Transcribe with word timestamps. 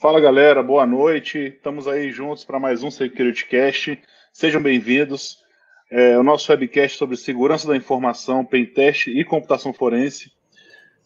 Fala 0.00 0.18
galera, 0.18 0.62
boa 0.62 0.86
noite. 0.86 1.38
Estamos 1.38 1.86
aí 1.86 2.10
juntos 2.10 2.42
para 2.42 2.58
mais 2.58 2.82
um 2.82 2.90
SecurityCast. 2.90 4.00
Sejam 4.32 4.62
bem-vindos. 4.62 5.44
É, 5.90 6.16
o 6.18 6.22
nosso 6.22 6.50
webcast 6.50 6.96
sobre 6.96 7.18
segurança 7.18 7.68
da 7.68 7.76
informação, 7.76 8.42
pentest 8.42 9.08
e 9.08 9.22
computação 9.26 9.74
forense. 9.74 10.32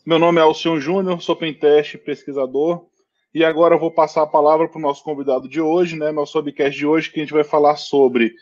Meu 0.06 0.16
nome 0.16 0.38
é 0.38 0.42
Alcion 0.42 0.78
Júnior, 0.78 1.20
sou 1.20 1.34
pentest, 1.34 1.98
pesquisador. 1.98 2.86
E 3.34 3.44
agora 3.44 3.74
eu 3.74 3.80
vou 3.80 3.90
passar 3.90 4.22
a 4.22 4.28
palavra 4.28 4.68
para 4.68 4.78
o 4.78 4.82
nosso 4.82 5.02
convidado 5.02 5.48
de 5.48 5.60
hoje, 5.60 5.98
né? 5.98 6.12
Nosso 6.12 6.38
webcast 6.38 6.78
de 6.78 6.86
hoje, 6.86 7.10
que 7.10 7.18
a 7.18 7.22
gente 7.24 7.34
vai 7.34 7.42
falar 7.42 7.74
sobre 7.74 8.32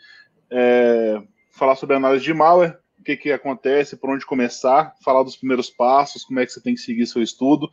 é, 0.51 1.19
falar 1.49 1.75
sobre 1.75 1.95
análise 1.95 2.23
de 2.23 2.31
malware, 2.31 2.77
o 2.99 3.03
que, 3.03 3.17
que 3.17 3.31
acontece, 3.31 3.97
por 3.97 4.11
onde 4.11 4.23
começar, 4.23 4.93
falar 5.03 5.23
dos 5.23 5.35
primeiros 5.35 5.71
passos, 5.71 6.23
como 6.23 6.39
é 6.39 6.45
que 6.45 6.51
você 6.51 6.61
tem 6.61 6.75
que 6.75 6.81
seguir 6.81 7.07
seu 7.07 7.23
estudo 7.23 7.71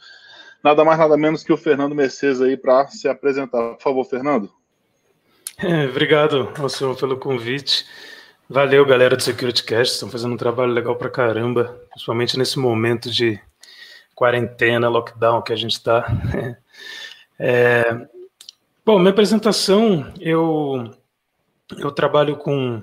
nada 0.63 0.85
mais, 0.85 0.99
nada 0.99 1.17
menos 1.17 1.43
que 1.43 1.53
o 1.53 1.57
Fernando 1.57 1.95
Mercedes 1.95 2.41
aí 2.41 2.57
para 2.57 2.89
se 2.89 3.09
apresentar. 3.09 3.75
Por 3.75 3.83
favor, 3.83 4.05
Fernando. 4.05 4.51
É, 5.59 5.87
obrigado, 5.87 6.49
senhor, 6.71 6.97
pelo 6.97 7.19
convite. 7.19 7.85
Valeu, 8.49 8.85
galera 8.85 9.17
do 9.17 9.23
SecurityCast, 9.23 9.95
estão 9.95 10.11
fazendo 10.11 10.33
um 10.35 10.37
trabalho 10.37 10.73
legal 10.73 10.97
para 10.97 11.09
caramba, 11.09 11.81
principalmente 11.91 12.37
nesse 12.37 12.59
momento 12.59 13.11
de 13.11 13.39
quarentena, 14.15 14.89
lockdown 14.89 15.43
que 15.43 15.53
a 15.53 15.57
gente 15.57 15.73
está. 15.73 16.07
É, 17.43 18.07
bom, 18.85 18.99
minha 18.99 19.13
apresentação, 19.13 20.13
eu, 20.21 20.91
eu 21.79 21.91
trabalho 21.91 22.37
com, 22.37 22.83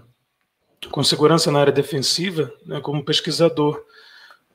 com 0.90 1.04
segurança 1.04 1.52
na 1.52 1.60
área 1.60 1.72
defensiva, 1.72 2.52
né, 2.66 2.82
como 2.82 3.06
pesquisador 3.06 3.80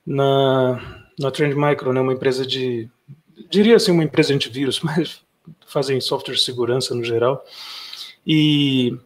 na, 0.05 1.05
na 1.16 1.30
Trend 1.30 1.55
Micro, 1.55 1.93
né, 1.93 2.01
uma 2.01 2.15
empresa 2.15 2.45
de 2.45 2.91
diria 3.49 3.77
assim, 3.77 3.93
uma 3.93 4.05
empresa 4.05 4.35
antivírus, 4.35 4.80
mas 4.85 5.23
fazem 5.66 6.01
software 6.01 6.35
de 6.35 6.43
segurança 6.43 6.95
no 6.95 7.05
geral. 7.05 7.45
E 8.27 8.97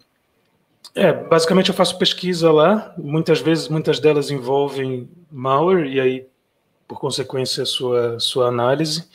é, 0.95 1.13
basicamente 1.13 1.69
eu 1.69 1.75
faço 1.75 1.99
pesquisa 1.99 2.51
lá, 2.51 2.95
muitas 2.97 3.41
vezes, 3.41 3.69
muitas 3.69 4.01
delas 4.01 4.31
envolvem 4.31 5.09
malware, 5.31 5.87
e 5.87 6.01
aí, 6.01 6.27
por 6.89 6.99
consequência, 6.99 7.65
sua, 7.65 8.19
sua 8.19 8.49
análise 8.49 9.09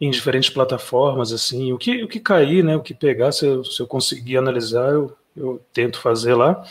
em 0.00 0.10
diferentes 0.10 0.50
plataformas, 0.50 1.32
assim, 1.32 1.72
o 1.72 1.78
que, 1.78 2.02
o 2.02 2.08
que 2.08 2.20
cair, 2.20 2.64
né, 2.64 2.76
o 2.76 2.82
que 2.82 2.94
pegar, 2.94 3.32
se 3.32 3.46
eu, 3.46 3.64
se 3.64 3.80
eu 3.80 3.86
conseguir 3.86 4.36
analisar, 4.36 4.92
eu, 4.92 5.16
eu 5.36 5.60
tento 5.72 6.00
fazer 6.00 6.34
lá. 6.34 6.62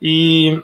E 0.00 0.60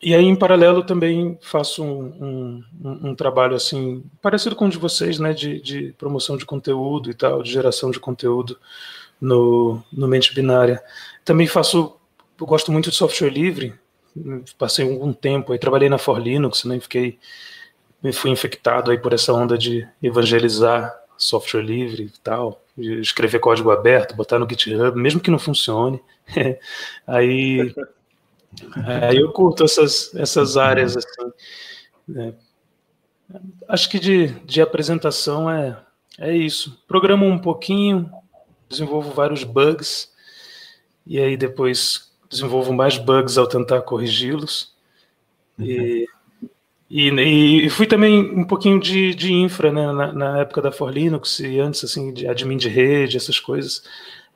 e 0.00 0.14
aí, 0.14 0.24
em 0.24 0.36
paralelo, 0.36 0.82
também 0.82 1.38
faço 1.42 1.84
um, 1.84 2.64
um, 2.82 3.10
um, 3.10 3.14
trabalho 3.14 3.54
assim 3.54 4.02
parecido 4.22 4.56
com 4.56 4.66
o 4.66 4.70
de 4.70 4.78
vocês, 4.78 5.18
né, 5.18 5.34
de, 5.34 5.60
de, 5.60 5.92
promoção 5.98 6.38
de 6.38 6.46
conteúdo 6.46 7.10
e 7.10 7.14
tal, 7.14 7.42
de 7.42 7.52
geração 7.52 7.90
de 7.90 8.00
conteúdo 8.00 8.58
no, 9.20 9.82
no 9.92 10.08
mente 10.08 10.34
binária. 10.34 10.82
Também 11.22 11.46
faço, 11.46 11.96
eu 12.40 12.46
gosto 12.46 12.72
muito 12.72 12.90
de 12.90 12.96
software 12.96 13.28
livre. 13.28 13.74
Passei 14.58 14.90
algum 14.90 15.12
tempo 15.12 15.52
aí, 15.52 15.58
trabalhei 15.58 15.88
na 15.88 15.98
For 15.98 16.18
Linux, 16.18 16.64
né, 16.64 16.80
fiquei, 16.80 17.18
fui 18.12 18.30
infectado 18.30 18.90
aí 18.90 18.96
por 18.96 19.12
essa 19.12 19.34
onda 19.34 19.58
de 19.58 19.86
evangelizar 20.02 20.94
software 21.16 21.62
livre 21.62 22.04
e 22.04 22.20
tal, 22.22 22.62
escrever 22.76 23.38
código 23.38 23.70
aberto, 23.70 24.16
botar 24.16 24.38
no 24.38 24.48
GitHub, 24.48 24.98
mesmo 24.98 25.20
que 25.20 25.30
não 25.30 25.38
funcione. 25.38 26.00
aí 27.06 27.74
é, 28.86 29.14
eu 29.14 29.30
curto 29.32 29.64
essas, 29.64 30.14
essas 30.14 30.56
áreas 30.56 30.96
assim. 30.96 31.32
Né? 32.06 32.34
Acho 33.68 33.88
que 33.88 33.98
de, 33.98 34.28
de 34.44 34.60
apresentação 34.60 35.50
é, 35.50 35.76
é 36.18 36.36
isso. 36.36 36.82
Programo 36.86 37.26
um 37.26 37.38
pouquinho, 37.38 38.10
desenvolvo 38.68 39.10
vários 39.10 39.44
bugs, 39.44 40.12
e 41.06 41.18
aí 41.18 41.36
depois 41.36 42.12
desenvolvo 42.28 42.72
mais 42.72 42.98
bugs 42.98 43.38
ao 43.38 43.46
tentar 43.46 43.82
corrigi-los. 43.82 44.72
E, 45.58 46.06
e, 46.90 47.08
e, 47.10 47.70
fui 47.70 47.86
também 47.86 48.20
um 48.38 48.44
pouquinho 48.44 48.80
de, 48.80 49.14
de 49.14 49.32
infra 49.32 49.72
né, 49.72 49.90
na, 49.92 50.12
na, 50.12 50.38
época 50.40 50.60
da 50.60 50.72
For 50.72 50.90
Linux 50.92 51.38
e 51.38 51.60
antes 51.60 51.84
assim 51.84 52.12
de 52.12 52.26
admin 52.26 52.56
de 52.56 52.68
rede, 52.68 53.16
essas 53.16 53.38
coisas. 53.38 53.82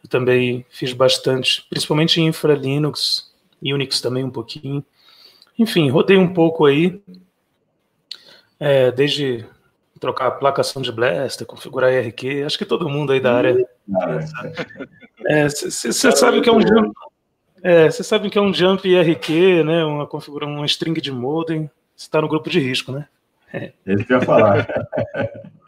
Eu 0.03 0.09
também 0.09 0.65
fiz 0.71 0.93
bastante, 0.93 1.67
principalmente 1.69 2.21
infra 2.21 2.55
Linux, 2.55 3.28
Unix 3.63 4.01
também 4.01 4.25
um 4.25 4.31
pouquinho. 4.31 4.85
Enfim, 5.59 5.91
rodei 5.91 6.17
um 6.17 6.33
pouco 6.33 6.65
aí, 6.67 7.01
é, 8.61 8.93
desde 8.93 9.45
trocar 9.99 10.29
a 10.29 10.31
placação 10.31 10.81
de 10.81 10.93
Blaster, 10.93 11.47
configurar 11.47 11.93
IRQ, 11.93 12.45
acho 12.45 12.59
que 12.59 12.65
todo 12.65 12.89
mundo 12.89 13.13
aí 13.13 13.21
da 13.21 13.35
área. 13.35 13.69
Você 15.45 16.09
é, 16.09 16.13
sabe 16.13 16.41
que 16.41 16.49
é 16.49 16.53
um 16.53 16.61
jump. 16.61 16.93
É, 17.63 17.89
que 18.31 18.39
é 18.39 18.41
um 18.41 18.55
jump 18.55 18.89
IRQ, 18.89 19.65
né? 19.65 19.85
Uma 19.85 20.07
configuração, 20.07 20.55
uma 20.55 20.67
string 20.67 21.01
de 21.01 21.11
modem. 21.11 21.69
Você 21.97 22.07
está 22.07 22.23
no 22.23 22.29
grupo 22.29 22.49
de 22.49 22.61
risco, 22.61 22.93
né? 22.93 23.09
É. 23.53 23.73
Ele 23.85 24.05
quer 24.05 24.25
falar. 24.25 24.67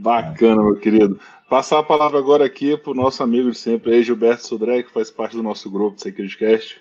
Bacana, 0.00 0.62
meu 0.62 0.76
querido. 0.76 1.20
Passar 1.48 1.78
a 1.78 1.82
palavra 1.82 2.18
agora 2.18 2.44
aqui 2.44 2.76
para 2.76 2.90
o 2.90 2.94
nosso 2.94 3.22
amigo 3.22 3.50
de 3.50 3.58
sempre, 3.58 4.02
Gilberto 4.02 4.46
Sodré, 4.46 4.82
que 4.82 4.90
faz 4.90 5.10
parte 5.10 5.36
do 5.36 5.42
nosso 5.42 5.70
grupo 5.70 5.94
do 5.94 6.00
SecurityCast. 6.00 6.80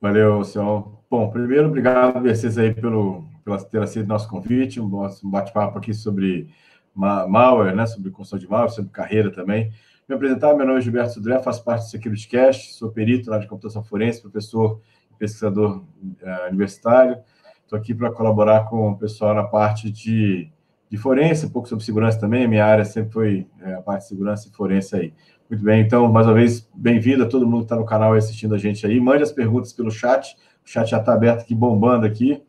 Valeu, 0.00 0.42
senhor. 0.44 0.98
Bom, 1.10 1.30
primeiro, 1.30 1.68
obrigado 1.68 2.22
vocês 2.22 2.56
aí 2.56 2.72
pelo, 2.72 3.24
pelo 3.44 3.62
ter 3.64 3.82
aceito 3.82 4.06
nosso 4.06 4.28
convite, 4.28 4.80
um, 4.80 4.86
um 4.86 5.30
bate-papo 5.30 5.78
aqui 5.78 5.92
sobre 5.92 6.48
malware, 6.94 7.76
né, 7.76 7.86
sobre 7.86 8.10
construção 8.10 8.38
de 8.38 8.48
malware, 8.48 8.72
sobre 8.72 8.90
carreira 8.90 9.30
também. 9.30 9.72
Me 10.08 10.14
apresentar, 10.14 10.54
meu 10.54 10.66
nome 10.66 10.78
é 10.78 10.82
Gilberto 10.82 11.14
Sodré, 11.14 11.38
faço 11.42 11.62
parte 11.62 11.84
do 11.84 11.90
SecurityCast, 11.90 12.74
sou 12.74 12.90
perito 12.90 13.30
lá 13.30 13.36
de 13.38 13.46
computação 13.46 13.84
forense, 13.84 14.22
professor 14.22 14.80
e 15.12 15.14
pesquisador 15.16 15.82
uh, 15.82 16.48
universitário. 16.48 17.18
Estou 17.62 17.78
aqui 17.78 17.94
para 17.94 18.10
colaborar 18.10 18.70
com 18.70 18.90
o 18.90 18.96
pessoal 18.96 19.34
na 19.34 19.44
parte 19.44 19.90
de 19.90 20.50
de 20.90 20.96
forense, 20.96 21.46
um 21.46 21.50
pouco 21.50 21.68
sobre 21.68 21.84
segurança 21.84 22.18
também. 22.18 22.48
Minha 22.48 22.64
área 22.64 22.84
sempre 22.84 23.12
foi 23.12 23.46
é, 23.60 23.74
a 23.74 23.82
parte 23.82 24.02
de 24.02 24.08
segurança 24.08 24.48
e 24.48 24.50
forense 24.50 24.96
aí. 24.96 25.12
Muito 25.48 25.64
bem, 25.64 25.80
então, 25.80 26.10
mais 26.12 26.26
uma 26.26 26.34
vez, 26.34 26.68
bem-vindo 26.74 27.22
a 27.22 27.26
todo 27.26 27.46
mundo 27.46 27.60
que 27.60 27.64
está 27.64 27.76
no 27.76 27.84
canal 27.84 28.12
assistindo 28.14 28.54
a 28.54 28.58
gente 28.58 28.86
aí. 28.86 29.00
Mande 29.00 29.22
as 29.22 29.32
perguntas 29.32 29.72
pelo 29.72 29.90
chat. 29.90 30.36
O 30.64 30.68
chat 30.68 30.90
já 30.90 30.98
está 30.98 31.14
aberto 31.14 31.40
aqui, 31.40 31.54
bombando 31.54 32.04
aqui. 32.04 32.42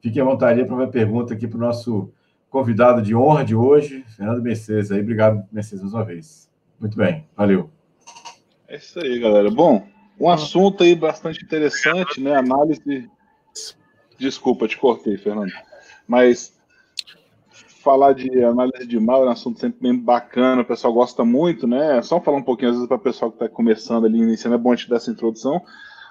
Fique 0.00 0.20
à 0.20 0.24
vontade 0.24 0.64
para 0.64 0.74
uma 0.74 0.88
pergunta 0.88 1.32
aqui 1.32 1.46
para 1.46 1.56
o 1.56 1.60
nosso 1.60 2.12
convidado 2.50 3.00
de 3.00 3.14
honra 3.14 3.44
de 3.44 3.54
hoje, 3.54 4.04
Fernando 4.16 4.42
Mercedes. 4.42 4.92
Aí, 4.92 5.00
obrigado, 5.00 5.42
Mercedes, 5.50 5.82
mais 5.82 5.94
uma 5.94 6.04
vez. 6.04 6.50
Muito 6.78 6.96
bem, 6.96 7.26
valeu. 7.34 7.70
É 8.68 8.76
isso 8.76 9.00
aí, 9.00 9.18
galera. 9.18 9.50
Bom, 9.50 9.86
um 10.20 10.28
assunto 10.28 10.82
aí 10.82 10.94
bastante 10.94 11.42
interessante, 11.42 12.20
né? 12.20 12.34
Análise. 12.36 13.08
Desculpa, 14.18 14.68
te 14.68 14.76
cortei, 14.76 15.16
Fernando. 15.16 15.52
Mas 16.06 16.60
falar 17.82 18.14
de 18.14 18.44
análise 18.44 18.86
de 18.86 18.98
mal 18.98 19.24
é 19.24 19.26
um 19.26 19.32
assunto 19.32 19.58
sempre 19.58 19.80
bem 19.82 19.98
bacana, 19.98 20.62
o 20.62 20.64
pessoal 20.64 20.92
gosta 20.92 21.24
muito, 21.24 21.66
né? 21.66 22.00
Só 22.02 22.20
falar 22.20 22.38
um 22.38 22.42
pouquinho, 22.42 22.70
às 22.70 22.76
vezes, 22.76 22.88
para 22.88 22.96
o 22.96 23.00
pessoal 23.00 23.30
que 23.30 23.36
está 23.36 23.48
começando 23.48 24.06
ali, 24.06 24.18
iniciando, 24.18 24.54
é 24.54 24.58
bom 24.58 24.72
a 24.72 24.76
gente 24.76 24.88
dar 24.88 24.96
essa 24.96 25.10
introdução. 25.10 25.60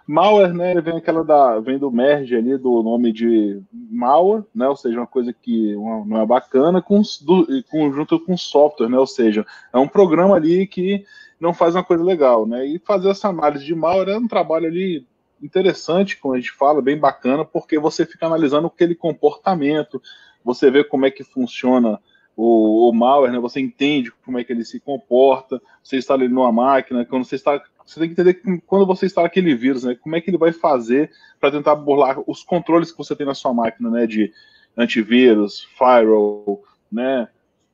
Malware, 0.08 0.54
né, 0.54 0.82
vem 0.82 0.98
aquela 0.98 1.24
da, 1.24 1.60
vem 1.60 1.78
do 1.78 1.92
merge 1.92 2.36
ali 2.36 2.58
do 2.58 2.82
nome 2.82 3.12
de 3.12 3.62
malware, 3.72 4.44
né, 4.54 4.68
ou 4.68 4.76
seja, 4.76 4.98
uma 4.98 5.08
coisa 5.08 5.32
que 5.32 5.76
não 5.76 6.20
é 6.20 6.26
bacana 6.26 6.82
com, 6.82 7.02
do, 7.22 7.48
com, 7.70 7.92
junto 7.94 8.20
com 8.20 8.36
software, 8.36 8.90
né, 8.90 8.98
ou 8.98 9.08
seja, 9.08 9.46
é 9.72 9.78
um 9.78 9.88
programa 9.88 10.36
ali 10.36 10.66
que 10.66 11.06
não 11.40 11.54
faz 11.54 11.76
uma 11.76 11.84
coisa 11.84 12.04
legal, 12.04 12.48
né, 12.48 12.66
e 12.66 12.80
fazer 12.80 13.10
essa 13.10 13.30
análise 13.30 13.64
de 13.64 13.76
malware 13.76 14.10
é 14.10 14.18
um 14.18 14.28
trabalho 14.28 14.66
ali 14.66 15.06
interessante, 15.42 16.20
como 16.20 16.34
a 16.34 16.38
gente 16.38 16.52
fala, 16.52 16.82
bem 16.82 16.98
bacana, 16.98 17.46
porque 17.46 17.80
você 17.80 18.06
fica 18.06 18.26
analisando 18.26 18.68
aquele 18.68 18.96
comportamento, 18.96 20.02
você 20.44 20.70
vê 20.72 20.84
como 20.84 21.06
é 21.06 21.12
que 21.12 21.24
funciona 21.24 22.00
o, 22.36 22.90
o 22.90 22.94
malware, 22.94 23.32
né? 23.32 23.40
Você 23.40 23.60
entende 23.60 24.12
como 24.26 24.40
é 24.40 24.44
que 24.44 24.52
ele 24.52 24.66
se 24.66 24.80
comporta, 24.80 25.62
você 25.84 25.98
instala 25.98 26.24
ele 26.24 26.34
numa 26.34 26.52
máquina, 26.52 27.06
quando 27.06 27.26
você 27.26 27.36
está 27.36 27.62
você 27.86 28.00
tem 28.00 28.10
que 28.10 28.14
entender 28.14 28.36
que 28.36 28.62
quando 28.62 28.86
você 28.86 29.06
instala 29.06 29.28
aquele 29.28 29.54
vírus, 29.54 29.84
né, 29.84 29.96
como 29.96 30.16
é 30.16 30.22
que 30.22 30.30
ele 30.30 30.38
vai 30.38 30.54
fazer 30.54 31.12
para 31.40 31.52
tentar 31.52 31.76
burlar 31.76 32.20
os 32.26 32.44
controles 32.44 32.92
que 32.92 32.98
você 32.98 33.16
tem 33.16 33.26
na 33.26 33.34
sua 33.34 33.54
máquina, 33.54 33.90
né, 33.90 34.08
de 34.08 34.32
antivírus, 34.78 35.68
firewall, 35.78 36.64
né, 36.92 37.28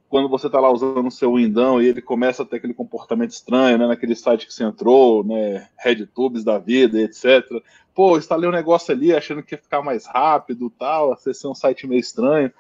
quando 0.10 0.30
você 0.30 0.48
está 0.48 0.60
lá 0.60 0.72
usando 0.72 1.08
o 1.08 1.12
seu 1.12 1.34
Windão 1.34 1.82
e 1.82 1.88
ele 1.88 2.02
começa 2.02 2.44
a 2.44 2.46
ter 2.46 2.58
aquele 2.58 2.74
comportamento 2.74 3.32
estranho, 3.32 3.78
né, 3.78 3.88
naquele 3.88 4.16
site 4.16 4.48
que 4.48 4.54
você 4.54 4.64
entrou, 4.64 5.24
né, 5.24 5.68
RedTubes 5.78 6.44
da 6.44 6.58
vida, 6.58 7.00
etc. 7.00 7.44
Pô, 7.94 8.18
instalei 8.18 8.48
um 8.48 8.54
negócio 8.54 8.94
ali 8.94 9.14
achando 9.14 9.44
que 9.44 9.56
ia 9.56 9.62
ficar 9.62 9.82
mais 9.82 10.06
rápido, 10.06 10.70
tal, 10.70 11.12
acessei 11.12 11.50
um 11.50 11.56
site 11.56 11.86
meio 11.86 12.00
estranho. 12.00 12.52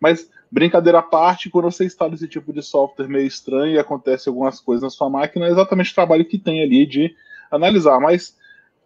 Mas 0.00 0.30
brincadeira 0.50 0.98
à 0.98 1.02
parte, 1.02 1.50
quando 1.50 1.70
você 1.70 1.84
instala 1.84 2.14
esse 2.14 2.28
tipo 2.28 2.52
de 2.52 2.62
software 2.62 3.08
meio 3.08 3.26
estranho 3.26 3.74
e 3.74 3.78
acontece 3.78 4.28
algumas 4.28 4.60
coisas 4.60 4.82
na 4.82 4.90
sua 4.90 5.08
máquina, 5.10 5.46
é 5.46 5.50
exatamente 5.50 5.90
o 5.90 5.94
trabalho 5.94 6.24
que 6.24 6.38
tem 6.38 6.62
ali 6.62 6.86
de 6.86 7.14
analisar. 7.50 7.98
Mas 7.98 8.36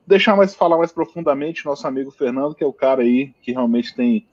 deixar 0.06 0.36
mais 0.36 0.54
falar 0.54 0.78
mais 0.78 0.92
profundamente 0.92 1.66
nosso 1.66 1.86
amigo 1.86 2.10
Fernando, 2.10 2.54
que 2.54 2.62
é 2.62 2.66
o 2.66 2.72
cara 2.72 3.02
aí 3.02 3.34
que 3.42 3.52
realmente 3.52 3.94
tem 3.94 4.26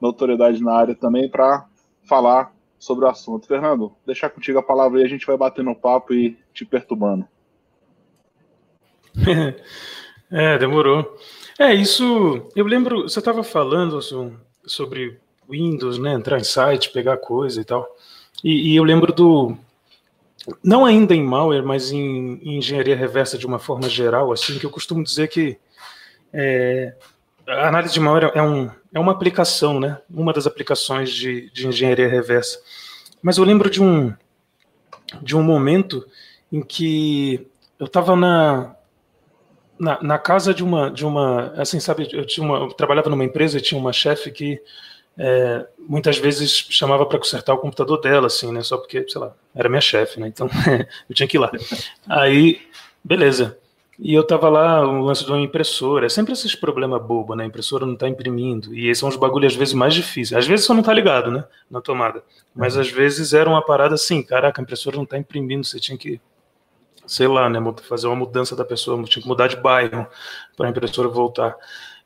notoriedade 0.00 0.62
na 0.62 0.72
área 0.72 0.94
também, 0.94 1.28
para 1.28 1.66
falar 2.02 2.52
sobre 2.80 3.04
o 3.04 3.08
assunto. 3.08 3.46
Fernando, 3.46 3.92
deixar 4.06 4.30
contigo 4.30 4.58
a 4.58 4.62
palavra 4.62 4.98
aí, 4.98 5.04
a 5.04 5.08
gente 5.08 5.26
vai 5.26 5.36
batendo 5.36 5.72
papo 5.74 6.14
e 6.14 6.36
te 6.52 6.64
perturbando. 6.64 7.28
é, 10.32 10.58
demorou. 10.58 11.16
É, 11.58 11.74
isso. 11.74 12.48
Eu 12.56 12.64
lembro, 12.64 13.02
você 13.02 13.18
estava 13.18 13.44
falando 13.44 14.00
sobre 14.64 15.20
Windows, 15.48 15.98
né? 15.98 16.14
Entrar 16.14 16.38
em 16.38 16.44
site, 16.44 16.90
pegar 16.90 17.18
coisa 17.18 17.60
e 17.60 17.64
tal. 17.64 17.86
E, 18.42 18.72
e, 18.72 18.76
eu 18.76 18.82
lembro 18.82 19.12
do. 19.12 19.56
Não 20.64 20.86
ainda 20.86 21.14
em 21.14 21.22
malware, 21.22 21.62
mas 21.62 21.92
em, 21.92 22.40
em, 22.42 22.56
engenharia 22.56 22.96
reversa 22.96 23.36
de 23.36 23.46
uma 23.46 23.58
forma 23.58 23.88
geral, 23.90 24.32
assim, 24.32 24.58
que 24.58 24.64
eu 24.64 24.70
costumo 24.70 25.04
dizer 25.04 25.28
que 25.28 25.58
é, 26.32 26.94
a 27.50 27.68
análise 27.68 27.92
de 27.92 28.00
malware 28.00 28.32
é, 28.34 28.42
um, 28.42 28.70
é 28.92 28.98
uma 28.98 29.12
aplicação, 29.12 29.80
né? 29.80 29.98
Uma 30.08 30.32
das 30.32 30.46
aplicações 30.46 31.10
de, 31.10 31.50
de 31.50 31.66
engenharia 31.66 32.08
reversa. 32.08 32.60
Mas 33.22 33.38
eu 33.38 33.44
lembro 33.44 33.68
de 33.68 33.82
um, 33.82 34.14
de 35.20 35.36
um 35.36 35.42
momento 35.42 36.06
em 36.52 36.62
que 36.62 37.46
eu 37.78 37.86
estava 37.86 38.14
na, 38.14 38.74
na, 39.78 40.02
na, 40.02 40.18
casa 40.18 40.54
de 40.54 40.62
uma, 40.62 40.90
de 40.90 41.04
uma, 41.04 41.52
assim, 41.56 41.80
sabe, 41.80 42.08
eu, 42.12 42.24
tinha 42.24 42.44
uma, 42.46 42.58
eu 42.58 42.68
trabalhava 42.68 43.10
numa 43.10 43.24
empresa 43.24 43.58
e 43.58 43.62
tinha 43.62 43.80
uma 43.80 43.92
chefe 43.92 44.30
que 44.30 44.60
é, 45.18 45.66
muitas 45.78 46.18
vezes 46.18 46.50
chamava 46.70 47.04
para 47.04 47.18
consertar 47.18 47.52
o 47.54 47.58
computador 47.58 48.00
dela, 48.00 48.26
assim, 48.26 48.52
né? 48.52 48.62
Só 48.62 48.78
porque, 48.78 49.04
sei 49.08 49.20
lá, 49.20 49.34
era 49.54 49.68
minha 49.68 49.80
chefe, 49.80 50.20
né? 50.20 50.28
Então 50.28 50.48
eu 51.08 51.14
tinha 51.14 51.26
que 51.26 51.36
ir 51.36 51.40
lá. 51.40 51.50
Aí, 52.08 52.60
beleza. 53.04 53.58
E 54.02 54.14
eu 54.14 54.26
tava 54.26 54.48
lá, 54.48 54.80
o 54.80 55.02
lance 55.02 55.24
de 55.24 55.30
uma 55.30 55.40
impressora. 55.40 56.06
É 56.06 56.08
sempre 56.08 56.32
esses 56.32 56.54
problemas 56.54 57.02
bobo, 57.02 57.34
né? 57.34 57.44
A 57.44 57.46
impressora 57.46 57.84
não 57.84 57.94
tá 57.94 58.08
imprimindo. 58.08 58.74
E 58.74 58.88
esses 58.88 58.98
são 58.98 59.08
os 59.10 59.16
bagulhos, 59.16 59.52
às 59.52 59.58
vezes, 59.58 59.74
mais 59.74 59.92
difíceis. 59.92 60.38
Às 60.38 60.46
vezes 60.46 60.64
só 60.64 60.72
não 60.72 60.82
tá 60.82 60.94
ligado, 60.94 61.30
né? 61.30 61.44
Na 61.70 61.82
tomada. 61.82 62.22
Mas 62.54 62.76
uhum. 62.76 62.80
às 62.80 62.90
vezes 62.90 63.34
era 63.34 63.48
uma 63.48 63.64
parada 63.64 63.94
assim: 63.94 64.22
caraca, 64.22 64.60
a 64.60 64.62
impressora 64.62 64.96
não 64.96 65.04
tá 65.04 65.18
imprimindo. 65.18 65.66
Você 65.66 65.78
tinha 65.78 65.98
que, 65.98 66.18
sei 67.06 67.28
lá, 67.28 67.50
né? 67.50 67.60
Fazer 67.86 68.06
uma 68.06 68.16
mudança 68.16 68.56
da 68.56 68.64
pessoa. 68.64 69.02
Tinha 69.04 69.22
que 69.22 69.28
mudar 69.28 69.48
de 69.48 69.56
bairro 69.56 70.06
para 70.56 70.66
a 70.66 70.70
impressora 70.70 71.08
voltar. 71.08 71.54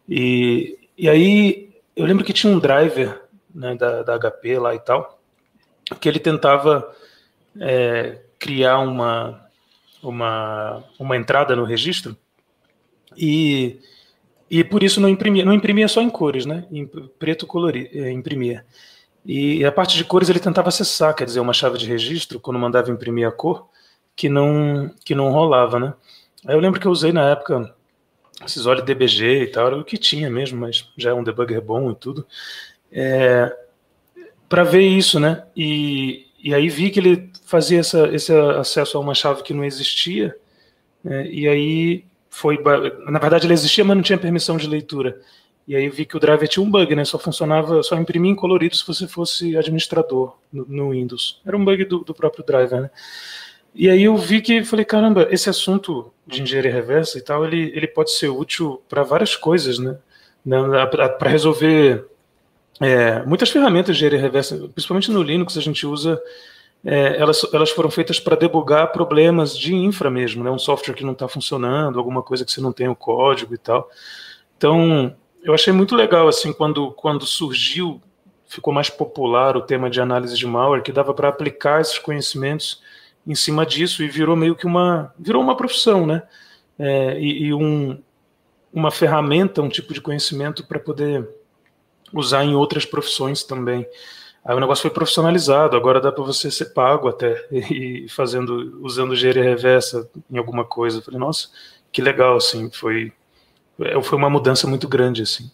E, 0.09 0.77
e 0.99 1.09
aí 1.09 1.75
eu 1.95 2.07
lembro 2.07 2.25
que 2.25 2.33
tinha 2.33 2.53
um 2.53 2.59
driver 2.59 3.23
né, 3.55 3.75
da, 3.77 4.03
da 4.03 4.19
HP 4.19 4.59
lá 4.59 4.75
e 4.75 4.81
tal, 4.81 5.21
que 6.01 6.09
ele 6.09 6.19
tentava 6.19 6.93
é, 7.61 8.21
criar 8.39 8.79
uma, 8.81 9.41
uma, 10.05 10.85
uma 10.99 11.17
entrada 11.17 11.57
no 11.57 11.65
registro 11.65 12.17
e, 13.17 13.79
e 14.51 14.63
por 14.63 14.83
isso 14.83 15.01
não 15.01 15.09
imprimia, 15.09 15.45
não 15.45 15.53
imprimia 15.53 15.89
só 15.89 16.01
em 16.03 16.11
cores, 16.11 16.47
né? 16.47 16.67
Em 16.71 16.87
preto 16.87 17.47
colorir, 17.47 17.91
é, 17.93 18.11
imprimia. 18.11 18.65
E 19.25 19.65
a 19.65 19.73
parte 19.73 19.97
de 19.97 20.05
cores 20.05 20.29
ele 20.29 20.39
tentava 20.39 20.69
acessar, 20.69 21.15
quer 21.15 21.25
dizer, 21.25 21.41
uma 21.41 21.55
chave 21.55 21.79
de 21.79 21.87
registro, 21.87 22.39
quando 22.39 22.59
mandava 22.59 22.91
imprimir 22.91 23.27
a 23.27 23.33
cor, 23.33 23.69
que 24.15 24.29
não, 24.29 24.91
que 25.05 25.15
não 25.15 25.33
rolava, 25.33 25.79
né? 25.81 25.95
Aí 26.47 26.55
eu 26.55 26.61
lembro 26.61 26.79
que 26.79 26.87
eu 26.87 26.93
usei 26.93 27.13
na 27.13 27.31
época 27.31 27.75
esses 28.45 28.67
olhos 28.67 28.85
DBG 28.85 29.45
e 29.45 29.47
tal, 29.47 29.67
era 29.69 29.79
o 29.79 29.85
que 29.85 29.97
tinha 29.97 30.29
mesmo, 30.29 30.61
mas 30.61 30.91
já 30.97 31.11
é 31.11 31.15
um 31.15 31.25
debugger 31.25 31.63
bom 31.63 31.91
e 31.91 31.95
tudo. 31.95 32.27
É, 32.93 33.57
para 34.49 34.63
ver 34.63 34.83
isso, 34.83 35.19
né? 35.19 35.45
E, 35.57 36.27
e 36.45 36.55
aí 36.55 36.69
vi 36.69 36.91
que 36.91 37.01
ele 37.01 37.31
fazia 37.47 37.81
essa, 37.81 38.07
esse 38.15 38.31
acesso 38.31 38.99
a 38.99 39.01
uma 39.01 39.15
chave 39.15 39.43
que 39.43 39.55
não 39.55 39.65
existia, 39.65 40.37
né? 41.03 41.27
e 41.27 41.49
aí 41.49 42.05
foi. 42.29 42.63
Na 43.09 43.19
verdade, 43.19 43.47
ele 43.47 43.55
existia, 43.55 43.83
mas 43.83 43.97
não 43.97 44.03
tinha 44.03 44.19
permissão 44.19 44.59
de 44.59 44.69
leitura. 44.69 45.19
E 45.67 45.75
aí 45.75 45.89
vi 45.89 46.05
que 46.05 46.19
o 46.19 46.21
driver 46.21 46.47
tinha 46.47 46.63
um 46.63 46.71
bug, 46.71 46.95
né? 46.95 47.03
Só 47.07 47.19
funcionava, 47.19 47.83
só 47.83 47.97
imprimia 47.97 48.31
em 48.31 48.35
colorido 48.35 48.77
se 48.77 48.87
você 48.87 49.09
fosse 49.09 49.57
administrador 49.57 50.37
no, 50.53 50.67
no 50.67 50.91
Windows. 50.91 51.41
Era 51.47 51.57
um 51.57 51.65
bug 51.65 51.83
do, 51.87 52.01
do 52.01 52.13
próprio 52.13 52.45
driver, 52.45 52.83
né? 52.83 52.91
E 53.75 53.89
aí 53.89 54.03
eu 54.03 54.15
vi 54.15 54.43
que 54.43 54.63
falei, 54.65 54.85
caramba, 54.85 55.27
esse 55.31 55.49
assunto 55.49 56.13
de 56.27 56.43
engenharia 56.43 56.71
reversa 56.71 57.17
e 57.17 57.23
tal, 57.23 57.47
ele, 57.47 57.73
ele 57.75 57.87
pode 57.87 58.13
ser 58.13 58.29
útil 58.29 58.83
para 58.87 59.03
várias 59.03 59.35
coisas, 59.35 59.79
né? 59.79 59.97
Para 60.79 61.31
resolver 61.31 62.05
é, 62.81 63.23
muitas 63.25 63.51
ferramentas 63.51 63.97
de 63.97 64.05
engenharia 64.05 64.21
reversa, 64.21 64.69
principalmente 64.75 65.11
no 65.11 65.23
Linux, 65.23 65.57
a 65.57 65.61
gente 65.61 65.87
usa. 65.87 66.21
É, 66.85 67.17
elas, 67.19 67.47
elas 67.53 67.71
foram 67.71 67.91
feitas 67.91 68.21
para 68.21 68.37
debugar 68.37 68.93
problemas 68.93 69.57
de 69.57 69.75
infra 69.75 70.11
mesmo, 70.11 70.45
né? 70.45 70.51
Um 70.51 70.59
software 70.59 70.95
que 70.95 71.05
não 71.05 71.13
está 71.13 71.27
funcionando, 71.27 71.99
alguma 71.99 72.23
coisa 72.23 72.45
que 72.45 72.53
você 72.53 72.61
não 72.61 72.73
tem 72.73 72.89
o 72.89 72.97
código 72.97 73.55
e 73.55 73.59
tal. 73.59 73.89
Então, 74.59 75.15
eu 75.43 75.55
achei 75.55 75.73
muito 75.73 75.95
legal 75.95 76.29
assim 76.29 76.53
quando, 76.53 76.91
quando 76.93 77.25
surgiu, 77.25 78.03
ficou 78.47 78.73
mais 78.73 78.91
popular 78.91 79.57
o 79.57 79.63
tema 79.63 79.89
de 79.89 80.01
análise 80.01 80.37
de 80.37 80.47
malware, 80.47 80.83
que 80.83 80.93
dava 80.93 81.15
para 81.15 81.29
aplicar 81.29 81.81
esses 81.81 81.99
conhecimentos 81.99 82.83
em 83.27 83.35
cima 83.35 83.65
disso 83.65 84.03
e 84.03 84.09
virou 84.09 84.37
meio 84.37 84.55
que 84.55 84.67
uma 84.67 85.15
virou 85.19 85.43
uma 85.43 85.57
profissão, 85.57 86.05
né? 86.07 86.23
É, 86.79 87.19
e, 87.19 87.45
e 87.45 87.55
um, 87.55 87.99
uma 88.73 88.91
ferramenta, 88.91 89.63
um 89.63 89.69
tipo 89.69 89.95
de 89.95 90.01
conhecimento 90.01 90.67
para 90.67 90.79
poder 90.79 91.27
usar 92.15 92.45
em 92.45 92.55
outras 92.55 92.85
profissões 92.85 93.43
também. 93.43 93.87
Aí 94.45 94.55
o 94.55 94.61
negócio 94.61 94.83
foi 94.83 94.91
profissionalizado, 94.91 95.77
agora 95.77 96.01
dá 96.01 96.13
para 96.13 96.23
você 96.23 96.51
ser 96.51 96.67
pago 96.67 97.09
até 97.09 97.35
e 97.51 98.07
fazendo 98.09 98.79
usando 98.83 99.15
engenharia 99.15 99.43
reversa 99.43 100.09
em 100.31 100.39
alguma 100.39 100.65
coisa. 100.65 101.03
Falei, 101.03 101.19
nossa, 101.19 101.49
que 101.91 102.03
legal 102.03 102.37
assim, 102.37 102.71
foi 102.71 103.13
é, 103.81 104.01
foi 104.03 104.19
uma 104.19 104.31
mudança 104.31 104.67
muito 104.67 104.89
grande 104.89 105.23
assim. 105.23 105.51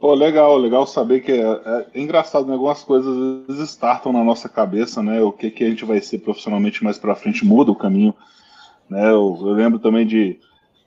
Pô, 0.00 0.14
legal, 0.14 0.56
legal 0.56 0.86
saber 0.86 1.20
que 1.20 1.32
é, 1.32 1.42
é, 1.42 1.86
é 1.92 2.00
engraçado, 2.00 2.46
né? 2.46 2.52
Algumas 2.52 2.84
coisas 2.84 3.16
às 3.48 3.56
vezes 3.56 3.78
na 3.80 4.24
nossa 4.24 4.48
cabeça, 4.48 5.02
né? 5.02 5.20
O 5.20 5.32
que, 5.32 5.50
que 5.50 5.64
a 5.64 5.68
gente 5.68 5.84
vai 5.84 6.00
ser 6.00 6.18
profissionalmente 6.18 6.84
mais 6.84 6.98
para 6.98 7.16
frente 7.16 7.44
muda 7.44 7.72
o 7.72 7.76
caminho, 7.76 8.14
né? 8.88 9.10
Eu, 9.10 9.36
eu 9.40 9.52
lembro 9.54 9.80
também 9.80 10.06
de, 10.06 10.38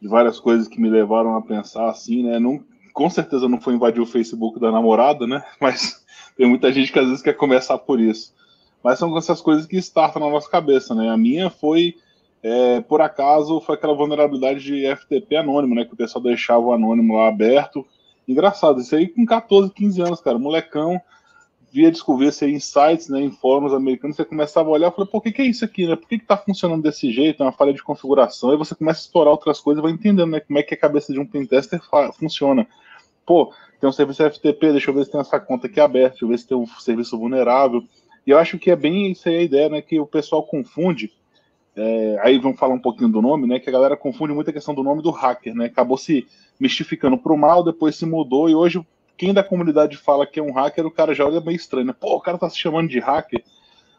de, 0.01 0.07
várias 0.07 0.39
coisas 0.39 0.67
que 0.67 0.79
me 0.79 0.89
levaram 0.89 1.35
a 1.35 1.41
pensar 1.41 1.89
assim, 1.89 2.23
né? 2.23 2.39
Não, 2.39 2.63
com 2.91 3.09
certeza 3.09 3.47
não 3.47 3.59
foi 3.59 3.73
invadir 3.73 4.01
o 4.01 4.05
Facebook 4.05 4.59
da 4.59 4.71
namorada, 4.71 5.25
né? 5.25 5.43
Mas 5.59 6.03
tem 6.37 6.47
muita 6.47 6.71
gente 6.71 6.91
que 6.91 6.99
às 6.99 7.07
vezes 7.07 7.21
quer 7.21 7.33
começar 7.33 7.77
por 7.77 7.99
isso. 7.99 8.33
Mas 8.83 8.97
são 8.97 9.15
essas 9.17 9.41
coisas 9.41 9.65
que 9.65 9.77
startam 9.77 10.21
na 10.21 10.29
nossa 10.29 10.49
cabeça, 10.49 10.95
né? 10.95 11.09
A 11.09 11.17
minha 11.17 11.49
foi, 11.49 11.95
é, 12.41 12.81
por 12.81 13.01
acaso, 13.01 13.61
foi 13.61 13.75
aquela 13.75 13.93
vulnerabilidade 13.93 14.63
de 14.63 14.95
FTP 14.95 15.35
anônimo, 15.35 15.75
né? 15.75 15.85
Que 15.85 15.93
o 15.93 15.97
pessoal 15.97 16.23
deixava 16.23 16.61
o 16.61 16.73
anônimo 16.73 17.15
lá 17.15 17.27
aberto 17.27 17.85
Engraçado, 18.27 18.79
isso 18.79 18.95
aí 18.95 19.07
com 19.07 19.25
14, 19.25 19.73
15 19.73 20.01
anos, 20.01 20.21
cara, 20.21 20.37
molecão, 20.37 21.01
via 21.71 21.91
descobrir 21.91 22.27
isso 22.27 22.43
aí 22.43 22.53
em 22.53 22.59
sites, 22.59 23.09
né, 23.09 23.21
em 23.21 23.31
fóruns 23.31 23.73
americanos, 23.73 24.15
você 24.15 24.25
começava 24.25 24.69
a 24.69 24.71
olhar 24.71 24.87
e 24.89 24.91
pô, 24.91 25.07
o 25.11 25.21
que, 25.21 25.31
que 25.31 25.41
é 25.41 25.45
isso 25.45 25.65
aqui, 25.65 25.87
né? 25.87 25.95
Por 25.95 26.07
que, 26.07 26.19
que 26.19 26.25
tá 26.25 26.37
funcionando 26.37 26.83
desse 26.83 27.11
jeito? 27.11 27.41
É 27.41 27.45
uma 27.45 27.51
falha 27.51 27.73
de 27.73 27.83
configuração, 27.83 28.51
aí 28.51 28.57
você 28.57 28.75
começa 28.75 28.99
a 28.99 29.03
explorar 29.03 29.31
outras 29.31 29.59
coisas 29.59 29.79
e 29.79 29.83
vai 29.83 29.91
entendendo, 29.91 30.29
né, 30.29 30.39
como 30.39 30.59
é 30.59 30.63
que 30.63 30.73
a 30.73 30.77
cabeça 30.77 31.11
de 31.11 31.19
um 31.19 31.25
pentester 31.25 31.81
funciona. 32.17 32.67
Pô, 33.31 33.53
tem 33.79 33.89
um 33.89 33.93
serviço 33.93 34.29
FTP, 34.29 34.73
deixa 34.73 34.89
eu 34.89 34.93
ver 34.93 35.05
se 35.05 35.11
tem 35.11 35.21
essa 35.21 35.39
conta 35.39 35.67
aqui 35.67 35.79
aberta, 35.79 36.09
deixa 36.09 36.25
eu 36.25 36.29
ver 36.29 36.37
se 36.37 36.45
tem 36.45 36.57
um 36.57 36.67
serviço 36.67 37.17
vulnerável. 37.17 37.81
E 38.27 38.31
eu 38.31 38.37
acho 38.37 38.59
que 38.59 38.69
é 38.69 38.75
bem 38.75 39.09
isso 39.09 39.29
aí 39.29 39.37
a 39.37 39.41
ideia, 39.41 39.69
né, 39.69 39.81
que 39.81 39.97
o 40.01 40.05
pessoal 40.05 40.43
confunde 40.43 41.09
é, 41.73 42.19
aí 42.21 42.37
vamos 42.37 42.59
falar 42.59 42.73
um 42.73 42.81
pouquinho 42.81 43.07
do 43.07 43.21
nome, 43.21 43.47
né? 43.47 43.57
Que 43.57 43.69
a 43.69 43.71
galera 43.71 43.95
confunde 43.95 44.33
muito 44.33 44.49
a 44.49 44.53
questão 44.53 44.75
do 44.75 44.83
nome 44.83 45.01
do 45.01 45.09
hacker, 45.09 45.55
né? 45.55 45.67
Acabou 45.67 45.97
se 45.97 46.27
mistificando 46.59 47.17
pro 47.17 47.37
mal, 47.37 47.63
depois 47.63 47.95
se 47.95 48.05
mudou, 48.05 48.49
e 48.49 48.53
hoje 48.53 48.85
quem 49.15 49.33
da 49.33 49.41
comunidade 49.41 49.95
fala 49.95 50.27
que 50.27 50.41
é 50.41 50.43
um 50.43 50.51
hacker, 50.51 50.85
o 50.85 50.91
cara 50.91 51.15
já 51.15 51.25
olha 51.25 51.39
meio 51.39 51.55
estranho, 51.55 51.85
né? 51.85 51.95
Pô, 51.97 52.17
o 52.17 52.19
cara 52.19 52.37
tá 52.37 52.49
se 52.49 52.57
chamando 52.57 52.89
de 52.89 52.99
hacker. 52.99 53.41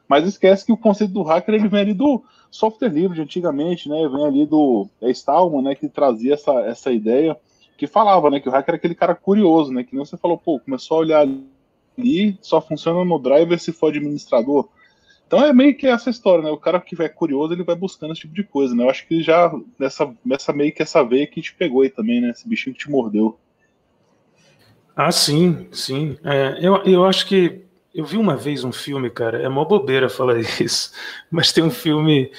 Mas 0.07 0.27
esquece 0.27 0.67
que 0.67 0.73
o 0.73 0.77
conceito 0.77 1.15
do 1.15 1.23
hacker 1.23 1.55
ele 1.55 1.69
vem 1.69 1.81
ali 1.81 1.95
do 1.95 2.23
software 2.51 2.91
livre 2.91 3.15
de 3.15 3.23
antigamente, 3.23 3.89
né? 3.89 4.07
Vem 4.07 4.27
ali 4.27 4.45
do 4.45 4.87
é 5.01 5.11
Stallman, 5.11 5.63
né? 5.63 5.75
Que 5.75 5.89
trazia 5.89 6.35
essa, 6.35 6.53
essa 6.61 6.93
ideia, 6.93 7.35
que 7.77 7.87
falava, 7.87 8.31
né? 8.31 8.41
Que 8.41 8.49
o 8.49 8.53
hacker 8.53 8.75
é 8.75 8.77
aquele 8.77 8.95
cara 8.95 9.15
curioso, 9.15 9.73
né? 9.73 9.85
Que 9.85 9.95
nem 9.95 10.05
você 10.05 10.17
falou, 10.17 10.39
pô, 10.39 10.61
começou 10.61 10.99
a 10.99 11.01
olhar 11.01 11.29
ali, 11.99 12.39
só 12.41 12.61
funciona 12.61 13.05
no 13.05 13.19
driver 13.19 13.59
se 13.59 13.73
for 13.73 13.89
administrador. 13.89 14.69
Então 15.27 15.43
é 15.43 15.53
meio 15.53 15.75
que 15.75 15.87
essa 15.87 16.11
história, 16.11 16.45
né? 16.45 16.51
O 16.51 16.59
cara 16.59 16.81
que 16.81 16.95
vai 16.95 17.09
curioso, 17.09 17.55
ele 17.55 17.65
vai 17.65 17.75
buscando 17.75 18.13
esse 18.13 18.23
tipo 18.23 18.35
de 18.35 18.45
coisa, 18.45 18.75
né? 18.75 18.85
Eu 18.85 18.91
acho 18.91 19.07
que 19.07 19.23
já 19.23 19.51
nessa, 19.79 20.15
nessa 20.25 20.53
meio 20.53 20.73
que 20.73 20.83
essa 20.83 21.03
veia 21.03 21.27
que 21.27 21.41
te 21.41 21.55
pegou 21.55 21.83
aí 21.83 21.91
também, 21.91 22.21
né? 22.21 22.31
Esse 22.31 22.47
bichinho 22.47 22.75
que 22.75 22.83
te 22.83 22.91
mordeu. 22.91 23.39
Ah, 24.95 25.11
sim, 25.11 25.69
sim. 25.73 26.19
É, 26.23 26.59
eu, 26.61 26.77
eu 26.85 27.05
acho 27.07 27.27
que 27.27 27.65
eu 27.95 28.05
vi 28.05 28.17
uma 28.17 28.37
vez 28.37 28.63
um 28.65 28.73
filme, 28.73 29.11
cara, 29.11 29.43
é 29.43 29.49
mó 29.49 29.65
bobeira 29.65 30.09
falar 30.09 30.39
isso, 30.61 30.93
mas 31.31 31.53
tem 31.53 31.65
um 31.65 31.71
filme, 31.71 32.31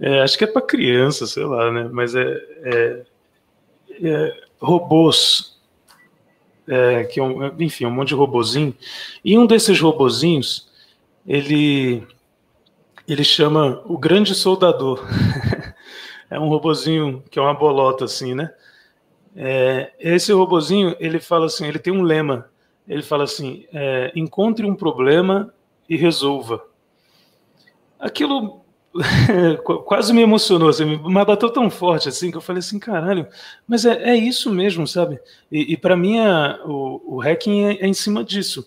é, 0.00 0.20
acho 0.20 0.36
que 0.36 0.44
é 0.44 0.46
para 0.46 0.62
criança, 0.62 1.26
sei 1.26 1.44
lá, 1.44 1.70
né? 1.70 1.88
Mas 1.92 2.14
é, 2.14 2.36
é, 2.64 3.02
é 4.02 4.49
robôs, 4.60 5.58
é, 6.68 7.04
que 7.04 7.18
é 7.18 7.22
um, 7.22 7.46
enfim, 7.60 7.86
um 7.86 7.90
monte 7.90 8.08
de 8.08 8.14
robozinho. 8.14 8.74
E 9.24 9.36
um 9.38 9.46
desses 9.46 9.80
robozinhos, 9.80 10.68
ele 11.26 12.06
ele 13.08 13.24
chama 13.24 13.82
o 13.86 13.98
Grande 13.98 14.34
Soldador. 14.34 15.04
é 16.30 16.38
um 16.38 16.48
robozinho 16.48 17.24
que 17.28 17.38
é 17.38 17.42
uma 17.42 17.54
bolota 17.54 18.04
assim, 18.04 18.34
né? 18.34 18.52
É, 19.34 19.92
esse 19.98 20.32
robozinho 20.32 20.94
ele 21.00 21.18
fala 21.18 21.46
assim, 21.46 21.66
ele 21.66 21.78
tem 21.78 21.92
um 21.92 22.02
lema: 22.02 22.48
ele 22.86 23.02
fala 23.02 23.24
assim: 23.24 23.64
é, 23.72 24.12
encontre 24.14 24.64
um 24.64 24.74
problema 24.74 25.52
e 25.88 25.96
resolva. 25.96 26.64
Aquilo 27.98 28.59
quase 29.84 30.12
me 30.12 30.20
emocionou, 30.20 30.68
assim, 30.68 30.84
mas 30.96 31.26
bateu 31.26 31.48
tão 31.50 31.70
forte 31.70 32.08
assim 32.08 32.30
que 32.30 32.36
eu 32.36 32.40
falei 32.40 32.58
assim, 32.58 32.78
caralho, 32.78 33.26
mas 33.66 33.84
é, 33.84 34.10
é 34.10 34.16
isso 34.16 34.52
mesmo, 34.52 34.86
sabe? 34.86 35.20
E, 35.50 35.72
e 35.72 35.76
para 35.76 35.96
mim 35.96 36.18
o, 36.64 37.16
o 37.16 37.20
hacking 37.20 37.64
é, 37.66 37.72
é, 37.74 37.86
em 37.86 37.94
cima 37.94 38.24
disso. 38.24 38.66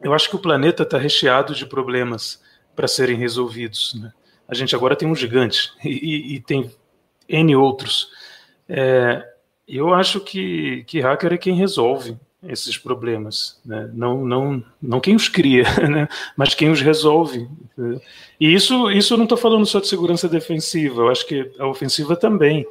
Eu 0.00 0.12
acho 0.12 0.28
que 0.28 0.36
o 0.36 0.40
planeta 0.40 0.82
está 0.82 0.98
recheado 0.98 1.54
de 1.54 1.66
problemas 1.66 2.40
para 2.76 2.86
serem 2.86 3.16
resolvidos. 3.16 3.94
Né? 4.00 4.12
A 4.46 4.54
gente 4.54 4.74
agora 4.74 4.94
tem 4.94 5.08
um 5.08 5.14
gigante 5.14 5.72
e, 5.84 6.34
e 6.34 6.40
tem 6.40 6.70
N 7.28 7.56
outros. 7.56 8.10
É, 8.68 9.26
eu 9.66 9.92
acho 9.94 10.20
que, 10.20 10.84
que 10.86 11.00
hacker 11.00 11.32
é 11.32 11.38
quem 11.38 11.54
resolve 11.54 12.16
esses 12.48 12.78
problemas, 12.78 13.60
né? 13.64 13.90
não, 13.92 14.24
não, 14.24 14.64
não 14.80 15.00
quem 15.00 15.16
os 15.16 15.28
cria, 15.28 15.64
né? 15.88 16.08
mas 16.36 16.54
quem 16.54 16.70
os 16.70 16.80
resolve. 16.80 17.48
E 18.40 18.54
isso, 18.54 18.90
isso 18.90 19.14
eu 19.14 19.18
não 19.18 19.24
estou 19.24 19.38
falando 19.38 19.66
só 19.66 19.80
de 19.80 19.88
segurança 19.88 20.28
defensiva, 20.28 21.02
eu 21.02 21.08
acho 21.08 21.26
que 21.26 21.50
a 21.58 21.66
ofensiva 21.66 22.16
também. 22.16 22.66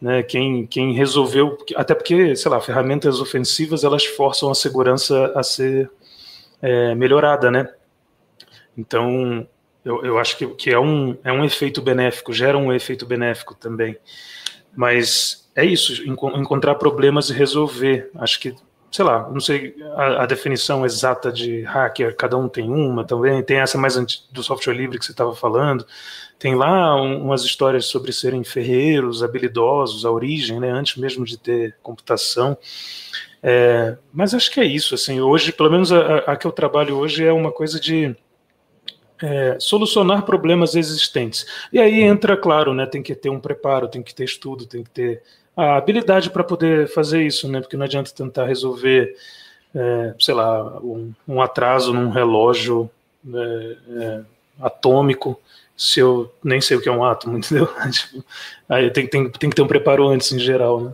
Né? 0.00 0.22
Quem, 0.22 0.66
quem 0.66 0.94
resolveu, 0.94 1.58
até 1.76 1.94
porque, 1.94 2.34
sei 2.34 2.50
lá, 2.50 2.60
ferramentas 2.60 3.20
ofensivas 3.20 3.84
elas 3.84 4.06
forçam 4.06 4.50
a 4.50 4.54
segurança 4.54 5.32
a 5.34 5.42
ser 5.42 5.90
é, 6.62 6.94
melhorada, 6.94 7.50
né? 7.50 7.68
Então, 8.76 9.46
eu, 9.84 10.02
eu 10.04 10.18
acho 10.18 10.38
que, 10.38 10.46
que 10.54 10.70
é, 10.70 10.78
um, 10.78 11.16
é 11.22 11.30
um 11.32 11.44
efeito 11.44 11.82
benéfico, 11.82 12.32
gera 12.32 12.56
um 12.56 12.72
efeito 12.72 13.04
benéfico 13.04 13.54
também. 13.54 13.96
Mas 14.74 15.50
é 15.54 15.64
isso, 15.64 16.02
encontrar 16.04 16.76
problemas 16.76 17.28
e 17.28 17.34
resolver. 17.34 18.10
Acho 18.14 18.40
que 18.40 18.54
sei 18.90 19.04
lá, 19.04 19.28
não 19.30 19.40
sei 19.40 19.76
a, 19.94 20.24
a, 20.24 20.26
definição 20.26 20.84
exata 20.84 21.30
de 21.30 21.62
hacker, 21.62 22.16
cada 22.16 22.36
um 22.36 22.48
tem 22.48 22.68
uma 22.68 23.04
também, 23.04 23.42
tem 23.42 23.58
essa 23.58 23.78
mais 23.78 23.94
do 24.32 24.42
software 24.42 24.74
livre 24.74 24.98
que 24.98 25.04
você 25.04 25.12
estava 25.12 25.34
falando, 25.34 25.86
tem 26.38 26.56
lá 26.56 27.00
um, 27.00 27.22
umas 27.24 27.44
histórias 27.44 27.86
sobre 27.86 28.12
serem 28.12 28.42
ferreiros, 28.42 29.22
habilidosos, 29.22 30.04
a 30.04 30.10
origem, 30.10 30.58
né, 30.58 30.70
antes 30.70 30.96
mesmo 30.96 31.24
de 31.24 31.38
ter 31.38 31.76
computação, 31.82 32.58
é, 33.42 33.96
mas 34.12 34.34
acho 34.34 34.50
que 34.50 34.60
é 34.60 34.64
isso, 34.64 34.94
assim, 34.94 35.20
hoje, 35.20 35.52
pelo 35.52 35.70
menos 35.70 35.92
a, 35.92 36.18
a 36.18 36.36
que 36.36 36.46
eu 36.46 36.52
trabalho 36.52 36.96
hoje 36.96 37.24
é 37.24 37.32
uma 37.32 37.52
coisa 37.52 37.78
de 37.78 38.14
é, 39.22 39.56
solucionar 39.60 40.24
problemas 40.24 40.74
existentes. 40.74 41.46
E 41.72 41.78
aí 41.78 42.02
entra, 42.02 42.36
claro, 42.36 42.74
né, 42.74 42.86
tem 42.86 43.02
que 43.02 43.14
ter 43.14 43.30
um 43.30 43.40
preparo, 43.40 43.88
tem 43.88 44.02
que 44.02 44.14
ter 44.14 44.24
estudo, 44.24 44.66
tem 44.66 44.82
que 44.82 44.90
ter 44.90 45.22
a 45.56 45.76
habilidade 45.76 46.30
para 46.30 46.44
poder 46.44 46.88
fazer 46.88 47.22
isso, 47.22 47.50
né? 47.50 47.60
Porque 47.60 47.76
não 47.76 47.84
adianta 47.84 48.12
tentar 48.14 48.46
resolver, 48.46 49.14
é, 49.74 50.14
sei 50.18 50.34
lá, 50.34 50.78
um, 50.80 51.12
um, 51.26 51.40
atraso 51.40 51.92
num 51.92 52.10
relógio 52.10 52.90
é, 53.32 53.76
é, 53.88 54.20
atômico 54.60 55.40
se 55.76 55.98
eu 55.98 56.30
nem 56.44 56.60
sei 56.60 56.76
o 56.76 56.80
que 56.80 56.88
é 56.88 56.92
um 56.92 57.04
átomo, 57.04 57.36
entendeu? 57.38 57.68
Tipo, 57.90 58.24
aí 58.68 58.90
tem, 58.90 59.06
tem, 59.06 59.30
tem 59.30 59.50
que 59.50 59.56
ter 59.56 59.62
um 59.62 59.66
preparo 59.66 60.08
antes 60.08 60.30
em 60.32 60.38
geral, 60.38 60.80
né? 60.80 60.92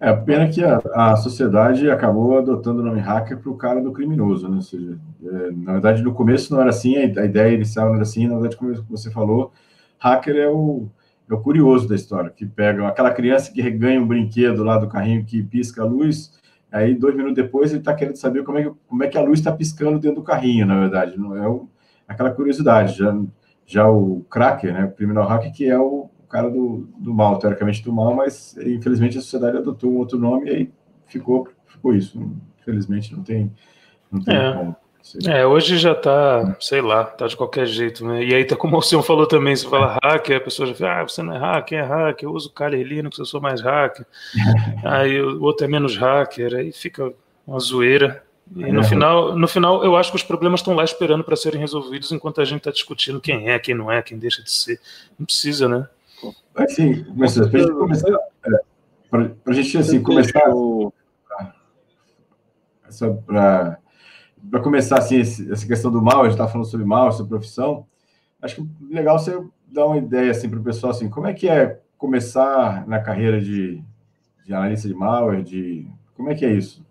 É, 0.00 0.12
pena 0.12 0.48
que 0.48 0.64
a, 0.64 0.82
a 0.94 1.16
sociedade 1.16 1.88
acabou 1.88 2.36
adotando 2.36 2.80
o 2.80 2.84
nome 2.84 2.98
hacker 2.98 3.38
para 3.38 3.52
o 3.52 3.56
cara 3.56 3.80
do 3.80 3.92
criminoso, 3.92 4.48
né? 4.48 4.56
Ou 4.56 4.62
seja, 4.62 4.98
é, 5.24 5.50
na 5.52 5.74
verdade, 5.74 6.02
no 6.02 6.12
começo 6.12 6.52
não 6.52 6.60
era 6.60 6.70
assim, 6.70 6.96
a, 6.96 7.20
a 7.20 7.24
ideia 7.24 7.54
inicial 7.54 7.86
não 7.86 7.94
era 7.94 8.02
assim, 8.02 8.26
na 8.26 8.34
verdade, 8.34 8.56
como 8.56 8.74
você 8.90 9.12
falou, 9.12 9.52
hacker 10.00 10.34
é 10.34 10.48
o, 10.48 10.88
é 11.32 11.36
o 11.36 11.40
curioso 11.40 11.88
da 11.88 11.94
história, 11.94 12.30
que 12.30 12.44
pega 12.44 12.86
aquela 12.86 13.10
criança 13.10 13.52
que 13.52 13.70
ganha 13.70 14.00
um 14.00 14.06
brinquedo 14.06 14.62
lá 14.62 14.78
do 14.78 14.88
carrinho 14.88 15.24
que 15.24 15.42
pisca 15.42 15.82
a 15.82 15.86
luz, 15.86 16.38
aí 16.70 16.94
dois 16.94 17.14
minutos 17.14 17.36
depois 17.36 17.70
ele 17.70 17.80
está 17.80 17.94
querendo 17.94 18.16
saber 18.16 18.44
como 18.44 18.58
é, 18.58 18.64
que, 18.64 18.72
como 18.86 19.04
é 19.04 19.08
que 19.08 19.18
a 19.18 19.22
luz 19.22 19.38
está 19.38 19.52
piscando 19.52 19.98
dentro 19.98 20.16
do 20.16 20.22
carrinho, 20.22 20.66
na 20.66 20.78
verdade, 20.78 21.18
não 21.18 21.36
é 21.36 21.48
o, 21.48 21.68
aquela 22.06 22.30
curiosidade. 22.30 22.98
Já, 22.98 23.18
já 23.64 23.90
o 23.90 24.24
cracker, 24.30 24.72
né, 24.72 24.84
o 24.84 24.92
criminal 24.92 25.26
hacker, 25.26 25.52
que 25.52 25.66
é 25.66 25.78
o, 25.78 26.10
o 26.22 26.26
cara 26.28 26.50
do, 26.50 26.88
do 26.98 27.14
mal, 27.14 27.38
teoricamente 27.38 27.82
do 27.82 27.92
mal, 27.92 28.14
mas 28.14 28.56
infelizmente 28.58 29.18
a 29.18 29.20
sociedade 29.20 29.56
adotou 29.56 29.90
um 29.90 29.98
outro 29.98 30.18
nome 30.18 30.50
e 30.50 30.54
aí 30.54 30.72
ficou, 31.06 31.48
ficou 31.66 31.94
isso. 31.94 32.20
Infelizmente 32.60 33.14
não 33.14 33.22
tem, 33.22 33.52
não 34.10 34.20
tem 34.20 34.36
é. 34.36 34.52
como. 34.52 34.76
É, 35.26 35.44
hoje 35.44 35.78
já 35.78 35.94
tá, 35.94 36.56
sei 36.60 36.80
lá, 36.80 37.04
tá 37.04 37.26
de 37.26 37.36
qualquer 37.36 37.66
jeito, 37.66 38.06
né? 38.06 38.24
E 38.24 38.34
aí 38.34 38.44
tá 38.44 38.54
como 38.54 38.76
o 38.76 38.82
senhor 38.82 39.02
falou 39.04 39.26
também, 39.26 39.54
você 39.54 39.68
fala 39.68 39.98
hacker, 40.02 40.36
a 40.36 40.40
pessoa 40.40 40.68
já 40.68 40.74
fala, 40.74 41.00
ah, 41.00 41.08
você 41.08 41.22
não 41.22 41.34
é 41.34 41.38
hacker, 41.38 41.78
é 41.78 41.82
hacker, 41.82 42.28
eu 42.28 42.32
uso 42.32 42.50
Kali 42.50 42.82
Linux, 42.82 43.18
eu 43.18 43.24
sou 43.24 43.40
mais 43.40 43.60
hacker. 43.60 44.06
aí 44.84 45.20
o 45.20 45.42
outro 45.42 45.66
é 45.66 45.68
menos 45.68 45.96
hacker, 45.96 46.54
aí 46.54 46.72
fica 46.72 47.12
uma 47.46 47.58
zoeira. 47.58 48.22
E 48.54 48.70
no 48.70 48.80
é. 48.80 48.84
final, 48.84 49.36
no 49.36 49.48
final, 49.48 49.84
eu 49.84 49.96
acho 49.96 50.10
que 50.10 50.16
os 50.16 50.22
problemas 50.22 50.60
estão 50.60 50.74
lá 50.74 50.84
esperando 50.84 51.24
para 51.24 51.36
serem 51.36 51.60
resolvidos 51.60 52.12
enquanto 52.12 52.40
a 52.40 52.44
gente 52.44 52.58
está 52.58 52.70
discutindo 52.70 53.20
quem 53.20 53.48
é, 53.50 53.58
quem 53.58 53.74
não 53.74 53.90
é, 53.90 54.02
quem 54.02 54.18
deixa 54.18 54.42
de 54.42 54.50
ser. 54.50 54.80
Não 55.18 55.24
precisa, 55.24 55.68
né? 55.68 55.88
Assim, 56.54 57.04
mas 57.16 57.34
para 57.34 57.46
a 57.46 57.62
gente 57.62 57.72
começar, 57.72 58.08
é, 58.10 58.50
para 59.10 59.30
a 59.46 59.52
gente 59.52 59.78
assim 59.78 60.02
começar, 60.02 60.44
só 62.90 63.10
para 63.26 63.78
para 64.50 64.60
começar 64.60 64.98
assim, 64.98 65.20
essa 65.20 65.66
questão 65.66 65.90
do 65.90 66.02
mal, 66.02 66.20
a 66.20 66.24
gente 66.24 66.32
está 66.32 66.48
falando 66.48 66.66
sobre 66.66 66.86
mal, 66.86 67.08
essa 67.08 67.24
profissão, 67.24 67.86
acho 68.40 68.56
que 68.56 68.68
legal 68.90 69.18
você 69.18 69.40
dar 69.66 69.86
uma 69.86 69.98
ideia 69.98 70.30
assim, 70.30 70.48
para 70.48 70.58
o 70.58 70.62
pessoal, 70.62 70.90
assim, 70.90 71.08
como 71.08 71.26
é 71.26 71.32
que 71.32 71.48
é 71.48 71.80
começar 71.96 72.86
na 72.86 73.00
carreira 73.00 73.40
de, 73.40 73.82
de 74.44 74.52
analista 74.52 74.88
de 74.88 74.94
malware, 74.94 75.42
de 75.42 75.86
como 76.14 76.30
é 76.30 76.34
que 76.34 76.44
é 76.44 76.52
isso? 76.52 76.84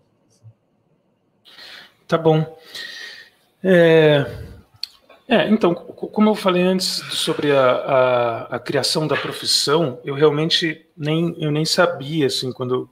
Tá 2.08 2.18
bom. 2.18 2.58
É, 3.62 4.26
é, 5.28 5.48
então, 5.48 5.74
como 5.74 6.30
eu 6.30 6.34
falei 6.34 6.62
antes 6.62 6.86
sobre 6.86 7.52
a, 7.52 7.70
a, 7.70 8.56
a, 8.56 8.58
criação 8.58 9.06
da 9.06 9.16
profissão, 9.16 10.00
eu 10.04 10.14
realmente 10.14 10.84
nem, 10.96 11.34
eu 11.38 11.50
nem 11.50 11.64
sabia, 11.64 12.26
assim, 12.26 12.52
quando, 12.52 12.90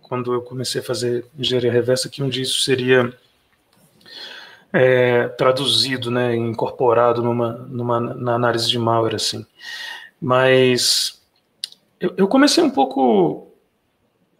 quando 0.00 0.32
eu 0.32 0.42
comecei 0.42 0.80
a 0.80 0.84
fazer 0.84 1.26
engenharia 1.36 1.72
reversa, 1.72 2.08
que 2.08 2.22
um 2.22 2.28
dia 2.28 2.42
isso 2.42 2.60
seria 2.60 3.12
é, 4.74 5.28
traduzido, 5.28 6.10
né, 6.10 6.34
incorporado 6.34 7.22
numa, 7.22 7.52
numa 7.52 8.00
na 8.00 8.34
análise 8.34 8.68
de 8.68 8.76
malware 8.76 9.14
assim. 9.14 9.46
Mas 10.20 11.22
eu, 12.00 12.12
eu, 12.16 12.26
comecei 12.26 12.62
um 12.62 12.70
pouco 12.70 13.52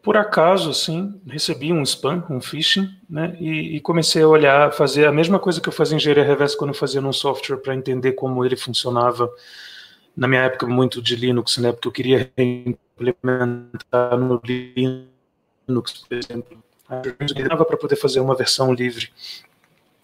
por 0.02 0.16
acaso, 0.16 0.70
assim, 0.70 1.20
recebi 1.24 1.72
um 1.72 1.82
spam, 1.84 2.24
um 2.28 2.40
phishing, 2.40 2.90
né, 3.08 3.36
e, 3.38 3.76
e, 3.76 3.80
comecei 3.80 4.22
a 4.22 4.28
olhar, 4.28 4.72
fazer 4.72 5.06
a 5.06 5.12
mesma 5.12 5.38
coisa 5.38 5.60
que 5.60 5.68
eu 5.68 5.72
fazia 5.72 5.94
em 5.94 5.98
engenharia 5.98 6.24
reversa 6.24 6.58
quando 6.58 6.70
eu 6.70 6.78
fazia 6.78 7.00
num 7.00 7.12
software 7.12 7.58
para 7.58 7.74
entender 7.74 8.12
como 8.12 8.44
ele 8.44 8.56
funcionava. 8.56 9.30
Na 10.16 10.26
minha 10.26 10.42
época 10.42 10.66
muito 10.66 11.00
de 11.00 11.14
Linux, 11.14 11.58
né, 11.58 11.70
porque 11.70 11.86
eu 11.86 11.92
queria 11.92 12.32
implementar 12.36 14.18
no 14.18 14.40
Linux, 14.44 16.04
por 16.08 16.16
exemplo, 16.16 16.64
para 16.88 17.76
poder 17.76 17.96
fazer 17.96 18.18
uma 18.18 18.34
versão 18.34 18.72
livre 18.74 19.10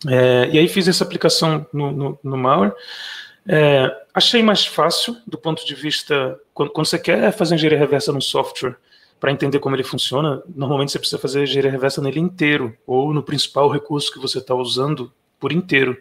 é, 0.09 0.49
e 0.53 0.59
aí 0.59 0.69
fiz 0.69 0.89
essa 0.89 1.05
aplicação 1.05 1.67
no, 1.73 1.91
no, 1.91 2.19
no 2.23 2.37
malware. 2.37 2.75
É, 3.47 3.91
achei 4.15 4.43
mais 4.43 4.67
fácil 4.67 5.17
do 5.27 5.39
ponto 5.39 5.65
de 5.67 5.75
vista 5.75 6.39
quando, 6.53 6.71
quando 6.71 6.87
você 6.87 6.99
quer 6.99 7.33
fazer 7.33 7.55
engenharia 7.55 7.79
reversa 7.79 8.13
no 8.13 8.21
software 8.21 8.77
para 9.19 9.33
entender 9.33 9.59
como 9.59 9.77
ele 9.77 9.83
funciona, 9.83 10.43
normalmente 10.55 10.93
você 10.93 10.99
precisa 10.99 11.21
fazer 11.21 11.43
engenharia 11.43 11.71
reversa 11.71 12.01
nele 12.01 12.21
inteiro 12.21 12.77
ou 12.87 13.13
no 13.13 13.23
principal 13.23 13.69
recurso 13.69 14.13
que 14.13 14.19
você 14.19 14.39
está 14.39 14.55
usando 14.55 15.13
por 15.39 15.53
inteiro. 15.53 15.97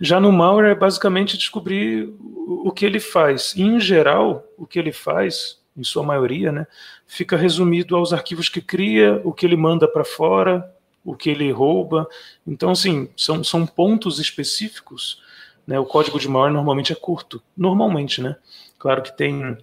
Já 0.00 0.18
no 0.18 0.32
malware 0.32 0.70
é 0.70 0.74
basicamente 0.74 1.36
descobrir 1.36 2.12
o 2.20 2.72
que 2.72 2.86
ele 2.86 2.98
faz. 2.98 3.54
E, 3.54 3.62
em 3.62 3.78
geral, 3.78 4.44
o 4.56 4.66
que 4.66 4.78
ele 4.78 4.92
faz, 4.92 5.58
em 5.76 5.84
sua 5.84 6.02
maioria, 6.02 6.50
né, 6.50 6.66
fica 7.06 7.36
resumido 7.36 7.94
aos 7.94 8.12
arquivos 8.12 8.48
que 8.48 8.62
cria, 8.62 9.20
o 9.24 9.32
que 9.32 9.44
ele 9.44 9.56
manda 9.56 9.86
para 9.86 10.04
fora, 10.04 10.64
o 11.04 11.14
que 11.14 11.30
ele 11.30 11.50
rouba. 11.50 12.08
Então, 12.46 12.70
assim, 12.70 13.08
são, 13.16 13.42
são 13.42 13.66
pontos 13.66 14.18
específicos. 14.18 15.22
Né? 15.66 15.78
O 15.78 15.86
código 15.86 16.18
de 16.18 16.28
malware 16.28 16.52
normalmente 16.52 16.92
é 16.92 16.96
curto. 16.96 17.42
Normalmente, 17.56 18.20
né? 18.20 18.36
Claro 18.78 19.02
que 19.02 19.16
tem 19.16 19.56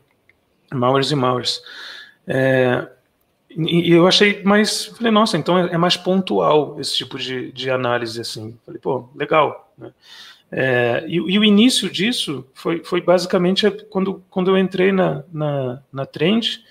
malwares 0.72 1.12
e 1.12 1.16
malwares. 1.16 1.62
É, 2.26 2.88
e, 3.50 3.92
eu 3.92 4.08
achei 4.08 4.44
mais. 4.44 4.86
Falei, 4.86 5.12
nossa, 5.12 5.38
então 5.38 5.58
é, 5.58 5.74
é, 5.74 5.78
mais 5.78 5.98
pontual 5.98 6.80
esse 6.80 6.96
tipo 6.96 7.18
de, 7.18 7.52
de 7.52 7.70
análise, 7.70 8.20
assim. 8.22 8.58
Falei, 8.66 8.80
pô, 8.80 9.10
legal. 9.16 9.74
Né? 9.78 9.92
É, 10.52 11.06
e, 11.08 11.16
e, 11.16 11.40
o 11.40 11.44
início 11.44 11.90
disso 11.90 12.46
foi, 12.54 12.84
foi 12.84 13.02
basicamente 13.02 13.70
quando, 13.90 14.24
quando 14.30 14.52
eu 14.52 14.58
entrei 14.58 14.92
na, 14.92 15.24
na, 15.32 15.82
na 15.92 16.06
Trend, 16.06 16.64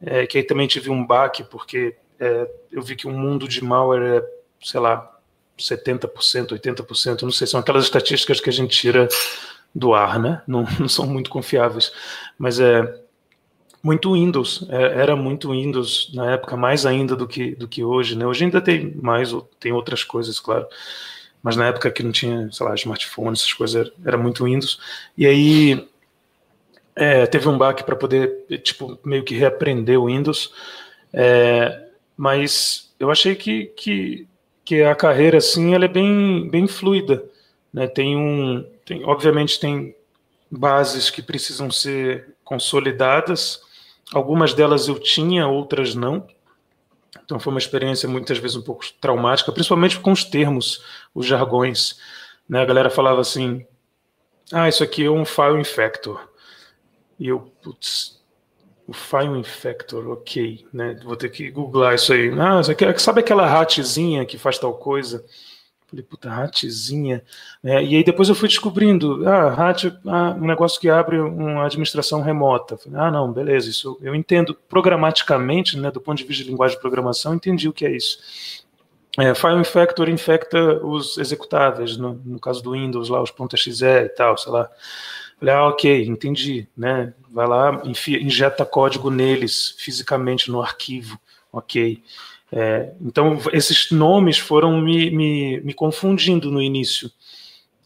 é, 0.00 0.26
que 0.26 0.38
aí 0.38 0.44
também 0.44 0.66
tive 0.66 0.90
um 0.90 1.04
baque, 1.04 1.44
porque 1.44 1.96
é, 2.22 2.48
eu 2.70 2.80
vi 2.80 2.94
que 2.94 3.08
um 3.08 3.18
mundo 3.18 3.48
de 3.48 3.64
malware 3.64 4.22
é, 4.22 4.24
sei 4.62 4.78
lá, 4.78 5.10
70%, 5.58 6.52
80%, 6.52 7.22
não 7.22 7.32
sei, 7.32 7.48
são 7.48 7.58
aquelas 7.58 7.82
estatísticas 7.84 8.40
que 8.40 8.48
a 8.48 8.52
gente 8.52 8.78
tira 8.78 9.08
do 9.74 9.92
ar, 9.92 10.20
né? 10.20 10.40
Não, 10.46 10.64
não 10.78 10.88
são 10.88 11.04
muito 11.04 11.28
confiáveis. 11.28 11.92
Mas 12.38 12.60
é. 12.60 13.02
muito 13.82 14.12
Windows, 14.12 14.64
é, 14.70 15.00
era 15.00 15.16
muito 15.16 15.50
Windows 15.50 16.12
na 16.14 16.30
época, 16.30 16.56
mais 16.56 16.86
ainda 16.86 17.16
do 17.16 17.26
que, 17.26 17.56
do 17.56 17.66
que 17.66 17.82
hoje, 17.82 18.16
né? 18.16 18.24
Hoje 18.24 18.44
ainda 18.44 18.60
tem 18.60 18.94
mais, 18.94 19.34
tem 19.58 19.72
outras 19.72 20.04
coisas, 20.04 20.38
claro, 20.38 20.66
mas 21.42 21.56
na 21.56 21.66
época 21.66 21.90
que 21.90 22.04
não 22.04 22.12
tinha, 22.12 22.48
sei 22.52 22.64
lá, 22.64 22.74
smartphone, 22.76 23.32
essas 23.32 23.52
coisas, 23.52 23.90
era, 24.04 24.16
muito 24.16 24.44
Windows. 24.44 24.78
E 25.18 25.26
aí 25.26 25.88
é, 26.94 27.26
teve 27.26 27.48
um 27.48 27.58
baque 27.58 27.82
para 27.82 27.96
poder, 27.96 28.46
tipo, 28.62 28.96
meio 29.04 29.24
que 29.24 29.34
reaprender 29.34 30.00
o 30.00 30.06
Windows, 30.06 30.52
é, 31.12 31.88
mas 32.22 32.94
eu 33.00 33.10
achei 33.10 33.34
que, 33.34 33.66
que, 33.76 34.28
que 34.64 34.82
a 34.82 34.94
carreira, 34.94 35.38
assim, 35.38 35.74
ela 35.74 35.86
é 35.86 35.88
bem, 35.88 36.48
bem 36.48 36.68
fluida, 36.68 37.24
né? 37.72 37.88
Tem 37.88 38.16
um, 38.16 38.64
tem, 38.84 39.04
obviamente 39.04 39.58
tem 39.58 39.96
bases 40.50 41.10
que 41.10 41.20
precisam 41.20 41.70
ser 41.70 42.34
consolidadas, 42.44 43.60
Algumas 44.12 44.52
delas 44.52 44.88
eu 44.88 44.98
tinha, 44.98 45.48
outras 45.48 45.94
não. 45.94 46.26
Então 47.24 47.40
foi 47.40 47.50
uma 47.52 47.58
experiência 47.58 48.08
muitas 48.08 48.36
vezes 48.38 48.56
um 48.56 48.62
pouco 48.62 48.84
traumática, 49.00 49.50
principalmente 49.50 49.98
com 49.98 50.12
os 50.12 50.22
termos, 50.22 50.84
os 51.14 51.24
jargões. 51.26 51.98
Né? 52.46 52.60
A 52.60 52.64
galera 52.64 52.90
falava 52.90 53.22
assim: 53.22 53.66
ah, 54.52 54.68
isso 54.68 54.84
aqui 54.84 55.06
é 55.06 55.10
um 55.10 55.24
file 55.24 55.58
infector. 55.58 56.28
E 57.18 57.28
eu, 57.28 57.40
putz, 57.62 58.21
o 58.86 58.92
file 58.92 59.38
infector, 59.38 60.08
ok, 60.08 60.66
né? 60.72 60.98
Vou 61.04 61.16
ter 61.16 61.30
que 61.30 61.50
googlar 61.50 61.94
isso 61.94 62.12
aí. 62.12 62.30
Ah, 62.38 62.60
aqui, 62.60 63.00
sabe 63.00 63.20
aquela 63.20 63.46
ratzinha 63.46 64.24
que 64.24 64.36
faz 64.36 64.58
tal 64.58 64.74
coisa? 64.74 65.24
Falei, 65.86 66.04
puta, 66.04 66.30
ratezinha. 66.30 67.22
É, 67.62 67.84
e 67.84 67.96
aí 67.96 68.02
depois 68.02 68.28
eu 68.28 68.34
fui 68.34 68.48
descobrindo, 68.48 69.28
ah, 69.28 69.50
RAT 69.50 69.84
ah, 70.06 70.34
um 70.40 70.46
negócio 70.46 70.80
que 70.80 70.88
abre 70.88 71.20
uma 71.20 71.66
administração 71.66 72.22
remota. 72.22 72.78
Falei, 72.78 72.98
ah, 72.98 73.10
não, 73.10 73.30
beleza, 73.30 73.68
isso 73.68 73.98
eu 74.00 74.14
entendo 74.14 74.56
programaticamente, 74.68 75.78
né, 75.78 75.90
do 75.90 76.00
ponto 76.00 76.16
de 76.16 76.24
vista 76.24 76.42
de 76.42 76.50
linguagem 76.50 76.76
de 76.76 76.80
programação, 76.80 77.34
entendi 77.34 77.68
o 77.68 77.74
que 77.74 77.84
é 77.84 77.94
isso. 77.94 78.62
É, 79.18 79.34
file 79.34 79.60
infector 79.60 80.08
infecta 80.08 80.58
os 80.82 81.18
executáveis, 81.18 81.98
no, 81.98 82.14
no 82.24 82.40
caso 82.40 82.62
do 82.62 82.72
Windows, 82.72 83.10
lá, 83.10 83.22
os 83.22 83.30
.exe 83.52 83.84
e 83.84 84.08
tal, 84.08 84.38
sei 84.38 84.50
lá. 84.50 84.70
Falei, 85.42 85.54
ah, 85.56 85.66
ok, 85.66 86.04
entendi, 86.06 86.68
né? 86.76 87.12
Vai 87.28 87.48
lá, 87.48 87.82
enfia, 87.84 88.22
injeta 88.22 88.64
código 88.64 89.10
neles, 89.10 89.74
fisicamente 89.76 90.48
no 90.48 90.62
arquivo, 90.62 91.18
ok. 91.52 92.00
É, 92.52 92.92
então, 93.00 93.36
esses 93.52 93.90
nomes 93.90 94.38
foram 94.38 94.80
me, 94.80 95.10
me, 95.10 95.60
me 95.62 95.74
confundindo 95.74 96.48
no 96.48 96.62
início. 96.62 97.10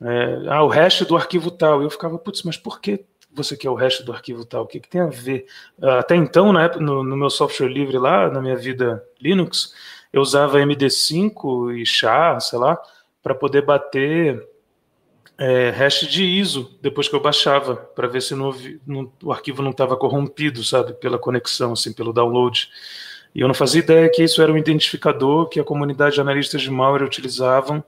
É, 0.03 0.49
ah, 0.49 0.65
o 0.65 0.69
resto 0.69 1.07
do 1.07 1.17
arquivo 1.17 1.51
tal. 1.51 1.83
Eu 1.83 1.89
ficava, 1.89 2.19
putz, 2.19 2.43
mas 2.43 2.59
por 2.59 2.79
que 2.79 3.03
você 3.33 3.57
quer 3.57 3.71
o 3.71 3.75
resto 3.75 4.05
do 4.05 4.13
arquivo 4.13 4.45
tal? 4.45 4.65
O 4.65 4.67
que, 4.67 4.79
que 4.79 4.89
tem 4.91 5.01
a 5.01 5.07
ver? 5.07 5.47
Até 5.81 6.15
então, 6.15 6.53
na 6.53 6.65
época, 6.65 6.85
no, 6.85 7.03
no, 7.03 7.17
meu 7.17 7.31
software 7.31 7.69
livre 7.69 7.97
lá, 7.97 8.29
na 8.29 8.43
minha 8.43 8.57
vida 8.57 9.03
Linux, 9.19 9.73
eu 10.13 10.21
usava 10.21 10.59
MD5 10.59 11.75
e 11.75 11.87
SHA, 11.87 12.39
sei 12.39 12.59
lá, 12.59 12.79
para 13.23 13.35
poder 13.35 13.63
bater 13.63 14.47
é, 15.39 15.71
hash 15.71 16.01
de 16.09 16.25
ISO 16.25 16.71
depois 16.81 17.09
que 17.09 17.15
eu 17.15 17.21
baixava, 17.21 17.77
para 17.77 18.09
ver 18.09 18.23
se 18.23 18.35
no, 18.35 18.55
no, 18.87 19.13
o 19.23 19.33
arquivo 19.33 19.63
não 19.63 19.71
estava 19.71 19.97
corrompido, 19.97 20.65
sabe, 20.65 20.95
pela 20.95 21.19
conexão, 21.19 21.73
assim, 21.73 21.93
pelo 21.93 22.13
download. 22.13 22.69
E 23.35 23.41
eu 23.41 23.49
não 23.49 23.55
fazia 23.55 23.81
ideia 23.81 24.09
que 24.09 24.23
isso 24.23 24.41
era 24.41 24.51
um 24.51 24.57
identificador 24.57 25.49
que 25.49 25.61
a 25.61 25.65
comunidade 25.65 26.15
de 26.15 26.21
analistas 26.21 26.63
de 26.63 26.71
malware 26.71 27.05
utilizavam 27.05 27.85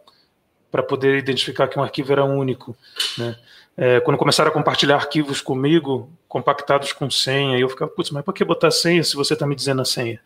para 0.70 0.82
poder 0.82 1.16
identificar 1.16 1.68
que 1.68 1.78
um 1.78 1.82
arquivo 1.82 2.12
era 2.12 2.24
único. 2.24 2.76
Né? 3.16 3.34
É, 3.74 4.00
quando 4.00 4.18
começaram 4.18 4.50
a 4.50 4.52
compartilhar 4.52 4.96
arquivos 4.96 5.40
comigo, 5.40 6.10
compactados 6.28 6.92
com 6.92 7.10
senha, 7.10 7.58
eu 7.58 7.68
ficava, 7.68 7.90
putz, 7.90 8.10
mas 8.10 8.22
por 8.24 8.34
que 8.34 8.44
botar 8.44 8.70
senha 8.70 9.02
se 9.02 9.16
você 9.16 9.32
está 9.32 9.46
me 9.46 9.54
dizendo 9.54 9.80
a 9.80 9.84
senha? 9.84 10.20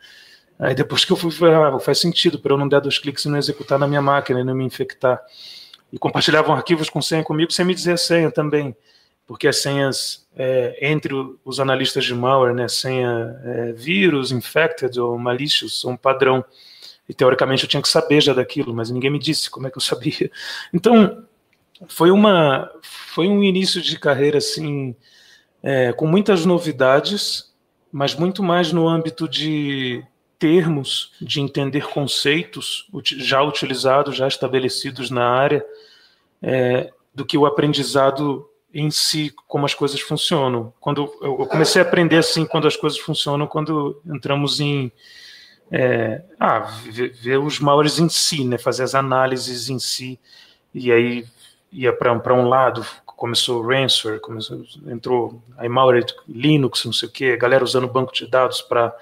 Aí 0.58 0.74
depois 0.74 1.04
que 1.04 1.12
eu 1.12 1.16
fui, 1.16 1.30
ah, 1.52 1.78
faz 1.78 1.98
sentido, 1.98 2.38
para 2.38 2.52
eu 2.52 2.58
não 2.58 2.68
dar 2.68 2.80
dois 2.80 2.98
cliques 2.98 3.24
e 3.24 3.28
não 3.28 3.38
executar 3.38 3.78
na 3.78 3.86
minha 3.86 4.02
máquina 4.02 4.40
e 4.40 4.44
não 4.44 4.54
me 4.54 4.64
infectar. 4.64 5.20
E 5.92 5.98
compartilhavam 5.98 6.54
arquivos 6.54 6.88
com 6.88 7.02
senha 7.02 7.22
comigo 7.22 7.52
sem 7.52 7.64
me 7.64 7.74
dizer 7.74 7.92
a 7.92 7.96
senha 7.96 8.30
também 8.30 8.74
porque 9.26 9.48
as 9.48 9.62
senhas 9.62 10.26
é, 10.36 10.78
entre 10.90 11.14
os 11.44 11.60
analistas 11.60 12.04
de 12.04 12.14
malware, 12.14 12.54
né, 12.54 12.68
senha 12.68 13.40
é, 13.44 13.72
vírus, 13.72 14.32
infected 14.32 14.98
ou 15.00 15.18
malicious, 15.18 15.80
são 15.80 15.96
padrão. 15.96 16.44
E 17.08 17.14
teoricamente 17.14 17.64
eu 17.64 17.68
tinha 17.68 17.82
que 17.82 17.88
saber 17.88 18.20
já 18.20 18.32
daquilo, 18.32 18.74
mas 18.74 18.90
ninguém 18.90 19.10
me 19.10 19.18
disse 19.18 19.50
como 19.50 19.66
é 19.66 19.70
que 19.70 19.78
eu 19.78 19.80
sabia. 19.82 20.30
Então 20.72 21.24
foi 21.88 22.10
uma 22.10 22.70
foi 22.82 23.26
um 23.26 23.42
início 23.42 23.80
de 23.80 23.98
carreira 23.98 24.38
assim 24.38 24.94
é, 25.62 25.92
com 25.92 26.06
muitas 26.06 26.44
novidades, 26.44 27.52
mas 27.90 28.14
muito 28.14 28.42
mais 28.42 28.72
no 28.72 28.88
âmbito 28.88 29.28
de 29.28 30.04
termos, 30.42 31.12
de 31.20 31.40
entender 31.40 31.86
conceitos 31.86 32.88
já 33.04 33.40
utilizados, 33.40 34.16
já 34.16 34.26
estabelecidos 34.26 35.08
na 35.08 35.24
área, 35.24 35.64
é, 36.42 36.92
do 37.14 37.24
que 37.24 37.38
o 37.38 37.46
aprendizado 37.46 38.50
em 38.74 38.90
si 38.90 39.32
como 39.46 39.64
as 39.64 39.72
coisas 39.72 40.00
funcionam. 40.00 40.74
Quando 40.80 41.14
eu 41.22 41.46
comecei 41.46 41.80
a 41.80 41.84
aprender 41.84 42.16
assim 42.16 42.44
quando 42.44 42.66
as 42.66 42.74
coisas 42.74 42.98
funcionam 42.98 43.46
quando 43.46 44.02
entramos 44.04 44.58
em 44.58 44.90
é, 45.70 46.24
ah, 46.40 46.58
ver, 46.90 47.12
ver, 47.12 47.38
os 47.38 47.60
malwares 47.60 48.00
em 48.00 48.08
si, 48.08 48.44
né, 48.44 48.58
fazer 48.58 48.82
as 48.82 48.96
análises 48.96 49.70
em 49.70 49.78
si 49.78 50.18
e 50.74 50.90
aí 50.90 51.24
ia 51.70 51.92
para 51.92 52.34
um 52.34 52.48
lado 52.48 52.84
começou 53.06 53.62
o 53.62 53.66
ransomware, 53.68 54.20
começou, 54.20 54.64
entrou 54.88 55.40
a 55.56 55.68
malware 55.68 56.04
Linux, 56.26 56.84
não 56.84 56.92
sei 56.92 57.08
o 57.08 57.12
que, 57.12 57.30
a 57.30 57.36
galera 57.36 57.62
usando 57.62 57.86
banco 57.86 58.12
de 58.12 58.26
dados 58.26 58.60
para 58.60 58.92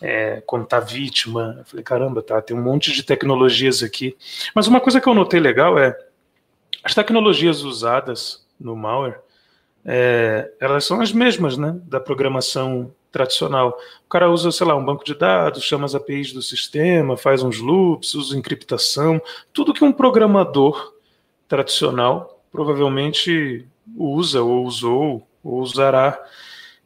é, 0.00 0.42
contar 0.46 0.80
vítima. 0.80 1.56
Eu 1.58 1.64
falei, 1.64 1.84
caramba, 1.84 2.22
tá, 2.22 2.40
tem 2.40 2.56
um 2.56 2.62
monte 2.62 2.92
de 2.92 3.02
tecnologias 3.02 3.82
aqui. 3.82 4.16
Mas 4.54 4.66
uma 4.66 4.80
coisa 4.80 5.00
que 5.00 5.08
eu 5.08 5.14
notei 5.14 5.40
legal 5.40 5.78
é 5.78 5.96
as 6.82 6.94
tecnologias 6.94 7.62
usadas 7.62 8.46
no 8.60 8.76
malware, 8.76 9.18
é, 9.84 10.50
elas 10.60 10.84
são 10.84 11.00
as 11.00 11.12
mesmas, 11.12 11.56
né, 11.56 11.76
da 11.84 12.00
programação 12.00 12.92
tradicional. 13.10 13.78
O 14.04 14.08
cara 14.08 14.30
usa, 14.30 14.52
sei 14.52 14.66
lá, 14.66 14.76
um 14.76 14.84
banco 14.84 15.04
de 15.04 15.14
dados, 15.14 15.64
chama 15.64 15.84
as 15.84 15.94
APIs 15.94 16.32
do 16.32 16.42
sistema, 16.42 17.16
faz 17.16 17.42
uns 17.42 17.58
loops, 17.58 18.14
usa 18.14 18.36
encriptação, 18.36 19.20
tudo 19.52 19.72
que 19.72 19.84
um 19.84 19.92
programador 19.92 20.94
tradicional 21.48 22.42
provavelmente 22.50 23.66
usa 23.96 24.42
ou 24.42 24.64
usou 24.64 25.26
ou 25.42 25.60
usará. 25.60 26.20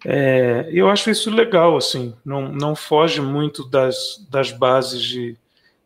É, 0.05 0.69
eu 0.73 0.89
acho 0.89 1.11
isso 1.11 1.31
legal, 1.31 1.77
assim, 1.77 2.15
não, 2.25 2.51
não 2.51 2.75
foge 2.75 3.21
muito 3.21 3.69
das, 3.69 4.25
das 4.31 4.51
bases 4.51 5.03
de, 5.03 5.37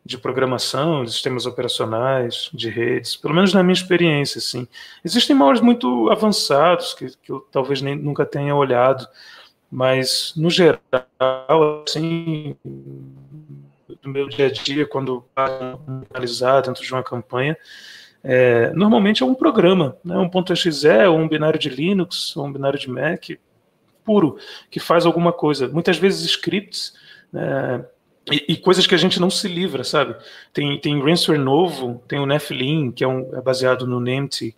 de 0.04 0.16
programação, 0.16 1.04
de 1.04 1.12
sistemas 1.12 1.46
operacionais, 1.46 2.48
de 2.52 2.68
redes, 2.68 3.16
pelo 3.16 3.34
menos 3.34 3.52
na 3.52 3.62
minha 3.62 3.72
experiência, 3.72 4.38
assim. 4.38 4.68
Existem 5.04 5.34
malwares 5.34 5.60
muito 5.60 6.10
avançados 6.10 6.94
que, 6.94 7.06
que 7.22 7.32
eu 7.32 7.40
talvez 7.50 7.82
nem, 7.82 7.96
nunca 7.96 8.24
tenha 8.24 8.54
olhado, 8.54 9.06
mas 9.70 10.32
no 10.36 10.48
geral, 10.48 10.80
assim, 11.86 12.54
no 12.64 14.12
meu 14.12 14.28
dia 14.28 14.46
a 14.46 14.52
dia, 14.52 14.86
quando 14.86 15.24
analisar 16.14 16.60
dentro 16.60 16.84
de 16.84 16.92
uma 16.92 17.02
campanha, 17.02 17.56
é, 18.22 18.70
normalmente 18.72 19.24
é 19.24 19.26
um 19.26 19.34
programa, 19.34 19.96
né, 20.04 20.16
um 20.16 20.30
.exe, 20.52 20.88
ou 21.08 21.18
um 21.18 21.28
binário 21.28 21.58
de 21.58 21.68
Linux, 21.68 22.36
ou 22.36 22.46
um 22.46 22.52
binário 22.52 22.78
de 22.78 22.88
Mac, 22.88 23.30
puro, 24.04 24.36
que 24.70 24.78
faz 24.78 25.06
alguma 25.06 25.32
coisa. 25.32 25.68
Muitas 25.68 25.98
vezes 25.98 26.24
scripts, 26.26 26.94
né, 27.32 27.84
e, 28.30 28.52
e, 28.52 28.56
coisas 28.56 28.86
que 28.86 28.94
a 28.94 28.98
gente 28.98 29.20
não 29.20 29.28
se 29.28 29.46
livra, 29.48 29.84
sabe? 29.84 30.16
Tem, 30.52 30.80
tem 30.80 31.02
ransomware 31.02 31.42
novo, 31.42 32.02
tem 32.08 32.18
o 32.18 32.26
Nephilim, 32.26 32.90
que 32.90 33.04
é, 33.04 33.08
um, 33.08 33.34
é 33.36 33.40
baseado 33.42 33.86
no 33.86 34.00
NemT, 34.00 34.56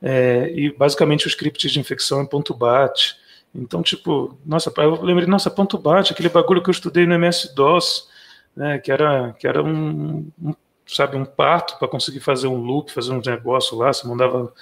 é, 0.00 0.50
e 0.54 0.72
basicamente 0.72 1.26
o 1.26 1.28
script 1.28 1.68
de 1.68 1.80
infecção 1.80 2.20
é 2.20 2.26
ponto 2.26 2.54
.bat. 2.54 3.16
Então, 3.52 3.82
tipo, 3.82 4.38
nossa, 4.46 4.72
eu 4.76 5.02
lembrei, 5.02 5.26
nossa, 5.26 5.50
ponto 5.50 5.76
.bat, 5.76 6.12
aquele 6.12 6.28
bagulho 6.28 6.62
que 6.62 6.70
eu 6.70 6.72
estudei 6.72 7.04
no 7.04 7.14
MS-DOS, 7.14 8.08
né, 8.54 8.78
que 8.78 8.92
era, 8.92 9.32
que 9.32 9.46
era 9.46 9.62
um, 9.62 10.30
um 10.40 10.54
sabe, 10.86 11.16
um 11.16 11.24
parto 11.24 11.78
para 11.78 11.88
conseguir 11.88 12.20
fazer 12.20 12.48
um 12.48 12.56
loop, 12.56 12.92
fazer 12.92 13.12
um 13.12 13.20
negócio 13.24 13.76
lá, 13.76 13.92
você 13.92 14.06
mandava 14.06 14.52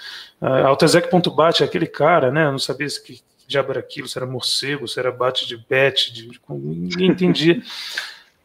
uh, 0.40 0.46
autoexec.bat, 0.66 1.64
aquele 1.64 1.86
cara, 1.86 2.30
né, 2.30 2.46
eu 2.46 2.52
não 2.52 2.58
sabia 2.58 2.86
que 3.04 3.20
diabo 3.48 3.70
era 3.70 3.80
aquilo, 3.80 4.06
se 4.06 4.18
era 4.18 4.26
morcego, 4.26 4.86
se 4.86 5.00
era 5.00 5.10
bate 5.10 5.46
de 5.46 5.56
bet, 5.56 6.12
de, 6.12 6.30
ninguém 6.50 7.10
entendia. 7.10 7.62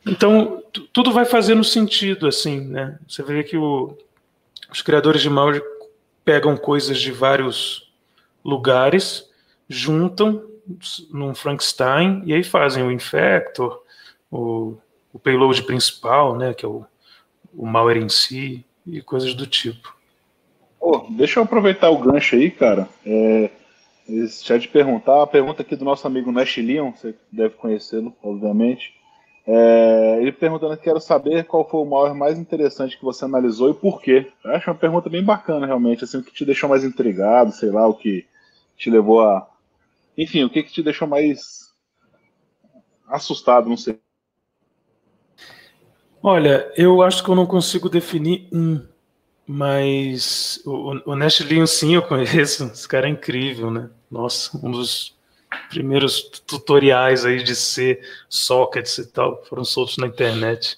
Então, 0.06 0.63
tudo 0.92 1.12
vai 1.12 1.26
fazendo 1.26 1.63
sentido, 1.63 2.26
assim, 2.26 2.62
né? 2.62 2.98
Você 3.08 3.22
vê 3.22 3.44
que 3.44 3.58
o, 3.58 3.98
os 4.72 4.82
criadores 4.82 5.22
de 5.22 5.30
malware 5.30 5.62
pegam 6.24 6.56
coisas 6.56 7.00
de 7.00 7.12
vários 7.12 7.92
lugares, 8.44 9.30
juntam 9.68 10.44
num 11.12 11.36
Frankenstein 11.36 12.24
e 12.26 12.34
aí 12.34 12.44
fazem 12.44 12.84
o 12.84 12.92
infector, 12.92 13.84
o, 14.32 14.78
o 15.12 15.20
payload 15.20 15.63
principal, 15.63 16.38
né, 16.38 16.54
que 16.54 16.66
é 16.66 16.68
o, 16.68 16.86
o 17.54 17.66
malware 17.66 17.98
em 17.98 18.10
si 18.10 18.66
e 18.88 19.02
coisas 19.02 19.34
do 19.34 19.46
tipo. 19.46 19.96
Oh, 20.80 21.06
deixa 21.10 21.39
eu 21.39 21.44
aproveitar 21.44 21.89
o 21.89 21.98
gancho 21.98 22.36
aí, 22.36 22.50
cara. 22.52 22.89
É, 23.06 23.50
deixa 24.08 24.56
eu 24.56 24.60
te 24.60 24.68
perguntar, 24.68 25.24
a 25.24 25.28
pergunta 25.28 25.62
aqui 25.62 25.76
do 25.76 25.86
nosso 25.86 26.06
amigo 26.06 26.32
Nash 26.32 26.58
Leon, 26.58 26.92
você 26.92 27.16
deve 27.32 27.56
conhecê-lo, 27.56 28.16
obviamente. 28.22 28.94
É, 29.46 30.20
ele 30.22 30.32
perguntando, 30.32 30.78
quero 30.78 31.02
saber 31.02 31.46
qual 31.46 31.68
foi 31.68 31.82
o 31.82 31.86
maior 31.86 32.13
mais 32.13 32.39
interessante 32.39 32.98
que 32.98 33.04
você 33.04 33.26
analisou 33.26 33.70
e 33.70 33.74
por 33.74 34.02
quê. 34.02 34.32
Eu 34.44 34.52
acho 34.52 34.70
uma 34.70 34.76
pergunta 34.76 35.10
bem 35.10 35.24
bacana, 35.24 35.66
realmente, 35.66 36.04
assim, 36.04 36.18
o 36.18 36.24
que 36.24 36.34
te 36.34 36.46
deixou 36.46 36.70
mais 36.70 36.84
intrigado, 36.84 37.52
sei 37.52 37.70
lá, 37.70 37.86
o 37.88 37.94
que 37.94 38.26
te 38.78 38.89
levou 38.89 39.22
a... 39.22 39.50
Enfim, 40.18 40.44
o 40.44 40.50
que, 40.50 40.63
que 40.63 40.72
te 40.72 40.84
deixou 40.84 41.08
mais 41.08 41.74
assustado, 43.08 43.70
não 43.70 43.78
sei. 43.78 44.00
Olha, 46.22 46.72
eu 46.78 47.02
acho 47.02 47.22
que 47.22 47.30
eu 47.30 47.36
não 47.36 47.46
consigo 47.46 47.89
definir 47.89 48.48
um, 48.54 48.82
mas 49.47 50.62
o, 50.65 51.12
o 51.12 51.15
Nash 51.15 51.41
Leon, 51.41 51.65
sim, 51.65 51.95
eu 51.95 52.01
conheço, 52.01 52.65
esse 52.73 52.88
cara 52.88 53.08
é 53.08 53.12
incrível, 53.12 53.69
né? 53.69 53.89
Nossa, 54.10 54.58
um 54.65 54.71
dos 54.71 55.15
primeiros 55.69 56.21
tutoriais 56.45 57.25
aí 57.25 57.43
de 57.43 57.56
C, 57.56 58.01
sockets 58.29 58.97
e 58.97 59.12
tal, 59.12 59.43
foram 59.45 59.63
soltos 59.63 59.97
na 59.97 60.08
internet. 60.08 60.77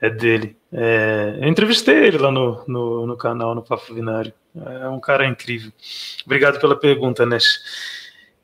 É 0.00 0.10
dele. 0.10 0.56
É, 0.70 1.38
eu 1.40 1.48
entrevistei 1.48 2.06
ele 2.06 2.18
lá 2.18 2.30
no, 2.30 2.62
no, 2.66 3.06
no, 3.06 3.16
canal, 3.16 3.54
no 3.54 3.62
Papo 3.62 3.94
Binário. 3.94 4.32
É 4.54 4.88
um 4.88 5.00
cara 5.00 5.26
incrível. 5.26 5.72
Obrigado 6.24 6.60
pela 6.60 6.76
pergunta, 6.76 7.24
Nash. 7.24 7.60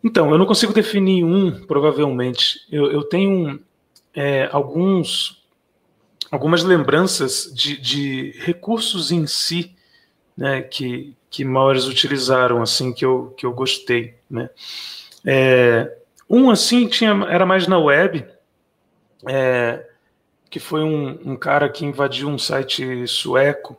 Então, 0.02 0.30
eu 0.30 0.38
não 0.38 0.46
consigo 0.46 0.72
definir 0.72 1.24
um, 1.24 1.66
provavelmente. 1.66 2.60
Eu, 2.70 2.90
eu 2.90 3.02
tenho 3.04 3.60
é, 4.14 4.48
alguns, 4.50 5.41
algumas 6.32 6.64
lembranças 6.64 7.52
de, 7.54 7.76
de 7.76 8.34
recursos 8.38 9.12
em 9.12 9.26
si 9.26 9.76
né, 10.34 10.62
que, 10.62 11.14
que 11.28 11.44
Mauers 11.44 11.84
utilizaram, 11.84 12.62
assim, 12.62 12.90
que 12.90 13.04
eu, 13.04 13.34
que 13.36 13.44
eu 13.44 13.52
gostei, 13.52 14.14
né? 14.30 14.48
É, 15.26 15.94
um 16.28 16.50
assim 16.50 16.88
tinha, 16.88 17.10
era 17.28 17.44
mais 17.44 17.66
na 17.66 17.78
web, 17.78 18.26
é, 19.28 19.86
que 20.48 20.58
foi 20.58 20.82
um, 20.82 21.32
um, 21.32 21.36
cara 21.36 21.68
que 21.68 21.84
invadiu 21.84 22.28
um 22.28 22.38
site 22.38 23.06
sueco, 23.06 23.78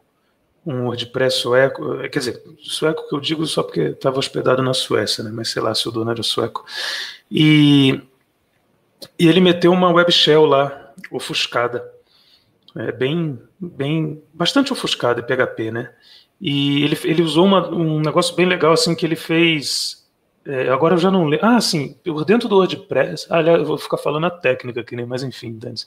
um 0.63 0.85
WordPress 0.85 1.37
sueco, 1.37 2.01
é, 2.01 2.07
quer 2.07 2.19
dizer, 2.19 2.43
sueco 2.59 3.09
que 3.09 3.15
eu 3.15 3.19
digo 3.19 3.45
só 3.47 3.63
porque 3.63 3.81
estava 3.81 4.19
hospedado 4.19 4.61
na 4.61 4.73
Suécia, 4.75 5.23
né? 5.23 5.31
mas 5.33 5.49
sei 5.49 5.61
lá 5.61 5.73
se 5.73 5.89
o 5.89 5.91
dono 5.91 6.11
era 6.11 6.21
sueco. 6.21 6.63
E, 7.29 7.99
e 9.17 9.27
ele 9.27 9.41
meteu 9.41 9.71
uma 9.71 9.91
web 9.91 10.11
shell 10.11 10.45
lá, 10.45 10.93
ofuscada, 11.11 11.83
é, 12.75 12.91
bem, 12.91 13.39
bem, 13.59 14.21
bastante 14.33 14.73
ofuscada 14.73 15.21
em 15.21 15.23
PHP, 15.23 15.71
né? 15.71 15.91
E 16.41 16.83
ele, 16.83 16.97
ele 17.03 17.21
usou 17.21 17.45
uma, 17.45 17.69
um 17.69 17.99
negócio 17.99 18.35
bem 18.35 18.45
legal, 18.45 18.73
assim, 18.73 18.95
que 18.95 19.05
ele 19.05 19.15
fez 19.15 20.03
é, 20.45 20.69
agora 20.69 20.95
eu 20.95 20.97
já 20.97 21.09
não 21.09 21.25
lembro. 21.25 21.45
Ah, 21.45 21.61
sim, 21.61 21.95
por 22.03 22.25
dentro 22.25 22.49
do 22.49 22.57
WordPress. 22.57 23.27
Ah, 23.29 23.37
aliás, 23.37 23.59
eu 23.59 23.65
vou 23.65 23.77
ficar 23.77 23.97
falando 23.97 24.25
a 24.25 24.31
técnica 24.31 24.81
aqui, 24.81 24.95
né? 24.95 25.05
Mas 25.05 25.23
enfim, 25.23 25.53
Dante. 25.53 25.85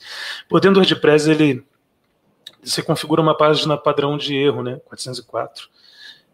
Por 0.49 0.59
dentro 0.59 0.75
do 0.75 0.79
WordPress, 0.79 1.29
ele. 1.29 1.63
Você 2.63 2.81
configura 2.81 3.21
uma 3.21 3.37
página 3.37 3.77
padrão 3.77 4.17
de 4.17 4.35
erro, 4.35 4.63
né? 4.63 4.81
404. 4.85 5.69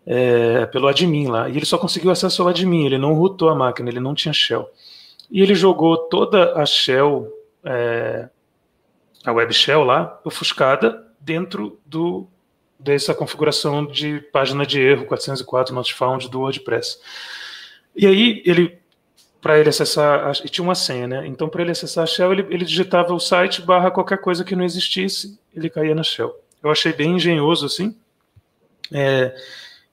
É, 0.06 0.66
pelo 0.68 0.88
admin 0.88 1.28
lá. 1.28 1.50
E 1.50 1.58
ele 1.58 1.66
só 1.66 1.78
conseguiu 1.78 2.12
acesso 2.12 2.42
ao 2.42 2.48
admin, 2.48 2.86
ele 2.86 2.98
não 2.98 3.14
rootou 3.14 3.50
a 3.50 3.56
máquina, 3.56 3.90
ele 3.90 4.00
não 4.00 4.16
tinha 4.16 4.34
shell. 4.34 4.70
E 5.30 5.42
ele 5.42 5.54
jogou 5.54 5.98
toda 5.98 6.54
a 6.54 6.66
shell, 6.66 7.32
é, 7.64 8.30
a 9.26 9.32
web 9.32 9.54
shell 9.54 9.84
lá, 9.84 10.20
ofuscada, 10.24 11.06
dentro 11.20 11.80
do, 11.86 12.28
dessa 12.78 13.14
configuração 13.14 13.86
de 13.86 14.20
página 14.32 14.66
de 14.66 14.80
erro 14.80 15.06
404 15.06 15.74
not 15.74 15.94
found 15.94 16.30
do 16.30 16.42
WordPress. 16.42 17.00
E 17.96 18.06
aí 18.06 18.42
ele, 18.46 18.78
para 19.42 19.60
ele 19.60 19.70
acessar, 19.70 20.34
e 20.44 20.50
tinha 20.50 20.64
uma 20.64 20.76
senha, 20.76 21.08
né? 21.08 21.28
Então 21.28 21.48
para 21.48 21.62
ele 21.62 21.72
acessar 21.72 22.04
a 22.04 22.08
Shell, 22.08 22.34
ele, 22.34 22.48
ele 22.50 22.66
digitava 22.66 23.14
o 23.14 23.20
site 23.20 23.62
barra 23.62 23.92
qualquer 23.92 24.18
coisa 24.20 24.44
que 24.44 24.56
não 24.56 24.66
existisse, 24.66 25.40
ele 25.56 25.70
caía 25.70 25.96
na 25.96 26.04
Shell. 26.04 26.36
Eu 26.62 26.72
achei 26.72 26.92
bem 26.92 27.16
engenhoso 27.16 27.66
assim. 27.66 27.96
É, 28.92 29.36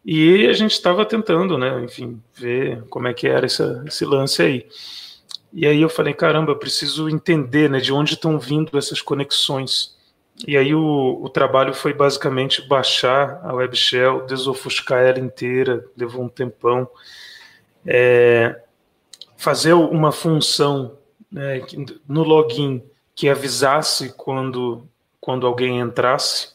e 0.05 0.47
a 0.47 0.53
gente 0.53 0.73
estava 0.73 1.05
tentando, 1.05 1.59
né? 1.59 1.83
Enfim, 1.85 2.21
ver 2.35 2.83
como 2.88 3.07
é 3.07 3.14
que 3.14 3.29
era 3.29 3.47
essa, 3.47 3.85
esse 3.87 4.05
lance 4.05 4.43
aí. 4.43 4.66
E 5.52 5.66
aí 5.66 5.82
eu 5.82 5.88
falei, 5.88 6.14
caramba, 6.14 6.52
eu 6.52 6.56
preciso 6.56 7.08
entender, 7.08 7.68
né? 7.68 7.78
De 7.78 7.92
onde 7.92 8.14
estão 8.14 8.38
vindo 8.38 8.78
essas 8.78 9.00
conexões. 9.00 9.96
E 10.46 10.56
aí 10.56 10.74
o, 10.74 11.20
o, 11.22 11.28
trabalho 11.28 11.74
foi 11.74 11.92
basicamente 11.92 12.66
baixar 12.66 13.40
a 13.44 13.52
web 13.52 13.76
shell, 13.76 14.24
desofuscar 14.26 15.02
ela 15.02 15.18
inteira, 15.18 15.84
levou 15.96 16.22
um 16.22 16.28
tempão 16.28 16.88
é, 17.86 18.60
fazer 19.36 19.72
uma 19.72 20.12
função 20.12 20.98
né, 21.30 21.60
no 22.06 22.22
login 22.22 22.82
que 23.14 23.28
avisasse 23.28 24.12
quando, 24.16 24.86
quando 25.20 25.46
alguém 25.46 25.80
entrasse, 25.80 26.54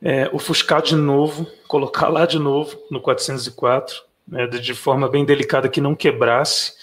é, 0.00 0.28
ofuscar 0.32 0.82
de 0.82 0.94
novo, 0.94 1.46
colocar 1.66 2.08
lá 2.08 2.24
de 2.24 2.38
novo 2.38 2.78
no 2.90 3.00
404, 3.00 4.02
né, 4.26 4.46
de 4.46 4.74
forma 4.74 5.08
bem 5.08 5.24
delicada 5.24 5.68
que 5.68 5.80
não 5.80 5.94
quebrasse, 5.94 6.74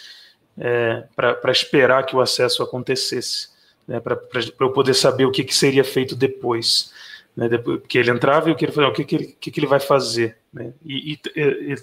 é, 0.58 1.04
para 1.16 1.52
esperar 1.52 2.06
que 2.06 2.16
o 2.16 2.22
acesso 2.22 2.64
acontecesse, 2.64 3.50
né, 3.88 4.00
para 4.00 4.20
eu 4.60 4.72
poder 4.72 4.94
saber 4.94 5.26
o 5.26 5.32
que, 5.32 5.44
que 5.44 5.56
seria 5.56 5.84
feito 5.84 6.16
depois 6.16 6.94
né, 7.36 7.50
depois, 7.50 7.80
porque 7.82 7.98
ele 7.98 8.12
entrava 8.12 8.50
e 8.50 8.54
o 8.54 8.56
que 8.56 8.66
ele 8.66 8.72
falou, 8.72 8.92
o 8.92 8.94
que, 8.94 9.04
que, 9.04 9.16
ele, 9.16 9.38
que, 9.40 9.52
que 9.52 9.60
ele 9.60 9.68
vai 9.68 9.80
fazer, 9.80 10.38
né? 10.54 10.74
e, 10.86 11.14
e, 11.14 11.20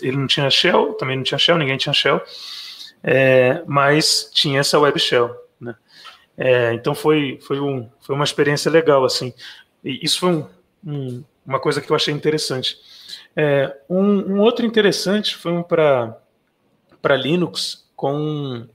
ele 0.00 0.16
não 0.16 0.26
tinha 0.26 0.48
shell, 0.48 0.94
também 0.94 1.16
não 1.16 1.22
tinha 1.22 1.38
shell, 1.38 1.58
ninguém 1.58 1.76
tinha 1.76 1.92
shell, 1.92 2.22
é, 3.02 3.62
mas 3.66 4.30
tinha 4.32 4.60
essa 4.60 4.78
web 4.78 4.98
shell, 4.98 5.34
né? 5.60 5.76
É, 6.36 6.72
então 6.72 6.94
foi, 6.94 7.38
foi, 7.42 7.60
um, 7.60 7.88
foi 8.00 8.14
uma 8.14 8.24
experiência 8.24 8.70
legal, 8.70 9.04
assim, 9.04 9.34
e 9.84 10.00
isso 10.02 10.20
foi 10.20 10.30
um, 10.30 10.46
um, 10.86 11.24
uma 11.44 11.60
coisa 11.60 11.80
que 11.80 11.90
eu 11.90 11.96
achei 11.96 12.14
interessante. 12.14 12.78
É, 13.36 13.76
um, 13.88 14.34
um, 14.34 14.40
outro 14.40 14.64
interessante 14.64 15.36
foi 15.36 15.52
um 15.52 15.62
para 15.62 16.16
Linux 17.16 17.81
com 18.02 18.66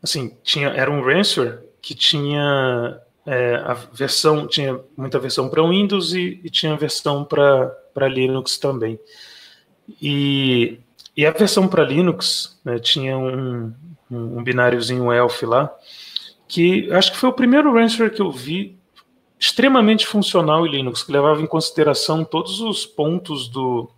assim 0.00 0.36
tinha 0.44 0.68
era 0.68 0.88
um 0.88 1.02
ransomware 1.02 1.58
que 1.82 1.96
tinha 1.96 3.00
é, 3.26 3.56
a 3.56 3.74
versão 3.74 4.46
tinha 4.46 4.80
muita 4.96 5.18
versão 5.18 5.48
para 5.48 5.66
Windows 5.68 6.14
e, 6.14 6.40
e, 6.44 6.48
tinha 6.48 6.76
versão 6.76 7.24
para 7.24 8.08
Linux 8.08 8.56
também. 8.56 9.00
E, 10.00 10.78
e 11.16 11.26
a 11.26 11.32
versão 11.32 11.66
para 11.66 11.82
Linux 11.82 12.60
né, 12.64 12.78
tinha 12.78 13.18
um, 13.18 13.74
um, 14.08 14.38
um 14.38 14.44
bináriozinho 14.44 15.12
ELF 15.12 15.44
lá, 15.44 15.74
que 16.46 16.90
acho 16.92 17.10
que 17.10 17.18
foi 17.18 17.30
o 17.30 17.34
primeiro 17.34 17.74
ransomware 17.74 18.14
que 18.14 18.22
eu 18.22 18.30
vi 18.30 18.78
extremamente 19.40 20.06
funcional 20.06 20.64
em 20.64 20.70
Linux, 20.70 21.02
que 21.02 21.10
levava 21.10 21.42
em 21.42 21.46
consideração 21.46 22.24
todos 22.24 22.60
os 22.60 22.86
pontos 22.86 23.48
do, 23.48 23.90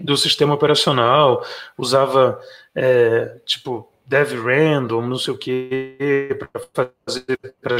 do 0.00 0.16
sistema 0.16 0.54
operacional, 0.54 1.44
usava 1.76 2.40
é, 2.74 3.40
tipo 3.44 3.90
dev 4.06 4.32
random, 4.42 5.02
não 5.02 5.18
sei 5.18 5.34
o 5.34 5.38
que, 5.38 6.36
para 6.38 6.88
fazer 7.06 7.38
para 7.60 7.76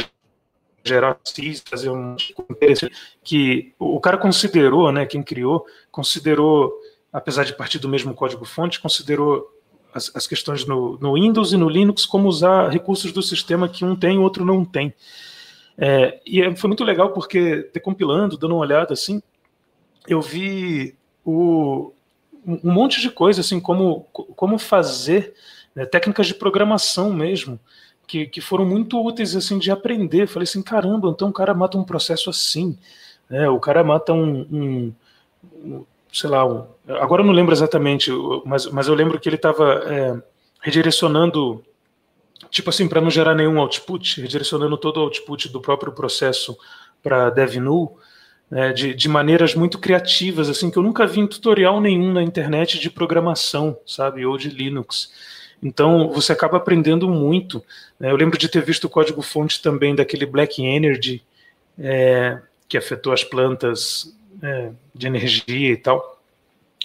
gerar 0.83 1.17
CIS, 1.23 1.63
fazer 1.67 1.89
um 1.89 2.15
que 3.23 3.73
o 3.77 3.99
cara 3.99 4.17
considerou, 4.17 4.91
né, 4.91 5.05
quem 5.05 5.21
criou, 5.23 5.65
considerou, 5.91 6.73
apesar 7.11 7.43
de 7.43 7.55
partir 7.55 7.79
do 7.79 7.89
mesmo 7.89 8.13
código-fonte, 8.13 8.79
considerou 8.79 9.51
as, 9.93 10.15
as 10.15 10.27
questões 10.27 10.65
no, 10.65 10.97
no, 10.99 11.13
Windows 11.13 11.51
e 11.51 11.57
no 11.57 11.67
Linux 11.67 12.05
como 12.05 12.27
usar 12.27 12.69
recursos 12.69 13.11
do 13.11 13.23
sistema 13.23 13.67
que 13.67 13.83
um 13.83 13.95
tem 13.95 14.15
e 14.15 14.17
o 14.17 14.21
outro 14.21 14.45
não 14.45 14.63
tem. 14.63 14.93
É, 15.77 16.19
e 16.25 16.41
é, 16.41 16.55
foi 16.55 16.67
muito 16.67 16.83
legal 16.83 17.11
porque, 17.11 17.69
decompilando, 17.73 18.37
dando 18.37 18.53
uma 18.53 18.61
olhada 18.61 18.93
assim, 18.93 19.21
eu 20.07 20.21
vi 20.21 20.95
o, 21.25 21.91
um 22.63 22.71
monte 22.71 23.01
de 23.01 23.09
coisa, 23.09 23.41
assim, 23.41 23.59
como, 23.59 24.01
como 24.11 24.57
fazer 24.57 25.33
né, 25.75 25.85
técnicas 25.85 26.27
de 26.27 26.33
programação 26.33 27.13
mesmo, 27.13 27.59
que, 28.07 28.25
que 28.25 28.41
foram 28.41 28.65
muito 28.65 28.99
úteis 28.99 29.35
assim 29.35 29.59
de 29.59 29.69
aprender. 29.69 30.27
Falei 30.27 30.43
assim, 30.43 30.61
caramba, 30.61 31.09
então 31.09 31.29
o 31.29 31.33
cara 31.33 31.53
mata 31.53 31.77
um 31.77 31.83
processo 31.83 32.29
assim, 32.29 32.77
né? 33.29 33.47
O 33.49 33.59
cara 33.59 33.83
mata 33.83 34.11
um, 34.13 34.41
um, 34.51 34.93
um 35.63 35.85
sei 36.11 36.29
lá, 36.29 36.45
um, 36.45 36.65
agora 36.87 37.21
eu 37.21 37.25
não 37.25 37.33
lembro 37.33 37.53
exatamente, 37.53 38.11
mas, 38.45 38.65
mas 38.65 38.87
eu 38.87 38.95
lembro 38.95 39.19
que 39.19 39.29
ele 39.29 39.35
estava 39.35 39.83
é, 39.85 40.21
redirecionando, 40.61 41.63
tipo 42.49 42.69
assim, 42.71 42.87
para 42.87 42.99
não 42.99 43.11
gerar 43.11 43.35
nenhum 43.35 43.59
output, 43.59 44.21
redirecionando 44.21 44.75
todo 44.75 44.97
o 44.97 45.01
output 45.01 45.49
do 45.49 45.61
próprio 45.61 45.91
processo 45.91 46.57
para 47.03 47.29
DevNull, 47.29 47.97
né, 48.49 48.73
de, 48.73 48.93
de 48.93 49.07
maneiras 49.07 49.53
muito 49.53 49.77
criativas, 49.77 50.49
assim, 50.49 50.71
que 50.71 50.77
eu 50.77 50.83
nunca 50.83 51.05
vi 51.05 51.19
em 51.19 51.27
tutorial 51.27 51.79
nenhum 51.79 52.11
na 52.11 52.23
internet 52.23 52.79
de 52.79 52.89
programação, 52.89 53.77
sabe, 53.85 54.25
ou 54.25 54.37
de 54.37 54.49
Linux. 54.49 55.11
Então, 55.61 56.09
você 56.09 56.31
acaba 56.31 56.57
aprendendo 56.57 57.07
muito. 57.07 57.63
Né? 57.99 58.09
Eu 58.11 58.15
lembro 58.15 58.37
de 58.37 58.47
ter 58.47 58.63
visto 58.63 58.85
o 58.85 58.89
código-fonte 58.89 59.61
também 59.61 59.93
daquele 59.93 60.25
Black 60.25 60.63
Energy, 60.63 61.21
é, 61.77 62.39
que 62.67 62.77
afetou 62.77 63.13
as 63.13 63.23
plantas 63.23 64.15
é, 64.41 64.71
de 64.95 65.07
energia 65.07 65.71
e 65.71 65.77
tal. 65.77 66.19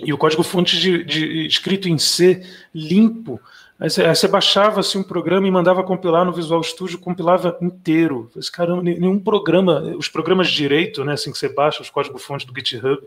e 0.00 0.12
o 0.12 0.18
código-fonte 0.18 0.79
de, 0.79 1.05
de, 1.05 1.46
escrito 1.46 1.88
em 1.88 1.98
C, 1.98 2.44
limpo. 2.74 3.40
Aí 3.85 3.90
você, 3.90 4.27
baixava 4.27 4.81
assim, 4.81 4.97
um 4.97 5.03
programa 5.03 5.47
e 5.47 5.51
mandava 5.51 5.83
compilar 5.83 6.25
no 6.25 6.33
Visual 6.33 6.62
Studio, 6.62 6.99
compilava 6.99 7.59
inteiro. 7.61 8.31
Esse 8.35 8.51
caramba, 8.51 8.83
nenhum 8.83 9.20
programa, 9.20 9.94
os 9.99 10.09
programas 10.09 10.49
de 10.49 10.55
direito, 10.55 11.05
né, 11.05 11.12
assim 11.12 11.31
que 11.31 11.37
você 11.37 11.51
baixa 11.51 11.83
os 11.83 11.90
códigos-fontes 11.90 12.47
do 12.47 12.55
GitHub, 12.55 13.07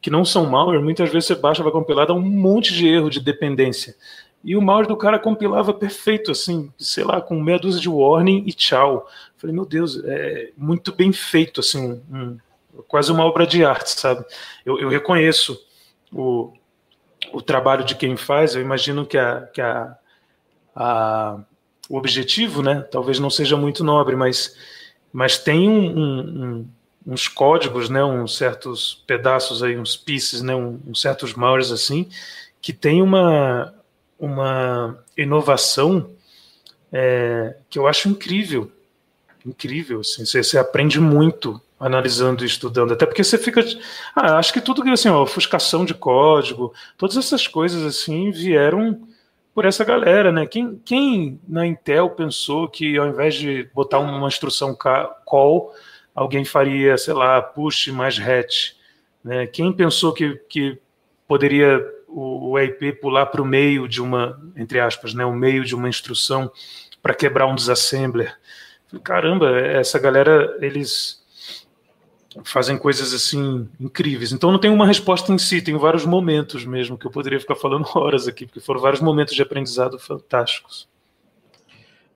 que 0.00 0.08
não 0.08 0.24
são 0.24 0.46
malware, 0.46 0.80
muitas 0.80 1.10
vezes 1.10 1.26
você 1.26 1.34
baixa, 1.34 1.60
vai 1.60 1.72
compilar, 1.72 2.06
dá 2.06 2.14
um 2.14 2.20
monte 2.20 2.72
de 2.72 2.86
erro 2.86 3.10
de 3.10 3.18
dependência. 3.18 3.96
E 4.44 4.54
o 4.54 4.62
malware 4.62 4.86
do 4.86 4.96
cara 4.96 5.18
compilava 5.18 5.74
perfeito, 5.74 6.30
assim, 6.30 6.72
sei 6.78 7.02
lá, 7.02 7.20
com 7.20 7.42
meia 7.42 7.58
dúzia 7.58 7.80
de 7.80 7.88
warning 7.88 8.44
e 8.46 8.52
tchau. 8.52 9.08
Falei, 9.36 9.56
meu 9.56 9.66
Deus, 9.66 10.00
é 10.04 10.50
muito 10.56 10.94
bem 10.94 11.12
feito, 11.12 11.58
assim, 11.58 12.00
um, 12.12 12.38
quase 12.86 13.10
uma 13.10 13.24
obra 13.24 13.44
de 13.44 13.64
arte, 13.64 13.98
sabe? 13.98 14.24
Eu, 14.64 14.78
eu 14.78 14.88
reconheço 14.88 15.60
o, 16.12 16.52
o 17.32 17.42
trabalho 17.42 17.84
de 17.84 17.94
quem 17.94 18.16
faz, 18.16 18.54
eu 18.54 18.62
imagino 18.62 19.06
que, 19.06 19.18
a, 19.18 19.42
que 19.52 19.60
a, 19.60 19.96
a, 20.74 21.38
o 21.88 21.96
objetivo, 21.96 22.62
né, 22.62 22.80
talvez 22.90 23.18
não 23.18 23.30
seja 23.30 23.56
muito 23.56 23.84
nobre, 23.84 24.16
mas, 24.16 24.56
mas 25.12 25.38
tem 25.38 25.68
um, 25.68 25.98
um, 25.98 26.68
uns 27.06 27.28
códigos, 27.28 27.88
né, 27.88 28.04
uns 28.04 28.36
certos 28.36 29.02
pedaços 29.06 29.62
aí, 29.62 29.78
uns 29.78 29.96
pieces, 29.96 30.42
né, 30.42 30.54
uns 30.54 31.00
certos 31.00 31.34
malwares 31.34 31.70
assim, 31.70 32.08
que 32.60 32.72
tem 32.72 33.00
uma, 33.00 33.72
uma 34.18 34.98
inovação 35.16 36.10
é, 36.92 37.56
que 37.70 37.78
eu 37.78 37.86
acho 37.86 38.08
incrível, 38.08 38.70
incrível, 39.44 40.00
assim, 40.00 40.24
você, 40.24 40.42
você, 40.42 40.58
aprende 40.58 41.00
muito 41.00 41.60
analisando 41.78 42.42
e 42.42 42.46
estudando, 42.46 42.92
até 42.92 43.04
porque 43.04 43.22
você 43.22 43.36
fica, 43.36 43.62
ah, 44.14 44.38
acho 44.38 44.52
que 44.52 44.60
tudo 44.60 44.82
que 44.82 44.90
assim, 44.90 45.10
ofuscação 45.10 45.84
de 45.84 45.94
código, 45.94 46.72
todas 46.96 47.16
essas 47.16 47.46
coisas 47.46 47.82
assim 47.82 48.30
vieram 48.30 49.06
por 49.54 49.64
essa 49.64 49.84
galera, 49.84 50.30
né? 50.32 50.46
Quem, 50.46 50.80
quem 50.84 51.40
na 51.48 51.66
Intel 51.66 52.10
pensou 52.10 52.68
que 52.68 52.96
ao 52.96 53.08
invés 53.08 53.34
de 53.34 53.68
botar 53.74 53.98
uma 53.98 54.28
instrução 54.28 54.76
call, 55.24 55.72
alguém 56.14 56.44
faria, 56.44 56.96
sei 56.96 57.14
lá, 57.14 57.40
push 57.40 57.88
mais 57.88 58.18
hatch, 58.18 58.72
né? 59.24 59.46
Quem 59.46 59.72
pensou 59.72 60.12
que, 60.12 60.34
que 60.48 60.78
poderia 61.26 61.84
o, 62.08 62.58
EIP 62.58 62.94
pular 62.94 63.26
para 63.26 63.42
o 63.42 63.44
meio 63.44 63.88
de 63.88 64.00
uma, 64.00 64.40
entre 64.56 64.80
aspas, 64.80 65.12
né, 65.12 65.24
o 65.24 65.32
meio 65.32 65.64
de 65.64 65.74
uma 65.74 65.88
instrução 65.88 66.50
para 67.02 67.14
quebrar 67.14 67.46
um 67.46 67.54
desassembler. 67.54 68.36
Caramba, 69.02 69.60
essa 69.60 69.98
galera, 69.98 70.56
eles 70.60 71.22
fazem 72.44 72.78
coisas 72.78 73.12
assim 73.12 73.68
incríveis. 73.80 74.32
Então 74.32 74.52
não 74.52 74.58
tem 74.58 74.70
uma 74.70 74.86
resposta 74.86 75.32
em 75.32 75.38
si, 75.38 75.62
tem 75.62 75.76
vários 75.76 76.04
momentos 76.04 76.64
mesmo 76.64 76.98
que 76.98 77.06
eu 77.06 77.10
poderia 77.10 77.40
ficar 77.40 77.54
falando 77.54 77.86
horas 77.94 78.28
aqui, 78.28 78.46
porque 78.46 78.60
foram 78.60 78.80
vários 78.80 79.00
momentos 79.00 79.34
de 79.34 79.42
aprendizado 79.42 79.98
fantásticos. 79.98 80.88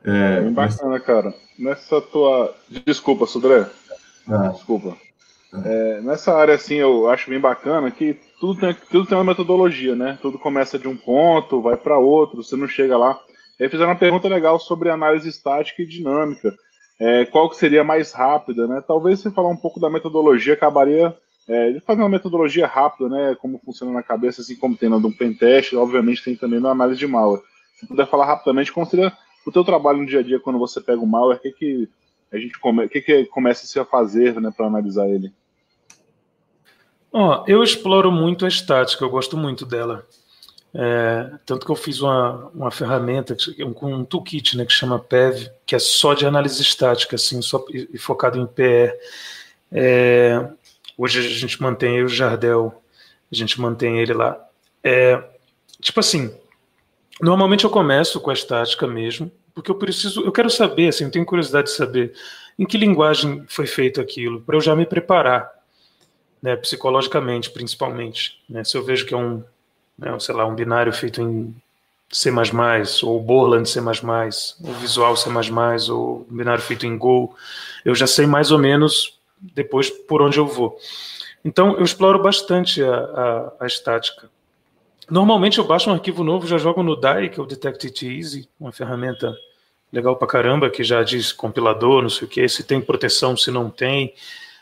É, 0.05 0.41
bem 0.41 0.53
bacana, 0.53 0.99
cara. 0.99 1.35
Nessa 1.59 2.01
tua. 2.01 2.55
Desculpa, 2.87 3.27
Sudré. 3.27 3.67
Ah. 4.27 4.49
Desculpa. 4.49 4.97
É, 5.65 6.01
nessa 6.01 6.33
área, 6.35 6.55
assim, 6.55 6.77
eu 6.77 7.09
acho 7.11 7.29
bem 7.29 7.41
bacana 7.41 7.91
que 7.91 8.17
tudo 8.39 8.61
tem, 8.61 8.77
tudo 8.91 9.07
tem 9.07 9.19
uma 9.19 9.25
metodologia, 9.25 9.97
né? 9.97 10.19
Tudo 10.23 10.39
começa 10.39 10.79
de 10.79 10.87
um 10.87 10.97
ponto, 10.97 11.61
vai 11.61 11.77
para 11.77 11.99
outro, 11.99 12.43
você 12.43 12.57
não 12.57 12.69
chega 12.69 12.97
lá. 12.97 13.21
Aí 13.61 13.69
fizeram 13.69 13.91
uma 13.91 13.99
pergunta 13.99 14.29
legal 14.29 14.59
sobre 14.59 14.89
análise 14.89 15.29
estática 15.29 15.83
e 15.83 15.87
dinâmica. 15.87 16.55
É, 17.01 17.25
qual 17.25 17.49
que 17.49 17.57
seria 17.57 17.83
mais 17.83 18.13
rápida, 18.13 18.67
né? 18.67 18.85
Talvez 18.87 19.21
você 19.21 19.31
falar 19.31 19.49
um 19.49 19.57
pouco 19.57 19.81
da 19.81 19.89
metodologia 19.89 20.53
acabaria 20.53 21.17
é, 21.49 21.73
de 21.73 21.81
fazer 21.81 22.03
uma 22.03 22.11
metodologia 22.11 22.67
rápida, 22.67 23.09
né? 23.09 23.35
Como 23.41 23.59
funciona 23.65 23.91
na 23.91 24.03
cabeça, 24.03 24.43
assim 24.43 24.55
como 24.55 24.77
tem 24.77 24.91
na 24.91 24.97
um 24.97 25.11
pentest, 25.11 25.75
obviamente 25.75 26.23
tem 26.23 26.37
também 26.37 26.61
na 26.61 26.71
análise 26.71 26.99
de 27.01 27.07
malware. 27.07 27.43
Se 27.77 27.87
puder 27.87 28.07
falar 28.07 28.27
rapidamente, 28.27 28.71
como 28.71 28.85
seria 28.85 29.11
o 29.47 29.51
teu 29.51 29.65
trabalho 29.65 30.01
no 30.01 30.07
dia 30.07 30.21
a 30.21 30.23
dia 30.23 30.39
quando 30.39 30.59
você 30.59 30.79
pega 30.79 31.01
o 31.01 31.07
malware, 31.07 31.39
o 31.39 31.41
que, 31.41 31.53
que 31.53 31.89
a 32.31 32.37
gente 32.37 32.59
come, 32.61 32.87
que, 32.89 33.01
que 33.01 33.25
começa 33.25 33.81
a 33.81 33.85
fazer 33.87 34.39
né, 34.39 34.53
para 34.55 34.67
analisar 34.67 35.09
ele? 35.09 35.33
Oh, 37.11 37.43
eu 37.47 37.63
exploro 37.63 38.13
muito 38.13 38.45
a 38.45 38.49
estática, 38.49 39.05
eu 39.05 39.11
gosto 39.11 39.37
muito 39.37 39.65
dela. 39.65 40.07
É, 40.73 41.33
tanto 41.45 41.67
que 41.67 41.73
eu 41.73 41.77
fiz 41.77 42.01
uma, 42.01 42.49
uma 42.55 42.71
ferramenta 42.71 43.37
com 43.75 43.93
um, 43.93 44.05
toolkit 44.05 44.57
né, 44.57 44.65
que 44.65 44.73
chama 44.73 45.01
PEV, 45.01 45.51
que 45.67 45.75
é 45.75 45.79
só 45.79 46.15
de 46.15 46.25
análise 46.25 46.63
estática, 46.63 47.17
assim, 47.17 47.43
só, 47.43 47.65
e, 47.73 47.99
focado 47.99 48.39
em 48.39 48.47
PE. 48.47 48.93
É, 49.73 50.49
hoje 50.97 51.19
a 51.19 51.23
gente 51.23 51.61
mantém 51.61 52.03
o 52.03 52.09
Jardel, 52.09 52.83
a 53.31 53.35
gente 53.35 53.61
mantém 53.61 53.99
ele 53.99 54.13
lá. 54.13 54.39
É, 54.83 55.23
tipo 55.81 55.99
assim, 55.99 56.33
normalmente 57.21 57.65
eu 57.65 57.71
começo 57.71 58.21
com 58.21 58.31
a 58.31 58.35
estática 58.35 58.87
mesmo, 58.87 59.31
porque 59.53 59.71
eu 59.71 59.75
preciso, 59.75 60.23
eu 60.23 60.31
quero 60.31 60.49
saber, 60.49 60.89
assim, 60.89 61.05
eu 61.05 61.11
tenho 61.11 61.27
curiosidade 61.27 61.69
de 61.69 61.77
saber 61.77 62.15
em 62.57 62.65
que 62.65 62.79
linguagem 62.79 63.45
foi 63.49 63.67
feito 63.67 64.01
aquilo, 64.01 64.41
para 64.43 64.57
eu 64.57 64.61
já 64.61 64.77
me 64.77 64.87
preparar, 64.87 65.51
né, 66.41 66.55
psicologicamente, 66.57 67.51
principalmente. 67.51 68.41
Né, 68.49 68.63
se 68.63 68.77
eu 68.77 68.85
vejo 68.85 69.05
que 69.05 69.15
é 69.15 69.17
um, 69.17 69.43
né, 70.01 70.19
sei 70.19 70.35
lá, 70.35 70.47
um 70.47 70.55
binário 70.55 70.93
feito 70.93 71.21
em 71.21 71.55
C++, 72.11 72.31
ou 73.05 73.21
Borland 73.21 73.69
C++, 73.69 73.81
ou 73.81 74.73
Visual 74.75 75.17
C++, 75.17 75.31
ou 75.93 76.27
um 76.29 76.37
binário 76.37 76.63
feito 76.63 76.87
em 76.87 76.97
Go, 76.97 77.37
eu 77.85 77.95
já 77.95 78.07
sei 78.07 78.27
mais 78.27 78.51
ou 78.51 78.59
menos 78.59 79.19
depois 79.41 79.91
por 79.91 80.23
onde 80.23 80.39
eu 80.39 80.47
vou. 80.47 80.79
Então, 81.45 81.77
eu 81.77 81.85
exploro 81.85 82.21
bastante 82.21 82.83
a, 82.83 82.95
a, 82.95 83.53
a 83.61 83.67
estática. 83.67 84.29
Normalmente 85.09 85.59
eu 85.59 85.65
baixo 85.65 85.91
um 85.91 85.95
arquivo 85.95 86.23
novo, 86.23 86.47
já 86.47 86.59
jogo 86.59 86.83
no 86.83 86.97
DAI, 86.97 87.29
que 87.29 87.41
é 87.41 87.43
o 87.43 87.47
Detect 87.47 87.87
It 87.87 88.07
Easy, 88.07 88.49
uma 88.59 88.73
ferramenta 88.73 89.35
legal 89.93 90.17
pra 90.17 90.29
caramba, 90.29 90.71
que 90.71 90.85
já 90.85 91.03
diz 91.03 91.33
compilador, 91.33 92.03
não 92.03 92.11
sei 92.11 92.27
o 92.27 92.31
que, 92.31 92.49
se 92.49 92.63
tem 92.63 92.81
proteção, 92.81 93.37
se 93.37 93.51
não 93.51 93.71
tem. 93.71 94.15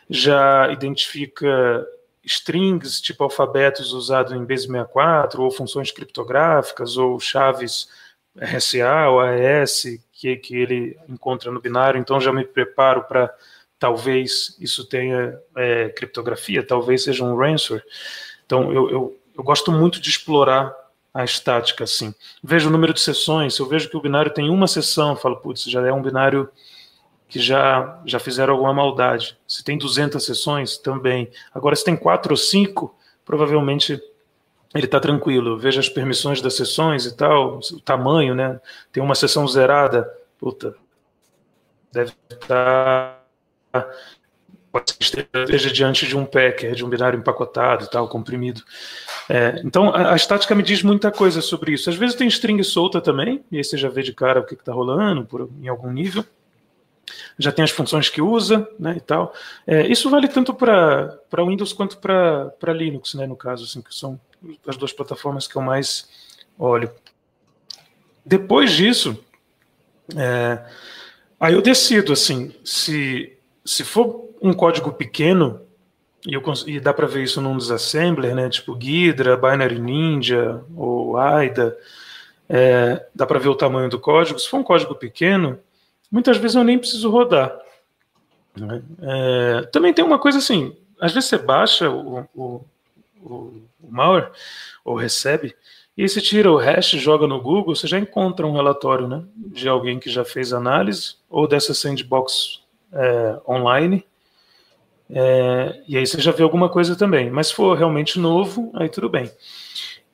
Já 0.09 0.71
identifica 0.73 1.87
strings, 2.25 3.01
tipo 3.01 3.25
alfabetos 3.25 3.93
usados 3.93 4.33
em 4.33 4.45
Base64, 4.45 5.39
ou 5.39 5.51
funções 5.51 5.91
criptográficas, 5.91 6.97
ou 6.97 7.19
chaves 7.19 7.89
RSA 8.37 9.09
ou 9.09 9.21
AES, 9.21 10.01
que, 10.13 10.37
que 10.37 10.57
ele 10.57 10.99
encontra 11.09 11.51
no 11.51 11.61
binário. 11.61 11.99
Então 11.99 12.21
já 12.21 12.33
me 12.33 12.45
preparo 12.45 13.05
para 13.05 13.35
talvez 13.79 14.57
isso 14.61 14.85
tenha 14.85 15.39
é, 15.57 15.89
criptografia, 15.89 16.67
talvez 16.67 17.05
seja 17.05 17.25
um 17.25 17.37
ransomware. 17.37 17.85
Então 18.45 18.73
eu, 18.73 18.91
eu 18.91 19.19
eu 19.39 19.45
gosto 19.45 19.71
muito 19.71 20.01
de 20.01 20.11
explorar 20.11 20.75
a 21.15 21.25
estática 21.25 21.85
assim. 21.85 22.13
Vejo 22.43 22.69
o 22.69 22.73
número 22.73 22.93
de 22.93 23.01
sessões, 23.01 23.55
se 23.55 23.61
eu 23.61 23.67
vejo 23.67 23.89
que 23.89 23.97
o 23.97 24.01
binário 24.01 24.33
tem 24.33 24.51
uma 24.51 24.67
sessão, 24.67 25.15
falo, 25.15 25.37
putz, 25.37 25.63
já 25.63 25.87
é 25.87 25.93
um 25.93 26.03
binário 26.03 26.51
que 27.29 27.39
já, 27.39 28.01
já 28.07 28.19
fizeram 28.19 28.55
alguma 28.55 28.73
maldade. 28.73 29.39
Se 29.47 29.63
tem 29.63 29.77
200 29.77 30.25
sessões, 30.25 30.79
também. 30.79 31.31
Agora, 31.55 31.77
se 31.77 31.85
tem 31.85 31.97
quatro 31.97 32.33
ou 32.33 32.37
cinco, 32.37 32.97
provavelmente 33.25 34.01
ele 34.75 34.87
está 34.87 34.99
tranquilo. 34.99 35.51
Eu 35.51 35.59
vejo 35.59 35.79
as 35.79 35.89
permissões 35.89 36.41
das 36.41 36.57
sessões 36.57 37.05
e 37.05 37.17
tal, 37.17 37.59
o 37.59 37.81
tamanho, 37.81 38.35
né? 38.35 38.61
Tem 38.91 39.03
uma 39.03 39.15
sessão 39.15 39.47
zerada, 39.47 40.11
puta, 40.39 40.75
deve 41.93 42.13
estar 42.31 43.23
tá 43.73 43.91
esteja 45.01 45.71
diante 45.71 46.07
de 46.07 46.17
um 46.17 46.25
packer, 46.25 46.75
de 46.75 46.85
um 46.85 46.89
binário 46.89 47.19
empacotado 47.19 47.85
e 47.85 47.91
tal, 47.91 48.09
comprimido. 48.09 48.63
É, 49.29 49.61
então, 49.65 49.89
a, 49.91 50.13
a, 50.13 50.17
estática 50.17 50.55
me 50.55 50.63
diz 50.63 50.83
muita 50.83 51.11
coisa 51.11 51.41
sobre 51.41 51.73
isso. 51.73 51.91
Às 51.91 51.97
vezes 51.97 52.17
tem 52.17 52.29
string 52.29 52.63
solta 52.63 53.01
também, 53.01 53.45
e 53.51 53.57
aí 53.57 53.65
você 53.65 53.77
já 53.77 53.89
vê 53.89 54.03
de 54.03 54.13
cara 54.13 54.41
o 54.41 54.45
que 54.45 54.55
está 54.55 54.73
rolando 54.73 55.25
por, 55.25 55.49
em 55.61 55.69
algum 55.69 55.91
nível. 55.91 56.25
Já 57.39 57.53
tem 57.53 57.65
as 57.65 57.71
funções 57.71 58.11
que 58.11 58.21
usa, 58.21 58.69
né, 58.79 58.95
e 58.97 59.01
tal. 59.01 59.33
É, 59.67 59.87
isso 59.87 60.11
vale 60.11 60.27
tanto 60.27 60.53
para 60.53 61.21
Windows 61.37 61.73
quanto 61.73 61.99
para 61.99 62.73
Linux, 62.73 63.15
né, 63.15 63.27
no 63.27 63.37
caso, 63.37 63.65
assim, 63.65 63.81
que 63.81 63.95
são 63.95 64.19
as 64.67 64.77
duas 64.77 64.93
plataformas 64.93 65.47
que 65.47 65.57
eu 65.57 65.63
mais 65.63 66.09
olho. 66.59 66.91
Depois 68.25 68.73
disso, 68.73 69.19
é, 70.17 70.65
aí 71.39 71.55
eu 71.55 71.63
decido, 71.63 72.13
assim, 72.13 72.55
se, 72.65 73.37
se 73.65 73.85
for 73.85 74.29
um 74.43 74.53
código 74.53 74.93
pequeno, 74.93 75.61
e, 76.27 76.35
eu, 76.35 76.43
e 76.67 76.81
dá 76.81 76.93
para 76.93 77.07
ver 77.07 77.23
isso 77.23 77.41
num 77.41 77.57
disassembler, 77.57 78.35
né, 78.35 78.49
tipo 78.49 78.75
Ghidra, 78.75 79.37
Binary 79.37 79.79
Ninja 79.79 80.63
ou 80.77 81.17
AIDA, 81.17 81.77
é, 82.49 83.07
dá 83.15 83.27
para 83.27 83.39
ver 83.39 83.49
o 83.49 83.55
tamanho 83.55 83.89
do 83.89 84.01
código. 84.01 84.39
Se 84.39 84.49
for 84.49 84.59
um 84.59 84.65
código 84.65 84.95
pequeno, 84.95 85.59
muitas 86.11 86.37
vezes 86.37 86.55
eu 86.55 86.65
nem 86.65 86.79
preciso 86.79 87.11
rodar. 87.11 87.57
Né? 88.57 88.83
É, 89.03 89.63
também 89.73 89.93
tem 89.95 90.05
uma 90.05 90.19
coisa 90.19 90.39
assim, 90.39 90.77
às 91.01 91.13
vezes 91.13 91.29
você 91.29 91.39
baixa 91.39 91.91
o, 91.91 92.27
o, 92.35 92.65
o, 93.23 93.35
o 93.81 93.91
malware, 93.91 94.31
ou 94.85 94.97
recebe, 94.97 95.55
e 95.97 96.03
aí 96.03 96.09
você 96.09 96.21
tira 96.21 96.51
o 96.51 96.57
hash, 96.57 96.91
joga 96.91 97.27
no 97.27 97.41
Google, 97.41 97.75
você 97.75 97.87
já 97.87 97.99
encontra 97.99 98.47
um 98.47 98.53
relatório 98.53 99.09
né, 99.09 99.25
de 99.37 99.69
alguém 99.69 99.99
que 99.99 100.09
já 100.11 100.25
fez 100.25 100.53
análise, 100.53 101.17
ou 101.29 101.47
dessa 101.49 101.75
sandbox 101.75 102.63
é, 102.93 103.41
online, 103.49 104.05
É, 105.11 105.83
e 105.89 105.97
aí 105.97 106.07
você 106.07 106.21
já 106.21 106.31
vê 106.33 106.43
alguma 106.43 106.69
coisa 106.69 106.95
também. 106.95 107.31
Mas 107.31 107.47
se 107.49 107.55
for 107.55 107.77
realmente 107.77 108.19
novo, 108.19 108.71
aí 108.75 108.91
tudo 108.91 109.09
bem. 109.09 109.31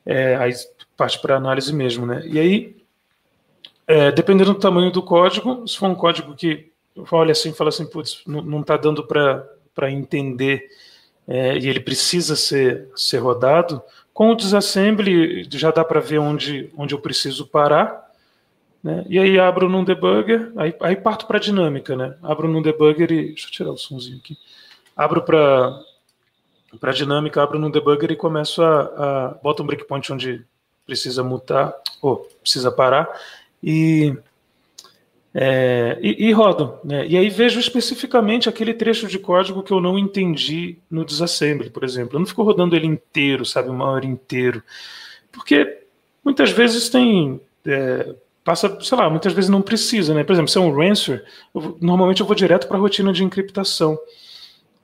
É, 0.07 0.37
aí 0.37 0.52
parte 0.96 1.18
para 1.20 1.37
análise 1.37 1.72
mesmo, 1.72 2.07
né? 2.07 2.22
E 2.26 2.38
aí, 2.38 2.76
é, 3.87 4.11
dependendo 4.11 4.55
do 4.55 4.61
tamanho 4.61 4.90
do 4.90 5.03
código, 5.03 5.66
se 5.66 5.77
for 5.77 5.88
um 5.88 5.94
código 5.94 6.35
que 6.35 6.73
olha 7.11 7.33
assim 7.33 7.51
e 7.51 7.55
fala 7.55 7.70
assim, 7.70 7.87
putz, 7.87 8.23
não 8.27 8.61
está 8.61 8.77
dando 8.77 9.05
para 9.05 9.90
entender 9.90 10.68
é, 11.27 11.57
e 11.59 11.68
ele 11.68 11.81
precisa 11.81 12.37
ser, 12.37 12.88
ser 12.94 13.18
rodado, 13.18 13.83
com 14.12 14.31
o 14.31 14.37
desassembly 14.37 15.49
já 15.51 15.70
dá 15.70 15.85
para 15.85 16.01
ver 16.01 16.18
onde, 16.18 16.70
onde 16.77 16.94
eu 16.94 17.01
preciso 17.01 17.47
parar, 17.47 18.05
né? 18.83 19.05
E 19.09 19.18
aí 19.18 19.38
abro 19.38 19.68
num 19.68 19.83
debugger, 19.83 20.53
aí, 20.57 20.75
aí 20.81 20.94
parto 20.94 21.27
para 21.27 21.38
dinâmica, 21.38 21.97
né? 21.97 22.16
Abro 22.23 22.47
num 22.47 22.62
debugger 22.62 23.11
e 23.11 23.29
deixa 23.29 23.49
eu 23.49 23.51
tirar 23.51 23.70
o 23.70 23.79
somzinho 23.79 24.18
aqui. 24.18 24.37
Abro 24.94 25.23
para 25.23 25.81
para 26.81 26.92
dinâmica, 26.92 27.40
abro 27.40 27.59
num 27.59 27.70
debugger 27.70 28.11
e 28.11 28.16
começo 28.16 28.61
a, 28.62 28.81
a 28.81 29.29
boto 29.42 29.62
um 29.62 29.66
breakpoint 29.66 30.12
onde 30.12 30.44
precisa 30.85 31.23
mutar, 31.23 31.73
ou 32.03 32.29
precisa 32.42 32.70
parar 32.70 33.09
e 33.64 34.14
é, 35.35 35.98
e, 36.00 36.29
e, 36.29 36.33
rodo. 36.33 36.79
Né? 36.85 37.07
E 37.09 37.16
aí 37.16 37.29
vejo 37.29 37.59
especificamente 37.59 38.48
aquele 38.48 38.72
trecho 38.72 39.09
de 39.09 39.18
código 39.18 39.64
que 39.64 39.72
eu 39.72 39.81
não 39.81 39.98
entendi 39.98 40.79
no 40.88 41.05
disassembly, 41.05 41.70
por 41.70 41.83
exemplo. 41.83 42.14
Eu 42.14 42.20
não 42.20 42.27
fico 42.27 42.44
rodando 42.44 42.77
ele 42.77 42.87
inteiro, 42.87 43.44
sabe, 43.44 43.68
uma 43.68 43.87
hora 43.87 44.07
inteiro. 44.07 44.62
Porque 45.33 45.81
muitas 46.24 46.50
vezes 46.50 46.88
tem. 46.88 47.40
É, 47.66 48.14
passa, 48.44 48.79
sei 48.81 48.96
lá, 48.96 49.11
muitas 49.11 49.33
vezes 49.33 49.50
não 49.50 49.61
precisa, 49.61 50.14
né? 50.14 50.22
Por 50.22 50.35
exemplo, 50.35 50.50
se 50.50 50.59
é 50.59 50.61
um 50.61 50.72
ransom, 50.72 51.18
eu, 51.53 51.77
normalmente 51.81 52.20
eu 52.20 52.27
vou 52.27 52.37
direto 52.37 52.68
para 52.68 52.77
a 52.77 52.81
rotina 52.81 53.12
de 53.12 53.24
encriptação. 53.24 53.98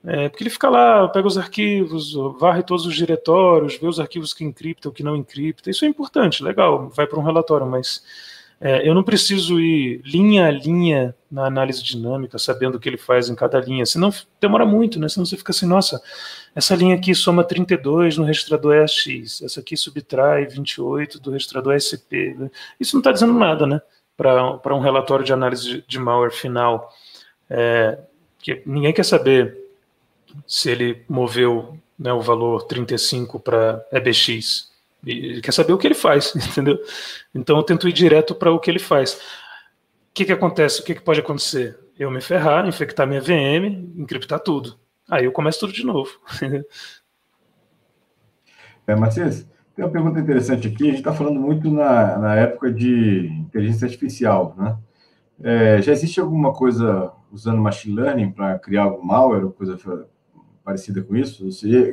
É, 0.03 0.27
porque 0.29 0.43
ele 0.43 0.49
fica 0.49 0.67
lá, 0.67 1.07
pega 1.07 1.27
os 1.27 1.37
arquivos, 1.37 2.13
varre 2.39 2.63
todos 2.63 2.87
os 2.87 2.95
diretórios, 2.95 3.77
vê 3.77 3.87
os 3.87 3.99
arquivos 3.99 4.33
que 4.33 4.43
encriptam, 4.43 4.91
que 4.91 5.03
não 5.03 5.15
encriptam. 5.15 5.69
Isso 5.71 5.85
é 5.85 5.87
importante, 5.87 6.43
legal, 6.43 6.89
vai 6.89 7.05
para 7.05 7.19
um 7.19 7.23
relatório, 7.23 7.67
mas 7.67 8.01
é, 8.63 8.87
eu 8.87 8.93
não 8.93 9.01
preciso 9.03 9.59
ir 9.59 10.01
linha 10.05 10.45
a 10.45 10.51
linha 10.51 11.15
na 11.31 11.47
análise 11.47 11.81
dinâmica, 11.83 12.37
sabendo 12.37 12.75
o 12.75 12.79
que 12.79 12.87
ele 12.87 12.97
faz 12.97 13.27
em 13.27 13.33
cada 13.33 13.59
linha, 13.59 13.87
senão 13.87 14.13
demora 14.39 14.67
muito, 14.67 14.99
né? 14.99 15.09
Senão 15.09 15.25
você 15.25 15.35
fica 15.35 15.51
assim, 15.51 15.65
nossa, 15.65 15.99
essa 16.53 16.75
linha 16.75 16.95
aqui 16.95 17.15
soma 17.15 17.43
32 17.43 18.17
no 18.17 18.23
registrador 18.23 18.75
EX, 18.75 19.41
essa 19.41 19.61
aqui 19.61 19.75
subtrai 19.75 20.45
28 20.45 21.19
do 21.19 21.31
registrador 21.31 21.73
SP. 21.73 22.35
Né? 22.37 22.51
Isso 22.79 22.95
não 22.95 22.99
está 22.99 23.11
dizendo 23.11 23.33
nada, 23.33 23.65
né? 23.65 23.81
Para 24.15 24.75
um 24.75 24.79
relatório 24.79 25.25
de 25.25 25.33
análise 25.33 25.63
de, 25.63 25.81
de 25.87 25.97
malware 25.97 26.31
final. 26.31 26.93
É, 27.49 27.97
que 28.37 28.61
ninguém 28.65 28.93
quer 28.93 29.05
saber 29.05 29.57
se 30.45 30.69
ele 30.69 31.03
moveu 31.09 31.77
né, 31.97 32.13
o 32.13 32.21
valor 32.21 32.63
35 32.63 33.39
para 33.39 33.83
EBX, 33.91 34.70
ele 35.05 35.41
quer 35.41 35.51
saber 35.51 35.73
o 35.73 35.77
que 35.77 35.87
ele 35.87 35.95
faz, 35.95 36.33
entendeu? 36.35 36.79
Então 37.33 37.57
eu 37.57 37.63
tento 37.63 37.87
ir 37.87 37.93
direto 37.93 38.35
para 38.35 38.51
o 38.51 38.59
que 38.59 38.69
ele 38.69 38.79
faz. 38.79 39.13
O 39.13 40.13
que, 40.13 40.25
que 40.25 40.31
acontece? 40.31 40.81
O 40.81 40.83
que, 40.83 40.95
que 40.95 41.01
pode 41.01 41.19
acontecer? 41.19 41.79
Eu 41.97 42.11
me 42.11 42.21
ferrar, 42.21 42.67
infectar 42.67 43.07
minha 43.07 43.21
VM, 43.21 43.93
encriptar 43.97 44.39
tudo. 44.39 44.77
Aí 45.09 45.25
eu 45.25 45.31
começo 45.31 45.59
tudo 45.59 45.73
de 45.73 45.85
novo. 45.85 46.09
é, 48.87 48.95
Matias, 48.95 49.47
tem 49.75 49.85
uma 49.85 49.91
pergunta 49.91 50.19
interessante 50.19 50.67
aqui. 50.67 50.83
A 50.83 50.87
gente 50.87 50.97
está 50.97 51.13
falando 51.13 51.39
muito 51.39 51.69
na, 51.69 52.17
na 52.17 52.35
época 52.35 52.71
de 52.71 53.27
inteligência 53.27 53.85
artificial, 53.85 54.55
né? 54.57 54.77
É, 55.43 55.81
já 55.81 55.91
existe 55.91 56.19
alguma 56.19 56.53
coisa 56.53 57.11
usando 57.31 57.59
machine 57.59 57.95
learning 57.95 58.31
para 58.31 58.59
criar 58.59 58.83
algum 58.83 59.03
malware 59.03 59.45
ou 59.45 59.51
coisa 59.51 59.75
parecida 60.63 61.01
com 61.01 61.15
isso? 61.15 61.47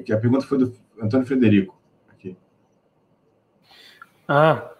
Que 0.04 0.12
a 0.12 0.18
pergunta 0.18 0.46
foi 0.46 0.58
do 0.58 0.74
Antônio 1.00 1.26
Frederico. 1.26 1.77
Ah, 4.28 4.70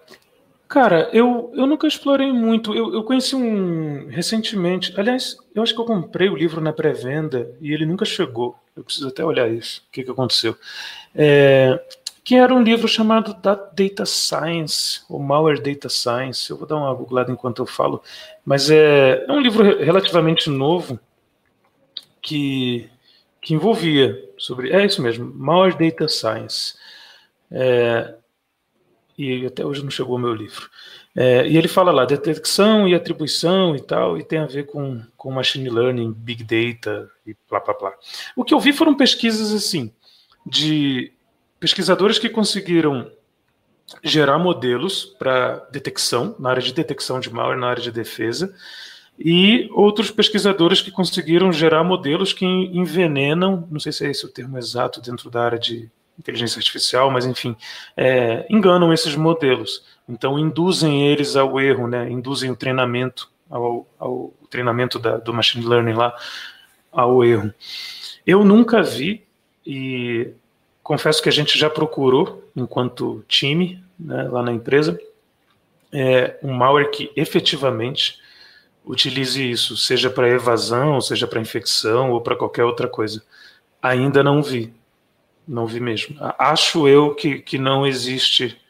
cara, 0.69 1.09
eu, 1.13 1.51
eu 1.55 1.67
nunca 1.67 1.87
explorei 1.87 2.31
muito. 2.31 2.75
Eu, 2.75 2.93
eu 2.93 3.03
conheci 3.03 3.35
um 3.35 4.09
recentemente. 4.09 4.93
Aliás, 5.01 5.37
eu 5.55 5.63
acho 5.63 5.75
que 5.75 5.81
eu 5.81 5.87
comprei 5.87 6.29
o 6.29 6.37
livro 6.37 6.61
na 6.61 6.73
pré-venda 6.73 7.51
e 7.61 7.73
ele 7.73 7.87
nunca 7.87 8.05
chegou. 8.05 8.57
Eu 8.77 8.85
preciso 8.85 9.09
até 9.09 9.25
olhar 9.25 9.51
isso. 9.51 9.83
O 9.89 9.93
que, 9.93 10.05
que 10.05 10.11
aconteceu? 10.11 10.55
É, 11.15 11.83
que 12.23 12.37
era 12.37 12.55
um 12.55 12.63
livro 12.63 12.87
chamado 12.87 13.35
Data 13.35 14.05
Science, 14.05 15.01
ou 15.09 15.19
Malware 15.19 15.63
Data 15.63 15.89
Science. 15.89 16.51
Eu 16.51 16.59
vou 16.59 16.69
dar 16.69 16.77
uma 16.77 16.93
googlada 16.95 17.33
enquanto 17.33 17.63
eu 17.63 17.67
falo. 17.67 18.03
Mas 18.45 18.71
é, 18.71 19.25
é 19.27 19.33
um 19.33 19.41
livro 19.41 19.65
relativamente 19.83 20.51
novo 20.51 21.01
que, 22.21 22.91
que 23.41 23.55
envolvia 23.55 24.23
sobre. 24.37 24.71
É 24.71 24.85
isso 24.85 25.01
mesmo, 25.01 25.33
Malware 25.35 25.79
Data 25.79 26.07
Science. 26.07 26.75
É, 27.51 28.15
e 29.19 29.45
até 29.45 29.67
hoje 29.67 29.83
não 29.83 29.91
chegou 29.91 30.15
o 30.15 30.19
meu 30.19 30.33
livro. 30.33 30.71
É, 31.17 31.49
e 31.49 31.57
ele 31.57 31.67
fala 31.67 31.91
lá, 31.91 32.05
detecção 32.05 32.87
e 32.87 32.95
atribuição 32.95 33.75
e 33.75 33.81
tal, 33.81 34.17
e 34.17 34.23
tem 34.23 34.39
a 34.39 34.47
ver 34.47 34.67
com, 34.67 35.03
com 35.17 35.33
machine 35.33 35.69
learning, 35.69 36.13
big 36.13 36.45
data 36.45 37.11
e 37.27 37.37
blá 37.51 37.59
blá 37.59 37.75
blá. 37.75 37.93
O 38.37 38.45
que 38.45 38.55
eu 38.55 38.61
vi 38.61 38.73
foram 38.73 38.95
pesquisas 38.95 39.53
assim, 39.53 39.93
de 40.47 41.13
pesquisadores 41.59 42.19
que 42.21 42.29
conseguiram 42.29 43.11
gerar 44.05 44.39
modelos 44.39 45.05
para 45.05 45.67
detecção, 45.73 46.37
na 46.39 46.51
área 46.51 46.63
de 46.63 46.73
detecção 46.73 47.19
de 47.19 47.33
malware, 47.33 47.59
na 47.59 47.69
área 47.69 47.83
de 47.83 47.91
defesa, 47.91 48.55
e 49.19 49.69
outros 49.73 50.13
pesquisadores 50.13 50.81
que 50.81 50.93
conseguiram 50.93 51.53
gerar 51.53 51.83
modelos 51.83 52.33
que 52.33 52.47
envenenam, 52.47 53.67
não 53.69 53.81
sei 53.81 53.91
se 53.91 54.07
é 54.07 54.11
esse 54.11 54.25
o 54.25 54.29
termo 54.29 54.57
exato 54.57 55.01
dentro 55.01 55.29
da 55.29 55.43
área 55.43 55.59
de 55.59 55.91
inteligência 56.19 56.59
artificial, 56.59 57.11
mas 57.11 57.25
enfim, 57.25 57.57
é, 57.97 58.47
enganam 58.51 58.93
esses 58.93 59.15
modelos. 59.15 59.85
Então, 60.09 60.39
induzem 60.39 61.07
eles 61.07 61.37
ao 61.37 61.61
erro, 61.61 61.87
né? 61.87 62.11
induzem 62.11 62.51
o 62.51 62.57
treinamento, 62.57 63.31
ao, 63.49 63.87
ao 63.99 64.33
treinamento 64.51 64.99
da, 64.99 65.19
do 65.19 65.33
machine 65.33 65.65
learning 65.65 65.93
lá, 65.93 66.15
ao 66.91 67.25
erro. 67.25 67.53
Eu 68.27 68.45
nunca 68.45 68.83
vi, 68.83 69.25
e 69.65 70.31
confesso 70.83 71.23
que 71.23 71.29
a 71.29 71.33
gente 71.33 71.59
já 71.59 71.69
procurou, 71.69 72.43
enquanto 72.57 73.25
time, 73.29 73.83
né, 73.99 74.23
lá 74.25 74.43
na 74.43 74.53
empresa, 74.53 74.99
é, 75.93 76.39
um 76.43 76.53
malware 76.53 76.91
que 76.91 77.11
efetivamente 77.15 78.19
utilize 78.85 79.51
isso, 79.51 79.77
seja 79.77 80.09
para 80.09 80.29
evasão, 80.29 81.01
seja 81.01 81.27
para 81.27 81.41
infecção 81.41 82.11
ou 82.11 82.21
para 82.21 82.37
qualquer 82.37 82.65
outra 82.65 82.89
coisa. 82.89 83.23
Ainda 83.83 84.23
não 84.23 84.43
vi. 84.43 84.73
Não 85.49 85.67
vi 85.67 85.81
mesmo. 85.81 86.15
Acho 86.39 86.87
eu 86.87 87.15
que, 87.15 87.39
que 87.39 87.57
não 87.57 87.87
existe, 87.87 88.61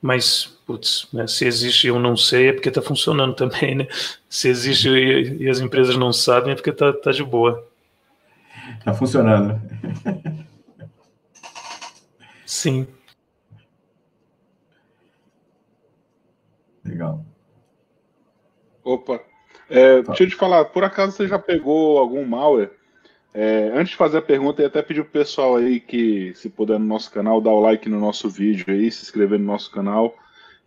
mas, 0.00 0.46
putz, 0.66 1.06
né, 1.12 1.28
se 1.28 1.46
existe 1.46 1.86
eu 1.86 2.00
não 2.00 2.16
sei, 2.16 2.48
é 2.48 2.52
porque 2.52 2.68
está 2.68 2.82
funcionando 2.82 3.36
também, 3.36 3.76
né? 3.76 3.86
Se 4.28 4.48
existe 4.48 4.88
e, 4.88 5.44
e, 5.44 5.48
as 5.48 5.60
empresas 5.60 5.96
não 5.96 6.12
sabem, 6.12 6.52
é 6.52 6.54
porque 6.56 6.70
está 6.70 6.92
tá 6.92 7.12
de 7.12 7.22
boa. 7.22 7.64
Está 8.80 8.92
funcionando. 8.92 9.60
Sim. 12.44 12.88
Legal. 16.84 17.24
Opa. 18.82 19.20
É, 19.70 20.02
deixa 20.02 20.24
eu 20.24 20.28
te 20.28 20.34
falar, 20.34 20.64
por 20.64 20.82
acaso 20.82 21.12
você 21.12 21.28
já 21.28 21.38
pegou 21.38 21.96
algum 21.96 22.26
malware 22.26 22.81
é, 23.34 23.70
antes 23.74 23.92
de 23.92 23.96
fazer 23.96 24.18
a 24.18 24.22
pergunta, 24.22 24.60
eu 24.60 24.66
até 24.66 24.82
pedir 24.82 25.02
pro 25.02 25.12
pessoal 25.12 25.56
aí 25.56 25.80
que, 25.80 26.34
se 26.34 26.50
puder 26.50 26.78
no 26.78 26.84
nosso 26.84 27.10
canal, 27.10 27.40
dar 27.40 27.50
o 27.50 27.60
like 27.60 27.88
no 27.88 27.98
nosso 27.98 28.28
vídeo 28.28 28.66
aí, 28.68 28.90
se 28.90 29.02
inscrever 29.02 29.38
no 29.38 29.46
nosso 29.46 29.70
canal. 29.70 30.14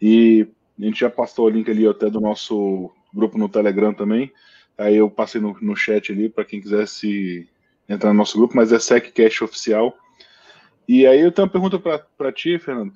E 0.02 0.48
a 0.80 0.84
gente 0.86 1.00
já 1.00 1.10
passou 1.10 1.46
o 1.46 1.50
link 1.50 1.70
ali 1.70 1.88
até 1.88 2.10
do 2.10 2.20
nosso 2.20 2.92
grupo 3.14 3.38
no 3.38 3.48
Telegram 3.48 3.94
também. 3.94 4.32
Aí 4.78 4.96
eu 4.96 5.10
passei 5.10 5.40
no, 5.40 5.56
no 5.62 5.76
chat 5.76 6.12
ali 6.12 6.28
para 6.28 6.44
quem 6.44 6.60
quisesse 6.60 7.48
entrar 7.88 8.10
no 8.12 8.18
nosso 8.18 8.38
grupo, 8.38 8.56
mas 8.56 8.72
é 8.72 8.80
SecCast 8.80 9.44
oficial. 9.44 9.96
E 10.88 11.06
aí 11.06 11.22
eu 11.22 11.32
tenho 11.32 11.46
uma 11.46 11.52
pergunta 11.52 11.80
para 12.18 12.32
ti, 12.32 12.58
Fernando. 12.58 12.94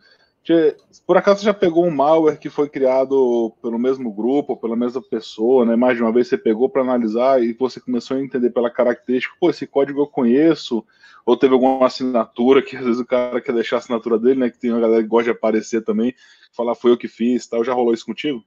Por 1.06 1.18
acaso 1.18 1.40
você 1.40 1.46
já 1.46 1.54
pegou 1.54 1.86
um 1.86 1.92
malware 1.92 2.40
que 2.40 2.50
foi 2.50 2.70
criado 2.70 3.54
pelo 3.62 3.78
mesmo 3.80 4.12
grupo, 4.12 4.58
pela 4.58 4.76
mesma 4.76 5.02
pessoa, 5.02 5.66
né? 5.66 5.76
Mais 5.76 5.98
de 5.98 6.04
uma 6.04 6.12
vez 6.12 6.28
você 6.28 6.38
pegou 6.38 6.70
para 6.70 6.82
analisar 6.82 7.42
e 7.44 7.54
você 7.54 7.80
começou 7.80 8.18
a 8.18 8.22
entender 8.22 8.50
pela 8.50 8.70
característica, 8.70 9.36
pô, 9.40 9.50
esse 9.50 9.68
código 9.68 10.02
eu 10.02 10.08
conheço, 10.08 10.86
ou 11.26 11.38
teve 11.38 11.54
alguma 11.54 11.86
assinatura 11.86 12.62
que 12.62 12.76
às 12.76 12.86
vezes 12.86 13.00
o 13.00 13.06
cara 13.06 13.42
quer 13.42 13.54
deixar 13.54 13.78
a 13.78 13.80
assinatura 13.80 14.18
dele, 14.18 14.40
né? 14.40 14.50
Que 14.50 14.60
tem 14.60 14.72
uma 14.72 14.80
galera 14.80 15.02
que 15.02 15.08
gosta 15.08 15.26
de 15.26 15.38
aparecer 15.38 15.84
também, 15.84 16.14
falar 16.52 16.76
foi 16.76 16.92
eu 16.92 16.98
que 16.98 17.08
fiz, 17.08 17.46
tal. 17.48 17.64
Já 17.64 17.74
rolou 17.74 17.94
isso 17.94 18.06
contigo? 18.06 18.44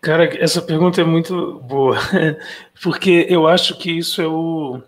Cara, 0.00 0.24
essa 0.42 0.60
pergunta 0.60 1.00
é 1.00 1.04
muito 1.04 1.60
boa, 1.60 1.96
porque 2.82 3.24
eu 3.28 3.46
acho 3.46 3.78
que 3.78 3.90
isso 3.90 4.20
é 4.20 4.26
o, 4.26 4.82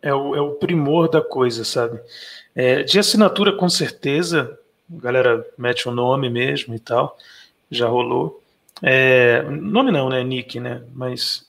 é 0.00 0.14
o, 0.14 0.34
é 0.34 0.40
o 0.40 0.52
primor 0.52 1.10
da 1.10 1.20
coisa, 1.20 1.62
sabe? 1.62 2.00
É, 2.54 2.82
de 2.82 2.98
assinatura, 2.98 3.54
com 3.54 3.68
certeza, 3.68 4.58
a 4.98 5.00
galera 5.00 5.46
mete 5.56 5.88
o 5.88 5.92
um 5.92 5.94
nome 5.94 6.28
mesmo 6.28 6.74
e 6.74 6.78
tal, 6.78 7.16
já 7.70 7.88
rolou. 7.88 8.42
É, 8.82 9.42
nome 9.42 9.90
não, 9.92 10.08
né? 10.08 10.22
Nick, 10.24 10.58
né? 10.58 10.82
Mas 10.94 11.46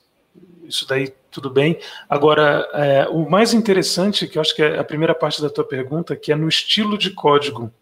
isso 0.64 0.86
daí 0.86 1.12
tudo 1.30 1.50
bem. 1.50 1.78
Agora, 2.08 2.68
é, 2.72 3.08
o 3.08 3.28
mais 3.28 3.52
interessante, 3.52 4.28
que 4.28 4.38
eu 4.38 4.40
acho 4.40 4.54
que 4.54 4.62
é 4.62 4.78
a 4.78 4.84
primeira 4.84 5.14
parte 5.14 5.42
da 5.42 5.50
tua 5.50 5.64
pergunta, 5.64 6.14
que 6.14 6.30
é 6.30 6.36
no 6.36 6.48
estilo 6.48 6.96
de 6.96 7.10
código. 7.10 7.72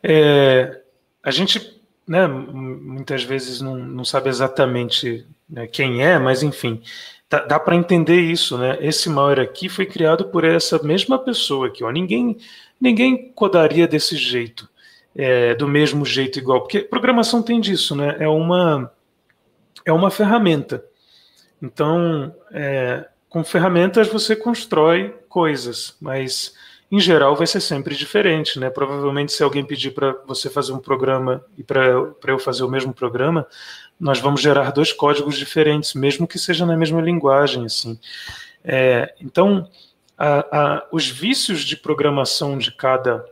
É, 0.00 0.80
a 1.22 1.30
gente, 1.32 1.80
né, 2.06 2.26
muitas 2.26 3.24
vezes 3.24 3.60
não, 3.60 3.76
não 3.76 4.04
sabe 4.04 4.28
exatamente 4.28 5.26
né, 5.50 5.66
quem 5.66 6.04
é, 6.04 6.18
mas 6.20 6.44
enfim, 6.44 6.80
dá, 7.28 7.40
dá 7.40 7.58
para 7.58 7.74
entender 7.74 8.20
isso, 8.20 8.56
né? 8.56 8.78
Esse 8.80 9.08
malware 9.08 9.40
aqui 9.40 9.68
foi 9.68 9.84
criado 9.84 10.26
por 10.26 10.44
essa 10.44 10.80
mesma 10.82 11.18
pessoa 11.18 11.66
aqui, 11.66 11.82
ó. 11.82 11.90
Ninguém, 11.90 12.38
ninguém 12.80 13.32
codaria 13.32 13.86
desse 13.86 14.16
jeito, 14.16 14.68
é, 15.14 15.54
do 15.54 15.66
mesmo 15.66 16.04
jeito 16.04 16.38
igual, 16.38 16.60
porque 16.60 16.80
programação 16.80 17.42
tem 17.42 17.60
disso, 17.60 17.94
né? 17.96 18.16
É 18.18 18.28
uma 18.28 18.92
é 19.84 19.92
uma 19.92 20.10
ferramenta. 20.10 20.84
Então, 21.62 22.34
é, 22.52 23.06
com 23.28 23.42
ferramentas 23.42 24.08
você 24.08 24.36
constrói 24.36 25.14
coisas, 25.28 25.96
mas 26.00 26.54
em 26.90 27.00
geral 27.00 27.36
vai 27.36 27.46
ser 27.46 27.60
sempre 27.60 27.94
diferente, 27.94 28.58
né? 28.58 28.70
Provavelmente 28.70 29.32
se 29.32 29.42
alguém 29.42 29.64
pedir 29.64 29.90
para 29.90 30.12
você 30.26 30.48
fazer 30.48 30.72
um 30.72 30.78
programa 30.78 31.44
e 31.56 31.62
para 31.62 31.84
eu 32.26 32.38
fazer 32.38 32.64
o 32.64 32.68
mesmo 32.68 32.94
programa, 32.94 33.46
nós 34.00 34.20
vamos 34.20 34.40
gerar 34.40 34.70
dois 34.70 34.92
códigos 34.92 35.36
diferentes, 35.36 35.94
mesmo 35.94 36.26
que 36.26 36.38
seja 36.38 36.64
na 36.64 36.76
mesma 36.76 37.00
linguagem, 37.00 37.66
assim. 37.66 37.98
É, 38.64 39.14
então, 39.20 39.68
a, 40.18 40.38
a, 40.50 40.88
os 40.90 41.08
vícios 41.08 41.60
de 41.60 41.76
programação 41.76 42.58
de 42.58 42.72
cada 42.72 43.24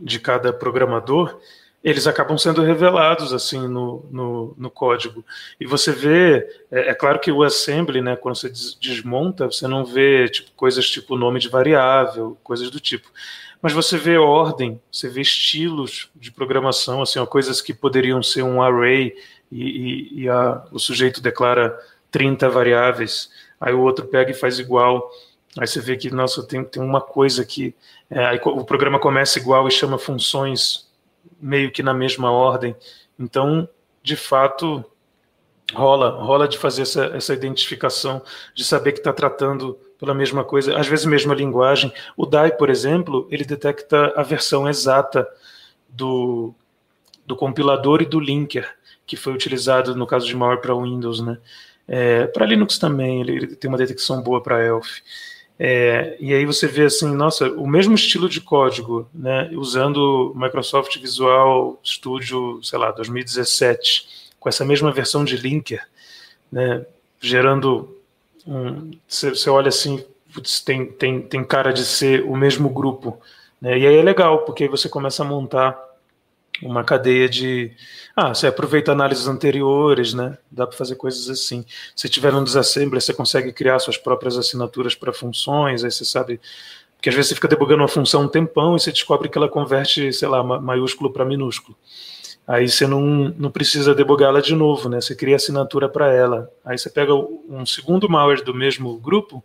de 0.00 0.18
cada 0.18 0.52
programador 0.52 1.38
eles 1.82 2.06
acabam 2.06 2.38
sendo 2.38 2.62
revelados 2.62 3.32
assim 3.32 3.66
no, 3.66 4.06
no, 4.10 4.54
no 4.56 4.70
código. 4.70 5.24
E 5.58 5.66
você 5.66 5.90
vê, 5.90 6.46
é, 6.70 6.90
é, 6.90 6.94
claro 6.94 7.18
que 7.18 7.32
o 7.32 7.42
assembly, 7.42 8.00
né, 8.00 8.14
quando 8.14 8.36
você 8.36 8.52
desmonta, 8.80 9.46
você 9.46 9.66
não 9.66 9.84
vê 9.84 10.28
tipo, 10.28 10.50
coisas 10.52 10.88
tipo 10.88 11.16
nome 11.16 11.40
de 11.40 11.48
variável, 11.48 12.38
coisas 12.44 12.70
do 12.70 12.78
tipo. 12.78 13.10
Mas 13.60 13.72
você 13.72 13.96
vê 13.96 14.16
ordem, 14.16 14.80
você 14.90 15.08
vê 15.08 15.20
estilos 15.20 16.08
de 16.14 16.30
programação, 16.30 17.02
assim, 17.02 17.18
ó, 17.18 17.26
coisas 17.26 17.60
que 17.60 17.74
poderiam 17.74 18.22
ser 18.22 18.42
um 18.42 18.62
array 18.62 19.14
e, 19.50 19.62
e, 19.62 20.22
e 20.22 20.28
a, 20.28 20.64
o 20.70 20.78
sujeito 20.78 21.20
declara 21.20 21.76
30 22.10 22.48
variáveis, 22.48 23.30
aí 23.60 23.72
o 23.72 23.80
outro 23.80 24.06
pega 24.06 24.30
e 24.30 24.34
faz 24.34 24.58
igual. 24.58 25.10
Aí 25.58 25.66
você 25.66 25.80
vê 25.80 25.96
que, 25.96 26.10
nossa, 26.10 26.42
tem, 26.42 26.64
tem 26.64 26.82
uma 26.82 27.00
coisa 27.00 27.44
que. 27.44 27.74
É, 28.10 28.40
o 28.44 28.64
programa 28.64 28.98
começa 28.98 29.38
igual 29.38 29.66
e 29.68 29.70
chama 29.70 29.98
funções 29.98 30.90
meio 31.40 31.70
que 31.70 31.82
na 31.82 31.92
mesma 31.92 32.30
ordem. 32.30 32.74
Então, 33.18 33.68
de 34.02 34.16
fato, 34.16 34.84
rola, 35.74 36.10
rola 36.10 36.48
de 36.48 36.58
fazer 36.58 36.82
essa, 36.82 37.04
essa 37.06 37.34
identificação, 37.34 38.22
de 38.54 38.64
saber 38.64 38.92
que 38.92 38.98
está 38.98 39.12
tratando 39.12 39.78
pela 39.98 40.14
mesma 40.14 40.42
coisa, 40.42 40.76
às 40.76 40.86
vezes 40.86 41.04
mesma 41.06 41.34
linguagem. 41.34 41.92
O 42.16 42.26
DAI, 42.26 42.52
por 42.56 42.68
exemplo, 42.68 43.26
ele 43.30 43.44
detecta 43.44 44.12
a 44.16 44.22
versão 44.22 44.68
exata 44.68 45.28
do, 45.88 46.54
do 47.26 47.36
compilador 47.36 48.02
e 48.02 48.06
do 48.06 48.18
linker 48.18 48.68
que 49.06 49.16
foi 49.16 49.32
utilizado 49.32 49.94
no 49.94 50.06
caso 50.06 50.26
de 50.26 50.34
malware 50.34 50.60
para 50.60 50.74
Windows, 50.74 51.20
né? 51.20 51.38
É, 51.86 52.26
para 52.26 52.46
Linux 52.46 52.78
também, 52.78 53.20
ele, 53.20 53.32
ele, 53.32 53.46
tem 53.56 53.68
uma 53.68 53.76
detecção 53.76 54.22
boa 54.22 54.42
para 54.42 54.64
ELF. 54.64 55.02
É, 55.58 56.16
e 56.18 56.34
aí 56.34 56.44
você 56.44 56.66
vê 56.66 56.84
assim, 56.84 57.14
nossa, 57.14 57.48
o 57.52 57.66
mesmo 57.66 57.94
estilo 57.94 58.28
de 58.28 58.40
código, 58.40 59.08
né, 59.14 59.50
usando 59.52 60.32
Microsoft 60.34 60.98
Visual 60.98 61.78
Studio, 61.84 62.58
sei 62.62 62.78
lá, 62.78 62.90
2017, 62.90 64.32
com 64.40 64.48
essa 64.48 64.64
mesma 64.64 64.90
versão 64.90 65.24
de 65.24 65.36
linker, 65.36 65.86
né, 66.50 66.84
gerando 67.20 67.96
você 69.06 69.48
olha 69.48 69.68
assim, 69.68 70.04
tem, 70.64 70.86
tem, 70.86 71.22
tem 71.22 71.44
cara 71.44 71.72
de 71.72 71.84
ser 71.84 72.24
o 72.24 72.36
mesmo 72.36 72.68
grupo, 72.68 73.20
né, 73.60 73.78
e 73.78 73.86
aí 73.86 73.96
é 73.96 74.02
legal, 74.02 74.40
porque 74.44 74.64
aí 74.64 74.68
você 74.68 74.88
começa 74.88 75.22
a 75.22 75.26
montar 75.26 75.78
uma 76.60 76.84
cadeia 76.84 77.28
de. 77.28 77.72
Ah, 78.14 78.34
você 78.34 78.46
aproveita 78.46 78.92
análises 78.92 79.26
anteriores, 79.26 80.12
né? 80.12 80.36
Dá 80.50 80.66
para 80.66 80.76
fazer 80.76 80.96
coisas 80.96 81.30
assim. 81.30 81.64
Se 81.96 82.08
tiver 82.08 82.34
um 82.34 82.44
disassembly, 82.44 83.00
você 83.00 83.14
consegue 83.14 83.52
criar 83.52 83.78
suas 83.78 83.96
próprias 83.96 84.36
assinaturas 84.36 84.94
para 84.94 85.12
funções, 85.12 85.84
aí 85.84 85.90
você 85.90 86.04
sabe. 86.04 86.40
Porque 86.96 87.08
às 87.08 87.14
vezes 87.14 87.30
você 87.30 87.34
fica 87.34 87.48
debugando 87.48 87.82
uma 87.82 87.88
função 87.88 88.22
um 88.22 88.28
tempão 88.28 88.76
e 88.76 88.80
você 88.80 88.92
descobre 88.92 89.28
que 89.28 89.36
ela 89.36 89.48
converte, 89.48 90.12
sei 90.12 90.28
lá, 90.28 90.42
maiúsculo 90.42 91.12
para 91.12 91.24
minúsculo. 91.24 91.76
Aí 92.46 92.68
você 92.68 92.86
não, 92.86 93.00
não 93.38 93.50
precisa 93.50 93.94
debugá-la 93.94 94.40
de 94.40 94.54
novo, 94.54 94.88
né? 94.88 95.00
Você 95.00 95.14
cria 95.14 95.36
assinatura 95.36 95.88
para 95.88 96.12
ela. 96.12 96.50
Aí 96.64 96.76
você 96.76 96.90
pega 96.90 97.14
um 97.14 97.64
segundo 97.64 98.08
malware 98.08 98.44
do 98.44 98.54
mesmo 98.54 98.96
grupo 98.98 99.42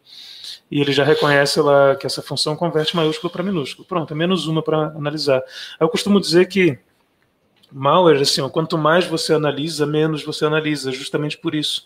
e 0.70 0.82
ele 0.82 0.92
já 0.92 1.04
reconhece 1.04 1.62
lá 1.62 1.96
que 1.96 2.06
essa 2.06 2.22
função 2.22 2.56
converte 2.56 2.96
maiúsculo 2.96 3.32
para 3.32 3.44
minúsculo. 3.44 3.88
Pronto, 3.88 4.14
é 4.14 4.16
menos 4.16 4.48
uma 4.48 4.62
para 4.62 4.88
analisar. 4.88 5.42
Eu 5.80 5.90
costumo 5.90 6.20
dizer 6.20 6.48
que 6.48 6.78
malware, 7.78 8.22
assim, 8.22 8.48
quanto 8.50 8.78
mais 8.78 9.06
você 9.06 9.34
analisa, 9.34 9.86
menos 9.86 10.24
você 10.24 10.46
analisa, 10.46 10.92
justamente 10.92 11.38
por 11.38 11.54
isso. 11.54 11.86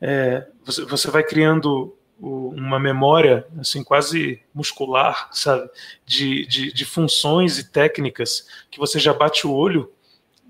É, 0.00 0.46
você, 0.64 0.84
você 0.84 1.10
vai 1.10 1.22
criando 1.22 1.96
uma 2.22 2.78
memória 2.78 3.44
assim 3.58 3.82
quase 3.82 4.40
muscular, 4.54 5.28
sabe, 5.32 5.68
de, 6.06 6.46
de, 6.46 6.72
de, 6.72 6.84
funções 6.84 7.58
e 7.58 7.68
técnicas 7.68 8.46
que 8.70 8.78
você 8.78 9.00
já 9.00 9.12
bate 9.12 9.44
o 9.44 9.52
olho 9.52 9.90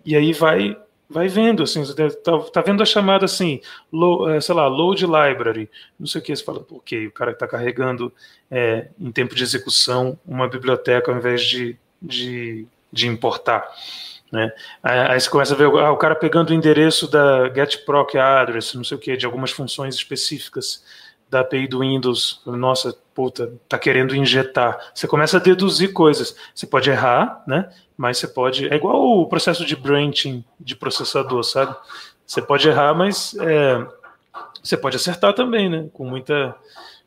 e 0.04 0.14
aí 0.14 0.34
vai 0.34 0.76
vai 1.08 1.28
vendo 1.28 1.62
assim, 1.62 1.82
tá, 2.24 2.38
tá 2.52 2.60
vendo 2.62 2.82
a 2.82 2.86
chamada 2.86 3.24
assim, 3.24 3.60
é, 4.34 4.40
sei 4.40 4.54
lá, 4.54 4.66
load 4.66 5.04
library, 5.04 5.70
não 5.98 6.06
sei 6.06 6.20
o 6.20 6.24
que, 6.24 6.34
você 6.34 6.42
fala, 6.42 6.64
ok, 6.70 7.06
o 7.06 7.12
cara 7.12 7.32
está 7.32 7.46
carregando 7.46 8.12
é, 8.50 8.88
em 8.98 9.12
tempo 9.12 9.34
de 9.34 9.42
execução 9.42 10.18
uma 10.26 10.48
biblioteca 10.48 11.10
ao 11.10 11.18
invés 11.18 11.42
de, 11.42 11.76
de, 12.00 12.66
de 12.90 13.08
importar. 13.08 13.66
Né? 14.32 14.50
Aí 14.82 15.20
você 15.20 15.28
começa 15.28 15.52
a 15.52 15.56
ver 15.56 15.66
ah, 15.66 15.92
o 15.92 15.98
cara 15.98 16.16
pegando 16.16 16.50
o 16.50 16.54
endereço 16.54 17.06
da 17.06 17.52
getproc 17.54 18.16
address, 18.16 18.74
não 18.74 18.82
sei 18.82 18.96
o 18.96 19.00
que, 19.00 19.14
de 19.14 19.26
algumas 19.26 19.50
funções 19.50 19.94
específicas 19.94 20.82
da 21.28 21.40
API 21.40 21.68
do 21.68 21.80
Windows. 21.80 22.40
Nossa, 22.46 22.96
puta, 23.14 23.52
tá 23.68 23.78
querendo 23.78 24.16
injetar. 24.16 24.78
Você 24.94 25.06
começa 25.06 25.36
a 25.36 25.40
deduzir 25.40 25.92
coisas. 25.92 26.34
Você 26.54 26.66
pode 26.66 26.88
errar, 26.88 27.44
né? 27.46 27.70
Mas 27.94 28.18
você 28.18 28.26
pode. 28.26 28.68
É 28.68 28.74
igual 28.74 29.02
o 29.20 29.26
processo 29.26 29.66
de 29.66 29.76
branching 29.76 30.42
de 30.58 30.74
processador, 30.74 31.44
sabe? 31.44 31.76
Você 32.26 32.40
pode 32.40 32.66
errar, 32.66 32.94
mas 32.94 33.34
é, 33.38 33.86
você 34.62 34.78
pode 34.78 34.96
acertar 34.96 35.34
também, 35.34 35.68
né? 35.68 35.88
Com 35.92 36.08
muita. 36.08 36.54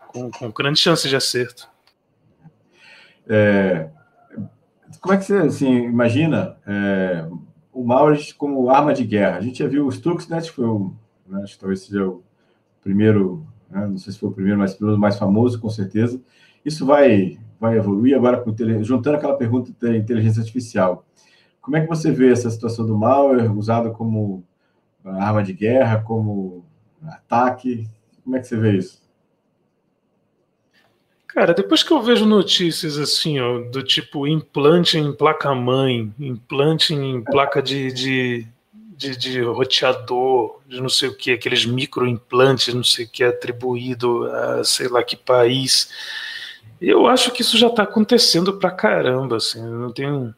com, 0.09 0.29
com 0.29 0.51
grande 0.51 0.79
chance 0.79 1.09
de 1.09 1.15
acerto. 1.15 1.67
É, 3.27 3.89
como 5.05 5.13
é 5.13 5.17
que 5.17 5.25
você 5.25 5.35
assim, 5.37 5.83
imagina 5.83 6.57
é, 6.65 7.29
o 7.71 7.83
Maurits 7.83 8.33
como 8.33 8.71
arma 8.71 8.91
de 8.91 9.03
guerra? 9.03 9.37
A 9.37 9.41
gente 9.41 9.59
já 9.59 9.67
viu 9.67 9.85
o 9.85 9.91
Stuxnet, 9.91 10.49
que 10.49 10.55
foi 10.55 10.65
o, 10.65 10.95
né, 11.27 11.43
acho 11.43 11.53
que 11.53 11.59
talvez 11.59 11.81
seja 11.81 12.07
o 12.07 12.23
primeiro, 12.81 13.45
né, 13.69 13.85
não 13.85 13.99
sei 13.99 14.13
se 14.13 14.17
foi 14.17 14.29
o 14.29 14.31
primeiro, 14.31 14.57
mas 14.57 14.81
o 14.81 14.97
mais 14.97 15.15
famoso, 15.15 15.61
com 15.61 15.69
certeza. 15.69 16.19
Isso 16.65 16.87
vai, 16.87 17.37
vai 17.59 17.77
evoluir 17.77 18.17
agora, 18.17 18.41
com, 18.41 18.51
juntando 18.81 19.17
aquela 19.17 19.37
pergunta 19.37 19.71
da 19.79 19.95
inteligência 19.95 20.39
artificial. 20.39 21.05
Como 21.61 21.77
é 21.77 21.81
que 21.81 21.87
você 21.87 22.09
vê 22.09 22.31
essa 22.31 22.49
situação 22.49 22.83
do 22.83 22.97
malware 22.97 23.55
usado 23.55 23.91
como 23.91 24.43
arma 25.03 25.43
de 25.43 25.53
guerra, 25.53 26.01
como 26.01 26.65
ataque? 27.03 27.87
Como 28.23 28.35
é 28.35 28.39
que 28.39 28.47
você 28.47 28.57
vê 28.57 28.75
isso? 28.75 29.04
Cara, 31.35 31.53
depois 31.53 31.83
que 31.83 31.91
eu 31.91 32.01
vejo 32.01 32.25
notícias 32.25 32.97
assim, 32.97 33.41
ó, 33.41 33.59
do 33.59 33.83
tipo 33.83 34.25
implante 34.25 34.97
em 34.97 35.11
placa-mãe, 35.11 36.09
implante 36.17 36.93
em 36.93 37.21
placa 37.21 37.61
de, 37.61 37.91
de, 37.91 38.47
de, 38.71 39.17
de, 39.17 39.41
roteador, 39.41 40.61
de 40.65 40.79
não 40.79 40.87
sei 40.87 41.09
o 41.09 41.13
que, 41.13 41.33
aqueles 41.33 41.65
microimplantes, 41.65 42.73
não 42.73 42.85
sei 42.85 43.03
o 43.03 43.09
que, 43.09 43.21
atribuído 43.21 44.23
a 44.31 44.63
sei 44.63 44.87
lá 44.87 45.03
que 45.03 45.17
país, 45.17 45.89
eu 46.79 47.05
acho 47.05 47.31
que 47.31 47.41
isso 47.41 47.57
já 47.57 47.67
está 47.67 47.83
acontecendo 47.83 48.53
pra 48.57 48.71
caramba, 48.71 49.35
assim, 49.35 49.61
não 49.61 49.91
tenho... 49.91 50.33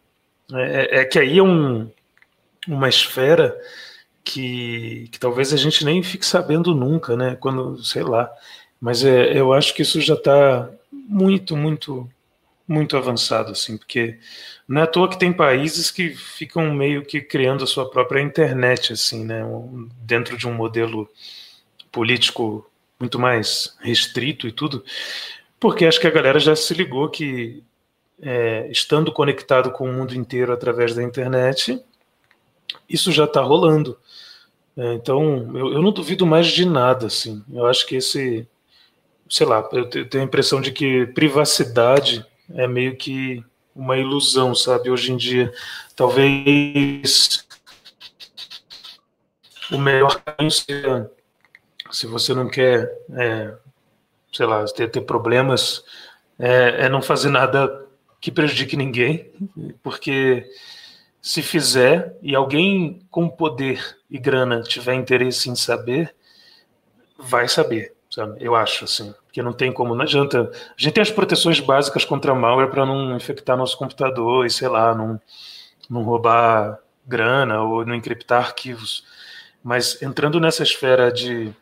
É, 0.52 1.02
é, 1.02 1.06
que 1.06 1.20
aí 1.20 1.38
é 1.38 1.44
um, 1.44 1.92
uma 2.68 2.90
esfera 2.90 3.56
que, 4.24 5.10
que 5.12 5.20
talvez 5.20 5.54
a 5.54 5.58
gente 5.58 5.86
nem 5.86 6.02
fique 6.02 6.26
sabendo 6.26 6.74
nunca, 6.74 7.16
né, 7.16 7.38
quando, 7.40 7.84
sei 7.84 8.02
lá, 8.02 8.32
mas 8.82 9.06
é, 9.06 9.38
eu 9.38 9.54
acho 9.54 9.76
que 9.76 9.84
isso 9.84 10.02
já 10.02 10.16
está 10.16 10.72
muito, 11.08 11.56
muito, 11.56 12.10
muito 12.68 12.98
avançado, 12.98 13.54
assim, 13.54 13.78
porque 13.78 14.20
não 14.68 14.82
é 14.82 14.84
à 14.84 14.88
toa 14.88 15.10
que 15.10 15.18
tem 15.18 15.32
países 15.32 15.90
que 15.90 16.10
ficam 16.10 16.74
meio 16.74 17.06
que 17.06 17.22
criando 17.22 17.64
a 17.64 17.68
sua 17.68 17.90
própria 17.90 18.22
internet, 18.22 18.92
assim, 18.92 19.24
né, 19.24 19.42
dentro 20.02 20.38
de 20.38 20.48
um 20.48 20.54
modelo 20.54 21.10
político 21.92 22.70
muito 23.00 23.18
mais 23.18 23.78
restrito 23.80 24.48
e 24.48 24.52
tudo, 24.52 24.84
porque 25.60 25.86
acho 25.86 26.00
que 26.00 26.08
a 26.08 26.12
galera 26.12 26.40
já 26.40 26.56
se 26.56 26.74
ligou 26.74 27.10
que 27.10 27.64
é, 28.22 28.68
estando 28.70 29.12
conectado 29.12 29.72
com 29.72 29.90
o 29.90 29.94
mundo 29.94 30.16
inteiro 30.16 30.52
através 30.52 30.94
da 30.94 31.04
internet, 31.04 31.82
isso 32.90 33.12
já 33.12 33.26
está 33.26 33.42
rolando. 33.42 33.98
É, 34.76 34.94
então, 34.94 35.52
eu, 35.58 35.74
eu, 35.74 35.82
não 35.82 35.92
duvido 35.92 36.26
mais 36.26 36.48
de 36.48 36.66
nada, 36.66 37.08
assim. 37.08 37.44
Eu 37.52 37.66
acho 37.66 37.86
que 37.88 37.96
esse, 37.96 38.48
sei 39.30 39.46
lá, 39.46 39.68
eu 39.72 39.90
tenho 39.90 40.24
a 40.24 40.28
impressão 40.28 40.62
de 40.62 40.72
que 40.72 41.06
privacidade 41.08 42.26
é 42.54 42.68
meio 42.68 42.96
que 42.96 43.44
uma 43.76 43.98
ilusão, 43.98 44.56
sabe? 44.56 44.90
Hoje 44.90 45.12
em 45.12 45.18
dia, 45.18 45.54
talvez 45.96 47.46
o 49.72 49.78
melhor 49.78 50.22
caminho 50.22 50.52
seja, 50.52 51.12
se 51.92 52.08
você 52.08 52.34
não 52.34 52.48
quer, 52.50 52.92
é, 53.14 53.54
sei 54.34 54.46
lá, 54.46 54.66
ter, 54.66 54.90
ter 54.90 55.02
problemas, 55.02 55.84
é, 56.40 56.86
é 56.86 56.90
não 56.90 57.02
fazer 57.02 57.30
nada 57.30 57.86
que 58.20 58.32
prejudique 58.32 58.76
ninguém, 58.76 59.32
porque 59.84 60.50
se 61.22 61.42
fizer 61.42 62.18
e 62.22 62.36
alguém 62.36 63.06
com 63.12 63.30
poder 63.30 63.98
e 64.10 64.18
grana 64.18 64.62
tiver 64.62 64.94
interesse 64.96 65.50
em 65.50 65.56
saber, 65.56 66.16
vai 67.18 67.48
saber, 67.48 67.97
sabe? 68.18 68.44
Eu 68.44 68.56
acho 68.56 68.86
assim, 68.86 69.14
porque 69.26 69.44
não 69.44 69.54
tem 69.54 69.72
como, 69.72 69.94
não 69.94 70.02
adianta. 70.02 70.50
A 70.52 70.74
gente 70.76 70.94
tem 70.94 71.02
as 71.04 71.12
proteções 71.12 71.60
básicas 71.60 72.04
contra 72.04 72.34
malware 72.34 72.70
para 72.70 72.84
não 72.84 73.16
infectar 73.16 73.56
nosso 73.56 73.78
computador 73.78 74.44
e 74.44 74.50
sei 74.50 74.68
lá, 74.68 74.96
não, 74.96 75.22
não 75.88 76.02
roubar 76.02 76.80
grana 77.06 77.62
ou 77.62 77.86
não 77.86 77.94
encriptar 77.94 78.44
arquivos. 78.44 79.06
Mas 79.64 80.02
entrando 80.02 80.40
nessa 80.40 80.64
esfera 80.64 81.12
de 81.12 81.54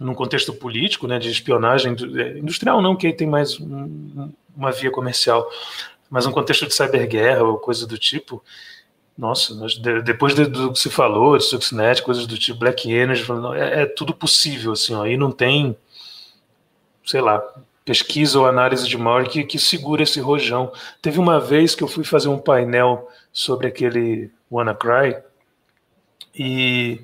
num 0.00 0.14
contexto 0.14 0.52
político, 0.52 1.06
né, 1.06 1.18
de 1.20 1.30
espionagem 1.30 1.94
é, 2.16 2.38
industrial 2.38 2.82
não, 2.82 2.96
que 2.96 3.06
aí 3.06 3.12
tem 3.12 3.28
mais 3.28 3.60
um, 3.60 4.32
uma 4.56 4.72
via 4.72 4.90
comercial, 4.90 5.48
mas 6.10 6.26
um 6.26 6.32
contexto 6.32 6.66
de 6.66 6.74
cyberguerra 6.74 7.44
ou 7.44 7.56
coisa 7.56 7.86
do 7.86 7.96
tipo, 7.96 8.42
nossa, 9.22 9.54
depois 10.02 10.34
do 10.34 10.72
que 10.72 10.78
se 10.80 10.90
falou, 10.90 11.38
de 11.38 11.44
Stuxnet, 11.44 12.02
coisas 12.02 12.26
do 12.26 12.36
tipo 12.36 12.58
Black 12.58 12.90
Energy, 12.90 13.24
é, 13.54 13.82
é 13.82 13.86
tudo 13.86 14.12
possível, 14.12 14.72
assim, 14.72 15.00
aí 15.00 15.16
não 15.16 15.30
tem, 15.30 15.76
sei 17.06 17.20
lá, 17.20 17.40
pesquisa 17.84 18.40
ou 18.40 18.46
análise 18.48 18.88
de 18.88 18.98
malware 18.98 19.30
que, 19.30 19.44
que 19.44 19.60
segura 19.60 20.02
esse 20.02 20.18
rojão. 20.18 20.72
Teve 21.00 21.20
uma 21.20 21.38
vez 21.38 21.72
que 21.76 21.84
eu 21.84 21.88
fui 21.88 22.02
fazer 22.02 22.26
um 22.30 22.38
painel 22.38 23.08
sobre 23.32 23.68
aquele 23.68 24.28
WannaCry 24.50 25.22
e, 26.34 27.02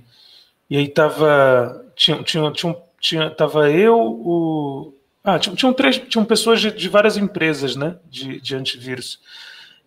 e 0.69 0.77
aí 0.77 0.89
tava 0.89 1.87
tinha, 1.95 2.21
tinha, 2.25 2.51
tinha, 2.51 2.77
tinha 3.01 3.31
tava 3.31 3.71
eu 3.71 3.97
o 3.97 4.93
ah, 5.23 5.39
tinham, 5.39 5.55
tinham 5.55 5.73
três 5.73 5.99
tinham 5.99 6.25
pessoas 6.25 6.61
de, 6.61 6.71
de 6.71 6.89
várias 6.89 7.17
empresas 7.17 7.77
né 7.77 7.97
de, 8.09 8.41
de 8.41 8.55
antivírus 8.55 9.21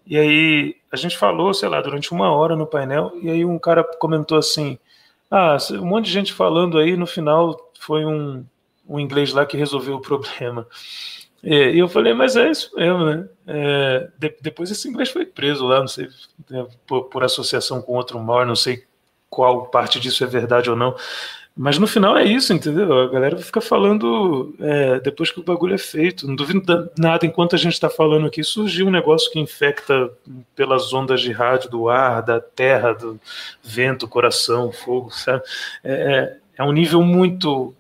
e 0.06 0.18
aí 0.18 0.76
a 0.92 0.96
gente 0.96 1.18
falou, 1.18 1.54
sei 1.54 1.70
lá, 1.70 1.82
durante 1.82 2.12
uma 2.12 2.32
hora 2.32 2.56
no 2.56 2.68
painel, 2.68 3.14
e 3.22 3.30
aí 3.30 3.46
um 3.46 3.60
cara 3.60 3.84
comentou 3.84 4.38
assim: 4.38 4.78
Ah, 5.30 5.58
um 5.72 5.86
monte 5.86 6.06
de 6.06 6.12
gente 6.12 6.34
falando 6.34 6.78
aí, 6.78 6.98
no 6.98 7.08
final 7.08 7.72
foi 7.80 8.06
um, 8.06 8.46
um 8.88 9.00
inglês 9.00 9.34
lá 9.34 9.46
que 9.46 9.58
resolveu 9.58 9.96
o 9.96 10.02
problema. 10.02 10.68
E 11.44 11.80
eu 11.80 11.90
falei, 11.90 12.14
mas 12.14 12.36
é 12.36 12.52
isso 12.52 12.70
mesmo, 12.76 13.04
né? 13.04 13.28
É, 13.48 14.10
de, 14.18 14.36
depois 14.42 14.70
esse 14.70 14.88
inglês 14.88 15.10
foi 15.10 15.26
preso 15.26 15.66
lá, 15.66 15.80
não 15.80 15.88
sei, 15.88 16.08
né, 16.48 16.68
por, 16.86 17.06
por 17.06 17.24
associação 17.24 17.82
com 17.82 17.94
outro 17.94 18.20
mal, 18.20 18.46
não 18.46 18.56
sei 18.56 18.84
qual 19.28 19.66
parte 19.68 20.00
disso 20.00 20.24
é 20.24 20.28
verdade 20.28 20.70
ou 20.70 20.76
não. 20.76 20.96
Mas 21.56 21.78
no 21.78 21.86
final 21.86 22.18
é 22.18 22.24
isso, 22.24 22.54
entendeu? 22.54 22.92
A 22.98 23.10
galera 23.10 23.38
fica 23.38 23.60
falando 23.60 24.56
é, 24.60 25.00
depois 25.02 25.32
que 25.32 25.40
o 25.40 25.44
bagulho 25.44 25.76
é 25.76 25.78
feito. 25.78 26.26
Não 26.26 26.36
duvido 26.36 26.90
nada, 26.98 27.26
enquanto 27.26 27.56
a 27.56 27.58
gente 27.58 27.74
está 27.74 27.90
falando 27.90 28.26
aqui, 28.26 28.42
surgiu 28.44 28.88
um 28.88 28.92
negócio 28.92 29.30
que 29.32 29.40
infecta 29.40 30.10
pelas 30.56 30.94
ondas 30.94 31.20
de 31.20 31.32
rádio 31.32 31.70
do 31.70 31.90
ar, 31.90 32.22
da 32.22 32.40
terra, 32.40 32.94
do 32.94 33.20
vento, 33.62 34.08
coração, 34.08 34.72
fogo, 34.72 35.12
sabe? 35.12 35.44
É, 35.84 35.94
é, 35.94 36.38
é 36.58 36.64
um 36.64 36.72
nível 36.72 37.04
muito 37.04 37.76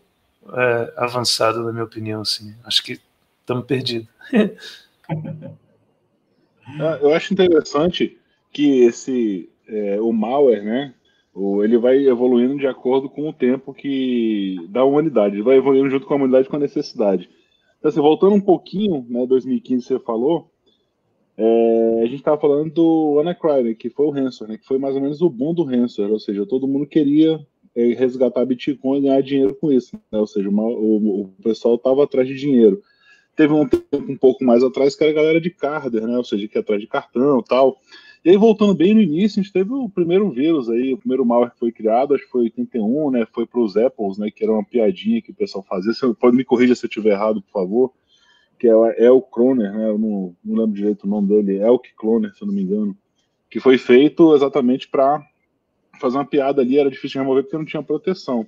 é, 0.53 0.93
avançado, 0.97 1.63
na 1.63 1.71
minha 1.71 1.85
opinião. 1.85 2.21
Assim. 2.21 2.53
Acho 2.65 2.83
que 2.83 2.99
estamos 3.39 3.65
perdidos. 3.65 4.07
Ah, 6.79 6.97
eu 7.01 7.13
acho 7.13 7.33
interessante 7.33 8.17
que 8.53 8.83
esse 8.83 9.49
é, 9.67 9.99
o 9.99 10.13
malware, 10.13 10.63
né? 10.63 10.93
Ele 11.63 11.77
vai 11.77 12.05
evoluindo 12.05 12.57
de 12.57 12.67
acordo 12.67 13.09
com 13.09 13.29
o 13.29 13.33
tempo 13.33 13.73
que 13.73 14.57
da 14.69 14.83
humanidade, 14.83 15.35
ele 15.35 15.43
vai 15.43 15.57
evoluindo 15.57 15.89
junto 15.89 16.05
com 16.05 16.13
a 16.13 16.17
humanidade 16.17 16.49
com 16.49 16.57
a 16.57 16.59
necessidade. 16.59 17.29
Então, 17.79 17.89
assim, 17.89 18.01
voltando 18.01 18.35
um 18.35 18.41
pouquinho, 18.41 19.05
né, 19.09 19.25
2015 19.25 19.85
você 19.85 19.99
falou, 19.99 20.51
é, 21.37 22.01
a 22.03 22.05
gente 22.05 22.17
estava 22.17 22.39
falando 22.39 22.71
do 22.73 23.13
WannaCry, 23.13 23.63
né, 23.63 23.73
que 23.73 23.89
foi 23.89 24.05
o 24.05 24.11
ransomware, 24.11 24.51
né, 24.51 24.57
que 24.57 24.67
foi 24.67 24.77
mais 24.77 24.95
ou 24.95 25.01
menos 25.01 25.21
o 25.21 25.29
boom 25.29 25.53
do 25.53 25.63
ransomware, 25.63 26.11
ou 26.13 26.19
seja, 26.19 26.45
todo 26.45 26.67
mundo 26.67 26.85
queria 26.85 27.39
é, 27.75 27.93
resgatar 27.93 28.45
Bitcoin 28.45 28.99
e 28.99 29.01
ganhar 29.03 29.21
dinheiro 29.21 29.55
com 29.55 29.71
isso, 29.71 29.95
né, 30.11 30.19
ou 30.19 30.27
seja, 30.27 30.49
uma, 30.49 30.63
o, 30.63 31.21
o, 31.21 31.27
pessoal 31.41 31.75
estava 31.75 32.03
atrás 32.03 32.27
de 32.27 32.35
dinheiro. 32.35 32.83
Teve 33.35 33.53
um 33.53 33.67
tempo 33.67 34.11
um 34.11 34.17
pouco 34.17 34.43
mais 34.43 34.61
atrás 34.61 34.95
que 34.95 35.03
era 35.03 35.11
a 35.11 35.15
galera 35.15 35.41
de 35.41 35.49
Carder, 35.49 36.05
né, 36.05 36.17
ou 36.17 36.23
seja, 36.23 36.47
que 36.47 36.57
ia 36.57 36.61
atrás 36.61 36.81
de 36.81 36.87
cartão 36.87 37.39
e 37.39 37.43
tal, 37.45 37.77
e 38.23 38.29
aí, 38.29 38.37
voltando 38.37 38.75
bem 38.75 38.93
no 38.93 39.01
início, 39.01 39.39
a 39.39 39.43
gente 39.43 39.51
teve 39.51 39.73
o 39.73 39.89
primeiro 39.89 40.29
vírus 40.29 40.69
aí, 40.69 40.93
o 40.93 40.97
primeiro 40.97 41.25
malware 41.25 41.51
que 41.51 41.57
foi 41.57 41.71
criado, 41.71 42.13
acho 42.13 42.23
que 42.23 42.29
foi 42.29 42.43
81, 42.43 43.09
né? 43.09 43.25
Foi 43.33 43.47
para 43.47 43.59
os 43.59 43.75
Apples, 43.75 44.19
né? 44.19 44.29
Que 44.29 44.43
era 44.43 44.53
uma 44.53 44.63
piadinha 44.63 45.21
que 45.23 45.31
o 45.31 45.35
pessoal 45.35 45.65
fazia. 45.67 45.91
Você 45.91 46.13
pode 46.13 46.37
me 46.37 46.45
corrigir 46.45 46.75
se 46.75 46.85
eu 46.85 46.87
estiver 46.87 47.13
errado, 47.13 47.41
por 47.41 47.51
favor. 47.51 47.93
Que 48.59 48.67
é, 48.67 49.05
é 49.05 49.11
o 49.11 49.21
Cloner, 49.21 49.73
né? 49.73 49.89
Eu 49.89 49.97
não, 49.97 50.35
não 50.45 50.55
lembro 50.55 50.75
direito 50.75 51.05
o 51.05 51.09
nome 51.09 51.29
dele, 51.29 51.63
Elk 51.63 51.95
Cloner, 51.95 52.31
se 52.35 52.43
eu 52.43 52.47
não 52.47 52.53
me 52.53 52.61
engano. 52.61 52.95
Que 53.49 53.59
foi 53.59 53.79
feito 53.79 54.35
exatamente 54.35 54.87
para 54.87 55.25
fazer 55.99 56.17
uma 56.17 56.25
piada 56.25 56.61
ali, 56.61 56.77
era 56.77 56.91
difícil 56.91 57.19
de 57.19 57.19
remover 57.19 57.43
porque 57.43 57.57
não 57.57 57.65
tinha 57.65 57.81
proteção. 57.81 58.45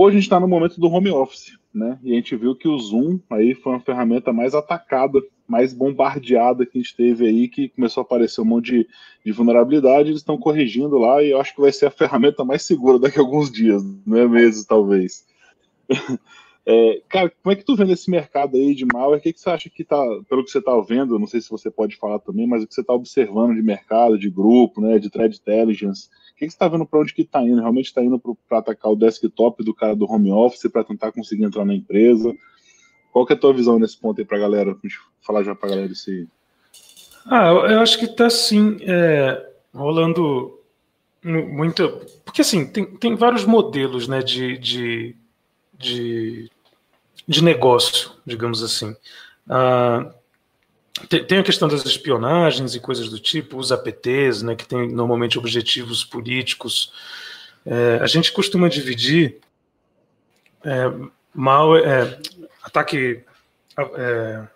Hoje 0.00 0.16
a 0.16 0.20
gente 0.20 0.26
está 0.26 0.38
no 0.38 0.46
momento 0.46 0.80
do 0.80 0.86
home 0.86 1.10
office, 1.10 1.58
né? 1.74 1.98
E 2.04 2.12
a 2.12 2.14
gente 2.14 2.36
viu 2.36 2.54
que 2.54 2.68
o 2.68 2.78
Zoom 2.78 3.18
aí 3.28 3.52
foi 3.52 3.72
uma 3.72 3.80
ferramenta 3.80 4.32
mais 4.32 4.54
atacada 4.54 5.20
mais 5.48 5.72
bombardeada 5.72 6.66
que 6.66 6.78
a 6.78 6.80
gente 6.80 6.94
teve 6.94 7.26
aí, 7.26 7.48
que 7.48 7.70
começou 7.70 8.02
a 8.02 8.04
aparecer 8.04 8.42
um 8.42 8.44
monte 8.44 8.70
de, 8.70 8.88
de 9.24 9.32
vulnerabilidade, 9.32 10.10
eles 10.10 10.20
estão 10.20 10.36
corrigindo 10.36 10.98
lá 10.98 11.22
e 11.22 11.30
eu 11.30 11.40
acho 11.40 11.54
que 11.54 11.60
vai 11.60 11.72
ser 11.72 11.86
a 11.86 11.90
ferramenta 11.90 12.44
mais 12.44 12.62
segura 12.62 12.98
daqui 12.98 13.18
a 13.18 13.22
alguns 13.22 13.50
dias, 13.50 13.82
não 14.06 14.18
é 14.18 14.28
meses, 14.28 14.64
talvez. 14.64 15.26
É, 16.70 17.00
cara, 17.08 17.32
como 17.42 17.50
é 17.50 17.56
que 17.56 17.64
tu 17.64 17.74
vendo 17.74 17.94
esse 17.94 18.10
mercado 18.10 18.54
aí 18.58 18.74
de 18.74 18.84
malware? 18.84 19.20
O 19.20 19.22
que, 19.22 19.32
que 19.32 19.40
você 19.40 19.48
acha 19.48 19.70
que 19.70 19.82
tá, 19.82 19.96
pelo 20.28 20.44
que 20.44 20.50
você 20.50 20.58
está 20.58 20.78
vendo, 20.80 21.18
não 21.18 21.26
sei 21.26 21.40
se 21.40 21.48
você 21.48 21.70
pode 21.70 21.96
falar 21.96 22.18
também, 22.18 22.46
mas 22.46 22.62
o 22.62 22.66
que 22.66 22.74
você 22.74 22.82
está 22.82 22.92
observando 22.92 23.54
de 23.54 23.62
mercado, 23.62 24.18
de 24.18 24.28
grupo, 24.28 24.78
né, 24.82 24.98
de 24.98 25.08
threat 25.08 25.34
intelligence, 25.34 26.10
que, 26.38 26.46
que 26.46 26.50
você 26.50 26.56
está 26.56 26.68
vendo 26.68 26.86
para 26.86 27.00
onde 27.00 27.12
que 27.12 27.22
está 27.22 27.42
indo? 27.42 27.60
Realmente 27.60 27.86
está 27.86 28.02
indo 28.02 28.20
para 28.48 28.58
atacar 28.58 28.92
o 28.92 28.96
desktop 28.96 29.64
do 29.64 29.74
cara 29.74 29.96
do 29.96 30.10
home 30.10 30.30
office 30.30 30.70
para 30.70 30.84
tentar 30.84 31.10
conseguir 31.10 31.44
entrar 31.44 31.64
na 31.64 31.74
empresa? 31.74 32.32
Qual 33.12 33.26
que 33.26 33.32
é 33.32 33.36
a 33.36 33.38
tua 33.38 33.52
visão 33.52 33.78
nesse 33.78 33.98
ponto 33.98 34.20
aí 34.20 34.24
para 34.24 34.36
a 34.36 34.40
galera? 34.40 34.74
Pra 34.74 34.88
gente 34.88 35.00
falar 35.20 35.42
já 35.42 35.54
para 35.54 35.68
a 35.68 35.70
galera 35.70 35.92
esse. 35.92 36.28
Ah, 37.26 37.48
eu 37.48 37.80
acho 37.80 37.98
que 37.98 38.04
está 38.04 38.30
sim 38.30 38.76
é, 38.82 39.50
rolando 39.74 40.60
muito. 41.24 41.88
Porque 42.24 42.42
assim, 42.42 42.66
tem, 42.66 42.86
tem 42.86 43.16
vários 43.16 43.44
modelos 43.44 44.06
né, 44.06 44.22
de, 44.22 44.56
de, 44.58 45.16
de, 45.76 46.50
de 47.26 47.42
negócio, 47.42 48.12
digamos 48.24 48.62
assim. 48.62 48.94
Ah, 49.48 50.14
tem, 51.06 51.38
a 51.38 51.42
questão 51.42 51.68
das 51.68 51.84
espionagens 51.84 52.74
e 52.74 52.80
coisas 52.80 53.08
do 53.08 53.18
tipo, 53.18 53.58
os 53.58 53.70
APTs, 53.70 54.42
né, 54.42 54.54
que 54.54 54.66
tem 54.66 54.90
normalmente 54.90 55.38
objetivos 55.38 56.04
políticos. 56.04 56.92
É, 57.64 57.98
a 58.00 58.06
gente 58.06 58.32
costuma 58.32 58.68
dividir 58.68 59.36
é, 60.64 60.90
mal, 61.34 61.76
é, 61.76 62.18
ataque 62.62 63.22
é, 63.94 64.46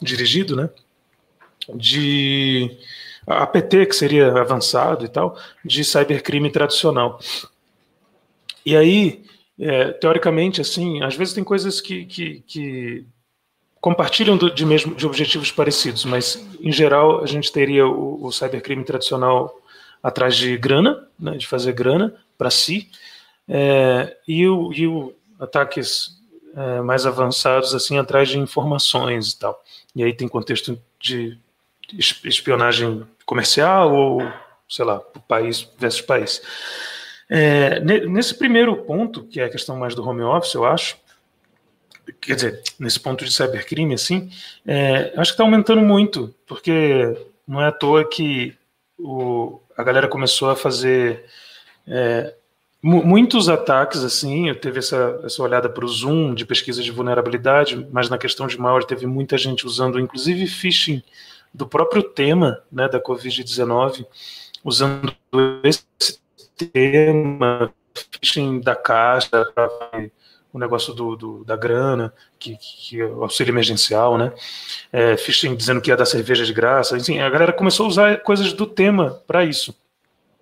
dirigido, 0.00 0.56
né? 0.56 0.70
De 1.74 2.78
APT, 3.26 3.86
que 3.86 3.94
seria 3.94 4.32
avançado 4.32 5.04
e 5.04 5.08
tal, 5.08 5.38
de 5.64 5.84
cybercrime 5.84 6.50
tradicional. 6.50 7.20
E 8.64 8.76
aí, 8.76 9.24
é, 9.58 9.92
teoricamente, 9.92 10.60
assim, 10.60 11.02
às 11.02 11.16
vezes 11.16 11.34
tem 11.34 11.44
coisas 11.44 11.80
que, 11.80 12.06
que, 12.06 12.42
que 12.46 13.06
compartilham 13.80 14.36
do, 14.36 14.52
de, 14.52 14.64
mesmo, 14.64 14.94
de 14.94 15.06
objetivos 15.06 15.50
parecidos, 15.50 16.04
mas, 16.04 16.46
em 16.60 16.72
geral, 16.72 17.22
a 17.22 17.26
gente 17.26 17.52
teria 17.52 17.86
o, 17.86 18.24
o 18.24 18.32
cybercrime 18.32 18.84
tradicional 18.84 19.54
atrás 20.02 20.36
de 20.36 20.56
grana, 20.56 21.06
né, 21.18 21.36
de 21.36 21.46
fazer 21.46 21.72
grana 21.72 22.14
para 22.36 22.50
si, 22.50 22.88
é, 23.48 24.16
e, 24.26 24.46
o, 24.46 24.72
e 24.72 24.86
o 24.86 25.14
ataques 25.40 26.18
é, 26.54 26.80
mais 26.80 27.06
avançados 27.06 27.74
assim 27.74 27.98
atrás 27.98 28.28
de 28.28 28.38
informações 28.38 29.32
e 29.32 29.38
tal. 29.38 29.62
E 29.94 30.02
aí 30.02 30.12
tem 30.12 30.28
contexto 30.28 30.78
de 31.00 31.38
espionagem 32.24 33.06
comercial 33.24 33.94
ou 33.94 34.22
sei 34.68 34.84
lá, 34.84 35.00
país 35.26 35.68
versus 35.78 36.02
país. 36.02 36.42
É, 37.30 37.80
nesse 37.80 38.34
primeiro 38.34 38.76
ponto, 38.76 39.24
que 39.24 39.40
é 39.40 39.44
a 39.44 39.50
questão 39.50 39.76
mais 39.76 39.94
do 39.94 40.06
home 40.06 40.22
office, 40.22 40.54
eu 40.54 40.64
acho, 40.64 40.96
quer 42.20 42.34
dizer, 42.34 42.62
nesse 42.78 43.00
ponto 43.00 43.24
de 43.24 43.32
cybercrime, 43.32 43.94
assim, 43.94 44.30
é, 44.66 45.12
acho 45.16 45.30
que 45.30 45.34
está 45.34 45.44
aumentando 45.44 45.82
muito, 45.82 46.34
porque 46.46 47.16
não 47.46 47.60
é 47.60 47.66
à 47.66 47.72
toa 47.72 48.04
que 48.08 48.56
o, 48.98 49.60
a 49.76 49.82
galera 49.82 50.08
começou 50.08 50.50
a 50.50 50.56
fazer 50.56 51.24
é, 51.86 52.34
muitos 52.82 53.48
ataques, 53.48 54.02
assim, 54.04 54.48
eu 54.48 54.54
teve 54.54 54.78
essa, 54.78 55.20
essa 55.24 55.42
olhada 55.42 55.68
para 55.68 55.84
o 55.84 55.88
Zoom 55.88 56.34
de 56.34 56.46
pesquisa 56.46 56.82
de 56.82 56.90
vulnerabilidade, 56.90 57.86
mas 57.90 58.08
na 58.08 58.18
questão 58.18 58.46
de 58.46 58.58
malware 58.58 58.86
teve 58.86 59.06
muita 59.06 59.36
gente 59.36 59.66
usando, 59.66 59.98
inclusive, 59.98 60.46
phishing 60.46 61.02
do 61.52 61.66
próprio 61.66 62.02
tema 62.02 62.62
né, 62.70 62.88
da 62.88 63.00
Covid-19, 63.00 64.06
usando 64.64 65.14
esse 65.64 65.84
tema, 66.72 67.72
phishing 68.20 68.60
da 68.60 68.76
caixa, 68.76 69.44
o 70.58 70.60
negócio 70.60 70.92
do, 70.92 71.16
do, 71.16 71.44
da 71.44 71.56
grana, 71.56 72.12
que, 72.38 72.56
que, 72.56 73.02
o 73.02 73.22
auxílio 73.22 73.52
emergencial, 73.52 74.18
né? 74.18 74.32
É, 74.92 75.16
phishing 75.16 75.54
dizendo 75.54 75.80
que 75.80 75.90
ia 75.90 75.96
dar 75.96 76.04
cerveja 76.04 76.44
de 76.44 76.52
graça, 76.52 76.98
enfim, 76.98 77.20
a 77.20 77.30
galera 77.30 77.52
começou 77.52 77.86
a 77.86 77.88
usar 77.88 78.20
coisas 78.22 78.52
do 78.52 78.66
tema 78.66 79.22
para 79.26 79.44
isso. 79.44 79.74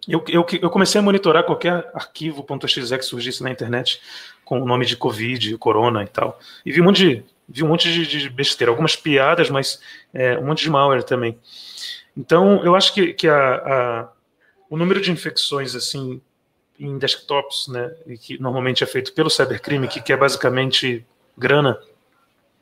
Eu, 0.08 0.24
eu, 0.28 0.46
eu, 0.62 0.70
comecei 0.70 1.00
a 1.00 1.02
monitorar 1.02 1.44
qualquer 1.44 1.90
arquivo 1.92 2.46
.exe 2.64 2.98
que 2.98 3.04
surgisse 3.04 3.42
na 3.42 3.50
internet 3.50 4.00
com 4.44 4.60
o 4.62 4.64
nome 4.64 4.86
de 4.86 4.96
Covid, 4.96 5.58
Corona 5.58 6.04
e 6.04 6.06
tal. 6.06 6.38
E 6.64 6.72
vi 6.72 6.80
um 6.80 6.84
monte 6.84 6.98
de, 6.98 7.24
vi 7.48 7.64
um 7.64 7.68
monte 7.68 7.92
de, 7.92 8.06
de 8.06 8.30
besteira, 8.30 8.70
algumas 8.70 8.94
piadas, 8.94 9.50
mas 9.50 9.80
é, 10.14 10.38
um 10.38 10.46
monte 10.46 10.62
de 10.62 10.70
malware 10.70 11.02
também. 11.02 11.36
Então, 12.16 12.64
eu 12.64 12.76
acho 12.76 12.94
que, 12.94 13.12
que 13.12 13.28
a, 13.28 13.54
a, 13.56 14.08
o 14.70 14.76
número 14.76 15.00
de 15.00 15.10
infecções 15.10 15.74
assim 15.74 16.20
em 16.79 16.99
desktops, 16.99 17.68
né, 17.68 17.91
que 18.20 18.41
normalmente 18.41 18.85
é 18.85 18.87
feito 18.87 19.12
pelo 19.12 19.31
cybercrime, 19.31 19.89
que, 19.89 20.01
que 20.01 20.12
é 20.12 20.16
basicamente 20.16 21.05
grana, 21.37 21.79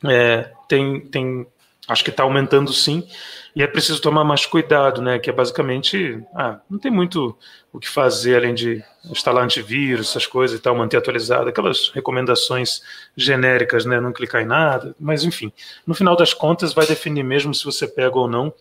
é, 0.05 0.51
tem, 0.69 1.01
tem, 1.01 1.47
acho 1.89 2.05
que 2.05 2.11
está 2.11 2.23
aumentando 2.23 2.73
sim, 2.73 3.07
e 3.55 3.63
é 3.63 3.67
preciso 3.67 4.01
tomar 4.01 4.25
mais 4.25 4.47
cuidado, 4.47 5.01
né, 5.01 5.19
que 5.19 5.31
é 5.31 5.33
basicamente, 5.33 6.23
ah, 6.35 6.59
não 6.69 6.79
tem 6.79 6.91
muito 6.91 7.37
o 7.73 7.79
que 7.79 7.89
fazer 7.89 8.37
além 8.37 8.55
de 8.55 8.83
instalar 9.05 9.45
antivírus, 9.45 10.11
essas 10.11 10.27
coisas 10.27 10.59
e 10.59 10.63
tal, 10.63 10.75
manter 10.75 10.97
atualizado, 10.97 11.49
aquelas 11.49 11.91
recomendações 11.91 12.83
genéricas, 13.17 13.85
né, 13.85 14.01
não 14.01 14.13
clicar 14.13 14.43
em 14.43 14.47
nada, 14.47 14.95
mas 14.99 15.25
enfim, 15.25 15.53
no 15.87 15.95
final 15.95 16.17
das 16.17 16.33
contas 16.35 16.73
vai 16.73 16.87
definir 16.87 17.23
mesmo 17.23 17.55
se 17.55 17.65
você 17.65 17.87
pega 17.87 18.19
ou 18.19 18.29
não, 18.29 18.53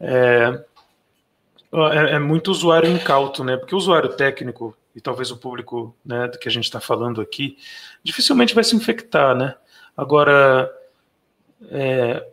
é, 0.00 0.64
é, 1.72 2.14
é 2.14 2.18
muito 2.18 2.50
usuário 2.50 2.90
incauto, 2.90 3.44
né? 3.44 3.56
Porque 3.56 3.74
o 3.74 3.78
usuário 3.78 4.08
técnico 4.10 4.76
e 4.94 5.00
talvez 5.00 5.30
o 5.30 5.36
público 5.36 5.94
né, 6.04 6.28
do 6.28 6.38
que 6.38 6.48
a 6.48 6.50
gente 6.50 6.64
está 6.64 6.80
falando 6.80 7.20
aqui, 7.20 7.56
dificilmente 8.02 8.54
vai 8.54 8.64
se 8.64 8.74
infectar, 8.74 9.34
né? 9.36 9.54
Agora, 9.96 10.70
é, 11.70 12.26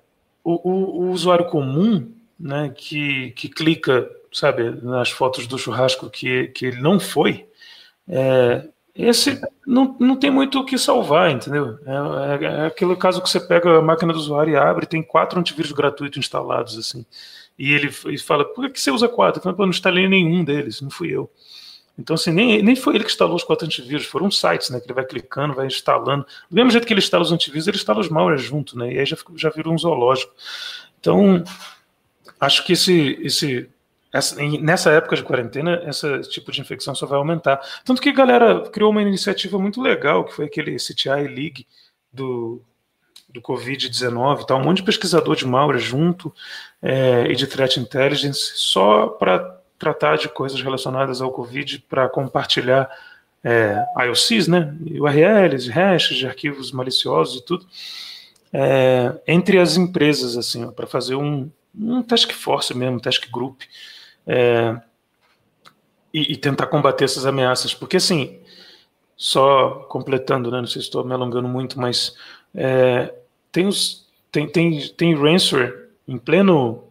o, 0.44 0.70
o, 0.70 1.02
o, 1.02 1.12
usuário 1.12 1.46
comum, 1.46 2.12
né, 2.40 2.74
que, 2.76 3.32
que 3.32 3.50
clica, 3.50 4.10
sabe, 4.32 4.72
nas 4.82 5.10
fotos 5.10 5.48
do 5.48 5.58
churrasco 5.58 6.10
que, 6.10 6.48
que 6.48 6.66
ele 6.68 6.82
não 6.82 7.00
foi, 7.00 7.48
é, 8.08 8.68
esse 8.96 9.40
não, 9.66 9.96
não 10.00 10.16
tem 10.16 10.32
muito 10.32 10.60
o 10.60 10.66
que 10.66 10.78
salvar, 10.78 11.30
entendeu? 11.30 11.78
É, 11.86 12.46
é, 12.46 12.48
é, 12.48 12.66
aquele 12.66 12.96
caso 12.96 13.22
que 13.22 13.30
você 13.30 13.40
pega 13.40 13.78
a 13.78 13.82
máquina 13.82 14.12
do 14.12 14.18
usuário 14.18 14.54
e 14.54 14.58
abre, 14.58 14.88
tem 14.88 15.04
quatro 15.04 15.40
antivírus 15.40 15.72
gratuitos 15.72 16.18
instalados, 16.18 16.78
assim, 16.78 17.06
e 17.60 17.74
ele 17.74 17.92
fala, 17.92 18.46
por 18.46 18.70
que 18.70 18.80
você 18.80 18.90
usa 18.90 19.08
quatro? 19.08 19.40
Eu 19.40 19.44
falo, 19.44 19.58
não 19.58 19.70
instalei 19.70 20.08
nenhum 20.08 20.44
deles, 20.44 20.82
não 20.82 20.90
fui 20.90 21.10
eu. 21.10 21.30
Então, 21.98 22.14
assim, 22.14 22.32
nem, 22.32 22.62
nem 22.62 22.76
foi 22.76 22.96
ele 22.96 23.04
que 23.04 23.10
instalou 23.10 23.36
os 23.36 23.44
quatro 23.44 23.66
antivírus, 23.66 24.06
foram 24.06 24.30
sites, 24.30 24.70
né? 24.70 24.80
Que 24.80 24.86
ele 24.86 24.94
vai 24.94 25.06
clicando, 25.06 25.54
vai 25.54 25.66
instalando. 25.66 26.26
Do 26.50 26.56
mesmo 26.56 26.70
jeito 26.70 26.86
que 26.86 26.94
ele 26.94 27.00
instala 27.00 27.24
os 27.24 27.32
antivírus, 27.32 27.68
ele 27.68 27.78
instala 27.78 28.00
os 28.00 28.10
malwares 28.10 28.44
junto, 28.44 28.78
né? 28.78 28.94
E 28.94 29.00
aí 29.00 29.06
já, 29.06 29.18
já 29.36 29.50
virou 29.50 29.74
um 29.74 29.78
zoológico. 29.78 30.32
Então, 31.00 31.44
acho 32.40 32.64
que 32.66 32.74
esse, 32.74 33.18
esse, 33.22 33.70
essa, 34.14 34.36
nessa 34.62 34.92
época 34.92 35.16
de 35.16 35.24
quarentena, 35.24 35.84
esse 35.88 36.22
tipo 36.30 36.52
de 36.52 36.62
infecção 36.62 36.94
só 36.94 37.08
vai 37.08 37.18
aumentar. 37.18 37.60
Tanto 37.84 38.02
que 38.02 38.10
a 38.10 38.14
galera 38.14 38.70
criou 38.70 38.92
uma 38.92 39.02
iniciativa 39.02 39.58
muito 39.58 39.82
legal, 39.82 40.24
que 40.24 40.34
foi 40.34 40.46
aquele 40.46 40.76
CTI 40.78 41.28
League 41.28 41.66
do, 42.14 42.62
do 43.28 43.42
Covid-19, 43.42 44.46
tá? 44.46 44.56
um 44.56 44.64
monte 44.64 44.78
de 44.78 44.84
pesquisador 44.84 45.36
de 45.36 45.48
malware 45.48 45.80
junto 45.80 46.34
é, 46.82 47.26
e 47.32 47.36
de 47.36 47.48
threat 47.48 47.80
intelligence, 47.80 48.52
só 48.56 49.08
para 49.08 49.57
tratar 49.78 50.18
de 50.18 50.28
coisas 50.30 50.62
relacionadas 50.62 51.22
ao 51.22 51.32
Covid 51.32 51.80
para 51.90 52.10
compartilhar 52.10 52.90
é, 53.44 53.84
IOCs, 54.06 54.48
né, 54.48 54.76
URLs, 55.00 55.70
hashes 55.70 56.18
de 56.18 56.28
arquivos 56.28 56.72
maliciosos 56.72 57.42
e 57.42 57.46
tudo, 57.46 57.66
é, 58.52 59.14
entre 59.28 59.60
as 59.60 59.78
empresas, 59.78 60.36
assim, 60.36 60.70
para 60.72 60.88
fazer 60.88 61.16
um, 61.16 61.50
um 61.78 62.02
task 62.02 62.32
force 62.32 62.74
mesmo, 62.74 63.00
task 63.00 63.30
group, 63.32 63.62
é, 64.26 64.76
e, 66.14 66.34
e, 66.34 66.38
tentar 66.38 66.68
combater 66.68 67.06
essas 67.06 67.26
ameaças, 67.26 67.74
porque 67.74 67.98
assim, 67.98 68.40
só 69.16 69.86
completando, 69.90 70.50
né, 70.50 70.60
não 70.60 70.68
sei 70.68 70.82
se 70.82 70.88
estou 70.88 71.04
me 71.04 71.14
alongando 71.14 71.48
muito, 71.48 71.80
mas 71.80 72.16
é, 72.56 73.14
tem, 73.52 73.68
os, 73.68 74.08
tem, 74.32 74.48
tem, 74.48 74.88
tem 74.90 75.16
ransomware 75.16 75.90
em 76.08 76.18
pleno 76.18 76.84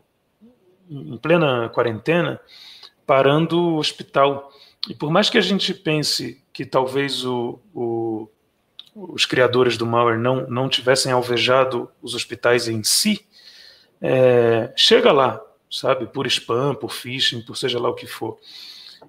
em 0.89 1.17
plena 1.17 1.69
quarentena 1.71 2.41
parando 3.07 3.59
o 3.59 3.77
hospital. 3.77 4.51
E 4.89 4.95
por 4.95 5.11
mais 5.11 5.31
que 5.31 5.39
a 5.39 5.43
gente 5.43 5.73
pense 5.73 6.43
que 6.53 6.65
talvez 6.67 7.25
o, 7.25 7.61
o, 7.75 8.29
os 8.95 9.25
criadores 9.25 9.77
do 9.77 9.87
malware 9.87 10.19
não, 10.19 10.47
não 10.49 10.69
tivessem 10.69 11.13
alvejado 11.13 11.89
os 12.03 12.15
hospitais 12.15 12.69
em 12.69 12.83
si, 12.83 13.25
é, 14.01 14.73
chega 14.77 15.13
lá, 15.13 15.41
sabe, 15.71 16.07
por 16.07 16.27
spam, 16.27 16.75
por 16.75 16.93
phishing, 16.93 17.43
por 17.43 17.57
seja 17.57 17.79
lá 17.79 17.89
o 17.89 17.95
que 17.95 18.07
for. 18.07 18.39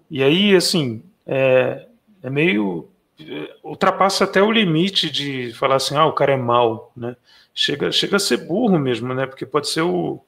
E 0.10 0.24
aí, 0.24 0.56
assim, 0.56 1.04
é, 1.26 1.88
é 2.24 2.30
meio 2.30 2.90
é, 3.20 3.56
ultrapassa 3.64 4.24
até 4.24 4.42
o 4.42 4.52
limite 4.52 5.10
de 5.10 5.54
falar 5.54 5.76
assim, 5.76 5.96
ah, 5.96 6.06
o 6.06 6.14
cara 6.14 6.34
é 6.34 6.38
mal, 6.38 6.92
né? 6.96 7.16
Chega, 7.54 7.92
chega 7.92 8.18
a 8.18 8.20
ser 8.20 8.46
burro 8.46 8.78
mesmo, 8.78 9.14
né? 9.14 9.26
Porque 9.26 9.46
pode 9.46 9.70
ser 9.70 9.82
o, 9.82 10.22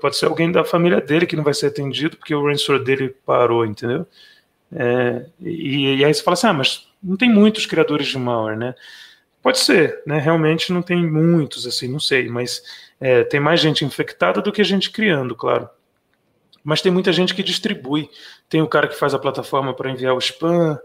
pode 0.00 0.16
ser 0.16 0.26
alguém 0.26 0.50
da 0.50 0.64
família 0.64 1.00
dele 1.00 1.26
que 1.26 1.36
não 1.36 1.44
vai 1.44 1.54
ser 1.54 1.66
atendido 1.66 2.16
porque 2.16 2.34
o 2.34 2.46
ransomware 2.46 2.84
dele 2.84 3.14
parou, 3.24 3.64
entendeu? 3.64 4.06
É, 4.72 5.26
e, 5.40 5.96
e, 5.96 6.04
aí 6.04 6.12
você 6.12 6.22
fala 6.22 6.34
assim, 6.34 6.46
ah, 6.46 6.52
mas 6.52 6.88
não 7.02 7.16
tem 7.16 7.30
muitos 7.30 7.66
criadores 7.66 8.08
de 8.08 8.18
malware, 8.18 8.56
né? 8.56 8.74
Pode 9.42 9.58
ser, 9.58 10.02
né? 10.06 10.18
Realmente 10.18 10.72
não 10.72 10.82
tem 10.82 11.04
muitos, 11.06 11.66
assim, 11.66 11.86
não 11.86 12.00
sei, 12.00 12.28
mas 12.28 12.62
é, 12.98 13.22
tem 13.24 13.38
mais 13.38 13.60
gente 13.60 13.84
infectada 13.84 14.40
do 14.40 14.50
que 14.50 14.64
gente 14.64 14.90
criando, 14.90 15.36
claro. 15.36 15.68
Mas 16.64 16.80
tem 16.80 16.90
muita 16.90 17.12
gente 17.12 17.34
que 17.34 17.42
distribui. 17.42 18.08
Tem 18.48 18.62
o 18.62 18.68
cara 18.68 18.88
que 18.88 18.96
faz 18.96 19.12
a 19.12 19.18
plataforma 19.18 19.74
para 19.74 19.90
enviar 19.90 20.14
o 20.14 20.18
spam, 20.18 20.78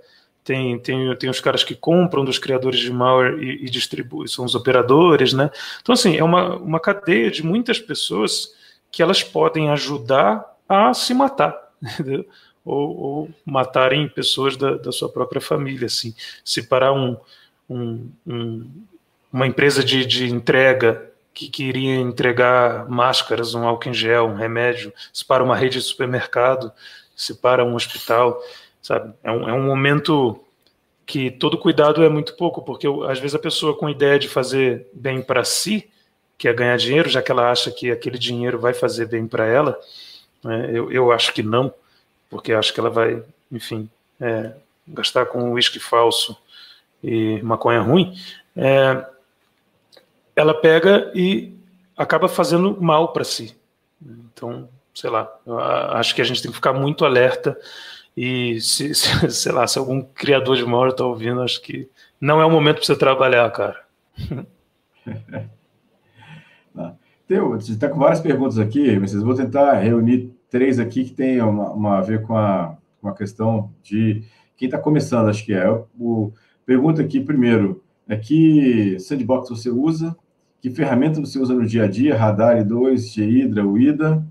tem, 0.44 0.78
tem, 0.80 1.16
tem 1.16 1.30
os 1.30 1.40
caras 1.40 1.64
que 1.64 1.74
compram 1.74 2.26
dos 2.26 2.38
criadores 2.38 2.80
de 2.80 2.92
malware 2.92 3.42
e, 3.42 3.66
e 3.66 3.70
distribuem, 3.70 4.28
são 4.28 4.44
os 4.44 4.56
operadores, 4.56 5.32
né? 5.32 5.50
Então, 5.82 5.94
assim, 5.94 6.18
é 6.18 6.24
uma, 6.24 6.58
uma 6.58 6.80
cadeia 6.80 7.32
de 7.32 7.46
muitas 7.46 7.80
pessoas 7.80 8.50
que 8.92 9.02
elas 9.02 9.24
podem 9.24 9.70
ajudar 9.70 10.58
a 10.68 10.94
se 10.94 11.14
matar? 11.14 11.58
Ou, 12.66 13.00
ou 13.00 13.30
matarem 13.44 14.08
pessoas 14.08 14.56
da, 14.56 14.76
da, 14.76 14.92
sua 14.92 15.10
própria 15.10 15.42
família, 15.42 15.88
assim. 15.88 16.14
Se 16.44 16.62
parar 16.62 16.94
um, 16.94 17.18
um, 17.68 18.12
um, 18.28 18.70
uma 19.32 19.48
empresa 19.48 19.84
de, 19.84 20.06
de 20.06 20.30
entrega 20.30 21.10
que 21.34 21.48
queria 21.48 21.96
entregar 21.96 22.88
máscaras, 22.88 23.56
um 23.56 23.66
álcool 23.66 23.90
em 23.90 23.94
gel, 23.94 24.28
um 24.28 24.36
remédio, 24.36 24.94
se 25.12 25.26
para 25.26 25.44
uma 25.44 25.56
rede 25.56 25.80
de 25.80 25.86
supermercado, 25.86 26.72
se 27.16 27.34
para 27.34 27.64
um 27.64 27.76
hospital, 27.76 28.40
sabe? 28.82 29.14
É 29.24 29.32
um, 29.32 29.50
é 29.50 29.54
um 29.54 29.64
momento 29.64 30.40
que 31.06 31.32
todo 31.32 31.58
cuidado 31.58 32.04
é 32.04 32.10
muito 32.10 32.36
pouco, 32.36 32.62
porque 32.62 32.88
às 33.08 33.20
vezes 33.20 33.34
a 33.34 33.40
pessoa 33.40 33.76
com 33.76 33.90
ideia 33.90 34.20
de 34.20 34.28
fazer 34.28 34.88
bem 34.94 35.22
para 35.22 35.44
si, 35.44 35.90
que 36.40 36.48
é 36.48 36.54
ganhar 36.54 36.78
dinheiro, 36.78 37.10
já 37.10 37.22
que 37.22 37.30
ela 37.30 37.52
acha 37.52 37.70
que 37.70 37.92
aquele 37.92 38.18
dinheiro 38.18 38.58
vai 38.58 38.74
fazer 38.74 39.06
bem 39.06 39.28
para 39.28 39.46
ela. 39.46 39.78
Né? 40.42 40.72
Eu, 40.74 40.90
eu 40.90 41.12
acho 41.12 41.34
que 41.34 41.44
não, 41.44 41.72
porque 42.30 42.54
acho 42.54 42.74
que 42.74 42.80
ela 42.80 42.90
vai, 42.90 43.22
enfim, 43.52 43.90
é, 44.22 44.54
gastar 44.88 45.26
com 45.26 45.52
uísque 45.52 45.80
falso 45.80 46.38
e 47.04 47.42
maconha 47.42 47.82
ruim. 47.82 48.18
É, 48.56 49.06
ela 50.34 50.54
pega 50.54 51.12
e 51.14 51.54
acaba 51.98 52.30
fazendo 52.30 52.82
mal 52.82 53.12
para 53.12 53.26
si. 53.26 53.54
Então, 54.02 54.70
sei 54.96 55.10
lá, 55.10 55.30
acho 55.90 56.16
que 56.16 56.22
a 56.22 56.26
gente 56.26 56.42
tem 56.42 56.52
que 56.52 56.56
ficar 56.56 56.72
muito 56.72 57.04
alerta 57.04 57.60
e 58.16 58.62
se, 58.62 58.96
se 58.96 59.30
sei 59.30 59.52
lá, 59.52 59.68
se 59.68 59.78
algum 59.78 60.02
criador 60.02 60.56
de 60.56 60.64
mal 60.64 60.88
está 60.88 61.04
ouvindo, 61.04 61.42
acho 61.42 61.62
que 61.62 61.90
não 62.20 62.40
é 62.40 62.46
o 62.46 62.50
momento 62.50 62.78
para 62.78 62.86
você 62.86 62.96
trabalhar, 62.96 63.52
cara. 63.52 63.84
Tem, 67.28 67.40
você 67.40 67.74
está 67.74 67.88
com 67.88 68.00
várias 68.00 68.20
perguntas 68.20 68.58
aqui, 68.58 68.98
mas 69.00 69.14
vou 69.14 69.36
tentar 69.36 69.74
reunir 69.80 70.34
três 70.50 70.80
aqui 70.80 71.04
que 71.04 71.14
tem 71.14 71.40
uma, 71.42 71.72
uma 71.72 71.98
a 72.00 72.02
ver 72.02 72.24
com 72.24 72.36
a, 72.36 72.76
com 73.00 73.08
a 73.08 73.14
questão 73.14 73.72
de 73.84 74.24
quem 74.58 74.68
está 74.68 74.78
começando, 74.78 75.30
acho 75.30 75.46
que 75.46 75.54
é. 75.54 75.70
O, 76.00 76.34
pergunta 76.66 77.02
aqui 77.02 77.20
primeiro, 77.20 77.84
é 78.08 78.18
que 78.18 79.00
sandbox 79.00 79.50
você 79.50 79.70
usa? 79.70 80.16
Que 80.60 80.70
ferramenta 80.70 81.22
você 81.22 81.40
usa 81.40 81.54
no 81.54 81.66
dia 81.66 81.84
a 81.84 81.88
dia? 81.88 82.18
Radar 82.18 82.66
2, 82.66 83.12
GIDRA, 83.12 83.66
UIDA? 83.66 84.26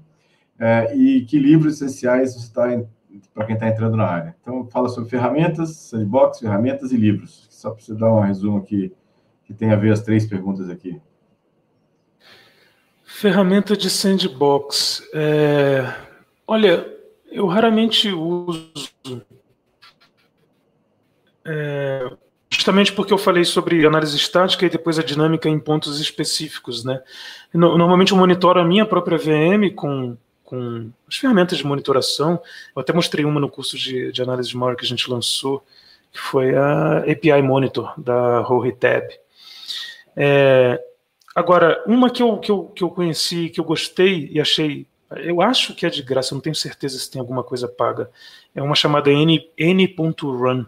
É, 0.58 0.94
e 0.96 1.24
que 1.24 1.38
livros 1.38 1.74
essenciais 1.74 2.34
você 2.34 2.46
está 2.46 2.68
para 3.32 3.46
quem 3.46 3.54
está 3.54 3.68
entrando 3.68 3.96
na 3.96 4.04
área. 4.04 4.36
Então, 4.40 4.66
fala 4.66 4.88
sobre 4.88 5.08
ferramentas, 5.08 5.76
sandbox, 5.76 6.40
ferramentas 6.40 6.92
e 6.92 6.96
livros. 6.96 7.46
Só 7.50 7.70
para 7.70 7.82
você 7.82 7.94
dar 7.94 8.12
um 8.12 8.20
resumo 8.20 8.58
aqui, 8.58 8.92
que 9.44 9.54
tem 9.54 9.70
a 9.70 9.76
ver 9.76 9.92
as 9.92 10.02
três 10.02 10.26
perguntas 10.26 10.68
aqui. 10.68 11.00
Ferramenta 13.10 13.74
de 13.74 13.88
sandbox. 13.88 15.02
É... 15.14 15.82
Olha, 16.46 16.86
eu 17.32 17.46
raramente 17.46 18.10
uso. 18.10 18.90
É... 21.42 22.10
Justamente 22.50 22.92
porque 22.92 23.12
eu 23.12 23.18
falei 23.18 23.44
sobre 23.44 23.86
análise 23.86 24.14
estática 24.14 24.66
e 24.66 24.68
depois 24.68 24.98
a 24.98 25.02
dinâmica 25.02 25.48
em 25.48 25.58
pontos 25.58 25.98
específicos, 26.00 26.84
né? 26.84 27.02
Normalmente 27.52 28.12
eu 28.12 28.18
monitoro 28.18 28.60
a 28.60 28.64
minha 28.64 28.84
própria 28.84 29.16
VM 29.16 29.74
com 29.74 30.16
com 30.44 30.90
as 31.06 31.16
ferramentas 31.16 31.58
de 31.58 31.66
monitoração. 31.66 32.40
Eu 32.74 32.80
até 32.80 32.90
mostrei 32.90 33.22
uma 33.22 33.38
no 33.38 33.50
curso 33.50 33.76
de, 33.76 34.10
de 34.10 34.22
análise 34.22 34.48
de 34.48 34.56
malware 34.56 34.78
que 34.78 34.84
a 34.84 34.88
gente 34.88 35.10
lançou, 35.10 35.62
que 36.10 36.18
foi 36.18 36.54
a 36.54 36.98
API 36.98 37.42
Monitor 37.42 37.92
da 38.00 38.40
Rohitab. 38.40 39.08
É, 40.16 40.82
agora, 41.38 41.82
uma 41.86 42.10
que 42.10 42.22
eu, 42.22 42.36
que, 42.38 42.50
eu, 42.50 42.64
que 42.64 42.82
eu 42.82 42.90
conheci, 42.90 43.48
que 43.48 43.60
eu 43.60 43.64
gostei 43.64 44.28
e 44.32 44.40
achei, 44.40 44.86
eu 45.10 45.40
acho 45.40 45.72
que 45.74 45.86
é 45.86 45.90
de 45.90 46.02
graça, 46.02 46.34
não 46.34 46.42
tenho 46.42 46.54
certeza 46.54 46.98
se 46.98 47.08
tem 47.08 47.20
alguma 47.20 47.44
coisa 47.44 47.68
paga, 47.68 48.10
é 48.54 48.60
uma 48.60 48.74
chamada 48.74 49.10
N, 49.10 49.48
N.Run. 49.56 50.64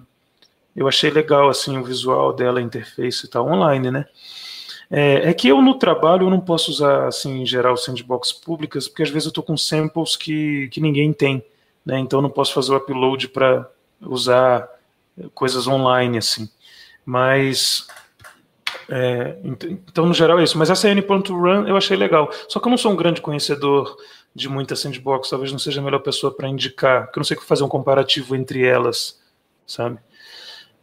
Eu 0.77 0.87
achei 0.87 1.11
legal 1.11 1.49
assim 1.49 1.77
o 1.77 1.83
visual 1.83 2.33
dela, 2.33 2.61
a 2.61 2.63
interface 2.63 3.27
e 3.27 3.29
tal, 3.29 3.49
online, 3.49 3.91
né? 3.91 4.07
É, 4.89 5.31
é, 5.31 5.35
que 5.35 5.49
eu 5.49 5.61
no 5.61 5.75
trabalho 5.75 6.27
eu 6.27 6.31
não 6.31 6.41
posso 6.41 6.71
usar 6.71 7.07
assim 7.07 7.43
em 7.43 7.47
geral 7.47 7.77
sandbox 7.77 8.33
públicas, 8.33 8.89
porque 8.89 9.03
às 9.03 9.11
vezes 9.11 9.27
eu 9.27 9.31
estou 9.31 9.45
com 9.45 9.57
samples 9.57 10.17
que, 10.17 10.69
que 10.69 10.81
ninguém 10.81 11.13
tem, 11.13 11.45
né? 11.85 11.99
Então 11.99 12.19
eu 12.19 12.23
não 12.23 12.31
posso 12.31 12.55
fazer 12.55 12.73
o 12.73 12.77
upload 12.77 13.29
para 13.29 13.69
usar 14.01 14.69
coisas 15.35 15.67
online 15.67 16.19
assim. 16.19 16.49
Mas 17.05 17.89
é, 18.91 19.37
então 19.45 20.05
no 20.05 20.13
geral 20.13 20.41
é 20.41 20.45
isso. 20.45 20.59
Mas 20.59 20.69
essa 20.69 20.89
N.Run 20.89 21.69
eu 21.69 21.77
achei 21.77 21.97
legal. 21.97 22.29
Só 22.49 22.59
que 22.59 22.67
eu 22.67 22.71
não 22.71 22.77
sou 22.77 22.93
um 22.93 22.97
grande 22.97 23.21
conhecedor 23.21 23.97
de 24.35 24.49
muita 24.49 24.77
sandbox, 24.77 25.31
talvez 25.31 25.51
não 25.53 25.59
seja 25.59 25.81
a 25.81 25.85
melhor 25.85 26.01
pessoa 26.01 26.35
para 26.35 26.49
indicar, 26.49 27.07
porque 27.07 27.19
eu 27.19 27.21
não 27.21 27.25
sei 27.25 27.37
fazer 27.39 27.65
um 27.65 27.69
comparativo 27.69 28.37
entre 28.37 28.65
elas, 28.65 29.21
sabe? 29.67 29.99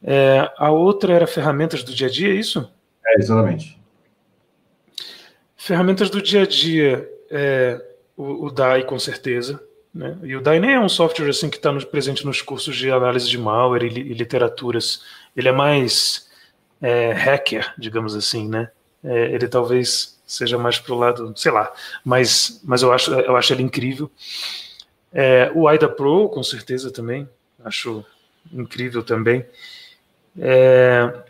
É, 0.04 0.52
a 0.58 0.70
outra 0.70 1.14
era 1.14 1.28
ferramentas 1.28 1.84
do 1.84 1.94
dia 1.94 2.08
a 2.08 2.10
dia, 2.10 2.30
é 2.30 2.36
isso? 2.36 2.70
É, 3.06 3.20
exatamente. 3.20 3.80
Ferramentas 5.56 6.10
do 6.10 6.22
dia 6.22 6.44
a 6.44 6.46
dia, 6.46 7.10
é, 7.30 7.82
o, 8.16 8.48
o 8.48 8.52
DAI 8.52 8.84
com 8.84 9.00
certeza. 9.00 9.62
Né? 9.94 10.18
E 10.24 10.36
o 10.36 10.42
DAI 10.42 10.60
nem 10.60 10.74
é 10.74 10.80
um 10.80 10.90
software 10.90 11.30
assim 11.30 11.50
que 11.50 11.58
está 11.58 11.72
no, 11.72 11.86
presente 11.86 12.26
nos 12.26 12.42
cursos 12.42 12.76
de 12.76 12.92
análise 12.92 13.30
de 13.30 13.38
malware 13.38 13.84
e, 13.84 13.88
e 13.88 14.14
literaturas. 14.14 15.04
Ele 15.36 15.48
é 15.48 15.54
mais 15.54 16.27
é, 16.82 17.12
hacker, 17.12 17.74
digamos 17.78 18.16
assim, 18.16 18.48
né? 18.48 18.70
É, 19.04 19.34
ele 19.34 19.48
talvez 19.48 20.20
seja 20.26 20.58
mais 20.58 20.80
para 20.80 20.94
o 20.94 20.98
lado, 20.98 21.34
sei 21.36 21.52
lá, 21.52 21.72
mas, 22.04 22.62
mas 22.64 22.82
eu, 22.82 22.92
acho, 22.92 23.14
eu 23.14 23.36
acho 23.36 23.54
ele 23.54 23.64
incrível. 23.64 24.12
É, 25.14 25.52
o 25.56 25.68
AIDA 25.68 25.88
Pro, 25.88 26.30
com 26.30 26.44
certeza 26.44 26.92
também, 26.92 27.28
acho 27.64 28.06
incrível 28.52 29.04
também. 29.04 29.46
É, 30.38 31.24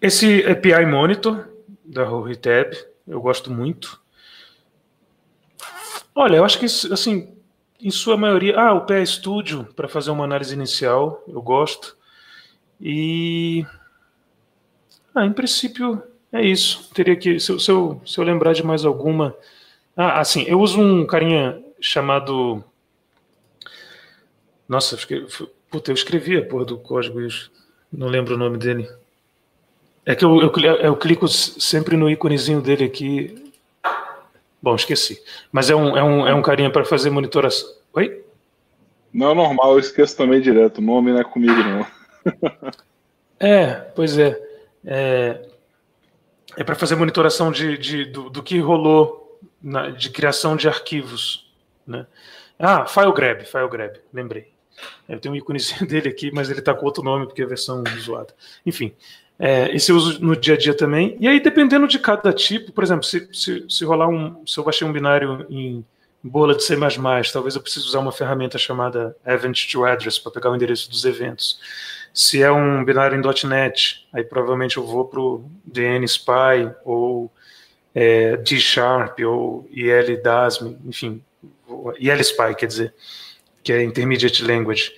esse 0.00 0.44
API 0.46 0.84
Monitor 0.86 1.48
da 1.84 2.04
Rohitab, 2.04 2.76
eu 3.06 3.20
gosto 3.20 3.50
muito. 3.50 4.00
Olha, 6.14 6.36
eu 6.36 6.44
acho 6.44 6.58
que, 6.58 6.66
assim, 6.66 7.34
em 7.80 7.90
sua 7.90 8.16
maioria. 8.16 8.58
Ah, 8.58 8.72
o 8.72 8.86
PA 8.86 9.04
Studio, 9.04 9.64
para 9.76 9.88
fazer 9.88 10.10
uma 10.10 10.24
análise 10.24 10.54
inicial, 10.54 11.22
eu 11.28 11.42
gosto. 11.42 11.96
E. 12.80 13.66
Ah, 15.14 15.24
em 15.24 15.32
princípio, 15.32 16.02
é 16.32 16.44
isso. 16.44 16.90
Teria 16.92 17.14
que. 17.14 17.38
Se, 17.38 17.58
se, 17.58 17.70
eu, 17.70 18.02
se 18.04 18.18
eu 18.18 18.24
lembrar 18.24 18.52
de 18.52 18.64
mais 18.64 18.84
alguma. 18.84 19.36
Ah, 19.96 20.20
assim, 20.20 20.42
eu 20.48 20.60
uso 20.60 20.80
um 20.80 21.06
carinha 21.06 21.62
chamado. 21.80 22.64
Nossa, 24.68 24.98
puta, 25.70 25.90
eu 25.90 25.94
escrevi 25.94 26.36
a 26.36 26.44
porra 26.44 26.64
do 26.64 26.78
código, 26.78 27.20
não 27.92 28.08
lembro 28.08 28.34
o 28.34 28.38
nome 28.38 28.58
dele. 28.58 28.88
É 30.06 30.14
que 30.14 30.24
eu, 30.24 30.40
eu, 30.40 30.52
eu, 30.80 30.96
clico 30.96 31.28
sempre 31.28 31.96
no 31.96 32.10
íconezinho 32.10 32.60
dele 32.60 32.84
aqui. 32.84 33.52
Bom, 34.60 34.74
esqueci. 34.74 35.22
Mas 35.52 35.70
é 35.70 35.76
um, 35.76 35.96
é 35.96 36.02
um, 36.02 36.26
é 36.28 36.34
um 36.34 36.42
carinha 36.42 36.70
para 36.70 36.84
fazer 36.84 37.10
monitoração. 37.10 37.68
Oi? 37.94 38.22
Não 39.12 39.30
é 39.30 39.34
normal, 39.34 39.74
eu 39.74 39.78
esqueço 39.78 40.16
também 40.16 40.40
direto. 40.40 40.78
O 40.78 40.82
nome 40.82 41.12
não 41.12 41.20
é 41.20 41.24
comigo, 41.24 41.54
não. 41.54 41.86
é, 43.38 43.74
pois 43.94 44.18
é. 44.18 44.43
É, 44.84 45.46
é 46.56 46.64
para 46.64 46.74
fazer 46.74 46.94
monitoração 46.96 47.50
de, 47.50 47.76
de, 47.78 48.04
do, 48.04 48.30
do 48.30 48.42
que 48.42 48.58
rolou 48.58 49.40
na, 49.62 49.90
de 49.90 50.10
criação 50.10 50.56
de 50.56 50.68
arquivos. 50.68 51.50
Né? 51.86 52.06
Ah, 52.58 52.86
FileGrab, 52.86 53.44
FileGrab, 53.44 54.00
lembrei. 54.12 54.52
Eu 55.08 55.18
tenho 55.18 55.34
um 55.34 55.36
íconezinho 55.36 55.86
dele 55.88 56.08
aqui, 56.08 56.30
mas 56.32 56.50
ele 56.50 56.58
está 56.58 56.74
com 56.74 56.84
outro 56.84 57.02
nome 57.02 57.26
porque 57.26 57.42
é 57.42 57.44
a 57.44 57.48
versão 57.48 57.82
zoada. 58.00 58.34
Enfim, 58.64 58.94
é, 59.38 59.74
esse 59.74 59.90
eu 59.90 59.96
uso 59.96 60.24
no 60.24 60.36
dia 60.36 60.54
a 60.54 60.56
dia 60.56 60.74
também. 60.74 61.16
E 61.20 61.26
aí, 61.26 61.40
dependendo 61.40 61.88
de 61.88 61.98
cada 61.98 62.32
tipo, 62.32 62.72
por 62.72 62.84
exemplo, 62.84 63.04
se, 63.04 63.28
se, 63.32 63.64
se 63.68 63.84
rolar 63.84 64.08
um. 64.08 64.46
Se 64.46 64.58
eu 64.58 64.64
baixei 64.64 64.86
um 64.86 64.92
binário 64.92 65.46
em 65.50 65.84
bola 66.22 66.54
de 66.54 66.62
C, 66.62 66.76
talvez 67.32 67.54
eu 67.54 67.60
precise 67.60 67.86
usar 67.86 67.98
uma 67.98 68.12
ferramenta 68.12 68.56
chamada 68.56 69.16
Event 69.26 69.70
to 69.70 69.84
Address 69.84 70.18
para 70.18 70.32
pegar 70.32 70.50
o 70.50 70.56
endereço 70.56 70.88
dos 70.88 71.04
eventos. 71.04 71.58
Se 72.14 72.40
é 72.40 72.50
um 72.50 72.84
binário 72.84 73.18
em 73.18 73.48
.NET, 73.48 74.06
aí 74.12 74.22
provavelmente 74.22 74.76
eu 74.76 74.86
vou 74.86 75.04
para 75.04 75.20
o 75.20 75.50
DNSPY 75.64 76.72
ou 76.84 77.28
é, 77.92 78.36
D 78.36 78.60
Sharp 78.60 79.18
ou 79.26 79.68
IL 79.68 80.22
DASM, 80.22 80.76
enfim, 80.86 81.20
ILSPY, 81.98 82.54
quer 82.56 82.66
dizer, 82.66 82.94
que 83.64 83.72
é 83.72 83.82
Intermediate 83.82 84.44
Language. 84.44 84.92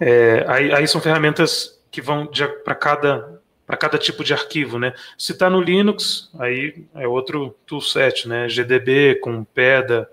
É, 0.00 0.42
aí, 0.48 0.72
aí 0.72 0.88
são 0.88 1.02
ferramentas 1.02 1.78
que 1.90 2.00
vão 2.00 2.28
para 2.64 2.74
cada 2.74 3.42
para 3.66 3.78
cada 3.78 3.96
tipo 3.96 4.22
de 4.22 4.34
arquivo, 4.34 4.78
né? 4.78 4.92
Se 5.16 5.32
está 5.32 5.48
no 5.48 5.58
Linux, 5.58 6.30
aí 6.38 6.84
é 6.94 7.08
outro 7.08 7.56
toolset, 7.66 8.28
né? 8.28 8.46
GDB 8.46 9.14
com 9.16 9.42
PEDA. 9.42 10.06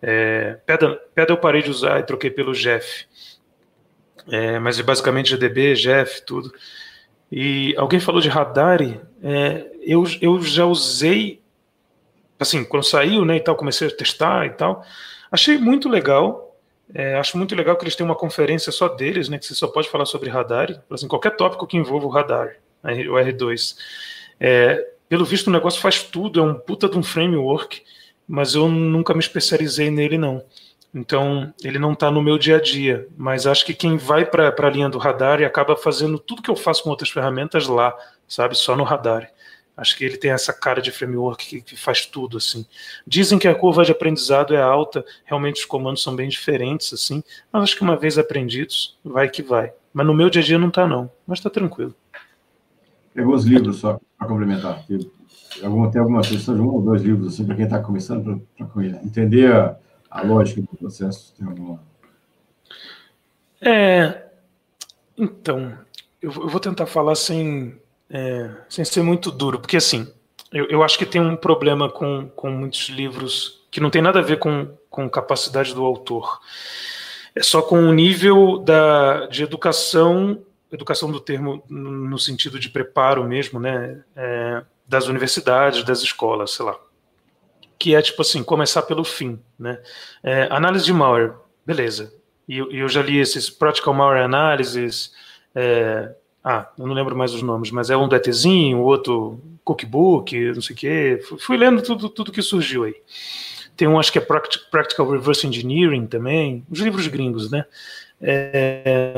É, 0.00 0.58
PEDA, 0.64 0.94
PEDA 1.12 1.32
eu 1.32 1.36
parei 1.36 1.62
de 1.62 1.70
usar 1.70 1.98
e 1.98 2.04
troquei 2.04 2.30
pelo 2.30 2.52
Jeff. 2.52 3.06
É, 4.28 4.58
mas 4.58 4.78
é 4.78 4.82
basicamente 4.82 5.30
GDB, 5.30 5.74
Jeff, 5.74 6.22
tudo. 6.22 6.52
E 7.30 7.74
alguém 7.76 8.00
falou 8.00 8.20
de 8.20 8.28
Radari. 8.28 9.00
É, 9.22 9.66
eu, 9.82 10.04
eu 10.20 10.40
já 10.42 10.64
usei, 10.64 11.40
assim, 12.38 12.64
quando 12.64 12.84
saiu, 12.84 13.24
né, 13.24 13.36
e 13.36 13.40
tal, 13.40 13.56
comecei 13.56 13.88
a 13.88 13.90
testar 13.90 14.46
e 14.46 14.50
tal. 14.50 14.84
Achei 15.30 15.58
muito 15.58 15.88
legal. 15.88 16.56
É, 16.94 17.16
acho 17.16 17.36
muito 17.36 17.54
legal 17.54 17.76
que 17.76 17.84
eles 17.84 17.96
têm 17.96 18.06
uma 18.06 18.14
conferência 18.14 18.70
só 18.70 18.88
deles, 18.88 19.28
né, 19.28 19.38
que 19.38 19.46
você 19.46 19.54
só 19.54 19.66
pode 19.66 19.88
falar 19.88 20.06
sobre 20.06 20.30
Radar, 20.30 20.82
assim, 20.90 21.08
qualquer 21.08 21.36
tópico 21.36 21.66
que 21.66 21.76
envolva 21.76 22.06
o 22.06 22.10
radar 22.10 22.56
o 22.82 23.14
R2. 23.14 23.76
É, 24.38 24.86
pelo 25.08 25.24
visto, 25.24 25.48
o 25.48 25.52
negócio 25.52 25.80
faz 25.80 26.02
tudo, 26.02 26.40
é 26.40 26.42
um 26.42 26.54
puta 26.54 26.88
de 26.88 26.98
um 26.98 27.02
framework, 27.02 27.82
mas 28.26 28.54
eu 28.54 28.68
nunca 28.68 29.14
me 29.14 29.20
especializei 29.20 29.90
nele, 29.90 30.18
não. 30.18 30.42
Então, 30.96 31.52
ele 31.62 31.78
não 31.78 31.92
está 31.92 32.10
no 32.10 32.22
meu 32.22 32.38
dia 32.38 32.56
a 32.56 32.60
dia, 32.60 33.06
mas 33.18 33.46
acho 33.46 33.66
que 33.66 33.74
quem 33.74 33.98
vai 33.98 34.24
para 34.24 34.48
a 34.48 34.70
linha 34.70 34.88
do 34.88 34.96
radar 34.96 35.42
e 35.42 35.44
acaba 35.44 35.76
fazendo 35.76 36.18
tudo 36.18 36.40
que 36.40 36.50
eu 36.50 36.56
faço 36.56 36.82
com 36.82 36.88
outras 36.88 37.10
ferramentas 37.10 37.66
lá, 37.68 37.94
sabe, 38.26 38.56
só 38.56 38.74
no 38.74 38.82
radar. 38.82 39.30
Acho 39.76 39.94
que 39.94 40.06
ele 40.06 40.16
tem 40.16 40.30
essa 40.30 40.54
cara 40.54 40.80
de 40.80 40.90
framework 40.90 41.46
que, 41.46 41.60
que, 41.60 41.76
faz 41.76 42.06
tudo 42.06 42.38
assim. 42.38 42.64
Dizem 43.06 43.38
que 43.38 43.46
a 43.46 43.54
curva 43.54 43.84
de 43.84 43.92
aprendizado 43.92 44.54
é 44.54 44.62
alta, 44.62 45.04
realmente 45.26 45.60
os 45.60 45.66
comandos 45.66 46.02
são 46.02 46.16
bem 46.16 46.30
diferentes 46.30 46.94
assim, 46.94 47.22
mas 47.52 47.64
acho 47.64 47.76
que 47.76 47.82
uma 47.82 47.94
vez 47.94 48.16
aprendidos, 48.16 48.98
vai 49.04 49.28
que 49.28 49.42
vai. 49.42 49.74
Mas 49.92 50.06
no 50.06 50.14
meu 50.14 50.30
dia 50.30 50.40
a 50.40 50.44
dia 50.46 50.58
não 50.58 50.68
está 50.68 50.86
não, 50.86 51.10
mas 51.26 51.40
está 51.40 51.50
tranquilo. 51.50 51.94
Pegou 53.12 53.34
os 53.34 53.44
livros 53.44 53.80
só 53.80 54.00
para 54.18 54.26
complementar. 54.26 54.82
Tem 54.86 54.98
alguma, 55.62 55.90
tem 55.90 56.00
alguma 56.00 56.22
sugestão 56.22 56.54
de 56.54 56.62
um 56.62 56.68
ou 56.68 56.80
dois 56.80 57.02
livros 57.02 57.34
assim, 57.34 57.44
para 57.44 57.54
quem 57.54 57.64
está 57.64 57.80
começando, 57.80 58.40
para 58.56 58.86
entender 59.04 59.52
a, 59.52 59.76
a, 60.20 60.22
lógica 60.22 60.60
do 60.60 60.76
processo? 60.76 61.34
Tem 61.36 61.46
alguma... 61.46 61.82
É, 63.60 64.22
então, 65.16 65.76
eu, 66.20 66.32
eu 66.32 66.48
vou 66.48 66.60
tentar 66.60 66.86
falar 66.86 67.14
sem, 67.14 67.80
é, 68.10 68.50
sem 68.68 68.84
ser 68.84 69.02
muito 69.02 69.30
duro, 69.30 69.58
porque 69.58 69.76
assim, 69.76 70.12
eu, 70.52 70.66
eu 70.66 70.82
acho 70.82 70.98
que 70.98 71.06
tem 71.06 71.20
um 71.20 71.36
problema 71.36 71.90
com, 71.90 72.28
com 72.28 72.50
muitos 72.50 72.88
livros 72.88 73.66
que 73.70 73.80
não 73.80 73.90
tem 73.90 74.02
nada 74.02 74.20
a 74.20 74.22
ver 74.22 74.38
com, 74.38 74.68
com 74.88 75.08
capacidade 75.08 75.74
do 75.74 75.84
autor. 75.84 76.40
É 77.34 77.42
só 77.42 77.60
com 77.62 77.78
o 77.78 77.92
nível 77.92 78.58
da, 78.58 79.26
de 79.26 79.42
educação 79.42 80.42
educação 80.70 81.10
do 81.10 81.20
termo 81.20 81.62
no 81.68 82.18
sentido 82.18 82.58
de 82.58 82.68
preparo 82.68 83.24
mesmo, 83.24 83.60
né, 83.60 84.02
é, 84.14 84.62
das 84.86 85.06
universidades, 85.06 85.84
das 85.84 86.02
escolas, 86.02 86.52
sei 86.52 86.64
lá, 86.64 86.78
que 87.78 87.94
é 87.94 88.02
tipo 88.02 88.22
assim, 88.22 88.42
começar 88.42 88.82
pelo 88.82 89.04
fim, 89.04 89.38
né, 89.58 89.78
é, 90.22 90.48
análise 90.50 90.84
de 90.84 90.92
malware, 90.92 91.34
beleza, 91.64 92.12
e 92.48 92.58
eu, 92.58 92.88
já 92.88 93.02
li 93.02 93.18
esses 93.18 93.50
Practical 93.50 93.92
Malware 93.92 94.24
Analysis, 94.24 95.12
é, 95.54 96.14
ah, 96.44 96.70
eu 96.78 96.86
não 96.86 96.94
lembro 96.94 97.16
mais 97.16 97.34
os 97.34 97.42
nomes, 97.42 97.72
mas 97.72 97.90
é 97.90 97.96
um 97.96 98.06
do 98.06 98.14
ETzinho, 98.14 98.78
o 98.78 98.84
outro 98.84 99.40
Cookbook, 99.64 100.52
não 100.54 100.62
sei 100.62 100.76
o 100.76 100.78
quê. 100.78 101.20
Fui, 101.28 101.38
fui 101.38 101.56
lendo 101.56 101.82
tudo, 101.82 102.08
tudo 102.08 102.30
que 102.30 102.40
surgiu 102.40 102.84
aí. 102.84 102.94
Tem 103.76 103.88
um, 103.88 103.98
acho 103.98 104.12
que 104.12 104.18
é 104.18 104.20
Practical 104.20 105.10
Reverse 105.10 105.44
Engineering 105.44 106.06
também, 106.06 106.64
os 106.70 106.78
livros 106.78 107.08
gringos, 107.08 107.50
né? 107.50 107.64
É... 108.22 109.14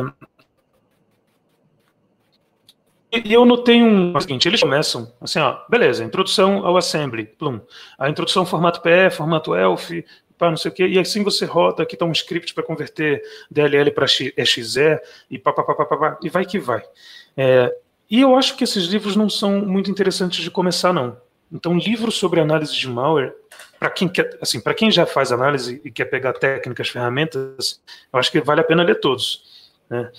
E 3.11 3.33
eu 3.33 3.45
notei 3.45 3.83
um 3.83 4.15
o 4.15 4.21
seguinte, 4.21 4.47
eles 4.47 4.61
começam 4.61 5.11
assim, 5.21 5.39
ó, 5.39 5.59
beleza, 5.69 6.05
introdução 6.05 6.67
ao 6.67 6.77
assembly, 6.77 7.25
plum. 7.25 7.61
A 7.99 8.09
introdução 8.11 8.45
formato 8.45 8.83
PE, 8.83 9.11
formato 9.11 9.55
ELF, 9.55 10.05
pá, 10.37 10.51
não 10.51 10.57
sei 10.57 10.71
o 10.71 10.75
quê, 10.75 10.87
e 10.87 10.99
assim 10.99 11.25
você 11.25 11.45
roda, 11.45 11.83
aqui 11.83 11.95
está 11.95 12.05
um 12.05 12.13
script 12.13 12.53
para 12.53 12.63
converter 12.63 13.23
DLL 13.51 13.91
para 13.91 14.07
XE, 14.07 15.01
e 15.31 15.39
pá, 15.39 15.53
pá, 15.53 15.65
pá, 15.65 15.75
pá, 15.75 15.97
pá, 15.97 16.19
e 16.23 16.29
vai 16.29 16.45
que 16.45 16.59
vai. 16.59 16.83
É, 17.37 17.75
e 18.11 18.21
eu 18.21 18.37
acho 18.37 18.57
que 18.57 18.65
esses 18.65 18.85
livros 18.85 19.17
não 19.17 19.29
são 19.29 19.61
muito 19.61 19.91
interessantes 19.91 20.43
de 20.43 20.51
começar, 20.51 20.93
não. 20.93 21.17
Então, 21.51 21.77
livros 21.77 22.17
sobre 22.17 22.41
análise 22.41 22.75
de 22.75 22.89
malware, 22.89 23.35
para 23.79 23.91
quem 23.91 24.09
quer, 24.09 24.39
assim, 24.41 24.61
para 24.61 24.75
quem 24.75 24.91
já 24.91 25.07
faz 25.07 25.33
análise 25.33 25.81
e 25.85 25.91
quer 25.91 26.07
pegar 26.07 26.35
técnicas, 26.35 26.89
ferramentas, 26.89 27.81
eu 28.13 28.19
acho 28.19 28.31
que 28.31 28.41
vale 28.41 28.61
a 28.61 28.65
pena 28.65 28.83
ler 28.83 29.01
todos. 29.01 29.71
Né? 29.89 30.11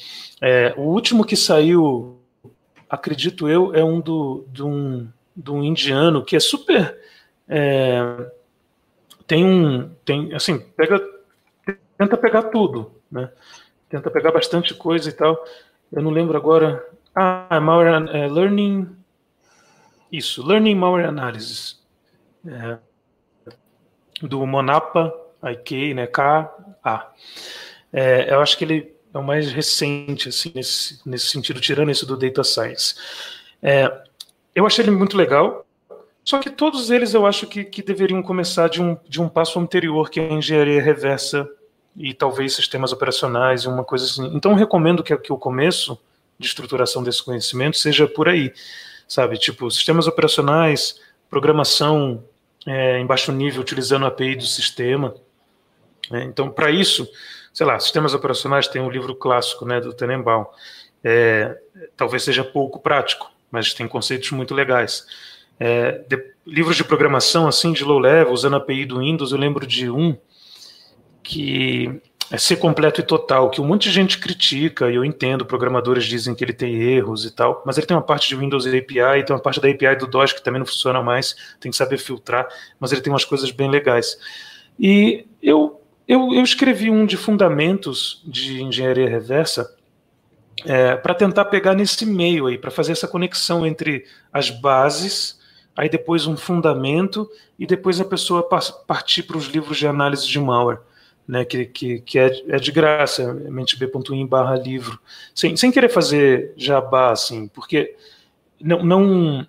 É, 0.41 0.73
o 0.77 0.81
último 0.81 1.25
que 1.25 1.35
saiu, 1.35 2.18
acredito 2.89 3.47
eu, 3.47 3.73
é 3.73 3.83
um 3.83 3.99
do, 3.99 4.45
de 4.51 4.63
um, 4.63 5.07
de 5.35 5.51
um 5.51 5.63
indiano 5.63 6.23
que 6.23 6.35
é 6.35 6.39
super 6.39 6.97
é, 7.47 8.31
tem 9.27 9.45
um 9.45 9.89
tem 10.03 10.33
assim 10.33 10.59
pega 10.75 10.99
tenta 11.97 12.17
pegar 12.17 12.43
tudo, 12.43 12.91
né? 13.11 13.29
Tenta 13.89 14.09
pegar 14.09 14.31
bastante 14.31 14.73
coisa 14.73 15.09
e 15.09 15.11
tal. 15.11 15.43
Eu 15.91 16.01
não 16.01 16.11
lembro 16.11 16.37
agora. 16.37 16.85
Ah, 17.13 17.59
malware 17.59 18.07
é, 18.15 18.27
learning 18.27 18.87
isso, 20.11 20.45
Learning 20.45 20.75
Malware 20.75 21.07
Analysis. 21.07 21.79
É, 22.47 22.77
do 24.21 24.45
Monapa 24.45 25.13
IK, 25.43 25.93
né, 25.93 26.07
K, 26.07 26.77
A. 26.83 27.11
É, 27.93 28.33
eu 28.33 28.41
acho 28.41 28.57
que 28.57 28.63
ele 28.63 28.95
é 29.13 29.17
o 29.17 29.23
mais 29.23 29.51
recente, 29.51 30.29
assim, 30.29 30.51
nesse, 30.53 30.99
nesse 31.05 31.27
sentido, 31.27 31.59
tirando 31.59 31.89
esse 31.89 32.05
do 32.05 32.17
Data 32.17 32.43
Science. 32.43 32.95
É, 33.61 33.91
eu 34.53 34.65
achei 34.65 34.83
ele 34.83 34.91
muito 34.91 35.17
legal, 35.17 35.65
só 36.23 36.39
que 36.39 36.49
todos 36.49 36.91
eles 36.91 37.13
eu 37.13 37.25
acho 37.25 37.47
que, 37.47 37.63
que 37.63 37.81
deveriam 37.81 38.21
começar 38.21 38.69
de 38.69 38.81
um, 38.81 38.97
de 39.07 39.21
um 39.21 39.27
passo 39.27 39.59
anterior, 39.59 40.09
que 40.09 40.19
é 40.19 40.29
a 40.29 40.33
engenharia 40.33 40.81
reversa 40.81 41.49
e 41.95 42.13
talvez 42.13 42.53
sistemas 42.53 42.91
operacionais 42.91 43.63
e 43.63 43.67
uma 43.67 43.83
coisa 43.83 44.05
assim. 44.05 44.31
Então, 44.35 44.53
recomendo 44.53 45.03
que, 45.03 45.15
que 45.17 45.33
o 45.33 45.37
começo 45.37 45.99
de 46.37 46.47
estruturação 46.47 47.03
desse 47.03 47.23
conhecimento 47.23 47.77
seja 47.77 48.07
por 48.07 48.29
aí 48.29 48.53
sabe? 49.09 49.37
Tipo, 49.39 49.69
sistemas 49.71 50.07
operacionais, 50.07 51.01
programação 51.29 52.23
é, 52.65 52.99
em 52.99 53.05
baixo 53.05 53.31
nível 53.31 53.61
utilizando 53.61 54.05
a 54.05 54.09
API 54.09 54.35
do 54.35 54.45
sistema. 54.45 55.15
É, 56.11 56.23
então, 56.23 56.49
para 56.49 56.69
isso, 56.69 57.09
sei 57.53 57.65
lá, 57.65 57.79
sistemas 57.79 58.13
operacionais 58.13 58.67
tem 58.67 58.81
um 58.81 58.89
livro 58.89 59.15
clássico, 59.15 59.65
né, 59.65 59.79
do 59.79 59.93
Tenenbaum. 59.93 60.45
É, 61.03 61.57
talvez 61.95 62.23
seja 62.23 62.43
pouco 62.43 62.79
prático, 62.79 63.31
mas 63.51 63.73
tem 63.73 63.87
conceitos 63.87 64.31
muito 64.31 64.53
legais. 64.53 65.05
É, 65.59 66.03
de, 66.07 66.33
livros 66.45 66.77
de 66.77 66.83
programação, 66.83 67.47
assim, 67.47 67.73
de 67.73 67.83
low 67.83 67.99
level, 67.99 68.33
usando 68.33 68.55
a 68.55 68.57
API 68.57 68.85
do 68.85 68.99
Windows, 68.99 69.31
eu 69.31 69.37
lembro 69.37 69.67
de 69.67 69.89
um 69.89 70.17
que 71.21 72.01
é 72.31 72.37
ser 72.37 72.57
completo 72.57 73.01
e 73.01 73.03
total, 73.03 73.49
que 73.49 73.59
um 73.59 73.65
monte 73.65 73.83
de 73.83 73.91
gente 73.91 74.19
critica, 74.19 74.89
e 74.89 74.95
eu 74.95 75.03
entendo, 75.03 75.45
programadores 75.45 76.05
dizem 76.05 76.35
que 76.35 76.43
ele 76.43 76.53
tem 76.53 76.75
erros 76.75 77.25
e 77.25 77.31
tal, 77.31 77.63
mas 77.65 77.77
ele 77.77 77.87
tem 77.87 77.97
uma 77.97 78.03
parte 78.03 78.27
de 78.27 78.35
Windows 78.35 78.67
API, 78.67 79.25
tem 79.25 79.35
uma 79.35 79.41
parte 79.41 79.59
da 79.59 79.67
API 79.67 79.95
do 79.97 80.05
DOS 80.05 80.33
que 80.33 80.43
também 80.43 80.59
não 80.59 80.65
funciona 80.65 81.01
mais, 81.01 81.35
tem 81.59 81.71
que 81.71 81.77
saber 81.77 81.97
filtrar, 81.97 82.47
mas 82.79 82.91
ele 82.91 83.01
tem 83.01 83.11
umas 83.11 83.25
coisas 83.25 83.49
bem 83.51 83.69
legais. 83.69 84.17
E 84.79 85.25
eu, 85.41 85.81
eu, 86.09 86.33
eu 86.33 86.43
escrevi 86.43 86.89
um 86.89 87.05
de 87.05 87.15
fundamentos 87.15 88.23
de 88.25 88.63
engenharia 88.63 89.07
reversa 89.07 89.75
é, 90.65 90.95
para 90.95 91.13
tentar 91.13 91.45
pegar 91.45 91.75
nesse 91.75 92.03
meio 92.03 92.47
aí, 92.47 92.57
para 92.57 92.71
fazer 92.71 92.93
essa 92.93 93.07
conexão 93.07 93.63
entre 93.63 94.03
as 94.33 94.49
bases, 94.49 95.39
aí 95.77 95.87
depois 95.87 96.25
um 96.25 96.35
fundamento, 96.35 97.29
e 97.59 97.67
depois 97.67 98.01
a 98.01 98.05
pessoa 98.05 98.41
partir 98.87 99.21
para 99.21 99.37
os 99.37 99.45
livros 99.45 99.77
de 99.77 99.85
análise 99.85 100.27
de 100.27 100.39
malware 100.39 100.79
né, 101.27 101.45
que, 101.45 101.67
que, 101.67 101.99
que 101.99 102.17
é, 102.17 102.31
é 102.47 102.57
de 102.57 102.71
graça, 102.71 103.31
mentb.in 103.31 104.25
barra 104.25 104.55
livro, 104.55 104.99
sem, 105.35 105.55
sem 105.55 105.71
querer 105.71 105.89
fazer 105.89 106.53
jabá, 106.57 107.11
assim, 107.11 107.47
porque 107.47 107.95
não, 108.59 108.83
não, 108.83 109.47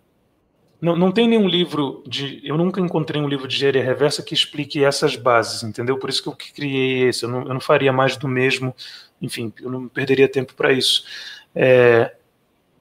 não, 0.81 0.97
não 0.97 1.13
tem 1.13 1.29
nenhum 1.29 1.49
livro 1.49 2.03
de. 2.07 2.41
Eu 2.45 2.57
nunca 2.57 2.81
encontrei 2.81 3.21
um 3.21 3.29
livro 3.29 3.47
de 3.47 3.57
engenharia 3.57 3.83
reversa 3.83 4.23
que 4.23 4.35
explique 4.35 4.83
essas 4.83 5.17
bases, 5.17 5.63
entendeu? 5.63 5.99
Por 5.99 6.11
isso 6.11 6.23
que 6.23 6.29
eu 6.29 6.37
criei 6.55 7.09
esse. 7.09 7.25
Eu 7.25 7.29
não, 7.29 7.43
eu 7.43 7.55
não 7.55 7.61
faria 7.61 7.93
mais 7.93 8.17
do 8.17 8.27
mesmo, 8.27 8.75
enfim, 9.21 9.53
eu 9.61 9.71
não 9.71 9.89
perderia 9.89 10.29
tempo 10.29 10.55
para 10.55 10.73
isso. 10.73 11.05
É, 11.55 12.15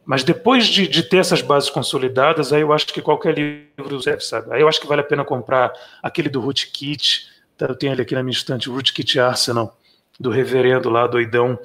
mas 0.05 0.23
depois 0.23 0.67
de, 0.67 0.87
de, 0.87 1.03
ter 1.03 1.17
essas 1.17 1.41
bases 1.41 1.69
consolidadas, 1.69 2.53
aí 2.53 2.61
eu 2.61 2.73
acho 2.73 2.87
que 2.87 3.01
qualquer 3.01 3.35
livro 3.35 4.01
serve, 4.01 4.21
sabe? 4.21 4.53
Aí 4.53 4.61
eu 4.61 4.67
acho 4.67 4.79
que 4.79 4.87
vale 4.87 5.01
a 5.01 5.03
pena 5.03 5.23
comprar 5.23 5.71
aquele 6.01 6.29
do 6.29 6.39
Rootkit, 6.39 7.29
Tá, 7.59 7.65
eu 7.65 7.75
tenho 7.75 7.91
ele 7.91 8.03
aqui 8.03 8.15
na 8.15 8.23
minha 8.23 8.31
estante, 8.31 8.69
Rootkit 8.69 9.19
Arsenal, 9.19 9.77
do 10.17 10.29
reverendo 10.29 10.89
lá, 10.89 11.05
doidão, 11.05 11.59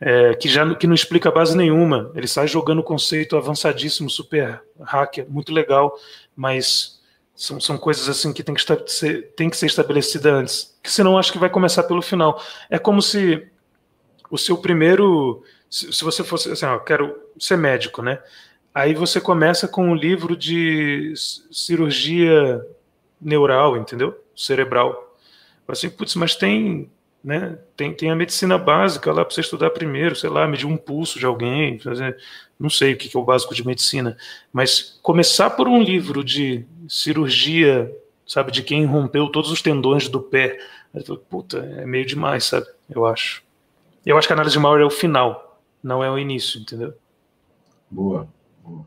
é, 0.00 0.34
que 0.34 0.48
já 0.48 0.74
que 0.74 0.86
não 0.86 0.94
explica 0.94 1.30
base 1.30 1.56
nenhuma. 1.56 2.10
Ele 2.14 2.26
sai 2.26 2.48
jogando 2.48 2.82
conceito 2.82 3.36
avançadíssimo, 3.36 4.10
super 4.10 4.62
hacker, 4.80 5.26
muito 5.28 5.52
legal, 5.52 5.98
mas 6.36 7.00
são, 7.34 7.58
são 7.60 7.76
coisas 7.76 8.08
assim 8.08 8.32
que 8.32 8.42
tem 8.42 8.54
que, 8.54 8.62
ser, 8.86 9.32
tem 9.34 9.50
que 9.50 9.56
ser 9.56 9.66
estabelecida 9.66 10.32
antes. 10.32 10.76
Que 10.82 10.90
senão 10.90 11.18
acho 11.18 11.32
que 11.32 11.38
vai 11.38 11.50
começar 11.50 11.82
pelo 11.84 12.02
final. 12.02 12.40
É 12.70 12.78
como 12.78 13.02
se 13.02 13.46
o 14.30 14.38
seu 14.38 14.56
primeiro. 14.56 15.42
Se, 15.68 15.92
se 15.92 16.04
você 16.04 16.22
fosse 16.22 16.50
assim, 16.50 16.66
ó, 16.66 16.78
quero 16.78 17.16
ser 17.38 17.56
médico, 17.56 18.02
né? 18.02 18.20
Aí 18.74 18.94
você 18.94 19.20
começa 19.20 19.68
com 19.68 19.88
um 19.88 19.94
livro 19.94 20.36
de 20.36 21.14
cirurgia 21.50 22.64
neural, 23.20 23.76
entendeu? 23.76 24.18
Cerebral. 24.36 25.16
Assim, 25.66 25.88
putz, 25.88 26.14
mas 26.16 26.34
tem, 26.34 26.90
né, 27.24 27.58
tem, 27.74 27.94
tem 27.94 28.10
a 28.10 28.14
medicina 28.14 28.58
básica 28.58 29.10
lá 29.10 29.24
para 29.24 29.34
você 29.34 29.40
estudar 29.40 29.70
primeiro, 29.70 30.14
sei 30.14 30.28
lá, 30.28 30.46
medir 30.46 30.66
um 30.66 30.76
pulso 30.76 31.18
de 31.18 31.24
alguém, 31.24 31.78
fazer, 31.78 32.14
não 32.60 32.68
sei 32.68 32.92
o 32.92 32.96
que 32.98 33.16
é 33.16 33.18
o 33.18 33.24
básico 33.24 33.54
de 33.54 33.66
medicina, 33.66 34.14
mas 34.52 34.98
começar 35.02 35.48
por 35.48 35.66
um 35.66 35.82
livro 35.82 36.22
de 36.22 36.66
cirurgia, 36.86 37.90
sabe, 38.26 38.52
de 38.52 38.62
quem 38.62 38.84
rompeu 38.84 39.28
todos 39.28 39.50
os 39.50 39.62
tendões 39.62 40.06
do 40.06 40.20
pé, 40.20 40.58
puta, 41.30 41.58
é 41.78 41.86
meio 41.86 42.04
demais, 42.04 42.44
sabe, 42.44 42.66
eu 42.90 43.06
acho. 43.06 43.42
Eu 44.04 44.18
acho 44.18 44.26
que 44.26 44.34
a 44.34 44.36
análise 44.36 44.52
de 44.52 44.60
malware 44.60 44.82
é 44.82 44.86
o 44.86 44.90
final, 44.90 45.62
não 45.82 46.04
é 46.04 46.10
o 46.10 46.18
início, 46.18 46.60
entendeu? 46.60 46.92
Boa. 47.90 48.28
boa. 48.62 48.86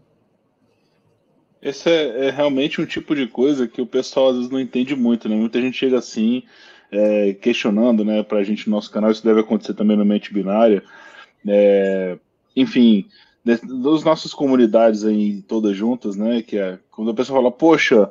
Esse 1.60 1.90
é, 1.90 2.28
é, 2.28 2.30
realmente 2.30 2.80
um 2.80 2.86
tipo 2.86 3.16
de 3.16 3.26
coisa 3.26 3.68
que 3.68 3.82
o 3.82 3.86
pessoal 3.88 4.30
às 4.30 4.36
vezes 4.36 4.52
não 4.52 4.60
entende 4.60 4.96
muito, 4.96 5.28
né? 5.28 5.36
Muita 5.36 5.60
gente 5.60 5.76
chega 5.76 5.98
assim, 5.98 6.44
é, 6.92 7.34
questionando, 7.34 8.04
né, 8.04 8.24
pra 8.24 8.44
gente 8.44 8.70
no 8.70 8.76
nosso 8.76 8.92
canal, 8.92 9.12
isso 9.12 9.24
deve 9.24 9.42
acontecer 9.42 9.74
também 9.74 9.98
no 9.98 10.06
Mente 10.06 10.34
Binária. 10.34 10.84
É, 11.46 12.18
enfim, 12.56 13.06
das 13.46 14.04
nossas 14.04 14.34
comunidades 14.34 15.06
aí 15.06 15.42
todas 15.44 15.76
juntas, 15.76 16.16
né, 16.16 16.42
que 16.42 16.58
é 16.58 16.80
quando 16.92 17.12
a 17.12 17.14
pessoa 17.14 17.40
fala, 17.40 17.52
poxa, 17.52 18.10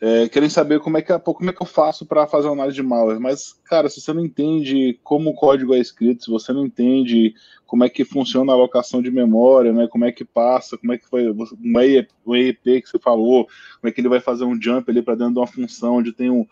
é, 0.00 0.28
querem 0.28 0.50
saber 0.50 0.80
como 0.80 0.98
é 0.98 1.02
que, 1.02 1.18
como 1.18 1.48
é 1.48 1.52
que 1.52 1.62
eu 1.62 1.66
faço 1.66 2.04
para 2.04 2.26
fazer 2.26 2.48
uma 2.48 2.54
análise 2.54 2.76
de 2.76 2.82
malware. 2.82 3.20
Mas, 3.20 3.54
cara, 3.64 3.88
se 3.88 4.00
você 4.00 4.12
não 4.12 4.24
entende 4.24 4.98
como 5.02 5.30
o 5.30 5.34
código 5.34 5.74
é 5.74 5.78
escrito, 5.78 6.24
se 6.24 6.30
você 6.30 6.52
não 6.52 6.66
entende 6.66 7.34
como 7.66 7.84
é 7.84 7.88
que 7.88 8.04
funciona 8.04 8.52
a 8.52 8.54
alocação 8.54 9.00
de 9.00 9.10
memória, 9.10 9.72
né, 9.72 9.88
como 9.88 10.04
é 10.04 10.12
que 10.12 10.24
passa, 10.24 10.76
como 10.76 10.92
é 10.92 10.98
que 10.98 11.08
foi 11.08 11.30
um 11.30 12.34
EEP 12.34 12.82
que 12.82 12.88
você 12.88 12.98
falou, 12.98 13.46
como 13.80 13.88
é 13.88 13.92
que 13.92 14.00
ele 14.00 14.08
vai 14.08 14.20
fazer 14.20 14.44
um 14.44 14.60
jump 14.60 14.90
ali 14.90 15.00
para 15.00 15.14
dentro 15.14 15.34
de 15.34 15.38
uma 15.38 15.46
função 15.46 15.96
onde 15.96 16.12
tem 16.12 16.28
um, 16.28 16.46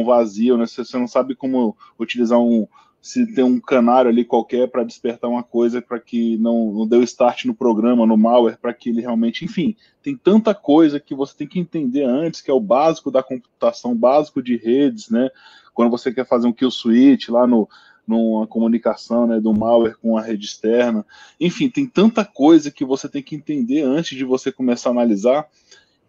um 0.00 0.04
vazio, 0.04 0.56
né, 0.56 0.66
se 0.66 0.76
você 0.76 0.98
não 0.98 1.06
sabe 1.06 1.34
como 1.34 1.76
utilizar 1.98 2.38
um, 2.38 2.66
se 3.02 3.26
tem 3.34 3.42
um 3.42 3.58
canário 3.58 4.08
ali 4.08 4.24
qualquer 4.24 4.68
para 4.68 4.84
despertar 4.84 5.28
uma 5.28 5.42
coisa 5.42 5.82
para 5.82 5.98
que 5.98 6.36
não, 6.38 6.72
não 6.72 6.86
deu 6.86 7.02
start 7.02 7.44
no 7.46 7.54
programa, 7.54 8.06
no 8.06 8.16
malware, 8.16 8.56
para 8.56 8.72
que 8.72 8.90
ele 8.90 9.00
realmente, 9.00 9.44
enfim, 9.44 9.76
tem 10.00 10.16
tanta 10.16 10.54
coisa 10.54 11.00
que 11.00 11.12
você 11.12 11.36
tem 11.36 11.48
que 11.48 11.58
entender 11.58 12.04
antes, 12.04 12.40
que 12.40 12.50
é 12.50 12.54
o 12.54 12.60
básico 12.60 13.10
da 13.10 13.20
computação, 13.20 13.96
básico 13.96 14.40
de 14.40 14.56
redes, 14.56 15.10
né? 15.10 15.28
Quando 15.74 15.90
você 15.90 16.12
quer 16.12 16.26
fazer 16.26 16.46
um 16.46 16.52
kill 16.52 16.70
switch 16.70 17.28
lá 17.28 17.44
no 17.44 17.68
numa 18.06 18.48
comunicação, 18.48 19.26
né, 19.28 19.40
do 19.40 19.54
malware 19.54 19.96
com 19.96 20.16
a 20.16 20.22
rede 20.22 20.44
externa. 20.44 21.06
Enfim, 21.38 21.68
tem 21.68 21.86
tanta 21.86 22.24
coisa 22.24 22.70
que 22.70 22.84
você 22.84 23.08
tem 23.08 23.22
que 23.22 23.36
entender 23.36 23.82
antes 23.82 24.18
de 24.18 24.24
você 24.24 24.50
começar 24.50 24.90
a 24.90 24.92
analisar 24.92 25.46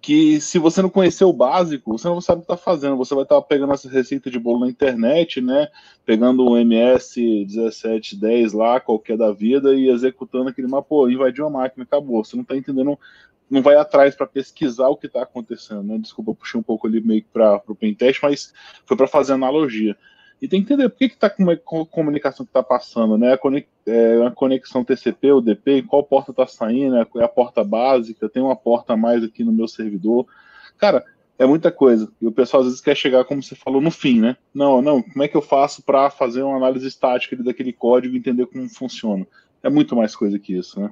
que 0.04 0.42
se 0.42 0.60
você 0.60 0.82
não 0.82 0.90
conhecer 0.90 1.24
o 1.24 1.32
básico, 1.32 1.98
você 1.98 2.10
não 2.10 2.20
sabe 2.20 2.42
o 2.42 2.46
que 2.46 2.52
está 2.52 2.58
fazendo. 2.58 2.98
Você 2.98 3.16
vai 3.16 3.24
estar 3.24 3.38
tá 3.38 3.42
pegando 3.42 3.72
essa 3.72 3.90
receita 3.90 4.30
de 4.30 4.38
bolo 4.38 4.60
na 4.60 4.68
internet, 4.68 5.40
né? 5.40 5.70
Pegando 6.06 6.44
o 6.44 6.58
MS 6.58 7.22
1710 7.22 8.52
lá, 8.52 8.82
qualquer 8.82 9.18
da 9.18 9.32
vida, 9.32 9.74
e 9.74 9.88
executando 9.88 10.50
aquele 10.50 10.68
mapa, 10.68 10.90
pô, 10.90 11.08
invadiu 11.08 11.46
uma 11.48 11.62
máquina, 11.62 11.86
acabou. 11.86 12.22
Você 12.22 12.36
não 12.36 12.44
está 12.44 12.54
entendendo, 12.54 13.00
não 13.50 13.62
vai 13.62 13.78
atrás 13.78 14.14
para 14.14 14.28
pesquisar 14.28 14.90
o 14.90 14.98
que 14.98 15.08
está 15.08 15.24
acontecendo, 15.24 15.84
né? 15.84 15.98
Desculpa, 15.98 16.36
puxei 16.36 16.60
um 16.60 16.64
pouco 16.64 16.86
ali 16.86 17.00
meio 17.00 17.24
para 17.32 17.62
o 17.66 17.74
pentest, 17.74 18.22
mas 18.22 18.54
foi 18.86 18.98
para 18.98 19.08
fazer 19.08 19.32
analogia. 19.32 19.96
E 20.44 20.48
tem 20.50 20.62
que 20.62 20.74
entender 20.74 20.90
por 20.90 20.98
que 20.98 21.06
está 21.06 21.30
com 21.30 21.50
a 21.50 21.86
comunicação 21.86 22.46
que 22.46 22.50
está 22.50 22.62
passando, 22.62 23.18
né? 23.18 23.30
É 23.88 24.26
a 24.26 24.30
conexão 24.30 24.84
TCP 24.84 25.32
ou 25.32 25.42
DP, 25.42 25.84
qual 25.84 26.04
porta 26.04 26.32
está 26.32 26.46
saindo, 26.46 26.98
é 26.98 27.24
a 27.24 27.30
porta 27.30 27.64
básica, 27.64 28.28
tem 28.28 28.44
uma 28.44 28.54
porta 28.54 28.92
a 28.92 28.98
mais 28.98 29.24
aqui 29.24 29.42
no 29.42 29.54
meu 29.54 29.70
servidor. 29.70 30.28
Cara, 30.78 31.02
é 31.40 31.46
muita 31.46 31.72
coisa. 31.72 32.12
E 32.22 32.28
o 32.28 32.32
pessoal 32.34 32.60
às 32.60 32.68
vezes 32.68 32.82
quer 32.82 32.94
chegar, 32.94 33.24
como 33.24 33.42
você 33.42 33.56
falou, 33.56 33.80
no 33.80 33.90
fim, 33.90 34.20
né? 34.20 34.36
Não, 34.54 34.82
não, 34.82 35.02
como 35.02 35.24
é 35.24 35.30
que 35.30 35.38
eu 35.38 35.42
faço 35.42 35.82
para 35.82 36.10
fazer 36.10 36.44
uma 36.44 36.58
análise 36.58 36.88
estática 36.88 37.42
daquele 37.42 37.72
código 37.72 38.14
e 38.14 38.18
entender 38.18 38.46
como 38.48 38.68
funciona? 38.68 39.26
É 39.64 39.70
muito 39.70 39.96
mais 39.96 40.14
coisa 40.14 40.38
que 40.38 40.58
isso, 40.58 40.78
né? 40.78 40.92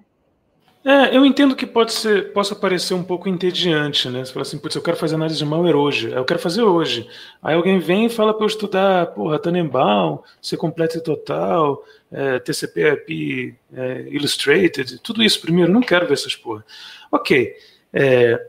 É, 0.84 1.16
eu 1.16 1.24
entendo 1.24 1.56
que 1.56 1.68
pode 1.68 1.94
ser, 1.94 2.34
possa 2.34 2.56
parecer 2.56 2.96
um 2.96 3.04
pouco 3.04 3.30
entediante, 3.30 4.10
né? 4.10 4.26
Você 4.26 4.34
fala 4.34 4.42
assim, 4.42 4.58
putz, 4.58 4.76
eu 4.76 4.82
quero 4.82 4.98
fazer 4.98 5.14
análise 5.14 5.38
de 5.38 5.46
malware 5.46 5.76
hoje, 5.76 6.12
eu 6.12 6.26
quero 6.26 6.40
fazer 6.40 6.64
hoje. 6.64 7.08
Aí 7.42 7.54
alguém 7.54 7.78
vem 7.78 8.08
e 8.08 8.10
fala 8.10 8.34
para 8.34 8.44
eu 8.44 8.48
estudar, 8.48 9.06
porra, 9.08 9.38
Tannenbaum, 9.38 10.20
ser 10.42 10.58
completo 10.58 10.98
e 10.98 11.04
total, 11.04 11.84
é, 12.12 12.40
TCP/IP 12.40 13.56
é, 13.72 14.08
Illustrated, 14.10 15.00
tudo 15.04 15.22
isso 15.22 15.40
primeiro, 15.40 15.72
não 15.72 15.82
quero 15.82 16.08
ver 16.08 16.14
essas 16.14 16.36
porra. 16.36 16.66
Ok, 17.12 17.56
é, 17.94 18.48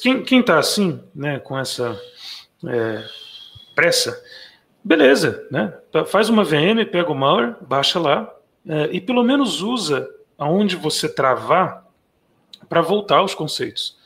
quem, 0.00 0.22
quem 0.22 0.42
tá 0.42 0.58
assim, 0.58 0.98
né, 1.14 1.38
com 1.40 1.58
essa 1.58 2.00
é, 2.66 3.04
pressa, 3.74 4.18
beleza, 4.82 5.46
né? 5.50 5.74
Faz 6.06 6.30
uma 6.30 6.42
VM, 6.42 6.86
pega 6.90 7.12
o 7.12 7.14
malware, 7.14 7.56
baixa 7.60 8.00
lá, 8.00 8.34
é, 8.66 8.88
e 8.92 9.00
pelo 9.00 9.22
menos 9.22 9.60
usa 9.60 10.08
aonde 10.42 10.74
você 10.74 11.08
travar 11.08 11.86
para 12.68 12.80
voltar 12.80 13.18
aos 13.18 13.34
conceitos. 13.34 13.96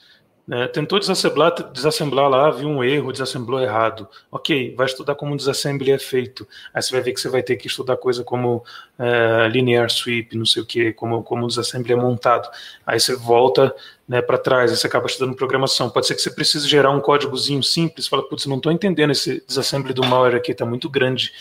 Né? 0.46 0.68
Tentou 0.68 1.00
desassemblar, 1.00 1.52
desassemblar 1.72 2.28
lá, 2.28 2.50
viu 2.50 2.68
um 2.68 2.84
erro, 2.84 3.10
desassemblou 3.10 3.58
errado. 3.58 4.06
Ok, 4.30 4.74
vai 4.76 4.86
estudar 4.86 5.14
como 5.14 5.34
desassembly 5.34 5.90
é 5.90 5.98
feito. 5.98 6.46
Aí 6.74 6.82
você 6.82 6.92
vai 6.92 7.00
ver 7.00 7.12
que 7.14 7.20
você 7.20 7.28
vai 7.30 7.42
ter 7.42 7.56
que 7.56 7.66
estudar 7.66 7.96
coisa 7.96 8.22
como 8.22 8.62
uh, 8.98 9.48
linear 9.50 9.90
sweep, 9.90 10.36
não 10.36 10.44
sei 10.44 10.62
o 10.62 10.66
que, 10.66 10.92
como, 10.92 11.22
como 11.22 11.46
desassembly 11.46 11.94
é 11.94 11.96
montado. 11.96 12.48
Aí 12.86 13.00
você 13.00 13.16
volta 13.16 13.74
né, 14.06 14.20
para 14.20 14.36
trás, 14.36 14.70
aí 14.70 14.76
você 14.76 14.86
acaba 14.86 15.06
estudando 15.06 15.34
programação. 15.34 15.88
Pode 15.88 16.06
ser 16.06 16.14
que 16.14 16.20
você 16.20 16.30
precise 16.30 16.68
gerar 16.68 16.90
um 16.90 17.00
códigozinho 17.00 17.62
simples, 17.62 18.06
fala, 18.06 18.28
putz, 18.28 18.44
não 18.44 18.58
estou 18.58 18.70
entendendo 18.70 19.10
esse 19.10 19.42
desassembly 19.46 19.94
do 19.94 20.04
malware 20.06 20.36
aqui, 20.36 20.52
está 20.52 20.66
muito 20.66 20.88
grande. 20.90 21.32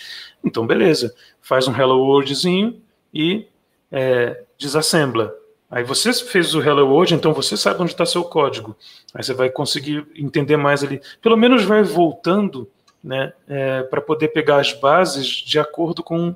Então, 0.43 0.65
beleza, 0.65 1.13
faz 1.41 1.67
um 1.67 1.75
hello 1.75 1.99
worldzinho 1.99 2.81
e 3.13 3.47
é, 3.91 4.44
desassembla. 4.57 5.33
Aí 5.69 5.83
você 5.83 6.13
fez 6.13 6.53
o 6.53 6.61
Hello 6.61 6.87
World, 6.87 7.15
então 7.15 7.33
você 7.33 7.57
sabe 7.57 7.81
onde 7.81 7.91
está 7.91 8.05
seu 8.05 8.23
código. 8.23 8.75
Aí 9.13 9.23
você 9.23 9.33
vai 9.33 9.49
conseguir 9.49 10.05
entender 10.15 10.57
mais 10.57 10.83
ali. 10.83 11.01
Pelo 11.21 11.35
menos 11.35 11.63
vai 11.63 11.83
voltando 11.83 12.69
né, 13.03 13.33
é, 13.47 13.83
para 13.83 14.01
poder 14.01 14.29
pegar 14.29 14.57
as 14.57 14.73
bases 14.73 15.27
de 15.27 15.59
acordo 15.59 16.03
com 16.03 16.35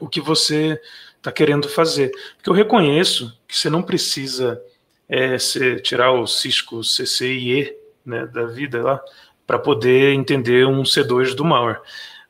o 0.00 0.08
que 0.08 0.20
você 0.20 0.80
está 1.16 1.32
querendo 1.32 1.68
fazer. 1.68 2.10
Porque 2.36 2.50
eu 2.50 2.54
reconheço 2.54 3.38
que 3.48 3.56
você 3.56 3.70
não 3.70 3.82
precisa 3.82 4.62
é, 5.08 5.38
ser, 5.38 5.80
tirar 5.80 6.12
o 6.12 6.26
Cisco 6.26 6.80
CCIE 6.80 7.74
né, 8.04 8.26
da 8.26 8.44
vida 8.44 8.82
lá 8.82 9.00
para 9.46 9.58
poder 9.58 10.14
entender 10.14 10.66
um 10.66 10.82
C2 10.82 11.34
do 11.34 11.44
malware. 11.44 11.80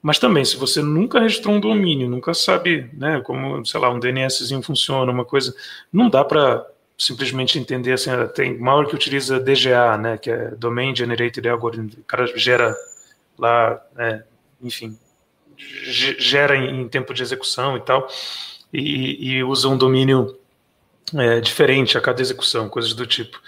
Mas 0.04 0.18
também, 0.18 0.44
se 0.44 0.58
você 0.58 0.82
nunca 0.82 1.18
registrou 1.18 1.54
um 1.54 1.60
domínio, 1.60 2.10
nunca 2.10 2.34
sabe 2.34 2.90
né, 2.92 3.22
como, 3.22 3.64
sei 3.64 3.80
lá, 3.80 3.88
um 3.88 3.98
DNSzinho 3.98 4.60
funciona, 4.60 5.10
uma 5.10 5.24
coisa, 5.24 5.56
não 5.90 6.10
dá 6.10 6.22
para 6.22 6.62
simplesmente 6.98 7.58
entender 7.58 7.92
assim, 7.92 8.10
ah, 8.10 8.28
tem 8.28 8.58
malware 8.58 8.86
que 8.86 8.94
utiliza 8.94 9.40
DGA, 9.40 9.96
né, 9.96 10.18
que 10.18 10.30
é 10.30 10.50
Domain 10.58 10.94
Generated 10.94 11.48
Algorithm, 11.48 11.86
o 11.86 12.04
cara 12.04 12.26
gera 12.36 12.76
lá, 13.38 13.82
né, 13.96 14.24
enfim, 14.60 14.94
gera 15.56 16.54
em, 16.54 16.86
tempo 16.86 17.14
de 17.14 17.22
execução 17.22 17.74
e 17.74 17.80
tal, 17.80 18.06
e, 18.70 19.36
e 19.36 19.42
usa 19.42 19.70
um 19.70 19.78
domínio 19.78 20.38
é, 21.14 21.40
diferente 21.40 21.96
a 21.96 22.02
cada 22.02 22.20
execução, 22.20 22.68
coisas 22.68 22.92
do 22.92 23.06
tipo. 23.06 23.40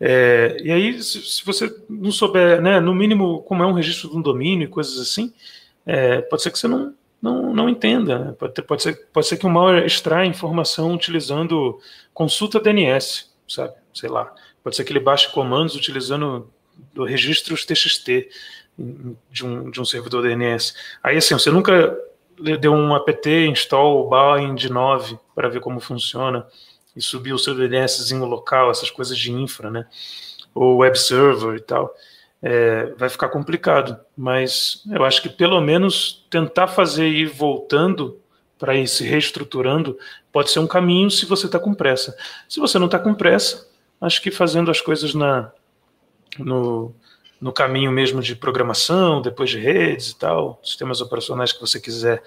É, 0.00 0.56
e 0.60 0.72
aí, 0.72 1.00
se, 1.00 1.22
se, 1.22 1.44
você 1.44 1.72
não 1.88 2.10
souber, 2.10 2.60
né, 2.60 2.80
no 2.80 2.92
mínimo, 2.92 3.42
como 3.42 3.62
é 3.62 3.66
um 3.66 3.72
registro 3.72 4.10
de 4.10 4.16
um 4.16 4.20
domínio 4.20 4.64
e 4.64 4.68
coisas 4.68 4.98
assim, 4.98 5.32
é, 5.86 6.22
pode 6.22 6.42
ser 6.42 6.50
que 6.50 6.58
você 6.58 6.68
não, 6.68 6.94
não, 7.20 7.54
não 7.54 7.68
entenda. 7.68 8.18
Né? 8.18 8.32
Pode, 8.32 8.62
pode, 8.62 8.82
ser, 8.82 9.06
pode 9.12 9.26
ser 9.26 9.36
que 9.36 9.46
o 9.46 9.50
malware 9.50 9.84
extraia 9.84 10.26
informação 10.26 10.94
utilizando 10.94 11.78
consulta 12.12 12.60
DNS, 12.60 13.30
sabe? 13.48 13.74
Sei 13.92 14.08
lá. 14.08 14.32
Pode 14.62 14.76
ser 14.76 14.84
que 14.84 14.92
ele 14.92 15.00
baixe 15.00 15.30
comandos 15.30 15.76
utilizando 15.76 16.50
registros 17.06 17.64
TXT 17.64 18.28
de 19.30 19.44
um, 19.44 19.70
de 19.70 19.80
um 19.80 19.84
servidor 19.84 20.22
DNS. 20.22 20.74
Aí, 21.02 21.16
assim, 21.16 21.34
você 21.34 21.50
nunca 21.50 21.96
deu 22.60 22.72
um 22.72 22.94
apt 22.94 23.28
install 23.28 24.10
bind 24.10 24.64
9 24.64 25.18
para 25.34 25.48
ver 25.48 25.60
como 25.60 25.78
funciona 25.80 26.46
e 26.96 27.02
subir 27.02 27.32
o 27.32 27.38
seu 27.38 27.54
DNSzinho 27.54 28.24
local, 28.24 28.70
essas 28.70 28.90
coisas 28.90 29.16
de 29.16 29.30
infra, 29.30 29.70
né? 29.70 29.86
Ou 30.54 30.78
web 30.78 30.98
server 30.98 31.56
e 31.56 31.60
tal 31.60 31.94
é, 32.44 32.92
vai 32.98 33.08
ficar 33.08 33.30
complicado. 33.30 33.98
Mas 34.14 34.82
eu 34.92 35.02
acho 35.02 35.22
que 35.22 35.30
pelo 35.30 35.58
menos 35.62 36.26
tentar 36.28 36.66
fazer 36.66 37.08
ir 37.08 37.26
voltando 37.26 38.20
para 38.58 38.76
ir 38.76 38.86
se 38.86 39.02
reestruturando 39.02 39.98
pode 40.30 40.50
ser 40.50 40.58
um 40.58 40.66
caminho 40.66 41.10
se 41.10 41.24
você 41.24 41.46
está 41.46 41.58
com 41.58 41.72
pressa. 41.72 42.14
Se 42.46 42.60
você 42.60 42.78
não 42.78 42.86
está 42.86 42.98
com 42.98 43.14
pressa, 43.14 43.66
acho 43.98 44.20
que 44.20 44.30
fazendo 44.30 44.70
as 44.70 44.80
coisas 44.80 45.14
na, 45.14 45.50
no, 46.38 46.94
no 47.40 47.52
caminho 47.52 47.90
mesmo 47.90 48.20
de 48.20 48.36
programação, 48.36 49.22
depois 49.22 49.48
de 49.48 49.58
redes 49.58 50.10
e 50.10 50.18
tal, 50.18 50.60
sistemas 50.62 51.00
operacionais 51.00 51.50
que 51.50 51.60
você 51.60 51.80
quiser 51.80 52.22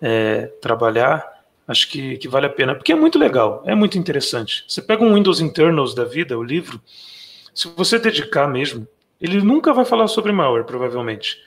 é, 0.00 0.46
trabalhar, 0.62 1.26
acho 1.66 1.90
que, 1.90 2.16
que 2.18 2.28
vale 2.28 2.46
a 2.46 2.50
pena, 2.50 2.76
porque 2.76 2.92
é 2.92 2.96
muito 2.96 3.18
legal, 3.18 3.62
é 3.66 3.74
muito 3.74 3.98
interessante. 3.98 4.64
Você 4.68 4.80
pega 4.80 5.02
um 5.02 5.14
Windows 5.14 5.40
Internals 5.40 5.94
da 5.94 6.04
vida, 6.04 6.38
o 6.38 6.42
livro, 6.42 6.80
se 7.52 7.68
você 7.76 7.98
dedicar 7.98 8.46
mesmo, 8.46 8.86
ele 9.20 9.40
nunca 9.40 9.72
vai 9.72 9.84
falar 9.84 10.08
sobre 10.08 10.32
malware, 10.32 10.64
provavelmente. 10.64 11.38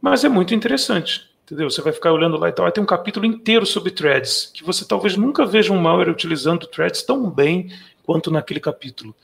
Mas 0.00 0.24
é 0.24 0.28
muito 0.28 0.54
interessante. 0.54 1.32
Entendeu? 1.44 1.68
Você 1.68 1.82
vai 1.82 1.92
ficar 1.92 2.10
olhando 2.12 2.38
lá 2.38 2.48
e 2.48 2.52
tal. 2.52 2.64
Aí 2.64 2.72
tem 2.72 2.82
um 2.82 2.86
capítulo 2.86 3.26
inteiro 3.26 3.66
sobre 3.66 3.90
threads, 3.90 4.50
que 4.54 4.64
você 4.64 4.86
talvez 4.86 5.14
nunca 5.16 5.44
veja 5.44 5.72
um 5.72 5.78
malware 5.78 6.08
utilizando 6.08 6.66
threads 6.66 7.02
tão 7.02 7.30
bem 7.30 7.70
quanto 8.02 8.30
naquele 8.30 8.60
capítulo. 8.60 9.14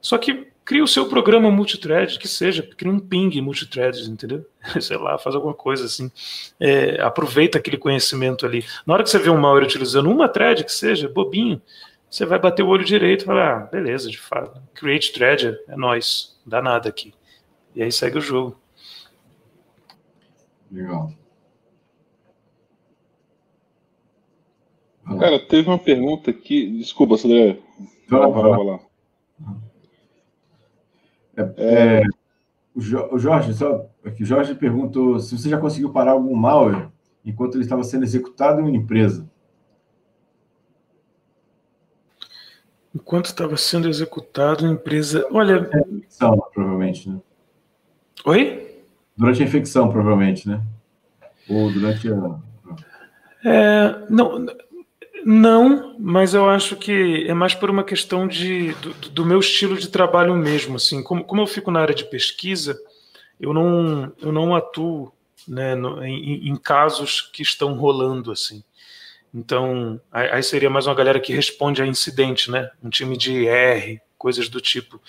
Só 0.00 0.16
que 0.16 0.48
cria 0.64 0.82
o 0.82 0.88
seu 0.88 1.06
programa 1.06 1.50
multithread, 1.50 2.18
que 2.18 2.26
seja, 2.26 2.62
cria 2.62 2.90
um 2.90 2.98
ping 2.98 3.40
multithread, 3.42 4.10
entendeu? 4.10 4.46
Sei 4.80 4.96
lá, 4.96 5.18
faz 5.18 5.34
alguma 5.34 5.52
coisa 5.52 5.84
assim. 5.84 6.10
É, 6.58 7.00
aproveita 7.00 7.58
aquele 7.58 7.76
conhecimento 7.76 8.46
ali. 8.46 8.64
Na 8.86 8.94
hora 8.94 9.02
que 9.02 9.10
você 9.10 9.18
vê 9.18 9.28
um 9.28 9.38
malware 9.38 9.64
utilizando 9.64 10.10
uma 10.10 10.28
thread, 10.28 10.64
que 10.64 10.72
seja, 10.72 11.08
bobinho, 11.08 11.60
você 12.08 12.24
vai 12.24 12.38
bater 12.38 12.62
o 12.62 12.68
olho 12.68 12.84
direito 12.84 13.22
e 13.22 13.24
falar, 13.26 13.56
ah, 13.56 13.60
beleza, 13.66 14.10
de 14.10 14.18
fato. 14.18 14.60
Create 14.74 15.12
thread, 15.12 15.58
é 15.68 15.76
nós, 15.76 16.38
dá 16.46 16.62
nada 16.62 16.88
aqui. 16.88 17.12
E 17.76 17.82
aí 17.82 17.92
segue 17.92 18.16
o 18.16 18.22
jogo. 18.22 18.56
Legal. 20.72 21.12
Cara, 25.04 25.38
teve 25.38 25.68
uma 25.68 25.78
pergunta 25.78 26.30
aqui. 26.30 26.78
Desculpa, 26.78 27.14
André. 27.14 27.60
Vai, 28.08 28.32
vai, 28.32 28.64
lá. 28.64 28.80
É, 31.36 31.42
é, 31.58 32.02
o 32.74 33.18
Jorge, 33.18 33.52
só 33.52 33.86
aqui, 34.02 34.22
o 34.22 34.26
Jorge 34.26 34.54
perguntou 34.54 35.20
se 35.20 35.36
você 35.36 35.50
já 35.50 35.58
conseguiu 35.58 35.92
parar 35.92 36.12
algum 36.12 36.34
malware 36.34 36.88
enquanto 37.24 37.56
ele 37.56 37.64
estava 37.64 37.84
sendo 37.84 38.04
executado 38.04 38.60
em 38.60 38.64
uma 38.64 38.76
empresa. 38.76 39.30
Enquanto 42.94 43.26
estava 43.26 43.56
sendo 43.58 43.86
executado 43.86 44.66
em 44.66 44.72
empresa. 44.72 45.28
Olha. 45.30 45.68
É, 45.72 45.84
ficção, 46.00 46.38
provavelmente, 46.54 47.10
né? 47.10 47.20
Oi? 48.26 48.82
Durante 49.16 49.40
a 49.40 49.46
infecção, 49.46 49.88
provavelmente, 49.88 50.48
né? 50.48 50.60
Ou 51.48 51.72
durante 51.72 52.08
a. 52.12 52.40
É, 53.44 54.04
não, 54.10 54.44
não, 55.24 55.96
mas 55.96 56.34
eu 56.34 56.50
acho 56.50 56.74
que 56.74 57.24
é 57.28 57.32
mais 57.32 57.54
por 57.54 57.70
uma 57.70 57.84
questão 57.84 58.26
de, 58.26 58.72
do, 58.74 59.10
do 59.10 59.24
meu 59.24 59.38
estilo 59.38 59.76
de 59.76 59.88
trabalho 59.88 60.34
mesmo. 60.34 60.74
Assim, 60.74 61.04
como, 61.04 61.22
como 61.22 61.40
eu 61.40 61.46
fico 61.46 61.70
na 61.70 61.80
área 61.80 61.94
de 61.94 62.04
pesquisa, 62.04 62.76
eu 63.40 63.54
não, 63.54 64.12
eu 64.20 64.32
não 64.32 64.56
atuo 64.56 65.12
né, 65.46 65.76
no, 65.76 66.04
em, 66.04 66.48
em, 66.48 66.56
casos 66.56 67.20
que 67.20 67.42
estão 67.42 67.74
rolando 67.74 68.32
assim. 68.32 68.64
Então, 69.32 70.00
aí 70.10 70.42
seria 70.42 70.68
mais 70.68 70.88
uma 70.88 70.94
galera 70.96 71.20
que 71.20 71.32
responde 71.32 71.80
a 71.80 71.86
incidente, 71.86 72.50
né? 72.50 72.68
Um 72.82 72.90
time 72.90 73.16
de 73.16 73.44
IR, 73.44 74.00
coisas 74.18 74.48
do 74.48 74.60
tipo. 74.60 75.00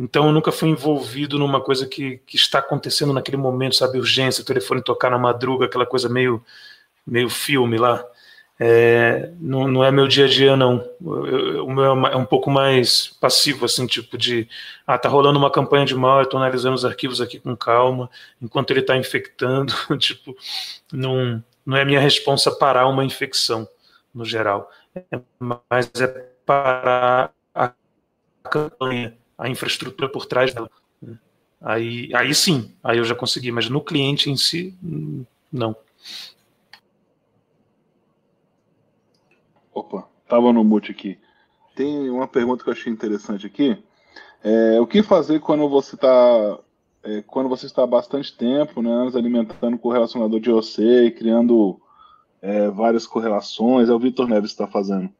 Então 0.00 0.26
eu 0.26 0.32
nunca 0.32 0.50
fui 0.50 0.70
envolvido 0.70 1.38
numa 1.38 1.60
coisa 1.60 1.86
que, 1.86 2.22
que 2.26 2.36
está 2.36 2.58
acontecendo 2.58 3.12
naquele 3.12 3.36
momento, 3.36 3.76
sabe? 3.76 3.98
Urgência, 3.98 4.42
telefone 4.42 4.82
tocar 4.82 5.10
na 5.10 5.18
madruga, 5.18 5.66
aquela 5.66 5.84
coisa 5.84 6.08
meio, 6.08 6.42
meio 7.06 7.28
filme 7.28 7.76
lá. 7.76 8.02
É, 8.58 9.30
não, 9.38 9.68
não, 9.68 9.84
é 9.84 9.90
meu 9.90 10.08
dia 10.08 10.24
a 10.24 10.28
dia, 10.28 10.56
não. 10.56 10.82
O 11.00 11.70
meu 11.72 12.06
é, 12.06 12.12
é 12.12 12.16
um 12.16 12.24
pouco 12.24 12.50
mais 12.50 13.08
passivo, 13.20 13.66
assim, 13.66 13.86
tipo 13.86 14.16
de. 14.16 14.48
Ah, 14.86 14.98
tá 14.98 15.08
rolando 15.08 15.38
uma 15.38 15.50
campanha 15.50 15.84
de 15.84 15.94
mal, 15.94 16.20
eu 16.20 16.26
tô 16.26 16.38
analisando 16.38 16.74
os 16.74 16.84
arquivos 16.84 17.20
aqui 17.20 17.38
com 17.38 17.54
calma, 17.54 18.10
enquanto 18.40 18.70
ele 18.70 18.82
tá 18.82 18.96
infectando. 18.96 19.74
tipo, 19.98 20.34
não, 20.92 21.42
não 21.64 21.76
é 21.76 21.84
minha 21.84 22.00
responsa 22.00 22.50
parar 22.50 22.86
uma 22.86 23.04
infecção, 23.04 23.68
no 24.14 24.24
geral. 24.24 24.70
É, 24.94 25.20
mas 25.38 25.90
é 26.00 26.08
parar 26.44 27.32
a 27.54 27.72
campanha, 28.50 29.16
a 29.40 29.48
infraestrutura 29.48 30.08
por 30.08 30.26
trás 30.26 30.54
dela. 30.54 30.70
Aí, 31.60 32.10
aí 32.14 32.34
sim, 32.34 32.74
aí 32.84 32.98
eu 32.98 33.04
já 33.04 33.14
consegui, 33.14 33.50
mas 33.50 33.68
no 33.68 33.82
cliente 33.82 34.30
em 34.30 34.36
si, 34.36 34.74
não. 35.52 35.74
Opa, 39.74 40.06
tava 40.28 40.52
no 40.52 40.62
mute 40.62 40.90
aqui. 40.90 41.18
Tem 41.74 42.08
uma 42.10 42.28
pergunta 42.28 42.62
que 42.62 42.68
eu 42.68 42.74
achei 42.74 42.92
interessante 42.92 43.46
aqui. 43.46 43.82
É, 44.42 44.80
o 44.80 44.86
que 44.86 45.02
fazer 45.02 45.40
quando 45.40 45.68
você 45.68 45.94
está 45.94 46.58
é, 47.02 47.22
quando 47.26 47.48
você 47.48 47.66
está 47.66 47.86
bastante 47.86 48.36
tempo, 48.36 48.82
né, 48.82 49.10
alimentando 49.14 49.78
com 49.78 49.88
o 49.88 49.92
relacionador 49.92 50.38
de 50.38 50.50
OC, 50.50 51.12
criando 51.16 51.80
é, 52.42 52.68
várias 52.68 53.06
correlações, 53.06 53.88
é 53.88 53.92
o 53.92 53.98
Vitor 53.98 54.28
Neves 54.28 54.50
está 54.50 54.66
fazendo. 54.66 55.10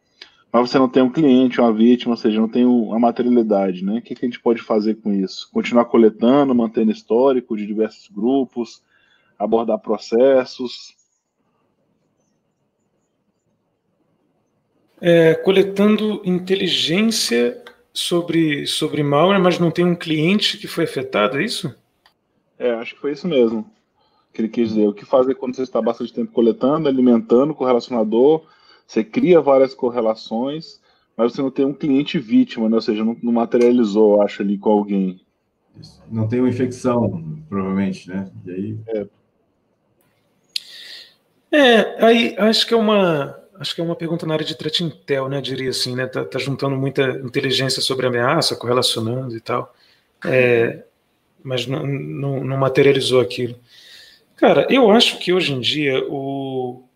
Mas 0.53 0.69
você 0.69 0.79
não 0.79 0.89
tem 0.89 1.03
um 1.03 1.11
cliente, 1.11 1.61
uma 1.61 1.73
vítima, 1.73 2.13
ou 2.13 2.17
seja, 2.17 2.41
não 2.41 2.49
tem 2.49 2.65
a 2.65 2.99
materialidade, 2.99 3.85
né? 3.85 3.99
O 3.99 4.03
que, 4.03 4.15
que 4.15 4.25
a 4.25 4.29
gente 4.29 4.41
pode 4.41 4.61
fazer 4.63 4.97
com 4.97 5.13
isso? 5.13 5.49
Continuar 5.53 5.85
coletando, 5.85 6.55
mantendo 6.55 6.91
histórico 6.91 7.57
de 7.57 7.67
diversos 7.67 8.09
grupos, 8.09 8.83
abordar 9.39 9.79
processos, 9.79 10.97
é, 15.01 15.35
coletando 15.35 16.21
inteligência 16.25 17.63
sobre, 17.93 18.67
sobre 18.67 19.03
malware, 19.03 19.41
mas 19.41 19.59
não 19.59 19.71
tem 19.71 19.85
um 19.85 19.95
cliente 19.95 20.59
que 20.59 20.67
foi 20.67 20.85
afetado, 20.85 21.39
é 21.39 21.45
isso? 21.45 21.75
É, 22.59 22.73
acho 22.73 22.95
que 22.95 23.01
foi 23.01 23.13
isso 23.13 23.27
mesmo 23.27 23.71
que 24.33 24.41
ele 24.41 24.49
quis 24.49 24.69
dizer. 24.69 24.87
O 24.87 24.93
que 24.93 25.05
fazer 25.05 25.35
quando 25.35 25.57
você 25.57 25.63
está 25.63 25.81
bastante 25.81 26.13
tempo 26.13 26.33
coletando, 26.33 26.89
alimentando 26.89 27.53
o 27.53 27.55
correlacionador, 27.55 28.45
você 28.91 29.05
cria 29.05 29.41
várias 29.41 29.73
correlações, 29.73 30.81
mas 31.17 31.33
você 31.33 31.41
não 31.41 31.51
tem 31.51 31.65
um 31.65 31.73
cliente 31.73 32.19
vítima, 32.19 32.69
né? 32.69 32.75
ou 32.75 32.83
seja, 32.83 33.05
não, 33.05 33.17
não 33.23 33.33
materializou, 33.33 34.21
acho, 34.21 34.43
ali 34.43 34.59
com 34.59 34.69
alguém. 34.71 35.21
Não 36.11 36.27
tem 36.27 36.41
uma 36.41 36.49
infecção, 36.49 37.41
provavelmente, 37.49 38.09
né? 38.09 38.29
E 38.45 38.51
aí... 38.51 38.79
É. 38.89 39.07
É, 41.53 42.05
aí 42.05 42.37
acho 42.37 42.67
que 42.67 42.75
é 42.75 42.77
uma, 42.77 43.41
Acho 43.61 43.77
que 43.77 43.81
é 43.81 43.85
uma 43.85 43.95
pergunta 43.95 44.27
na 44.27 44.35
área 44.35 44.45
de 44.45 44.57
threat 44.57 44.83
intel, 44.83 45.29
né? 45.29 45.41
Diria 45.41 45.71
assim, 45.71 45.95
né? 45.95 46.07
Tá, 46.07 46.25
tá 46.25 46.39
juntando 46.39 46.75
muita 46.77 47.03
inteligência 47.23 47.81
sobre 47.81 48.07
ameaça, 48.07 48.57
correlacionando 48.57 49.37
e 49.37 49.41
tal. 49.41 49.73
É, 50.25 50.83
mas 51.45 51.67
não, 51.67 51.87
não, 51.87 52.43
não, 52.43 52.57
materializou 52.57 53.21
aquilo. 53.21 53.55
Cara, 54.35 54.67
eu 54.69 54.91
acho 54.91 55.19
que 55.19 55.33
hoje 55.33 55.53
em 55.53 55.61
dia 55.61 56.05
o, 56.09 56.89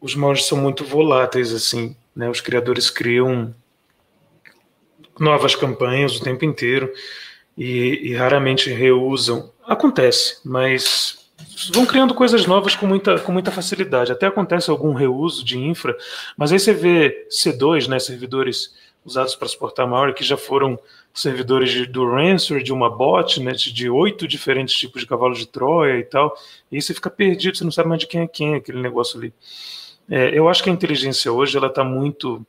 os 0.00 0.14
malwares 0.14 0.46
são 0.46 0.58
muito 0.58 0.84
voláteis, 0.84 1.52
assim, 1.52 1.94
né? 2.14 2.28
Os 2.28 2.40
criadores 2.40 2.88
criam 2.90 3.54
novas 5.18 5.54
campanhas 5.54 6.16
o 6.16 6.22
tempo 6.22 6.44
inteiro 6.44 6.90
e, 7.56 8.10
e 8.10 8.14
raramente 8.14 8.70
reusam. 8.70 9.52
Acontece, 9.66 10.38
mas 10.44 11.30
vão 11.72 11.84
criando 11.84 12.14
coisas 12.14 12.46
novas 12.46 12.74
com 12.74 12.86
muita, 12.86 13.18
com 13.20 13.32
muita 13.32 13.50
facilidade. 13.50 14.12
Até 14.12 14.26
acontece 14.26 14.70
algum 14.70 14.94
reuso 14.94 15.44
de 15.44 15.58
infra, 15.58 15.96
mas 16.36 16.52
aí 16.52 16.58
você 16.58 16.72
vê 16.72 17.26
C2, 17.30 17.86
né, 17.86 17.98
servidores 17.98 18.74
usados 19.04 19.34
para 19.34 19.48
suportar 19.48 19.86
malware, 19.86 20.14
que 20.14 20.24
já 20.24 20.36
foram 20.36 20.78
servidores 21.12 21.70
de, 21.70 21.86
do 21.86 22.08
ransomware, 22.08 22.62
de 22.62 22.72
uma 22.72 22.90
botnet, 22.90 23.72
de 23.72 23.88
oito 23.88 24.28
diferentes 24.28 24.74
tipos 24.74 25.00
de 25.02 25.06
cavalos 25.06 25.38
de 25.38 25.46
Troia 25.46 25.98
e 25.98 26.04
tal, 26.04 26.34
e 26.70 26.76
aí 26.76 26.82
você 26.82 26.94
fica 26.94 27.10
perdido, 27.10 27.56
você 27.56 27.64
não 27.64 27.70
sabe 27.70 27.88
mais 27.88 28.00
de 28.00 28.06
quem 28.06 28.22
é 28.22 28.26
quem 28.26 28.54
aquele 28.54 28.80
negócio 28.80 29.18
ali. 29.18 29.32
É, 30.08 30.36
eu 30.36 30.48
acho 30.48 30.62
que 30.62 30.70
a 30.70 30.72
inteligência 30.72 31.32
hoje 31.32 31.56
ela 31.56 31.68
está 31.68 31.84
muito 31.84 32.44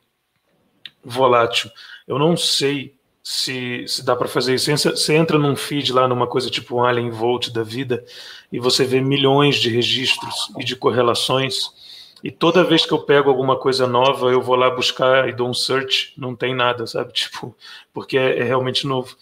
volátil. 1.04 1.70
Eu 2.06 2.18
não 2.18 2.36
sei 2.36 2.94
se, 3.22 3.84
se 3.86 4.04
dá 4.04 4.16
para 4.16 4.28
fazer 4.28 4.54
isso. 4.54 4.70
Você 4.70 5.14
entra 5.14 5.38
num 5.38 5.54
feed 5.54 5.92
lá, 5.92 6.08
numa 6.08 6.26
coisa 6.26 6.50
tipo 6.50 6.76
um 6.76 6.84
Alien 6.84 7.10
Volt 7.10 7.50
da 7.50 7.62
vida, 7.62 8.04
e 8.50 8.58
você 8.58 8.84
vê 8.84 9.00
milhões 9.00 9.56
de 9.56 9.70
registros 9.70 10.50
e 10.58 10.64
de 10.64 10.74
correlações. 10.74 11.70
E 12.22 12.30
toda 12.30 12.64
vez 12.64 12.86
que 12.86 12.92
eu 12.92 13.00
pego 13.00 13.28
alguma 13.28 13.56
coisa 13.56 13.86
nova, 13.86 14.30
eu 14.30 14.40
vou 14.40 14.54
lá 14.54 14.70
buscar 14.70 15.28
e 15.28 15.32
dou 15.32 15.48
um 15.48 15.54
search, 15.54 16.12
não 16.16 16.36
tem 16.36 16.54
nada, 16.54 16.86
sabe? 16.86 17.12
Tipo, 17.14 17.56
porque 17.92 18.16
é, 18.16 18.40
é 18.40 18.42
realmente 18.42 18.86
novo. 18.86 19.16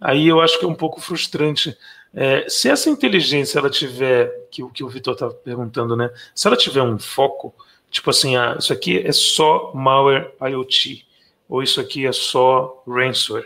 Aí 0.00 0.26
eu 0.26 0.40
acho 0.40 0.58
que 0.58 0.64
é 0.64 0.68
um 0.68 0.74
pouco 0.74 1.00
frustrante. 1.00 1.76
É, 2.14 2.46
se 2.48 2.68
essa 2.68 2.90
inteligência 2.90 3.58
ela 3.58 3.70
tiver, 3.70 4.30
que 4.50 4.62
o 4.62 4.68
que 4.68 4.84
o 4.84 4.88
Vitor 4.88 5.14
está 5.14 5.30
perguntando, 5.30 5.96
né? 5.96 6.10
Se 6.34 6.46
ela 6.46 6.56
tiver 6.56 6.82
um 6.82 6.98
foco, 6.98 7.54
tipo 7.90 8.10
assim, 8.10 8.36
ah, 8.36 8.56
isso 8.58 8.72
aqui 8.72 8.98
é 8.98 9.12
só 9.12 9.72
malware 9.74 10.30
IoT 10.40 11.06
ou 11.52 11.62
isso 11.62 11.82
aqui 11.82 12.06
é 12.06 12.12
só 12.12 12.82
ransomware, 12.88 13.44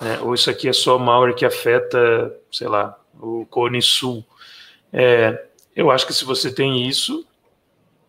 né? 0.00 0.20
ou 0.20 0.34
isso 0.34 0.48
aqui 0.48 0.68
é 0.68 0.72
só 0.72 0.96
malware 0.96 1.34
que 1.34 1.44
afeta, 1.44 2.32
sei 2.48 2.68
lá, 2.68 2.96
o 3.20 3.44
Cone 3.46 3.82
Sul. 3.82 4.24
É, 4.92 5.46
eu 5.74 5.90
acho 5.90 6.06
que 6.06 6.14
se 6.14 6.24
você 6.24 6.52
tem 6.52 6.86
isso, 6.86 7.26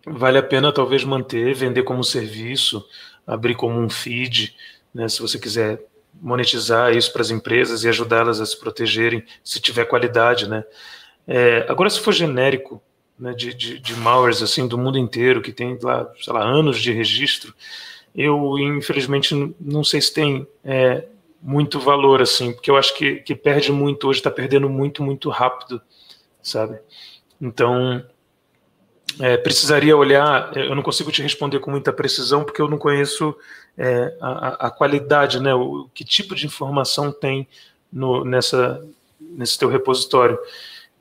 vale 0.06 0.38
a 0.38 0.44
pena 0.44 0.72
talvez 0.72 1.04
manter, 1.04 1.56
vender 1.56 1.82
como 1.82 2.04
serviço, 2.04 2.88
abrir 3.26 3.56
como 3.56 3.80
um 3.80 3.90
feed, 3.90 4.56
né? 4.94 5.10
se 5.10 5.20
você 5.20 5.40
quiser 5.40 5.84
monetizar 6.22 6.96
isso 6.96 7.12
para 7.12 7.24
as 7.24 7.32
empresas 7.32 7.84
e 7.84 7.90
ajudá-las 7.90 8.40
a 8.40 8.46
se 8.46 8.58
protegerem, 8.58 9.26
se 9.44 9.60
tiver 9.60 9.86
qualidade, 9.86 10.48
né? 10.48 10.64
É, 11.28 11.66
agora, 11.68 11.90
se 11.90 12.00
for 12.00 12.14
genérico, 12.14 12.82
né, 13.18 13.34
de, 13.34 13.54
de, 13.54 13.80
de 13.80 13.96
malwares 13.96 14.42
assim 14.42 14.68
do 14.68 14.78
mundo 14.78 14.98
inteiro 14.98 15.42
que 15.42 15.52
tem 15.52 15.78
lá, 15.82 16.12
sei 16.20 16.34
lá, 16.34 16.44
anos 16.44 16.82
de 16.82 16.92
registro, 16.92 17.54
eu 18.16 18.58
infelizmente 18.58 19.56
não 19.60 19.84
sei 19.84 20.02
se 20.02 20.14
tem 20.14 20.48
é, 20.64 21.06
muito 21.42 21.80
valor 21.80 22.22
assim, 22.22 22.52
porque 22.52 22.70
eu 22.70 22.78
acho 22.78 22.96
que, 22.96 23.16
que 23.16 23.36
perde 23.36 23.72
muito 23.72 24.08
hoje, 24.08 24.20
está 24.20 24.32
perdendo 24.32 24.70
muito, 24.70 25.04
muito 25.04 25.30
rápido, 25.30 25.82
sabe? 26.42 26.80
Então 27.40 28.04
é, 29.20 29.38
precisaria 29.38 29.96
olhar. 29.96 30.56
Eu 30.56 30.76
não 30.76 30.84
consigo 30.84 31.12
te 31.12 31.22
responder 31.22 31.60
com 31.60 31.72
muita 31.72 31.92
precisão 31.92 32.44
porque 32.44 32.62
eu 32.62 32.68
não 32.68 32.78
conheço 32.78 33.36
é, 33.78 34.16
a, 34.22 34.68
a, 34.68 34.70
qualidade, 34.70 35.40
né? 35.40 35.54
O 35.54 35.90
que 35.94 36.04
tipo 36.04 36.36
de 36.36 36.46
informação 36.46 37.12
tem 37.12 37.48
no, 37.92 38.24
nessa 38.26 38.86
nesse 39.20 39.58
teu 39.58 39.70
repositório, 39.70 40.38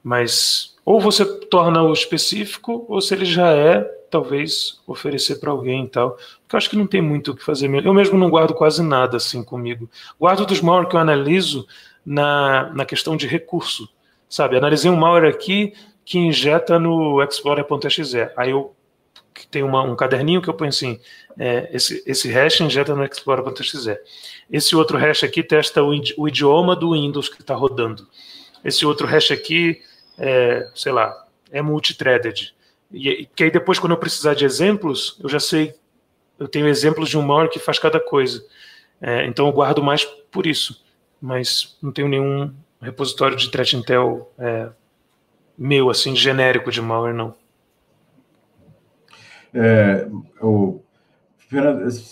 mas 0.03 0.77
ou 0.85 1.01
você 1.01 1.25
torna 1.25 1.83
o 1.83 1.93
específico 1.93 2.85
ou 2.89 3.01
se 3.01 3.15
ele 3.15 3.25
já 3.25 3.51
é 3.53 3.81
talvez 4.11 4.81
oferecer 4.87 5.37
para 5.37 5.51
alguém 5.51 5.85
e 5.85 5.89
tal. 5.89 6.11
Porque 6.11 6.55
eu 6.55 6.59
acho 6.59 6.71
que 6.71 6.77
não 6.77 6.87
tem 6.87 7.01
muito 7.01 7.31
o 7.31 7.37
que 7.37 7.45
fazer. 7.45 7.73
Eu 7.85 7.95
mesmo 7.95 8.19
não 8.19 8.29
guardo 8.29 8.55
quase 8.55 8.83
nada 8.83 9.17
assim 9.17 9.43
comigo. 9.43 9.89
Guardo 10.19 10.45
dos 10.45 10.61
malware 10.61 10.89
que 10.89 10.97
eu 10.97 11.01
analiso 11.01 11.67
na, 12.05 12.73
na 12.75 12.85
questão 12.85 13.17
de 13.17 13.27
recurso. 13.27 13.89
Sabe, 14.29 14.57
analisei 14.57 14.91
um 14.91 14.97
malware 14.97 15.29
aqui 15.29 15.73
que 16.05 16.19
injeta 16.19 16.79
no 16.79 17.23
Explorer.exe. 17.23 18.31
Aí 18.37 18.51
eu 18.51 18.75
tenho 19.47 19.67
uma, 19.67 19.83
um 19.83 19.97
caderninho 19.97 20.43
que 20.43 20.49
eu 20.49 20.55
ponho 20.55 20.71
assim, 20.71 21.01
é, 21.39 21.69
esse, 21.73 22.03
esse 22.07 22.29
hash 22.31 22.61
injeta 22.61 22.95
no 22.95 23.05
Explorer.exe. 23.05 23.99
Esse 24.51 24.75
outro 24.77 24.99
hash 24.99 25.25
aqui 25.25 25.43
testa 25.43 25.83
o, 25.83 25.93
o 26.17 26.29
idioma 26.29 26.75
do 26.75 26.93
Windows 26.93 27.29
que 27.29 27.41
está 27.41 27.55
rodando. 27.55 28.07
Esse 28.65 28.85
outro 28.85 29.07
hash 29.07 29.31
aqui, 29.31 29.81
é, 30.19 30.69
sei 30.75 30.93
lá, 30.93 31.27
é 31.51 31.63
multithreaded. 31.63 32.55
E 32.93 33.27
que 33.35 33.45
aí 33.45 33.51
depois, 33.51 33.79
quando 33.79 33.93
eu 33.93 33.99
precisar 33.99 34.35
de 34.35 34.45
exemplos, 34.45 35.17
eu 35.23 35.29
já 35.29 35.39
sei, 35.39 35.75
eu 36.39 36.49
tenho 36.49 36.67
exemplos 36.67 37.09
de 37.09 37.17
um 37.17 37.23
malware 37.23 37.51
que 37.51 37.59
faz 37.59 37.79
cada 37.79 38.01
coisa. 38.01 38.45
É, 39.01 39.25
então 39.27 39.47
eu 39.47 39.53
guardo 39.53 39.83
mais 39.83 40.05
por 40.05 40.47
isso. 40.47 40.85
Mas 41.21 41.77
não 41.83 41.93
tenho 41.93 42.09
nenhum 42.09 42.53
repositório 42.81 43.37
de 43.37 43.51
threat 43.51 43.77
intel 43.77 44.33
é, 44.39 44.71
meu, 45.57 45.91
assim, 45.91 46.17
genérico 46.17 46.71
de 46.71 46.81
malware, 46.81 47.15
não. 47.15 47.35
É, 49.53 50.09
o, 50.41 50.81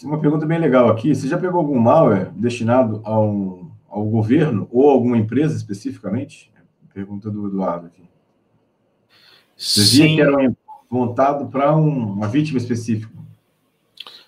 uma 0.04 0.20
pergunta 0.20 0.46
bem 0.46 0.58
legal 0.58 0.88
aqui. 0.88 1.14
Você 1.14 1.28
já 1.28 1.38
pegou 1.38 1.60
algum 1.60 1.78
malware 1.78 2.30
destinado 2.32 3.00
a 3.04 3.18
um, 3.18 3.70
ao 3.88 4.04
governo 4.04 4.68
ou 4.70 4.90
alguma 4.90 5.16
empresa 5.16 5.56
especificamente? 5.56 6.52
Pergunta 6.92 7.30
do 7.30 7.46
Eduardo 7.46 7.86
aqui. 7.86 8.02
Você 9.56 9.84
Sim. 9.84 10.16
que 10.16 10.20
era 10.20 10.52
montado 10.90 11.48
para 11.48 11.74
um, 11.76 12.12
uma 12.12 12.26
vítima 12.26 12.58
específica. 12.58 13.12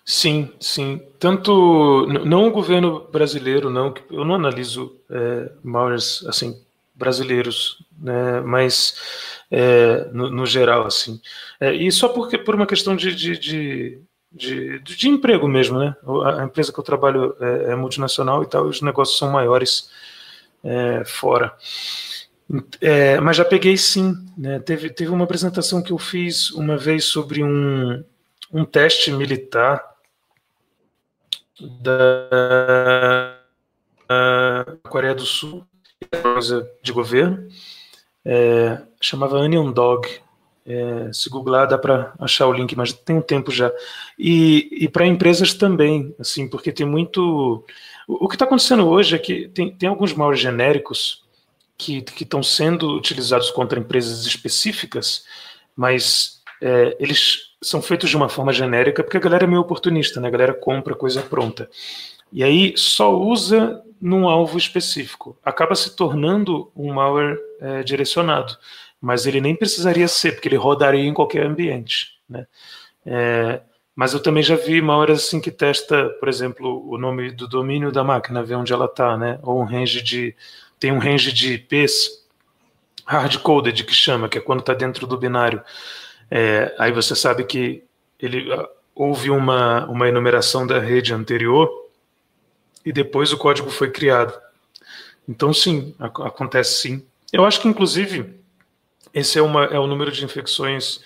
Sim, 0.04 0.50
sim. 0.58 1.00
Tanto 1.18 2.06
não 2.24 2.48
o 2.48 2.50
governo 2.50 3.08
brasileiro, 3.12 3.70
não. 3.70 3.94
Eu 4.10 4.24
não 4.24 4.34
analiso 4.36 4.96
é, 5.08 5.52
malwares 5.62 6.24
assim 6.26 6.54
brasileiros, 7.00 7.82
né? 7.98 8.40
Mas 8.42 8.94
é, 9.50 10.08
no, 10.12 10.30
no, 10.30 10.46
geral, 10.46 10.86
assim. 10.86 11.20
É, 11.58 11.72
e 11.72 11.90
só 11.90 12.10
porque 12.10 12.38
por 12.38 12.54
uma 12.54 12.66
questão 12.66 12.94
de, 12.94 13.14
de, 13.14 13.38
de, 13.38 13.98
de, 14.30 14.78
de 14.78 15.08
emprego 15.08 15.48
mesmo, 15.48 15.78
né? 15.78 15.96
A 16.38 16.44
empresa 16.44 16.72
que 16.72 16.78
eu 16.78 16.84
trabalho 16.84 17.34
é, 17.40 17.72
é 17.72 17.74
multinacional 17.74 18.42
e 18.42 18.46
tal, 18.46 18.66
os 18.66 18.82
negócios 18.82 19.18
são 19.18 19.30
maiores 19.30 19.90
é, 20.62 21.02
fora. 21.04 21.56
É, 22.80 23.18
mas 23.20 23.36
já 23.36 23.44
peguei 23.44 23.76
sim. 23.76 24.14
Né? 24.36 24.58
Teve, 24.60 24.90
teve 24.90 25.10
uma 25.10 25.24
apresentação 25.24 25.82
que 25.82 25.92
eu 25.92 25.98
fiz 25.98 26.50
uma 26.50 26.76
vez 26.76 27.04
sobre 27.04 27.42
um, 27.42 28.04
um 28.52 28.64
teste 28.64 29.10
militar 29.10 29.82
da 31.82 33.36
Coreia 34.88 35.14
do 35.14 35.24
Sul, 35.24 35.64
coisa 36.10 36.68
de 36.82 36.92
governo, 36.92 37.48
é, 38.24 38.80
chamava 39.00 39.38
Onion 39.38 39.70
Dog. 39.70 40.08
É, 40.66 41.10
se 41.12 41.30
googlar 41.30 41.66
dá 41.66 41.78
para 41.78 42.12
achar 42.18 42.46
o 42.46 42.52
link, 42.52 42.76
mas 42.76 42.92
tem 42.92 43.16
um 43.16 43.22
tempo 43.22 43.50
já. 43.50 43.72
E, 44.18 44.68
e 44.72 44.88
para 44.88 45.06
empresas 45.06 45.54
também, 45.54 46.14
assim, 46.18 46.48
porque 46.48 46.70
tem 46.70 46.86
muito. 46.86 47.64
O, 48.06 48.26
o 48.26 48.28
que 48.28 48.34
está 48.34 48.44
acontecendo 48.44 48.86
hoje 48.88 49.16
é 49.16 49.18
que 49.18 49.48
tem, 49.48 49.74
tem 49.74 49.88
alguns 49.88 50.12
maus 50.12 50.38
genéricos 50.38 51.24
que 51.78 52.04
estão 52.20 52.42
sendo 52.42 52.94
utilizados 52.94 53.50
contra 53.50 53.80
empresas 53.80 54.26
específicas, 54.26 55.24
mas 55.74 56.42
é, 56.60 56.94
eles 57.00 57.54
são 57.62 57.80
feitos 57.80 58.10
de 58.10 58.16
uma 58.16 58.28
forma 58.28 58.52
genérica 58.52 59.02
porque 59.02 59.16
a 59.16 59.20
galera 59.20 59.44
é 59.44 59.46
meio 59.46 59.62
oportunista, 59.62 60.20
né? 60.20 60.28
A 60.28 60.30
galera 60.30 60.54
compra 60.54 60.94
coisa 60.94 61.22
pronta. 61.22 61.70
E 62.30 62.44
aí 62.44 62.74
só 62.76 63.18
usa 63.18 63.82
num 64.00 64.28
alvo 64.28 64.56
específico. 64.56 65.36
Acaba 65.44 65.74
se 65.74 65.94
tornando 65.94 66.70
um 66.74 66.92
malware 66.92 67.38
é, 67.60 67.82
direcionado, 67.82 68.56
mas 69.00 69.26
ele 69.26 69.40
nem 69.40 69.54
precisaria 69.54 70.08
ser, 70.08 70.32
porque 70.32 70.48
ele 70.48 70.56
rodaria 70.56 71.04
em 71.04 71.14
qualquer 71.14 71.46
ambiente, 71.46 72.18
né? 72.28 72.46
É, 73.04 73.60
mas 73.94 74.14
eu 74.14 74.22
também 74.22 74.42
já 74.42 74.56
vi 74.56 74.80
malware 74.80 75.12
assim 75.12 75.40
que 75.40 75.50
testa, 75.50 76.08
por 76.20 76.28
exemplo, 76.28 76.88
o 76.88 76.96
nome 76.96 77.30
do 77.32 77.46
domínio 77.46 77.92
da 77.92 78.02
máquina, 78.02 78.42
ver 78.42 78.54
onde 78.54 78.72
ela 78.72 78.86
está, 78.86 79.16
né? 79.16 79.38
Ou 79.42 79.60
um 79.60 79.64
range 79.64 80.02
de 80.02 80.34
tem 80.78 80.90
um 80.90 80.98
range 80.98 81.32
de 81.32 81.54
IPs 81.54 82.26
hard-coded 83.04 83.84
que 83.84 83.92
chama, 83.92 84.28
que 84.28 84.38
é 84.38 84.40
quando 84.40 84.60
está 84.60 84.72
dentro 84.72 85.06
do 85.06 85.18
binário. 85.18 85.62
É, 86.30 86.74
aí 86.78 86.92
você 86.92 87.14
sabe 87.14 87.44
que 87.44 87.84
ele 88.18 88.50
ah, 88.52 88.68
houve 88.94 89.30
uma, 89.30 89.84
uma 89.86 90.08
enumeração 90.08 90.66
da 90.66 90.78
rede 90.78 91.12
anterior 91.12 91.68
e 92.84 92.92
depois 92.92 93.32
o 93.32 93.38
código 93.38 93.70
foi 93.70 93.90
criado. 93.90 94.32
Então, 95.28 95.52
sim, 95.52 95.94
acontece 95.98 96.80
sim. 96.80 97.06
Eu 97.32 97.44
acho 97.44 97.60
que, 97.60 97.68
inclusive, 97.68 98.34
esse 99.14 99.38
é, 99.38 99.42
uma, 99.42 99.64
é 99.66 99.78
o 99.78 99.86
número 99.86 100.10
de 100.10 100.24
infecções 100.24 101.00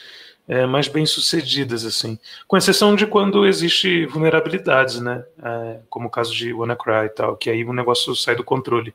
é, 0.47 0.67
mais 0.67 0.89
bem 0.89 1.07
sucedidas, 1.07 1.85
assim, 1.85 2.19
com 2.47 2.57
exceção 2.57 2.95
de 2.95 3.07
quando 3.07 3.47
existe 3.47 4.07
vulnerabilidades, 4.07 5.01
né, 5.01 5.25
é, 5.43 5.81
como 5.89 6.09
o 6.09 6.11
caso 6.11 6.35
de 6.35 6.53
WannaCry 6.53 7.07
e 7.07 7.09
tal, 7.09 7.37
que 7.37 7.49
aí 7.49 7.65
o 7.65 7.73
negócio 7.73 8.15
sai 8.15 8.37
do 8.37 8.45
controle 8.45 8.95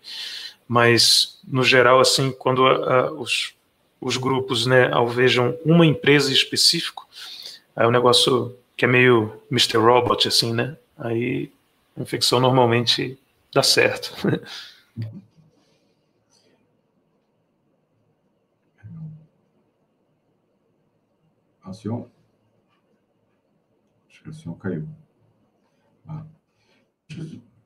mas 0.70 1.40
no 1.48 1.64
geral, 1.64 2.00
assim, 2.00 2.32
quando 2.32 2.68
a, 2.68 2.94
a, 2.94 3.12
os, 3.12 3.56
os 4.00 4.18
grupos 4.18 4.68
né, 4.68 4.88
alvejam 4.94 5.58
uma 5.66 5.84
empresa 5.84 6.32
específica, 6.32 7.02
é 7.76 7.88
um 7.88 7.92
negócio 7.92 8.56
que 8.78 8.86
é 8.86 8.88
meio 8.88 9.34
Mr. 9.52 9.78
Robot, 9.78 10.28
assim, 10.28 10.54
né? 10.54 10.78
Aí 10.96 11.52
a 11.96 12.02
infecção 12.02 12.40
normalmente 12.40 13.20
dá 13.54 13.64
certo. 13.64 14.14
Acion? 21.70 22.06
Acho 24.10 24.24
que 24.24 24.30
o 24.30 24.34
senhor 24.34 24.56
caiu. 24.56 24.88
Ah. 26.08 26.26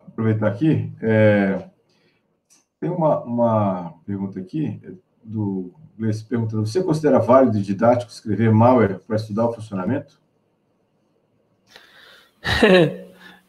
aproveitar 0.08 0.48
aqui. 0.48 0.91
É... 1.02 1.70
Tem 2.80 2.90
uma, 2.90 3.24
uma 3.24 3.94
pergunta 4.06 4.40
aqui 4.40 4.82
do 5.24 5.74
Gleice 5.98 6.26
perguntando: 6.26 6.66
você 6.66 6.84
considera 6.84 7.20
válido 7.20 7.58
e 7.58 7.62
didático 7.62 8.12
escrever 8.12 8.52
malware 8.52 9.00
para 9.00 9.16
estudar 9.16 9.48
o 9.48 9.54
funcionamento? 9.54 10.22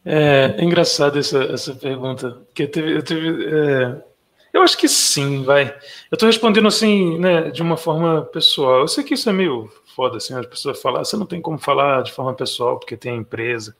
É, 0.05 0.56
é, 0.59 0.64
engraçado 0.64 1.18
essa, 1.18 1.43
essa 1.44 1.74
pergunta, 1.74 2.31
porque 2.47 2.64
eu 2.64 2.70
tive, 2.70 2.93
eu, 2.97 3.02
tive, 3.02 3.47
é, 3.47 4.05
eu 4.52 4.62
acho 4.62 4.76
que 4.76 4.86
sim, 4.89 5.43
vai. 5.43 5.68
Eu 6.10 6.14
estou 6.14 6.26
respondendo 6.26 6.68
assim, 6.68 7.18
né, 7.18 7.51
de 7.51 7.62
uma 7.62 7.76
forma 7.76 8.22
pessoal. 8.22 8.81
Eu 8.81 8.89
sei 8.89 9.02
que 9.02 9.14
isso 9.14 9.28
é 9.31 9.32
meio 9.32 9.70
foda, 9.94 10.18
assim, 10.18 10.35
as 10.35 10.47
pessoas 10.47 10.81
falam, 10.81 11.01
ah, 11.01 11.05
você 11.05 11.16
não 11.16 11.26
tem 11.26 11.40
como 11.40 11.59
falar 11.59 12.02
de 12.02 12.12
forma 12.12 12.35
pessoal 12.35 12.78
porque 12.78 12.97
tem 12.97 13.12
a 13.12 13.16
empresa. 13.16 13.74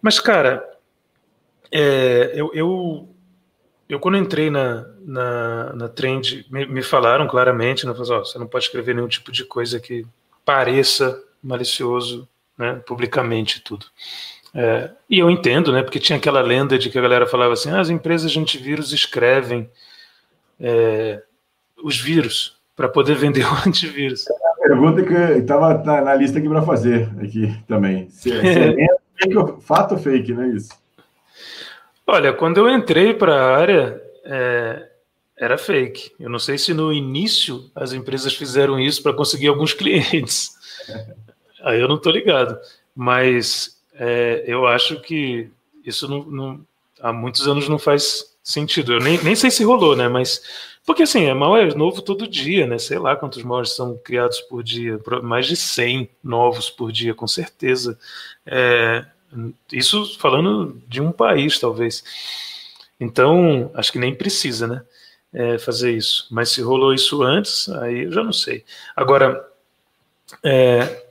Mas, 0.00 0.20
cara, 0.20 0.64
é, 1.70 2.32
eu, 2.34 2.50
eu 2.54 3.08
eu, 3.92 4.00
quando 4.00 4.16
entrei 4.16 4.48
na, 4.50 4.86
na, 5.00 5.72
na 5.74 5.88
trend, 5.88 6.46
me, 6.50 6.64
me 6.64 6.82
falaram 6.82 7.26
claramente, 7.26 7.86
né, 7.86 7.92
falaram, 7.92 8.22
oh, 8.22 8.24
você 8.24 8.38
não 8.38 8.46
pode 8.46 8.64
escrever 8.64 8.94
nenhum 8.94 9.06
tipo 9.06 9.30
de 9.30 9.44
coisa 9.44 9.78
que 9.78 10.06
pareça 10.46 11.22
malicioso 11.42 12.26
né, 12.56 12.80
publicamente 12.86 13.60
tudo. 13.60 13.84
É, 14.54 14.90
e 15.08 15.18
eu 15.18 15.30
entendo, 15.30 15.72
né, 15.72 15.82
porque 15.82 15.98
tinha 15.98 16.18
aquela 16.18 16.40
lenda 16.40 16.78
de 16.78 16.90
que 16.90 16.98
a 16.98 17.02
galera 17.02 17.26
falava 17.26 17.54
assim, 17.54 17.70
ah, 17.70 17.80
as 17.80 17.88
empresas 17.88 18.30
de 18.30 18.38
antivírus 18.38 18.92
escrevem 18.92 19.70
é, 20.60 21.22
os 21.82 21.98
vírus 21.98 22.60
para 22.76 22.88
poder 22.88 23.16
vender 23.16 23.44
o 23.46 23.54
antivírus. 23.66 24.28
É 24.28 24.34
a 24.34 24.68
pergunta 24.68 25.02
que 25.02 25.14
estava 25.38 25.82
na, 25.82 26.02
na, 26.02 26.14
lista 26.14 26.38
aqui 26.38 26.48
para 26.48 26.62
fazer 26.62 27.08
aqui 27.22 27.54
também. 27.66 28.08
Se, 28.10 28.30
se 28.30 29.60
fato 29.60 29.94
ou 29.94 30.00
fake, 30.00 30.32
não 30.32 30.42
é 30.42 30.48
isso? 30.48 30.70
Olha, 32.06 32.32
quando 32.32 32.58
eu 32.58 32.68
entrei 32.68 33.14
para 33.14 33.34
a 33.34 33.56
área, 33.56 34.02
é, 34.24 34.88
era 35.38 35.56
fake. 35.56 36.12
Eu 36.20 36.28
não 36.28 36.38
sei 36.38 36.58
se 36.58 36.74
no 36.74 36.92
início 36.92 37.70
as 37.74 37.92
empresas 37.92 38.34
fizeram 38.34 38.78
isso 38.78 39.02
para 39.02 39.14
conseguir 39.14 39.48
alguns 39.48 39.72
clientes. 39.74 40.50
Aí 41.62 41.80
eu 41.80 41.88
não 41.88 41.96
estou 41.96 42.12
ligado. 42.12 42.58
Mas 42.94 43.71
é, 43.94 44.44
eu 44.46 44.66
acho 44.66 45.00
que 45.00 45.50
isso 45.84 46.08
não, 46.08 46.24
não, 46.24 46.66
há 47.00 47.12
muitos 47.12 47.46
anos 47.46 47.68
não 47.68 47.78
faz 47.78 48.36
sentido. 48.42 48.94
Eu 48.94 49.00
nem, 49.00 49.22
nem 49.22 49.34
sei 49.34 49.50
se 49.50 49.64
rolou, 49.64 49.96
né? 49.96 50.08
Mas. 50.08 50.42
Porque 50.84 51.04
assim, 51.04 51.26
é 51.26 51.34
mal 51.34 51.56
é 51.56 51.72
novo 51.74 52.02
todo 52.02 52.26
dia, 52.26 52.66
né? 52.66 52.76
Sei 52.76 52.98
lá 52.98 53.14
quantos 53.14 53.42
malwares 53.44 53.70
são 53.70 53.96
criados 53.98 54.40
por 54.40 54.64
dia, 54.64 54.98
mais 55.22 55.46
de 55.46 55.54
100 55.54 56.10
novos 56.24 56.68
por 56.68 56.90
dia, 56.90 57.14
com 57.14 57.28
certeza. 57.28 57.96
É, 58.44 59.04
isso 59.72 60.18
falando 60.18 60.82
de 60.88 61.00
um 61.00 61.12
país, 61.12 61.58
talvez. 61.60 62.02
Então, 62.98 63.70
acho 63.74 63.92
que 63.92 63.98
nem 63.98 64.14
precisa, 64.14 64.66
né? 64.66 64.82
É, 65.32 65.58
fazer 65.58 65.92
isso. 65.92 66.26
Mas 66.30 66.50
se 66.50 66.60
rolou 66.60 66.92
isso 66.92 67.22
antes, 67.22 67.68
aí 67.68 68.04
eu 68.04 68.12
já 68.12 68.24
não 68.24 68.32
sei. 68.32 68.64
Agora, 68.96 69.48
é... 70.42 71.02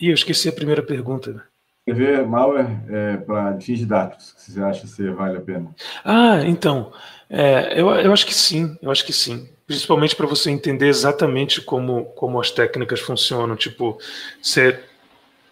Eu 0.00 0.12
esqueci 0.12 0.48
a 0.48 0.52
primeira 0.52 0.82
pergunta. 0.82 1.46
Escrever 1.86 2.26
malware 2.26 2.66
é, 2.88 3.16
para 3.18 3.60
fins 3.60 3.78
didáticos, 3.78 4.34
você 4.38 4.60
acha 4.62 4.86
que 4.86 5.10
vale 5.10 5.36
a 5.36 5.40
pena? 5.40 5.74
Ah, 6.04 6.40
então, 6.46 6.92
é, 7.28 7.78
eu, 7.78 7.90
eu 7.90 8.12
acho 8.12 8.24
que 8.24 8.34
sim, 8.34 8.76
eu 8.80 8.90
acho 8.90 9.04
que 9.04 9.12
sim. 9.12 9.48
Principalmente 9.66 10.16
para 10.16 10.26
você 10.26 10.50
entender 10.50 10.88
exatamente 10.88 11.60
como, 11.60 12.06
como 12.06 12.40
as 12.40 12.50
técnicas 12.50 13.00
funcionam. 13.00 13.56
Tipo, 13.56 13.98
você 14.40 14.80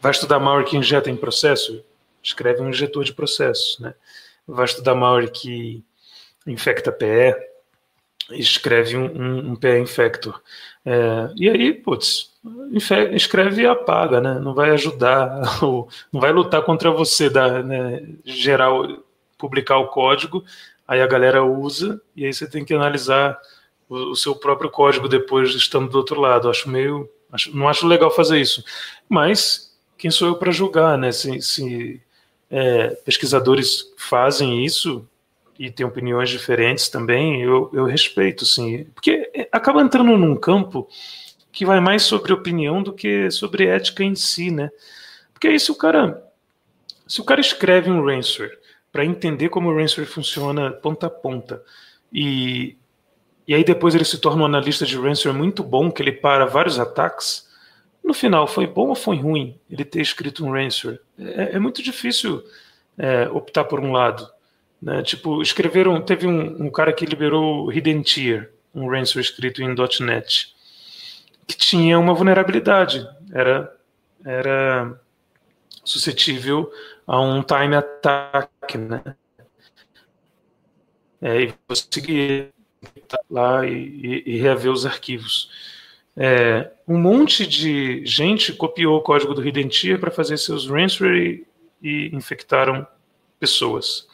vai 0.01 0.13
estudar 0.13 0.39
malware 0.39 0.67
que 0.67 0.77
injeta 0.77 1.11
em 1.11 1.17
processo? 1.17 1.83
escreve 2.23 2.63
um 2.63 2.71
injetor 2.71 3.05
de 3.05 3.13
processos, 3.13 3.79
né? 3.81 3.95
Vai 4.47 4.65
estudar 4.65 4.95
malware 4.95 5.31
que 5.31 5.85
infecta 6.47 6.93
PE, 6.93 7.35
escreve 8.31 8.97
um, 8.97 9.05
um, 9.05 9.51
um 9.51 9.57
PE 9.57 9.79
infector. 9.79 10.41
É, 10.85 11.31
e 11.37 11.49
aí, 11.49 11.75
putz, 11.75 12.32
escreve 13.13 13.63
e 13.63 13.67
apaga, 13.67 14.21
né? 14.21 14.39
Não 14.41 14.55
vai 14.55 14.71
ajudar, 14.71 15.41
não 16.13 16.21
vai 16.21 16.33
lutar 16.33 16.63
contra 16.63 16.91
você, 16.91 17.31
da, 17.31 17.63
né, 17.63 18.03
geral, 18.25 18.87
publicar 19.39 19.79
o 19.79 19.89
código, 19.89 20.45
aí 20.87 21.01
a 21.01 21.07
galera 21.07 21.45
usa, 21.45 22.01
e 22.17 22.25
aí 22.25 22.33
você 22.33 22.49
tem 22.49 22.65
que 22.65 22.75
analisar 22.75 23.39
o, 23.89 24.11
o 24.11 24.17
seu 24.17 24.35
próprio 24.35 24.71
código 24.71 25.09
depois 25.09 25.55
estando 25.55 25.91
do 25.91 25.99
outro 25.99 26.21
lado. 26.21 26.49
Acho 26.49 26.69
meio. 26.69 27.09
Acho, 27.31 27.57
não 27.57 27.69
acho 27.69 27.87
legal 27.87 28.11
fazer 28.11 28.41
isso. 28.41 28.65
Mas 29.09 29.73
quem 29.97 30.11
sou 30.11 30.29
eu 30.29 30.35
para 30.37 30.51
julgar, 30.51 30.99
né? 30.99 31.13
Se, 31.13 31.41
se 31.41 32.01
é, 32.51 32.89
pesquisadores 33.05 33.93
fazem 33.97 34.65
isso 34.65 35.07
e 35.59 35.71
têm 35.71 35.87
opiniões 35.87 36.29
diferentes 36.29 36.89
também, 36.89 37.41
eu, 37.41 37.71
eu 37.73 37.85
respeito, 37.85 38.45
sim. 38.45 38.85
Porque 38.95 39.31
é, 39.35 39.49
acaba 39.53 39.81
entrando 39.81 40.17
num 40.17 40.37
campo 40.37 40.89
que 41.53 41.67
vai 41.67 41.79
mais 41.81 42.03
sobre 42.03 42.33
opinião 42.33 42.83
do 42.83 42.93
que 42.93 43.31
sobre 43.31 43.67
ética 43.67 44.03
em 44.03 44.15
si, 44.15 44.51
né? 44.51 44.71
Porque 45.33 45.49
aí 45.49 45.61
se 45.61 45.71
o 45.71 45.77
cara 45.77 46.27
se 47.07 47.21
o 47.21 47.25
cara 47.25 47.41
escreve 47.41 47.91
um 47.91 48.05
ransomware 48.05 48.59
para 48.91 49.05
entender 49.05 49.51
como 49.51 49.69
o 49.69 49.77
ransomware 49.77 50.11
funciona 50.11 50.71
ponta 50.71 51.07
a 51.07 51.11
ponta 51.11 51.63
e, 52.13 52.77
e 53.47 53.55
aí 53.55 53.65
depois 53.65 53.95
ele 53.95 54.05
se 54.05 54.19
torna 54.19 54.43
um 54.43 54.47
analista 54.47 54.87
de 54.87 54.97
ransomware 54.97 55.39
muito 55.39 55.63
bom, 55.63 55.91
que 55.91 56.03
ele 56.03 56.13
para 56.13 56.47
vários 56.47 56.79
ataques, 56.79 57.49
no 58.03 58.15
final 58.15 58.47
foi 58.47 58.67
bom 58.67 58.89
ou 58.89 58.95
foi 58.95 59.17
ruim 59.17 59.59
ele 59.71 59.85
ter 59.85 60.01
escrito 60.01 60.45
um 60.45 60.53
ransomware? 60.53 61.01
É, 61.19 61.57
é 61.57 61.59
muito 61.59 61.83
difícil 61.83 62.43
é, 62.99 63.29
optar 63.29 63.65
por 63.65 63.79
um 63.81 63.93
lado. 63.93 64.29
Né? 64.81 65.03
Tipo, 65.03 65.41
escreveram, 65.41 66.01
teve 66.03 66.27
um, 66.27 66.65
um 66.65 66.71
cara 66.71 66.93
que 66.93 67.07
liberou 67.07 67.73
Hidden 67.73 68.03
Tier, 68.03 68.53
um 68.75 68.89
ransomware 68.89 69.25
escrito 69.25 69.63
em 69.63 69.75
.NET, 70.01 70.55
que 71.53 71.57
tinha 71.57 71.99
uma 71.99 72.15
vulnerabilidade, 72.15 73.07
era, 73.33 73.75
era 74.25 75.01
suscetível 75.85 76.73
a 77.07 77.21
um 77.21 77.43
time 77.43 77.77
attack, 77.77 78.79
né? 78.79 79.03
É, 81.21 81.43
e 81.43 81.55
você 81.69 82.49
lá 83.31 83.67
e, 83.67 84.23
e, 84.27 84.39
reaver 84.39 84.73
os 84.73 84.87
arquivos. 84.87 85.51
É, 86.17 86.71
um 86.89 86.99
monte 86.99 87.47
de 87.47 88.05
gente 88.05 88.53
copiou 88.53 88.99
o 88.99 89.03
código 89.03 89.35
do 89.35 89.47
Hidden 89.47 89.69
Tier 89.69 90.01
para 90.01 90.11
fazer 90.11 90.37
seus 90.39 90.67
ransomware 90.67 91.17
e, 91.17 91.47
e 91.83 92.17
infectaram 92.17 92.87
pessoas, 93.39 94.07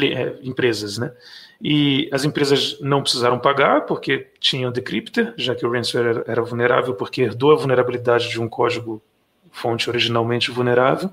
é, 0.00 0.38
empresas, 0.42 0.96
né? 0.96 1.12
E 1.60 2.08
as 2.12 2.24
empresas 2.24 2.78
não 2.80 3.02
precisaram 3.02 3.38
pagar 3.38 3.80
porque 3.82 4.28
tinham 4.38 4.70
decryptor, 4.70 5.34
já 5.36 5.54
que 5.54 5.66
o 5.66 5.72
ransomware 5.72 6.10
era, 6.10 6.24
era 6.26 6.42
vulnerável 6.42 6.94
porque 6.94 7.22
herdou 7.22 7.52
a 7.52 7.56
vulnerabilidade 7.56 8.28
de 8.28 8.40
um 8.40 8.48
código 8.48 9.02
fonte 9.50 9.90
originalmente 9.90 10.50
vulnerável, 10.50 11.10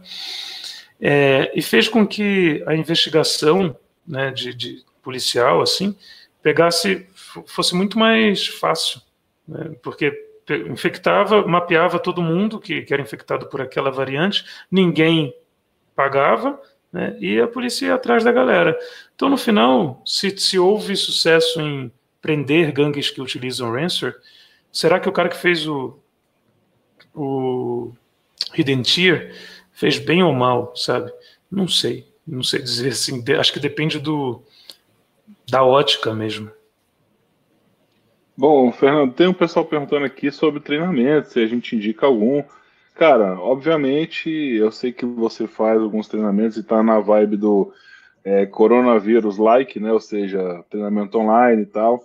é, 1.01 1.51
e 1.55 1.61
fez 1.61 1.87
com 1.87 2.07
que 2.07 2.63
a 2.65 2.75
investigação 2.75 3.75
né, 4.07 4.31
de, 4.31 4.53
de, 4.53 4.85
policial 5.01 5.61
assim 5.61 5.95
pegasse 6.41 7.07
fosse 7.45 7.75
muito 7.75 7.99
mais 7.99 8.47
fácil, 8.47 9.01
né, 9.47 9.75
porque 9.83 10.13
infectava, 10.69 11.45
mapeava 11.45 11.99
todo 11.99 12.21
mundo 12.21 12.59
que, 12.59 12.83
que, 12.83 12.93
era 12.93 13.01
infectado 13.01 13.47
por 13.47 13.61
aquela 13.61 13.91
variante, 13.91 14.45
ninguém 14.69 15.35
pagava, 15.95 16.59
né, 16.93 17.17
e 17.19 17.39
a 17.41 17.47
polícia 17.47 17.87
ia 17.87 17.95
atrás 17.95 18.23
da 18.23 18.31
galera. 18.31 18.77
Então, 19.15 19.29
no 19.29 19.37
final, 19.37 20.01
se, 20.05 20.37
se 20.37 20.59
houve 20.59 20.95
sucesso 20.95 21.61
em 21.61 21.91
prender 22.21 22.71
gangues 22.71 23.09
que 23.09 23.21
utilizam 23.21 23.71
ransomware, 23.71 24.17
será 24.71 24.99
que 24.99 25.07
o 25.07 25.11
cara 25.11 25.29
que 25.29 25.37
fez 25.37 25.65
o, 25.67 25.97
o 27.13 27.93
Hidden 28.53 28.81
Tier 28.81 29.33
fez 29.71 29.97
bem 29.97 30.21
ou 30.21 30.33
mal, 30.33 30.75
sabe? 30.75 31.11
Não 31.49 31.67
sei, 31.67 32.07
não 32.27 32.43
sei 32.43 32.61
dizer 32.61 32.89
assim. 32.89 33.23
Acho 33.39 33.53
que 33.53 33.59
depende 33.59 33.99
do 33.99 34.43
da 35.49 35.63
ótica 35.63 36.13
mesmo. 36.13 36.51
Bom, 38.37 38.71
Fernando, 38.71 39.13
tem 39.13 39.27
um 39.27 39.33
pessoal 39.33 39.63
perguntando 39.63 40.05
aqui 40.05 40.29
sobre 40.29 40.59
treinamento, 40.59 41.29
se 41.29 41.39
a 41.39 41.47
gente 41.47 41.75
indica 41.75 42.05
algum. 42.05 42.43
Cara, 42.93 43.39
obviamente, 43.39 44.29
eu 44.29 44.71
sei 44.71 44.91
que 44.91 45.05
você 45.05 45.47
faz 45.47 45.81
alguns 45.81 46.07
treinamentos 46.07 46.57
e 46.57 46.63
tá 46.63 46.83
na 46.83 46.99
vibe 46.99 47.37
do 47.37 47.73
é, 48.25 48.45
coronavírus 48.47 49.37
like, 49.37 49.79
né? 49.79 49.93
Ou 49.93 49.99
seja, 49.99 50.65
treinamento 50.69 51.17
online 51.19 51.61
e 51.61 51.67
tal. 51.67 52.03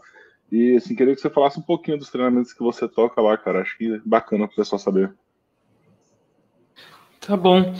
E 0.52 0.76
assim, 0.76 0.94
queria 0.94 1.14
que 1.14 1.20
você 1.20 1.30
falasse 1.30 1.58
um 1.58 1.62
pouquinho 1.62 1.98
dos 1.98 2.10
treinamentos 2.10 2.52
que 2.52 2.62
você 2.62 2.86
toca 2.86 3.22
lá, 3.22 3.38
cara. 3.38 3.62
Acho 3.62 3.76
que 3.78 3.94
é 3.94 4.00
bacana 4.04 4.46
para 4.46 4.52
o 4.52 4.56
pessoal 4.56 4.78
saber. 4.78 5.12
Tá 7.20 7.36
bom. 7.36 7.74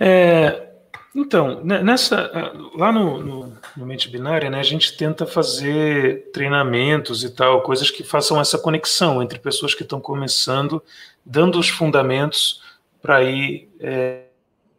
É, 0.00 0.68
então, 1.14 1.62
né, 1.62 1.82
nessa, 1.82 2.52
lá 2.74 2.90
no, 2.90 3.22
no, 3.22 3.58
no, 3.76 3.86
Mente 3.86 4.08
Binária, 4.08 4.50
né, 4.50 4.58
a 4.58 4.64
gente 4.64 4.96
tenta 4.96 5.26
fazer 5.26 6.30
treinamentos 6.32 7.22
e 7.22 7.30
tal, 7.30 7.62
coisas 7.62 7.90
que 7.90 8.02
façam 8.02 8.40
essa 8.40 8.58
conexão 8.58 9.22
entre 9.22 9.38
pessoas 9.38 9.74
que 9.74 9.82
estão 9.82 10.00
começando, 10.00 10.82
dando 11.24 11.58
os 11.58 11.68
fundamentos 11.68 12.62
para 13.00 13.22
ir 13.22 13.68
é, 13.78 14.24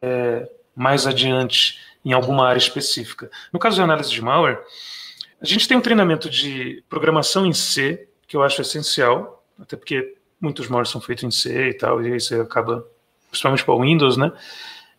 é, 0.01 0.49
mais 0.75 1.07
adiante 1.07 1.84
em 2.05 2.13
alguma 2.13 2.47
área 2.47 2.59
específica. 2.59 3.29
No 3.51 3.59
caso 3.59 3.75
de 3.75 3.81
análise 3.81 4.11
de 4.11 4.21
malware, 4.21 4.59
a 5.41 5.45
gente 5.45 5.67
tem 5.67 5.75
um 5.75 5.81
treinamento 5.81 6.29
de 6.29 6.83
programação 6.87 7.45
em 7.45 7.53
C, 7.53 8.07
que 8.27 8.37
eu 8.37 8.43
acho 8.43 8.61
essencial, 8.61 9.43
até 9.59 9.75
porque 9.75 10.15
muitos 10.39 10.67
malwares 10.67 10.91
são 10.91 11.01
feitos 11.01 11.23
em 11.23 11.31
C 11.31 11.69
e 11.69 11.73
tal, 11.73 12.01
e 12.03 12.13
aí 12.13 12.19
você 12.19 12.35
acaba 12.35 12.85
principalmente 13.29 13.65
para 13.65 13.73
o 13.73 13.81
Windows, 13.81 14.17
né? 14.17 14.31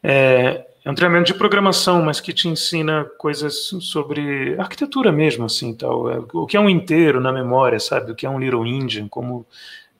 É, 0.02 0.66
é, 0.84 0.90
um 0.90 0.94
treinamento 0.94 1.32
de 1.32 1.38
programação, 1.38 2.02
mas 2.02 2.20
que 2.20 2.32
te 2.32 2.48
ensina 2.48 3.04
coisas 3.18 3.70
sobre 3.80 4.54
arquitetura 4.58 5.10
mesmo, 5.10 5.44
assim, 5.44 5.74
tal. 5.74 6.10
É, 6.10 6.18
o 6.32 6.46
que 6.46 6.56
é 6.56 6.60
um 6.60 6.68
inteiro 6.68 7.20
na 7.20 7.32
memória, 7.32 7.80
sabe? 7.80 8.12
O 8.12 8.14
que 8.14 8.26
é 8.26 8.30
um 8.30 8.38
Little 8.38 8.66
Indian, 8.66 9.08
como 9.08 9.46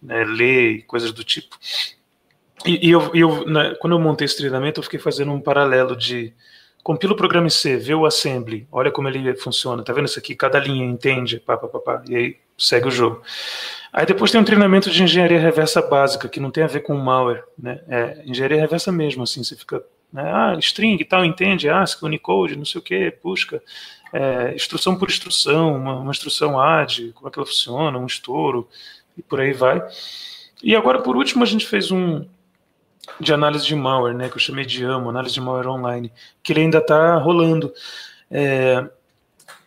né, 0.03 0.25
ler, 0.25 0.85
coisas 0.87 1.13
do 1.13 1.25
tipo. 1.25 1.57
E, 2.65 2.89
e 2.89 2.91
eu, 2.91 3.11
eu 3.15 3.47
né, 3.47 3.75
quando 3.81 3.95
eu 3.95 4.01
montei 4.01 4.27
esse 4.27 4.37
treinamento, 4.37 4.81
eu 4.81 4.85
fiquei 4.85 5.01
fazendo 5.01 5.33
um 5.33 5.41
paralelo 5.41 5.97
de 5.97 6.33
compila 6.87 7.15
o 7.15 7.17
programa 7.17 7.49
em 7.49 7.51
C, 7.51 7.77
vê 7.77 7.95
o 7.95 8.07
assembly, 8.07 8.65
olha 8.71 8.93
como 8.93 9.09
ele 9.09 9.35
funciona, 9.35 9.83
tá 9.83 9.93
vendo 9.93 10.05
isso 10.05 10.21
aqui? 10.21 10.37
Cada 10.37 10.61
linha 10.61 10.87
entende, 10.87 11.41
pá, 11.41 11.57
pá, 11.57 11.67
pá, 11.67 11.81
pá, 11.81 12.05
e 12.09 12.15
aí 12.15 12.37
segue 12.57 12.87
o 12.87 12.93
jogo. 12.93 13.23
Aí 13.93 14.07
depois 14.07 14.31
tem 14.31 14.41
um 14.41 14.45
treinamento 14.45 14.89
de 14.89 15.03
engenharia 15.03 15.41
reversa 15.41 15.83
básica, 15.83 16.29
que 16.29 16.39
não 16.39 16.49
tem 16.49 16.63
a 16.63 16.69
ver 16.69 16.83
com 16.83 16.95
malware, 16.95 17.43
né? 17.59 17.81
É 17.89 18.23
engenharia 18.25 18.61
reversa 18.61 18.93
mesmo, 18.93 19.25
assim, 19.25 19.43
você 19.43 19.57
fica, 19.57 19.83
né? 20.13 20.31
ah, 20.33 20.55
string 20.61 20.97
e 21.01 21.05
tal, 21.05 21.25
entende, 21.25 21.69
ASCII, 21.69 22.07
Unicode, 22.07 22.55
não 22.55 22.65
sei 22.65 22.81
o 22.81 22.85
que, 22.85 23.19
busca, 23.21 23.61
é, 24.13 24.55
instrução 24.55 24.97
por 24.97 25.09
instrução, 25.09 25.75
uma, 25.75 25.97
uma 25.97 26.13
instrução 26.13 26.57
AD, 26.57 27.11
como 27.15 27.27
é 27.27 27.33
que 27.33 27.39
ela 27.41 27.47
funciona, 27.47 27.99
um 27.99 28.07
estouro, 28.07 28.69
e 29.19 29.23
por 29.25 29.41
aí 29.41 29.53
vai. 29.53 29.83
E 30.63 30.77
agora, 30.77 31.03
por 31.03 31.17
último, 31.17 31.43
a 31.43 31.47
gente 31.47 31.67
fez 31.67 31.91
um 31.91 32.25
de 33.21 33.33
análise 33.33 33.65
de 33.65 33.75
malware, 33.75 34.17
né, 34.17 34.29
que 34.29 34.37
eu 34.37 34.41
chamei 34.41 34.65
de 34.65 34.85
AMO, 34.85 35.11
análise 35.11 35.35
de 35.35 35.41
malware 35.41 35.69
online, 35.69 36.13
que 36.43 36.53
ele 36.53 36.61
ainda 36.61 36.79
está 36.79 37.17
rolando. 37.17 37.73
É, 38.31 38.89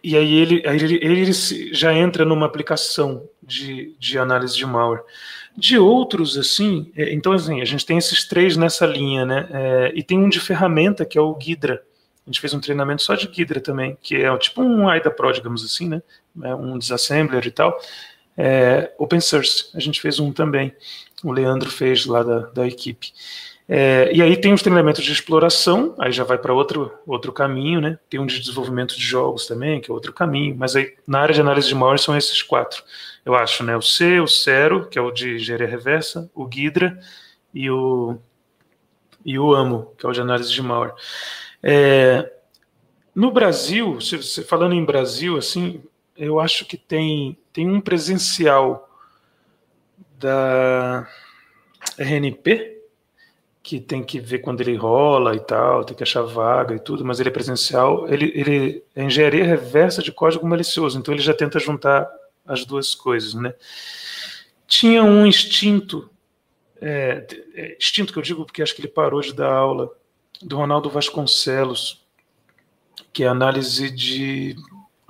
e 0.04 0.16
aí 0.16 0.34
ele, 0.36 0.64
aí 0.68 0.78
ele, 0.78 1.00
ele 1.02 1.32
já 1.74 1.94
entra 1.94 2.24
numa 2.24 2.46
aplicação 2.46 3.28
de, 3.42 3.96
de 4.00 4.18
análise 4.18 4.56
de 4.56 4.66
malware. 4.66 5.04
De 5.58 5.78
outros, 5.78 6.38
assim, 6.38 6.92
é, 6.96 7.14
então 7.14 7.34
assim, 7.34 7.62
a 7.62 7.66
gente 7.66 7.86
tem 7.86 7.98
esses 7.98 8.26
três 8.26 8.56
nessa 8.56 8.86
linha, 8.86 9.26
né? 9.26 9.50
É, 9.52 9.92
e 9.94 10.04
tem 10.04 10.18
um 10.18 10.30
de 10.30 10.40
ferramenta 10.40 11.06
que 11.06 11.18
é 11.18 11.22
o 11.22 11.34
Ghidra. 11.36 11.84
A 12.26 12.30
gente 12.30 12.40
fez 12.40 12.54
um 12.54 12.60
treinamento 12.60 13.02
só 13.02 13.16
de 13.16 13.28
Ghidra 13.28 13.60
também, 13.60 13.98
que 14.02 14.16
é 14.16 14.38
tipo 14.38 14.62
um 14.62 14.88
AIDA 14.88 15.10
Pro, 15.10 15.34
digamos 15.34 15.66
assim, 15.66 15.90
né? 15.90 16.02
É 16.44 16.56
um 16.56 16.78
disassembler 16.78 17.46
e 17.46 17.52
tal. 17.52 17.78
É, 18.38 18.94
open 18.98 19.20
source, 19.20 19.66
a 19.76 19.80
gente 19.82 20.00
fez 20.00 20.18
um 20.18 20.32
também. 20.32 20.74
O 21.24 21.32
Leandro 21.32 21.70
fez 21.70 22.06
lá 22.06 22.24
da, 22.24 22.40
da 22.48 22.68
equipe. 22.68 23.12
É, 23.72 24.12
e 24.12 24.20
aí 24.20 24.36
tem 24.36 24.52
os 24.52 24.64
treinamentos 24.64 25.04
de 25.04 25.12
exploração, 25.12 25.94
aí 26.00 26.12
já 26.12 26.24
vai 26.24 26.40
para 26.40 26.52
outro, 26.52 26.92
outro 27.06 27.32
caminho, 27.32 27.80
né? 27.80 28.00
Tem 28.10 28.20
um 28.20 28.26
de 28.26 28.40
desenvolvimento 28.40 28.96
de 28.96 29.04
jogos 29.04 29.46
também, 29.46 29.80
que 29.80 29.92
é 29.92 29.94
outro 29.94 30.12
caminho, 30.12 30.56
mas 30.58 30.76
aí 30.76 30.96
na 31.06 31.20
área 31.20 31.36
de 31.36 31.42
análise 31.42 31.68
de 31.68 31.76
malware 31.76 32.00
são 32.00 32.18
esses 32.18 32.42
quatro, 32.42 32.84
eu 33.24 33.36
acho, 33.36 33.64
né? 33.64 33.78
O 33.78 33.82
C, 33.82 34.20
o 34.20 34.28
Cero, 34.28 34.88
que 34.90 34.98
é 34.98 35.02
o 35.02 35.12
de 35.12 35.36
engenharia 35.36 35.68
reversa, 35.68 36.32
o 36.34 36.48
Ghidra 36.48 37.00
e 37.54 37.70
o, 37.70 38.18
e 39.24 39.38
o 39.38 39.54
AMO, 39.54 39.94
que 40.00 40.04
é 40.04 40.10
o 40.10 40.14
de 40.14 40.22
análise 40.22 40.52
de 40.52 40.64
malware. 40.64 40.96
É, 41.62 42.28
no 43.14 43.30
Brasil, 43.30 44.02
se, 44.02 44.24
se, 44.24 44.44
falando 44.44 44.74
em 44.74 44.84
Brasil, 44.84 45.38
assim, 45.38 45.84
eu 46.18 46.40
acho 46.40 46.66
que 46.66 46.76
tem, 46.76 47.38
tem 47.54 47.70
um 47.70 47.80
presencial 47.80 48.89
da 50.20 51.08
RNP, 51.98 52.78
que 53.64 53.80
tem 53.80 54.04
que 54.04 54.20
ver 54.20 54.40
quando 54.40 54.62
ele 54.62 54.76
rola 54.76 55.36
e 55.36 55.40
tal, 55.40 55.84
tem 55.84 55.96
que 55.96 56.04
achar 56.04 56.24
vaga 56.24 56.76
e 56.76 56.80
tudo, 56.80 57.06
mas 57.06 57.20
ele 57.20 57.30
é 57.30 57.32
presencial, 57.32 58.08
ele, 58.08 58.32
ele 58.36 58.84
é 58.96 59.04
engenharia 59.04 59.44
reversa 59.44 60.02
de 60.02 60.12
código 60.12 60.48
malicioso, 60.48 60.98
então 60.98 61.14
ele 61.14 61.22
já 61.22 61.34
tenta 61.34 61.60
juntar 61.60 62.10
as 62.46 62.66
duas 62.66 62.96
coisas, 62.96 63.34
né? 63.34 63.54
Tinha 64.68 65.04
um 65.04 65.26
instinto, 65.26 66.10
é, 66.82 67.26
é 67.54 67.78
instinto 67.78 68.12
que 68.12 68.20
eu 68.20 68.24
digo 68.24 68.46
porque 68.46 68.62
acho 68.62 68.76
que 68.76 68.82
ele 68.82 68.88
parou 68.88 69.22
de 69.22 69.34
dar 69.34 69.52
aula, 69.52 69.92
do 70.42 70.56
Ronaldo 70.56 70.90
Vasconcelos, 70.90 72.06
que 73.12 73.24
é 73.24 73.28
análise 73.28 73.90
de 73.90 74.56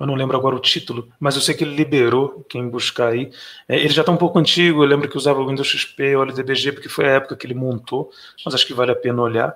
eu 0.00 0.06
não 0.06 0.14
lembro 0.14 0.34
agora 0.34 0.56
o 0.56 0.60
título, 0.60 1.12
mas 1.20 1.36
eu 1.36 1.42
sei 1.42 1.54
que 1.54 1.62
ele 1.62 1.76
liberou, 1.76 2.42
quem 2.48 2.66
buscar 2.66 3.08
aí. 3.08 3.30
É, 3.68 3.76
ele 3.76 3.90
já 3.90 4.00
está 4.00 4.10
um 4.10 4.16
pouco 4.16 4.38
antigo, 4.38 4.82
eu 4.82 4.88
lembro 4.88 5.06
que 5.10 5.16
usava 5.16 5.40
o 5.40 5.46
Windows 5.46 5.68
XP, 5.68 6.16
o 6.16 6.22
LDBG, 6.22 6.72
porque 6.72 6.88
foi 6.88 7.06
a 7.06 7.16
época 7.16 7.36
que 7.36 7.46
ele 7.46 7.52
montou, 7.52 8.10
mas 8.42 8.54
acho 8.54 8.66
que 8.66 8.72
vale 8.72 8.90
a 8.92 8.96
pena 8.96 9.20
olhar, 9.20 9.54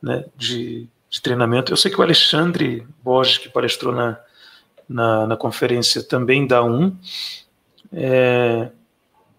né, 0.00 0.24
de, 0.36 0.88
de 1.10 1.20
treinamento. 1.20 1.72
Eu 1.72 1.76
sei 1.76 1.90
que 1.90 1.98
o 1.98 2.02
Alexandre 2.02 2.86
Borges, 3.02 3.38
que 3.38 3.48
palestrou 3.48 3.92
na, 3.92 4.20
na, 4.88 5.26
na 5.26 5.36
conferência, 5.36 6.00
também 6.00 6.46
dá 6.46 6.62
um. 6.62 6.96
É, 7.92 8.70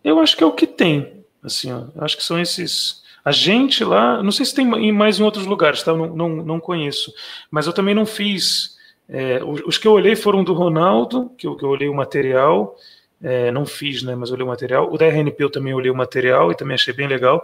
eu 0.04 0.20
acho 0.20 0.36
que 0.36 0.44
é 0.44 0.48
o 0.48 0.52
que 0.52 0.68
tem, 0.68 1.24
assim, 1.42 1.72
ó, 1.72 1.86
acho 2.04 2.18
que 2.18 2.24
são 2.24 2.38
esses... 2.38 3.02
A 3.24 3.32
gente 3.32 3.86
lá, 3.86 4.22
não 4.22 4.34
sei 4.34 4.46
se 4.46 4.54
tem 4.54 4.92
mais 4.92 5.22
em 5.22 5.24
outros 5.24 5.46
lugares, 5.46 5.82
tá? 5.82 5.94
não, 5.94 6.14
não, 6.14 6.30
não 6.30 6.60
conheço, 6.60 7.14
mas 7.50 7.66
eu 7.66 7.72
também 7.72 7.96
não 7.96 8.06
fiz. 8.06 8.74
É, 9.08 9.44
os 9.44 9.78
que 9.78 9.88
eu 9.88 9.92
olhei 9.92 10.16
foram 10.16 10.44
do 10.44 10.54
Ronaldo, 10.54 11.30
que 11.38 11.46
eu, 11.46 11.56
que 11.56 11.64
eu 11.64 11.70
olhei 11.70 11.90
o 11.90 11.94
material, 11.94 12.76
é, 13.22 13.52
não 13.52 13.66
fiz, 13.66 14.04
né, 14.04 14.16
mas 14.16 14.32
olhei 14.32 14.44
o 14.44 14.48
material. 14.48 14.92
O 14.92 14.98
da 14.98 15.06
RNP 15.06 15.44
eu 15.44 15.50
também 15.50 15.74
olhei 15.74 15.92
o 15.92 15.96
material 15.96 16.52
e 16.52 16.56
também 16.56 16.76
achei 16.76 16.94
bem 16.94 17.08
legal. 17.08 17.44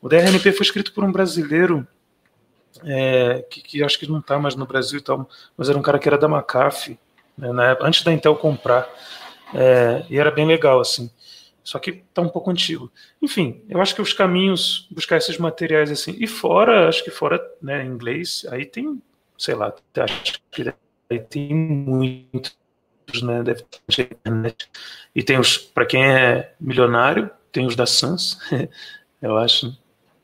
O 0.00 0.08
da 0.08 0.16
RNP 0.16 0.52
foi 0.52 0.64
escrito 0.64 0.92
por 0.92 1.04
um 1.04 1.10
brasileiro 1.10 1.86
é, 2.84 3.44
que, 3.50 3.62
que, 3.62 3.82
acho 3.82 3.98
que 3.98 4.08
não 4.08 4.20
está 4.20 4.38
mais 4.38 4.54
no 4.54 4.66
Brasil 4.66 4.98
e 4.98 5.02
tal, 5.02 5.28
mas 5.56 5.68
era 5.68 5.78
um 5.78 5.82
cara 5.82 5.98
que 5.98 6.08
era 6.08 6.18
da 6.18 6.28
McAfee, 6.28 6.98
né, 7.36 7.52
na 7.52 7.76
antes 7.80 8.04
da 8.04 8.12
Intel 8.12 8.36
comprar, 8.36 8.88
é, 9.54 10.04
e 10.08 10.18
era 10.18 10.30
bem 10.30 10.46
legal, 10.46 10.80
assim. 10.80 11.10
Só 11.64 11.78
que 11.78 11.90
está 11.90 12.22
um 12.22 12.28
pouco 12.28 12.50
antigo. 12.50 12.90
Enfim, 13.20 13.62
eu 13.68 13.80
acho 13.80 13.94
que 13.94 14.00
os 14.00 14.12
caminhos, 14.12 14.86
buscar 14.90 15.18
esses 15.18 15.36
materiais 15.36 15.90
assim, 15.90 16.16
e 16.18 16.26
fora, 16.26 16.88
acho 16.88 17.04
que 17.04 17.10
fora, 17.10 17.40
né, 17.60 17.84
inglês, 17.84 18.46
aí 18.50 18.64
tem, 18.64 19.02
sei 19.36 19.54
lá, 19.54 19.74
acho 19.96 20.40
que 20.50 20.72
tem 21.16 21.54
muitos, 21.54 22.52
né, 23.22 23.42
deve 23.42 23.64
ter 23.86 24.02
internet. 24.02 24.68
E 25.14 25.22
tem 25.22 25.38
os, 25.38 25.56
para 25.56 25.86
quem 25.86 26.04
é 26.04 26.54
milionário, 26.60 27.30
tem 27.50 27.66
os 27.66 27.74
da 27.74 27.86
Sans, 27.86 28.38
eu 29.22 29.36
acho. 29.38 29.74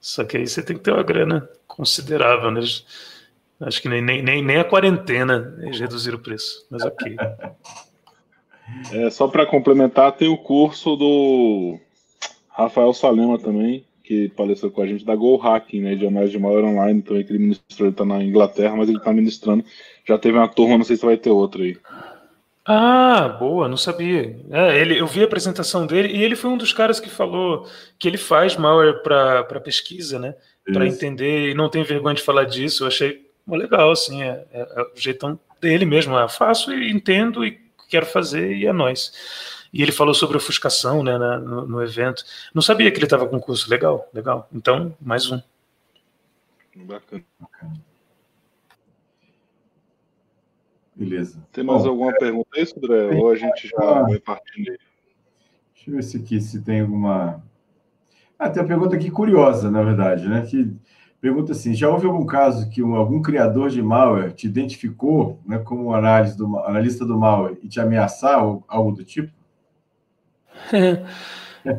Só 0.01 0.24
que 0.24 0.36
aí 0.36 0.47
você 0.47 0.62
tem 0.62 0.77
que 0.77 0.82
ter 0.82 0.93
uma 0.93 1.02
grana 1.02 1.48
considerável, 1.66 2.51
né? 2.51 2.61
Acho 3.61 3.81
que 3.81 3.89
nem, 3.89 4.02
nem, 4.02 4.43
nem 4.43 4.56
a 4.59 4.65
quarentena 4.65 5.56
eles 5.61 5.81
reduziram 5.81 6.19
o 6.19 6.23
preço, 6.23 6.66
mas 6.70 6.82
ok. 6.85 7.16
É, 8.93 9.11
só 9.11 9.28
para 9.28 9.44
complementar, 9.44 10.12
tem 10.12 10.28
o 10.28 10.39
curso 10.39 10.97
do 10.97 11.78
Rafael 12.48 12.94
Salema 12.94 13.39
também, 13.39 13.85
que 14.05 14.28
palestrou 14.28 14.70
com 14.70 14.82
a 14.82 14.86
gente 14.86 15.05
da 15.05 15.16
Go 15.16 15.36
Hacking, 15.36 15.81
né, 15.81 15.94
de 15.94 16.06
análise 16.06 16.32
de 16.32 16.39
malware 16.39 16.66
online, 16.66 16.98
então 16.98 17.16
ele 17.16 17.39
ministrou, 17.39 17.86
ele 17.86 17.94
está 17.94 18.05
na 18.05 18.22
Inglaterra, 18.22 18.76
mas 18.76 18.89
ele 18.89 18.98
está 18.98 19.10
ministrando. 19.12 19.64
Já 20.06 20.18
teve 20.18 20.36
uma 20.36 20.47
turma, 20.47 20.76
não 20.76 20.85
sei 20.85 20.97
se 20.97 21.06
vai 21.06 21.16
ter 21.16 21.31
outra 21.31 21.62
aí. 21.62 21.78
Ah, 22.66 23.28
boa, 23.40 23.66
não 23.66 23.78
sabia. 23.78 24.39
É, 24.51 24.78
ele, 24.78 24.98
eu 24.98 25.06
vi 25.06 25.22
a 25.22 25.24
apresentação 25.24 25.86
dele 25.86 26.09
e 26.09 26.22
ele 26.22 26.36
foi 26.36 26.51
um 26.51 26.56
dos 26.56 26.72
caras 26.72 27.01
que 27.01 27.09
falou 27.09 27.66
que 27.98 28.06
ele 28.06 28.18
faz 28.18 28.56
malware 28.56 29.02
para 29.02 29.60
pesquisa, 29.60 30.18
né? 30.18 30.35
Para 30.70 30.86
entender 30.86 31.51
e 31.51 31.55
não 31.55 31.68
tem 31.68 31.82
vergonha 31.82 32.14
de 32.14 32.22
falar 32.22 32.44
disso. 32.44 32.85
Eu 32.85 32.89
achei 32.89 33.26
legal, 33.47 33.90
assim, 33.90 34.22
é, 34.22 34.44
é, 34.52 34.60
é, 34.60 34.82
o 34.82 34.90
jeitão 34.94 35.39
dele 35.60 35.85
mesmo. 35.85 36.18
É, 36.18 36.26
faço 36.28 36.72
e 36.72 36.90
entendo 36.90 37.44
e 37.44 37.59
quero 37.89 38.06
fazer 38.06 38.55
e 38.56 38.66
é 38.66 38.72
nós. 38.72 39.12
E 39.74 39.82
ele 39.82 39.90
falou 39.90 40.14
sobre 40.14 40.36
ofuscação, 40.36 41.02
né, 41.02 41.18
na, 41.18 41.36
no, 41.36 41.66
no, 41.66 41.82
evento. 41.82 42.24
Não 42.55 42.62
sabia 42.62 42.92
que 42.92 42.96
ele 42.96 43.06
estava 43.06 43.26
com 43.26 43.40
curso. 43.40 43.68
Legal, 43.68 44.09
legal. 44.14 44.48
Então, 44.52 44.96
mais 45.01 45.28
um. 45.32 45.42
Bacana. 46.76 47.24
Beleza. 50.94 51.44
Tem 51.51 51.64
mais 51.64 51.82
Bom, 51.82 51.88
alguma 51.88 52.12
é... 52.12 52.18
pergunta 52.18 52.48
aí, 52.55 52.64
André? 52.76 53.16
Ou 53.16 53.32
a 53.32 53.34
gente 53.34 53.66
já 53.66 53.76
ah, 53.78 54.02
vai 54.02 54.20
partindo 54.20 54.70
aí? 54.70 54.78
Deixa 55.74 55.90
eu 55.90 55.94
ver 55.96 56.05
se 56.05 56.16
aqui 56.18 56.40
se 56.40 56.62
tem 56.62 56.82
alguma. 56.82 57.42
Ah, 58.38 58.48
tem 58.48 58.62
uma 58.62 58.68
pergunta 58.68 58.94
aqui 58.94 59.10
curiosa, 59.10 59.72
na 59.72 59.82
verdade, 59.82 60.28
né? 60.28 60.42
Que 60.42 60.72
pergunta 61.20 61.51
assim: 61.51 61.74
já 61.74 61.88
houve 61.88 62.06
algum 62.06 62.24
caso 62.24 62.70
que 62.70 62.80
um, 62.80 62.94
algum 62.94 63.20
criador 63.20 63.70
de 63.70 63.82
malware 63.82 64.34
te 64.34 64.46
identificou 64.46 65.40
né, 65.44 65.59
como 65.59 65.92
análise 65.92 66.38
do, 66.38 66.60
analista 66.60 67.05
do 67.05 67.18
malware 67.18 67.59
e 67.60 67.68
te 67.68 67.80
ameaçar 67.80 68.46
ou 68.46 68.62
algo 68.68 68.92
do 68.92 69.02
tipo? 69.02 69.32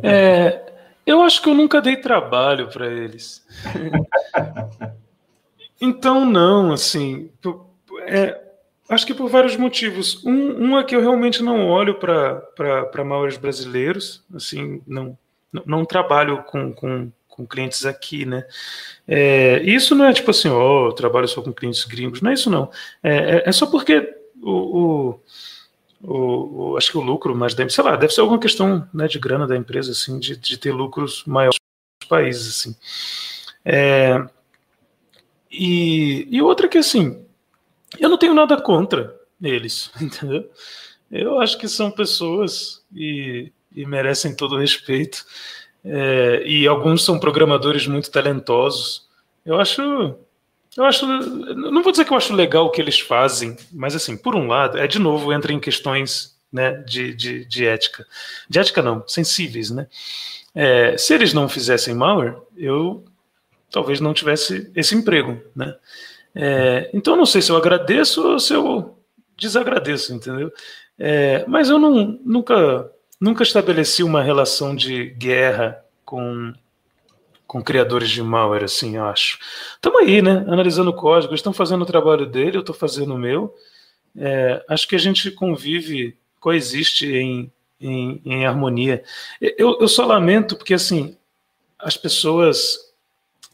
É, 0.02 0.73
eu 1.06 1.22
acho 1.22 1.43
que 1.43 1.47
eu 1.47 1.53
nunca 1.53 1.80
dei 1.80 1.97
trabalho 1.97 2.69
para 2.69 2.88
eles. 2.91 3.45
então, 5.80 6.26
não, 6.26 6.72
assim. 6.72 7.30
É, 8.07 8.45
Acho 8.88 9.07
que 9.07 9.14
por 9.15 9.30
vários 9.30 9.57
motivos. 9.57 10.23
Um, 10.23 10.69
um 10.69 10.80
é 10.80 10.84
que 10.84 10.95
eu 10.95 11.02
realmente 11.02 11.41
não 11.41 11.68
olho 11.68 11.95
para 11.95 13.03
malwares 13.03 13.38
brasileiros, 13.38 14.23
assim, 14.34 14.81
não, 14.85 15.18
não, 15.65 15.84
trabalho 15.84 16.43
com, 16.43 16.72
com, 16.72 17.11
com, 17.27 17.47
clientes 17.47 17.84
aqui, 17.84 18.26
né? 18.26 18.45
É, 19.07 19.60
isso 19.64 19.95
não 19.95 20.06
é 20.06 20.14
tipo 20.14 20.30
assim, 20.30 20.49
ó, 20.49 20.88
oh, 20.88 20.93
trabalho 20.93 21.27
só 21.27 21.41
com 21.41 21.52
clientes 21.52 21.84
gringos, 21.84 22.22
não 22.22 22.30
é 22.30 22.35
isso 22.35 22.49
não. 22.49 22.69
É, 23.02 23.38
é, 23.38 23.43
é 23.47 23.52
só 23.52 23.65
porque 23.65 24.15
o, 24.39 24.52
o, 24.52 25.19
o, 26.07 26.77
acho 26.77 26.91
que 26.91 26.98
o 26.98 27.02
lucro 27.02 27.36
mais 27.36 27.53
sei 27.53 27.84
lá, 27.84 27.95
deve 27.95 28.14
ser 28.14 28.22
alguma 28.22 28.40
questão 28.40 28.88
né, 28.94 29.07
de 29.07 29.19
grana 29.19 29.48
da 29.48 29.57
empresa, 29.57 29.91
assim, 29.91 30.19
de, 30.19 30.36
de 30.38 30.57
ter 30.57 30.72
lucros 30.72 31.23
maiores 31.26 31.57
nos 32.02 32.07
países, 32.07 32.48
assim. 32.48 32.76
É, 33.64 34.23
e, 35.52 36.27
e 36.30 36.41
outra 36.41 36.68
que, 36.68 36.77
assim, 36.77 37.26
eu 37.99 38.10
não 38.10 38.18
tenho 38.18 38.34
nada 38.34 38.61
contra 38.61 39.15
eles, 39.41 39.91
entendeu? 39.99 40.49
Eu 41.10 41.40
acho 41.40 41.57
que 41.57 41.68
são 41.68 41.90
pessoas 41.90 42.84
e, 42.94 43.52
e 43.73 43.86
merecem 43.86 44.36
todo 44.36 44.56
o 44.56 44.60
respeito. 44.60 45.26
É, 45.84 46.44
e 46.45 46.68
alguns 46.68 47.06
são 47.06 47.19
programadores 47.19 47.88
muito 47.88 48.11
talentosos. 48.11 49.07
Eu 49.45 49.60
acho, 49.60 50.15
eu 50.77 50.84
acho, 50.84 51.06
não 51.07 51.81
vou 51.81 51.91
dizer 51.91 52.06
que 52.06 52.11
eu 52.11 52.18
acho 52.18 52.34
legal 52.34 52.65
o 52.65 52.69
que 52.69 52.81
eles 52.81 52.99
fazem, 52.99 53.56
mas 53.72 53.95
assim, 53.95 54.18
por 54.18 54.35
um 54.35 54.47
lado, 54.47 54.77
é 54.77 54.88
de 54.88 54.99
novo 54.99 55.31
entra 55.31 55.53
em 55.53 55.60
questões 55.60 56.35
né, 56.52 56.72
de, 56.88 57.14
de, 57.14 57.45
de 57.45 57.65
ética, 57.65 58.06
de 58.49 58.60
ética 58.60 58.81
não, 58.81 59.03
sensíveis, 59.07 59.69
né? 59.69 59.88
É, 60.53 60.97
se 60.97 61.14
eles 61.14 61.34
não 61.34 61.49
fizessem 61.49 61.93
malware, 61.93 62.38
eu 62.56 63.03
talvez 63.69 63.99
não 63.99 64.14
tivesse 64.14 64.72
esse 64.73 64.95
emprego, 64.95 65.41
né? 65.56 65.76
É, 66.34 66.89
então, 66.93 67.15
não 67.15 67.26
sei 67.26 67.41
se 67.41 67.52
eu 67.52 67.57
agradeço 67.57 68.26
ou 68.26 68.39
se 68.39 68.53
eu 68.53 68.97
desagradeço, 69.38 70.14
entendeu? 70.14 70.52
É, 70.97 71.45
mas 71.47 71.69
eu 71.69 71.77
não, 71.77 72.19
nunca, 72.23 72.89
nunca 73.19 73.43
estabeleci 73.43 74.03
uma 74.03 74.22
relação 74.22 74.76
de 74.76 75.06
guerra 75.11 75.84
com, 76.06 76.53
com 77.56 77.64
criadores 77.64 78.10
de 78.10 78.22
malware, 78.22 78.65
assim, 78.65 78.98
eu 78.98 79.06
acho. 79.06 79.40
Estamos 79.76 80.02
aí, 80.02 80.22
né? 80.22 80.44
Analisando 80.45 80.90
o 80.90 80.94
código, 80.94 81.34
estão 81.34 81.53
fazendo 81.53 81.84
o 81.84 81.86
trabalho 81.86 82.26
dele, 82.26 82.57
eu 82.57 82.60
estou 82.60 82.76
fazendo 82.76 83.15
o 83.15 83.18
meu. 83.18 83.56
É, 84.14 84.61
acho 84.68 84.86
que 84.86 84.94
a 84.94 84.99
gente 84.99 85.32
convive, 85.32 86.18
coexiste 86.38 87.07
em, 87.07 87.49
em, 87.80 88.22
em 88.26 88.45
harmonia. 88.45 89.02
Eu, 89.40 89.77
eu 89.80 89.88
só 89.88 90.06
lamento 90.06 90.57
porque, 90.57 90.73
assim, 90.73 91.15
as 91.80 91.95
pessoas. 91.95 92.77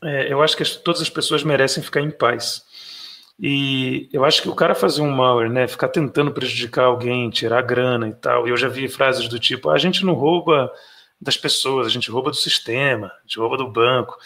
É, 0.04 0.34
eu 0.34 0.42
acho 0.42 0.58
que 0.58 0.64
as, 0.64 0.76
todas 0.78 1.00
as 1.00 1.10
pessoas 1.12 1.44
merecem 1.44 1.84
ficar 1.84 2.02
em 2.02 2.10
paz. 2.10 2.64
E 3.40 4.10
eu 4.12 4.26
acho 4.26 4.42
que 4.42 4.50
o 4.50 4.56
cara 4.56 4.74
fazer 4.74 5.04
um 5.04 5.12
malware, 5.12 5.52
né, 5.52 5.68
ficar 5.68 5.90
tentando 5.90 6.32
prejudicar 6.32 6.86
alguém, 6.86 7.30
tirar 7.30 7.62
grana 7.62 8.08
e 8.10 8.14
tal, 8.16 8.48
e 8.48 8.50
eu 8.50 8.58
já 8.58 8.68
vi 8.68 8.88
frases 8.88 9.28
do 9.28 9.38
tipo: 9.38 9.70
ah, 9.70 9.76
a 9.76 9.78
gente 9.78 10.04
não 10.04 10.16
rouba 10.16 10.72
das 11.22 11.38
pessoas, 11.38 11.86
a 11.86 11.90
gente 11.90 12.10
rouba 12.10 12.32
do 12.32 12.36
sistema, 12.36 13.08
a 13.08 13.22
gente 13.22 13.38
rouba 13.38 13.56
do 13.56 13.68
banco. 13.68 14.18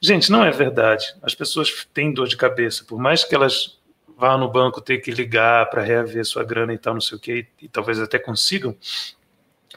Gente, 0.00 0.30
não 0.30 0.44
é 0.44 0.50
verdade. 0.50 1.06
As 1.22 1.34
pessoas 1.34 1.86
têm 1.94 2.12
dor 2.12 2.28
de 2.28 2.36
cabeça, 2.36 2.84
por 2.84 2.98
mais 2.98 3.24
que 3.24 3.34
elas 3.34 3.78
vá 4.16 4.36
no 4.36 4.48
banco 4.48 4.80
ter 4.80 4.98
que 4.98 5.10
ligar 5.10 5.68
para 5.68 5.82
reaver 5.82 6.24
sua 6.24 6.44
grana 6.44 6.72
e 6.72 6.78
tal, 6.78 6.94
não 6.94 7.00
sei 7.00 7.16
o 7.16 7.20
que, 7.20 7.46
e 7.60 7.68
talvez 7.68 7.98
até 7.98 8.20
consigam, 8.20 8.76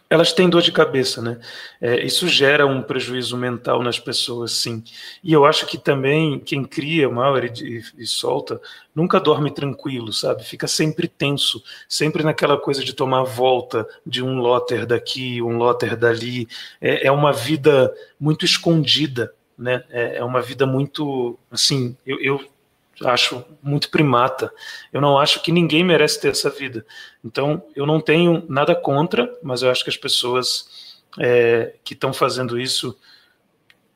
elas 0.09 0.31
têm 0.31 0.49
dor 0.49 0.61
de 0.61 0.71
cabeça, 0.71 1.21
né? 1.21 1.39
É, 1.81 2.03
isso 2.05 2.27
gera 2.27 2.65
um 2.65 2.81
prejuízo 2.81 3.35
mental 3.35 3.81
nas 3.81 3.99
pessoas, 3.99 4.51
sim. 4.51 4.83
E 5.23 5.33
eu 5.33 5.45
acho 5.45 5.65
que 5.65 5.77
também 5.77 6.39
quem 6.39 6.63
cria 6.63 7.09
malware 7.09 7.51
e, 7.61 7.81
e, 7.97 8.05
solta 8.05 8.61
nunca 8.93 9.19
dorme 9.19 9.51
tranquilo, 9.51 10.13
sabe? 10.13 10.43
Fica 10.43 10.67
sempre 10.67 11.07
tenso, 11.07 11.63
sempre 11.89 12.23
naquela 12.23 12.57
coisa 12.57 12.83
de 12.83 12.93
tomar 12.93 13.23
volta 13.23 13.87
de 14.05 14.23
um 14.23 14.37
lotter 14.37 14.85
daqui, 14.85 15.41
um 15.41 15.57
lotter 15.57 15.97
dali. 15.97 16.47
É, 16.79 17.07
é 17.07 17.11
uma 17.11 17.33
vida 17.33 17.91
muito 18.19 18.45
escondida, 18.45 19.33
né? 19.57 19.83
É, 19.89 20.17
é 20.17 20.23
uma 20.23 20.41
vida 20.41 20.67
muito, 20.67 21.37
assim, 21.51 21.97
eu, 22.05 22.19
eu 22.21 22.54
acho 23.03 23.43
muito 23.61 23.89
primata. 23.89 24.51
Eu 24.91 25.01
não 25.01 25.17
acho 25.17 25.41
que 25.41 25.51
ninguém 25.51 25.83
merece 25.83 26.19
ter 26.19 26.29
essa 26.29 26.49
vida. 26.49 26.85
Então, 27.23 27.63
eu 27.75 27.85
não 27.85 27.99
tenho 27.99 28.45
nada 28.47 28.75
contra, 28.75 29.31
mas 29.43 29.61
eu 29.61 29.69
acho 29.69 29.83
que 29.83 29.89
as 29.89 29.97
pessoas 29.97 30.95
é, 31.19 31.75
que 31.83 31.93
estão 31.93 32.13
fazendo 32.13 32.59
isso 32.59 32.97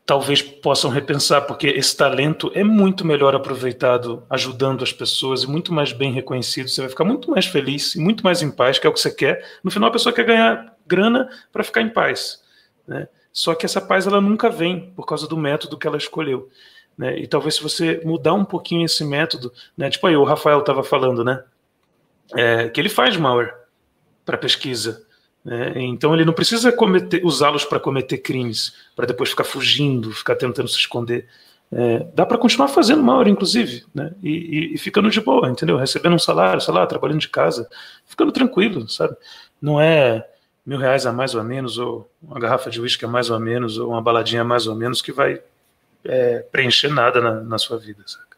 talvez 0.10 0.42
possam 0.42 0.90
repensar, 0.90 1.42
porque 1.42 1.68
esse 1.68 1.96
talento 1.96 2.52
é 2.56 2.64
muito 2.64 3.06
melhor 3.06 3.36
aproveitado 3.36 4.24
ajudando 4.28 4.84
as 4.84 4.92
pessoas 4.92 5.44
e 5.44 5.48
muito 5.48 5.72
mais 5.72 5.94
bem 5.94 6.12
reconhecido. 6.12 6.68
Você 6.68 6.82
vai 6.82 6.90
ficar 6.90 7.04
muito 7.04 7.30
mais 7.30 7.46
feliz 7.46 7.94
e 7.94 8.00
muito 8.00 8.24
mais 8.24 8.42
em 8.42 8.50
paz, 8.50 8.80
que 8.80 8.88
é 8.88 8.90
o 8.90 8.94
que 8.94 9.00
você 9.00 9.12
quer. 9.12 9.46
No 9.64 9.70
final, 9.70 9.88
a 9.88 9.92
pessoa 9.92 10.12
quer 10.12 10.26
ganhar 10.26 10.76
grana 10.88 11.30
para 11.52 11.64
ficar 11.64 11.82
em 11.82 11.90
paz. 11.90 12.42
Né? 12.88 13.08
Só 13.32 13.54
que 13.54 13.68
essa 13.68 13.80
paz 13.80 14.08
ela 14.08 14.20
nunca 14.20 14.50
vem 14.50 14.92
por 14.96 15.06
causa 15.06 15.28
do 15.28 15.38
método 15.38 15.78
que 15.78 15.86
ela 15.86 15.98
escolheu. 15.98 16.50
Né? 17.00 17.18
E 17.18 17.28
talvez 17.28 17.56
se 17.56 17.64
você 17.64 18.02
mudar 18.04 18.34
um 18.34 18.44
pouquinho 18.44 18.86
esse 18.86 19.06
método, 19.06 19.54
né? 19.78 19.90
tipo 19.90 20.06
aí 20.06 20.18
o 20.18 20.26
Rafael 20.26 20.60
estava 20.60 20.84
falando, 20.84 21.24
né? 21.24 21.42
É, 22.36 22.68
que 22.68 22.80
ele 22.80 22.90
faz 22.90 23.16
malware 23.16 23.56
para 24.26 24.38
pesquisa. 24.38 25.08
Né? 25.44 25.72
Então 25.78 26.14
ele 26.14 26.26
não 26.26 26.34
precisa 26.34 26.76
usá-los 27.24 27.64
para 27.64 27.80
cometer 27.80 28.18
crimes, 28.18 28.76
para 28.98 29.06
depois 29.06 29.30
ficar 29.30 29.46
fugindo, 29.46 30.12
ficar 30.12 30.36
tentando 30.36 30.68
se 30.68 30.76
esconder. 30.76 31.26
É, 31.72 32.06
dá 32.14 32.26
para 32.26 32.38
continuar 32.38 32.68
fazendo 32.68 33.10
hora, 33.10 33.30
inclusive, 33.30 33.86
né? 33.94 34.12
E, 34.24 34.32
e, 34.32 34.74
e, 34.74 34.78
ficando 34.78 35.10
de 35.10 35.22
boa, 35.22 35.48
entendeu? 35.48 35.78
Recebendo 35.78 36.16
um 36.16 36.20
salário, 36.20 36.60
sei 36.60 36.74
lá, 36.74 36.86
trabalhando 36.86 37.20
de 37.20 37.30
casa, 37.30 37.70
ficando 38.08 38.32
tranquilo, 38.32 38.90
sabe? 38.90 39.16
Não 39.62 39.80
é 39.80 40.28
mil 40.66 40.80
reais 40.80 41.06
a 41.06 41.14
mais 41.14 41.36
ou 41.36 41.42
a 41.42 41.44
menos, 41.44 41.78
ou 41.78 42.10
uma 42.22 42.40
garrafa 42.40 42.72
de 42.72 42.82
uísque 42.82 43.06
a 43.06 43.08
mais 43.08 43.30
ou 43.30 43.36
a 43.36 43.40
menos, 43.40 43.78
ou 43.78 43.92
uma 43.92 44.02
baladinha 44.02 44.42
a 44.42 44.46
mais 44.46 44.66
ou 44.66 44.74
a 44.74 44.76
menos 44.76 45.00
que 45.00 45.12
vai 45.12 45.42
é, 46.04 46.40
preencher 46.40 46.90
nada 46.90 47.22
na, 47.22 47.42
na 47.42 47.58
sua 47.58 47.78
vida, 47.78 48.04
saca? 48.06 48.38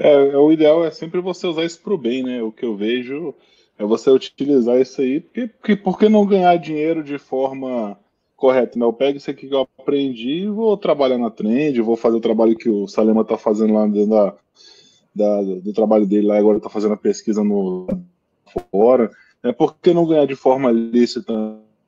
É, 0.00 0.12
é, 0.30 0.36
o 0.36 0.50
ideal 0.50 0.84
é 0.84 0.90
sempre 0.90 1.20
você 1.20 1.46
usar 1.46 1.64
isso 1.64 1.80
para 1.80 1.94
o 1.94 1.98
bem, 1.98 2.22
né? 2.22 2.42
O 2.42 2.50
que 2.50 2.64
eu 2.64 2.76
vejo 2.76 3.34
é 3.78 3.84
você 3.84 4.10
utilizar 4.10 4.80
isso 4.80 5.00
aí, 5.00 5.20
porque, 5.20 5.46
porque 5.46 5.76
por 5.76 5.98
que 5.98 6.08
não 6.08 6.26
ganhar 6.26 6.56
dinheiro 6.56 7.02
de 7.04 7.18
forma 7.18 7.96
correta, 8.36 8.78
né? 8.78 8.84
Eu 8.84 8.92
pego 8.92 9.18
isso 9.18 9.30
aqui 9.30 9.48
que 9.48 9.54
eu 9.54 9.68
aprendi 9.78 10.42
e 10.42 10.48
vou 10.48 10.76
trabalhar 10.76 11.18
na 11.18 11.30
trend, 11.30 11.80
vou 11.80 11.96
fazer 11.96 12.16
o 12.16 12.20
trabalho 12.20 12.56
que 12.56 12.68
o 12.68 12.88
Salema 12.88 13.22
está 13.22 13.38
fazendo 13.38 13.74
lá 13.74 13.86
dentro 13.86 14.10
da, 14.10 14.34
da, 15.14 15.42
do 15.42 15.72
trabalho 15.72 16.06
dele 16.06 16.26
lá, 16.26 16.38
agora 16.38 16.56
está 16.56 16.68
fazendo 16.68 16.94
a 16.94 16.96
pesquisa 16.96 17.44
no 17.44 17.86
fora. 18.70 19.10
É 19.42 19.52
por 19.52 19.76
que 19.78 19.94
não 19.94 20.06
ganhar 20.06 20.26
de 20.26 20.34
forma 20.34 20.70
lícita, 20.70 21.32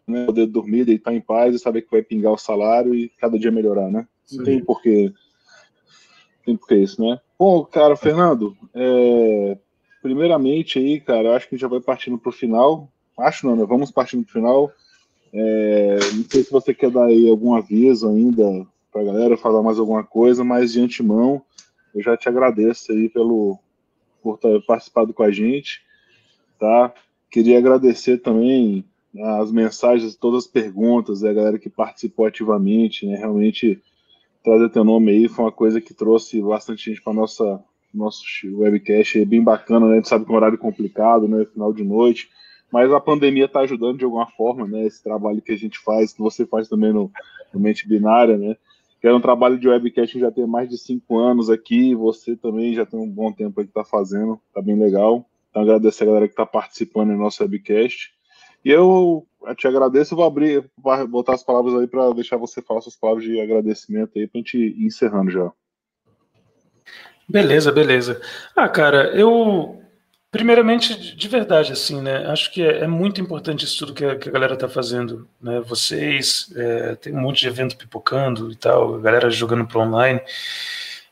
né? 0.06 0.26
Poder 0.26 0.46
dormir, 0.46 0.84
deitar 0.84 1.14
em 1.14 1.20
paz 1.20 1.54
e 1.54 1.58
saber 1.58 1.82
que 1.82 1.90
vai 1.90 2.02
pingar 2.02 2.32
o 2.32 2.38
salário 2.38 2.94
e 2.94 3.08
cada 3.18 3.38
dia 3.38 3.50
melhorar, 3.50 3.90
né? 3.90 4.06
Não 4.32 4.44
tem 4.44 4.64
porquê. 4.64 5.12
Tem 6.44 6.56
porquê 6.56 6.76
isso, 6.76 7.02
né? 7.02 7.20
Bom, 7.38 7.64
cara, 7.64 7.96
Fernando, 7.96 8.56
é, 8.74 9.58
primeiramente 10.02 10.78
aí, 10.78 11.00
cara, 11.00 11.36
acho 11.36 11.48
que 11.48 11.56
já 11.56 11.68
vai 11.68 11.80
partindo 11.80 12.18
para 12.18 12.30
o 12.30 12.32
final. 12.32 12.88
Acho 13.18 13.46
não, 13.46 13.56
né? 13.56 13.64
Vamos 13.64 13.90
partindo 13.90 14.24
para 14.24 14.30
o 14.30 14.32
final. 14.32 14.72
É, 15.32 15.98
não 16.14 16.24
sei 16.28 16.42
se 16.42 16.50
você 16.50 16.74
quer 16.74 16.90
dar 16.90 17.06
aí 17.06 17.28
algum 17.28 17.54
aviso 17.54 18.08
ainda 18.08 18.66
para 18.92 19.00
a 19.00 19.04
galera, 19.04 19.36
falar 19.36 19.62
mais 19.62 19.78
alguma 19.78 20.04
coisa, 20.04 20.44
mas 20.44 20.72
de 20.72 20.80
antemão 20.80 21.42
eu 21.94 22.02
já 22.02 22.16
te 22.16 22.28
agradeço 22.28 22.92
aí 22.92 23.08
pelo 23.08 23.58
por 24.22 24.38
ter 24.38 24.64
participado 24.64 25.12
com 25.12 25.22
a 25.22 25.30
gente, 25.30 25.82
tá? 26.58 26.94
Queria 27.30 27.58
agradecer 27.58 28.18
também 28.18 28.84
as 29.20 29.52
mensagens, 29.52 30.16
todas 30.16 30.44
as 30.44 30.50
perguntas, 30.50 31.22
a 31.22 31.32
galera 31.32 31.58
que 31.58 31.68
participou 31.68 32.26
ativamente, 32.26 33.06
né? 33.06 33.16
Realmente 33.16 33.82
trazer 34.42 34.70
teu 34.70 34.84
nome 34.84 35.12
aí 35.12 35.28
foi 35.28 35.44
uma 35.44 35.52
coisa 35.52 35.80
que 35.80 35.94
trouxe 35.94 36.40
bastante 36.40 36.90
gente 36.90 37.02
para 37.02 37.12
nossa 37.12 37.62
nosso 37.92 38.24
webcast 38.44 39.20
é 39.20 39.24
bem 39.24 39.42
bacana, 39.42 39.86
né? 39.86 39.92
A 39.92 39.96
gente 39.96 40.08
sabe 40.08 40.24
que 40.24 40.30
é 40.30 40.34
um 40.34 40.36
horário 40.36 40.56
complicado, 40.56 41.28
né? 41.28 41.44
Final 41.44 41.72
de 41.72 41.84
noite, 41.84 42.30
mas 42.72 42.90
a 42.90 42.98
pandemia 42.98 43.44
está 43.44 43.60
ajudando 43.60 43.98
de 43.98 44.04
alguma 44.04 44.26
forma, 44.26 44.66
né? 44.66 44.86
Esse 44.86 45.02
trabalho 45.02 45.42
que 45.42 45.52
a 45.52 45.58
gente 45.58 45.78
faz, 45.78 46.12
que 46.12 46.22
você 46.22 46.46
faz 46.46 46.68
também 46.68 46.92
no, 46.92 47.10
no 47.52 47.60
Mente 47.60 47.86
Binária, 47.86 48.38
né? 48.38 48.56
Que 49.00 49.08
é 49.08 49.12
um 49.14 49.20
trabalho 49.20 49.58
de 49.58 49.68
webcast 49.68 50.14
que 50.14 50.20
já 50.20 50.30
tem 50.30 50.46
mais 50.46 50.70
de 50.70 50.78
cinco 50.78 51.18
anos 51.18 51.50
aqui, 51.50 51.94
você 51.94 52.34
também 52.34 52.72
já 52.72 52.86
tem 52.86 52.98
um 52.98 53.08
bom 53.08 53.30
tempo 53.30 53.60
aí 53.60 53.66
que 53.66 53.70
está 53.70 53.84
fazendo, 53.84 54.40
tá 54.54 54.62
bem 54.62 54.78
legal. 54.78 55.26
Então 55.50 55.62
agradecer 55.62 56.04
a 56.04 56.06
galera 56.06 56.26
que 56.26 56.32
está 56.32 56.46
participando 56.46 57.08
no 57.08 57.18
nosso 57.18 57.42
webcast. 57.42 58.14
E 58.64 58.70
eu 58.70 59.26
te 59.56 59.66
agradeço, 59.66 60.14
vou 60.14 60.24
abrir, 60.24 60.64
botar 61.08 61.34
as 61.34 61.42
palavras 61.42 61.74
aí 61.74 61.86
para 61.86 62.12
deixar 62.12 62.36
você 62.36 62.62
falar 62.62 62.80
suas 62.80 62.96
palavras 62.96 63.24
de 63.24 63.40
agradecimento 63.40 64.16
aí 64.16 64.26
para 64.26 64.38
a 64.38 64.42
gente 64.42 64.56
ir 64.56 64.86
encerrando 64.86 65.30
já. 65.30 65.50
Beleza, 67.28 67.72
beleza. 67.72 68.20
Ah, 68.54 68.68
cara, 68.68 69.14
eu. 69.16 69.78
Primeiramente, 70.30 71.14
de 71.14 71.28
verdade, 71.28 71.72
assim, 71.72 72.00
né? 72.00 72.26
Acho 72.26 72.50
que 72.52 72.62
é, 72.62 72.80
é 72.80 72.86
muito 72.86 73.20
importante 73.20 73.66
isso 73.66 73.78
tudo 73.78 73.92
que 73.92 74.04
a, 74.04 74.16
que 74.16 74.30
a 74.30 74.32
galera 74.32 74.56
tá 74.56 74.66
fazendo, 74.66 75.28
né? 75.40 75.60
Vocês, 75.60 76.50
é, 76.56 76.94
tem 76.94 77.14
um 77.14 77.20
monte 77.20 77.40
de 77.40 77.48
evento 77.48 77.76
pipocando 77.76 78.50
e 78.50 78.56
tal, 78.56 78.94
a 78.94 78.98
galera 78.98 79.30
jogando 79.30 79.66
pro 79.66 79.80
online. 79.80 80.20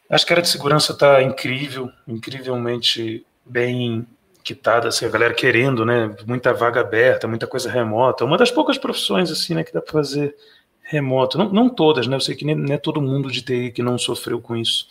Acho 0.08 0.24
que 0.24 0.32
a 0.32 0.34
área 0.34 0.42
de 0.42 0.48
segurança 0.48 0.96
tá 0.96 1.22
incrível, 1.22 1.90
incrivelmente 2.08 3.24
bem 3.44 4.06
quitada, 4.42 4.88
assim, 4.88 5.04
a 5.04 5.08
galera 5.08 5.34
querendo, 5.34 5.84
né? 5.84 6.14
Muita 6.26 6.52
vaga 6.52 6.80
aberta, 6.80 7.28
muita 7.28 7.46
coisa 7.46 7.70
remota. 7.70 8.24
Uma 8.24 8.36
das 8.36 8.50
poucas 8.50 8.78
profissões, 8.78 9.30
assim, 9.30 9.54
né, 9.54 9.64
que 9.64 9.72
dá 9.72 9.80
para 9.80 9.92
fazer 9.92 10.34
remoto. 10.82 11.38
Não, 11.38 11.50
não 11.52 11.68
todas, 11.68 12.06
né? 12.06 12.16
Eu 12.16 12.20
sei 12.20 12.34
que 12.34 12.44
nem, 12.44 12.54
nem 12.54 12.74
é 12.74 12.78
todo 12.78 13.00
mundo 13.00 13.30
de 13.30 13.42
TI 13.42 13.70
que 13.70 13.82
não 13.82 13.96
sofreu 13.96 14.40
com 14.40 14.56
isso. 14.56 14.86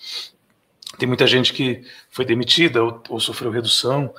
Tem 0.97 1.07
muita 1.07 1.27
gente 1.27 1.53
que 1.53 1.84
foi 2.09 2.26
demitida 2.26 2.84
ou, 2.84 3.03
ou 3.09 3.19
sofreu 3.19 3.51
redução, 3.51 4.13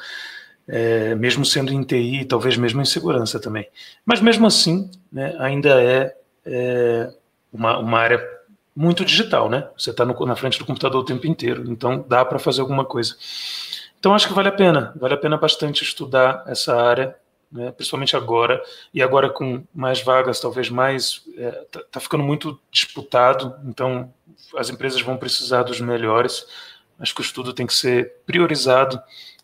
é, 0.69 1.15
mesmo 1.15 1.45
sendo 1.45 1.73
em 1.73 1.83
TI, 1.83 2.25
talvez 2.25 2.57
mesmo 2.57 2.81
em 2.81 2.85
segurança 2.85 3.41
também. 3.41 3.67
Mas 4.05 4.21
mesmo 4.21 4.47
assim, 4.47 4.91
né, 5.13 5.35
ainda 5.39 5.83
é, 5.83 6.15
é 6.45 7.13
uma, 7.53 7.79
uma 7.79 7.99
área 7.99 8.25
muito 8.75 9.05
digital, 9.05 9.49
né? 9.51 9.69
Você 9.77 9.91
está 9.91 10.05
na 10.05 10.37
frente 10.37 10.59
do 10.59 10.65
computador 10.65 11.03
o 11.03 11.05
tempo 11.05 11.27
inteiro, 11.27 11.65
então 11.71 12.05
dá 12.09 12.25
para 12.25 12.39
fazer 12.39 12.61
alguma 12.61 12.85
coisa. 12.85 13.17
Então 14.01 14.15
acho 14.15 14.27
que 14.27 14.35
vale 14.35 14.49
a 14.49 14.53
pena, 14.53 14.95
vale 14.97 15.13
a 15.13 15.19
pena 15.19 15.37
bastante 15.37 15.85
estudar 15.85 16.43
essa 16.47 16.75
área, 16.75 17.15
né, 17.53 17.71
principalmente 17.71 18.17
agora, 18.17 18.63
e 18.95 19.03
agora 19.03 19.29
com 19.29 19.63
mais 19.75 20.03
vagas, 20.03 20.41
talvez 20.41 20.71
mais, 20.71 21.23
está 21.29 21.43
é, 21.43 21.51
tá, 21.71 21.81
tá 21.93 22.01
ficando 22.01 22.25
muito 22.25 22.59
disputado, 22.71 23.55
então 23.65 24.13
as 24.57 24.71
empresas 24.71 25.03
vão 25.03 25.19
precisar 25.19 25.65
dos 25.65 25.81
melhores. 25.81 26.47
Acho 26.99 27.15
que 27.15 27.21
o 27.21 27.23
estudo 27.23 27.53
tem 27.53 27.67
que 27.67 27.75
ser 27.75 28.15
priorizado 28.25 29.01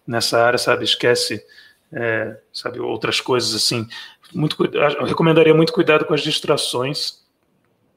nessa 0.07 0.43
área, 0.43 0.59
sabe? 0.59 0.85
Esquece, 0.85 1.45
é, 1.93 2.39
sabe, 2.51 2.81
outras 2.81 3.21
coisas 3.21 3.55
assim. 3.55 3.87
Muito, 4.33 4.57
eu 4.65 5.05
recomendaria 5.05 5.55
muito 5.55 5.73
cuidado 5.73 6.07
com 6.07 6.15
as 6.15 6.23
distrações, 6.23 7.23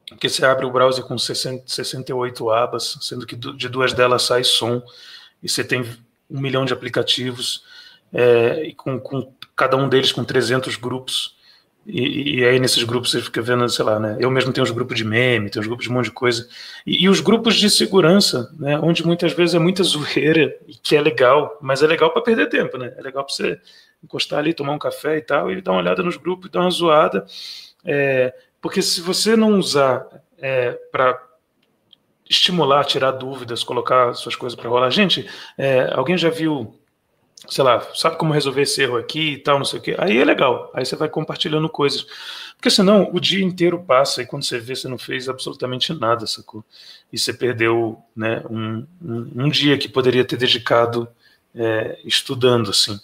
porque 0.10 0.28
você 0.28 0.46
abre 0.46 0.66
o 0.66 0.72
browser 0.72 1.06
com 1.06 1.18
60, 1.18 1.64
68 1.68 2.50
abas, 2.50 2.98
sendo 3.02 3.26
que 3.26 3.36
de 3.36 3.70
duas 3.70 3.94
delas 3.94 4.24
sai 4.24 4.44
som, 4.44 4.82
e 5.42 5.48
você 5.48 5.64
tem 5.64 5.86
um 6.30 6.40
milhão 6.40 6.66
de 6.66 6.74
aplicativos, 6.74 7.64
é, 8.14 8.64
e 8.68 8.74
com, 8.74 9.00
com 9.00 9.34
cada 9.56 9.78
um 9.78 9.88
deles 9.88 10.12
com 10.12 10.24
300 10.24 10.76
grupos. 10.76 11.38
E, 11.86 12.40
e, 12.40 12.46
aí 12.46 12.60
nesses 12.60 12.84
grupos 12.84 13.12
você 13.12 13.22
fica 13.22 13.42
vendo, 13.42 13.68
sei 13.70 13.84
lá, 13.84 14.00
né? 14.00 14.18
Eu 14.20 14.30
mesmo 14.30 14.54
tenho 14.54 14.64
os 14.64 14.72
grupos 14.72 14.96
de 14.96 15.04
meme, 15.04 15.50
tenho 15.50 15.62
os 15.62 15.68
grupos 15.68 15.86
de 15.86 15.92
um 15.92 15.96
monte 15.96 16.06
de 16.06 16.12
coisa. 16.12 16.48
E, 16.86 17.06
e 17.06 17.10
os 17.10 17.20
grupos 17.20 17.56
de 17.56 17.70
segurança, 17.70 18.52
né? 18.60 18.80
Onde 18.80 19.06
muitas 19.06 19.34
vezes 19.34 19.56
é 19.56 19.60
muita 19.60 19.82
zoeira, 19.84 20.56
que 20.84 20.96
é 20.96 21.02
legal, 21.02 21.58
mas 21.62 21.82
é 21.82 21.88
legal 21.88 22.12
para 22.12 22.22
perder 22.22 22.48
tempo, 22.50 22.78
né? 22.78 22.94
É 22.98 23.02
legal 23.02 23.24
para 23.24 23.34
você 23.34 23.60
encostar 24.04 24.40
ali, 24.40 24.54
tomar 24.54 24.74
um 24.74 24.80
café 24.80 25.18
e 25.18 25.22
tal, 25.22 25.52
e 25.52 25.62
dar 25.62 25.72
uma 25.72 25.82
olhada 25.82 26.04
nos 26.04 26.18
grupos, 26.18 26.50
dar 26.50 26.62
uma 26.62 26.70
zoada. 26.70 27.26
É, 27.84 28.34
porque 28.62 28.82
se 28.82 29.02
você 29.02 29.36
não 29.36 29.58
usar 29.58 30.06
é, 30.38 30.72
para 30.92 31.20
estimular, 32.30 32.86
tirar 32.86 33.12
dúvidas, 33.12 33.64
colocar 33.64 34.14
suas 34.14 34.36
coisas 34.36 34.58
para 34.58 34.70
rolar. 34.70 34.90
Gente, 34.92 35.28
é, 35.58 35.92
alguém 35.94 36.18
já 36.18 36.30
viu 36.30 36.80
sei 37.48 37.64
lá, 37.64 37.82
sabe 37.96 38.18
como 38.18 38.34
resolver 38.34 38.64
esse 38.64 38.82
erro 38.82 38.98
aqui 38.98 39.34
e 39.34 39.38
tal, 39.38 39.58
não 39.58 39.66
sei 39.66 39.80
o 39.80 39.82
quê. 39.82 39.96
Aí 39.98 40.18
é 40.18 40.26
legal, 40.26 40.72
aí 40.74 40.86
você 40.86 40.96
vai 40.96 41.08
compartilhando 41.08 41.70
coisas. 41.70 42.06
Porque 42.56 42.70
senão 42.70 43.10
o 43.14 43.20
dia 43.20 43.44
inteiro 43.44 43.82
passa 43.82 44.22
e 44.22 44.26
quando 44.26 44.44
você 44.44 44.60
vê, 44.60 44.76
você 44.76 44.88
não 44.88 44.98
fez 44.98 45.30
absolutamente 45.30 45.94
nada, 45.94 46.28
sacou? 46.28 46.64
E 47.12 47.18
você 47.18 47.34
perdeu 47.34 48.02
né, 48.16 48.44
um, 48.50 48.86
um, 49.02 49.46
um 49.46 49.50
dia 49.50 49.78
que 49.78 49.88
poderia 49.88 50.26
ter 50.26 50.38
dedicado 50.38 51.08
é, 51.56 52.00
estudando, 52.04 52.70
assim. 52.72 53.00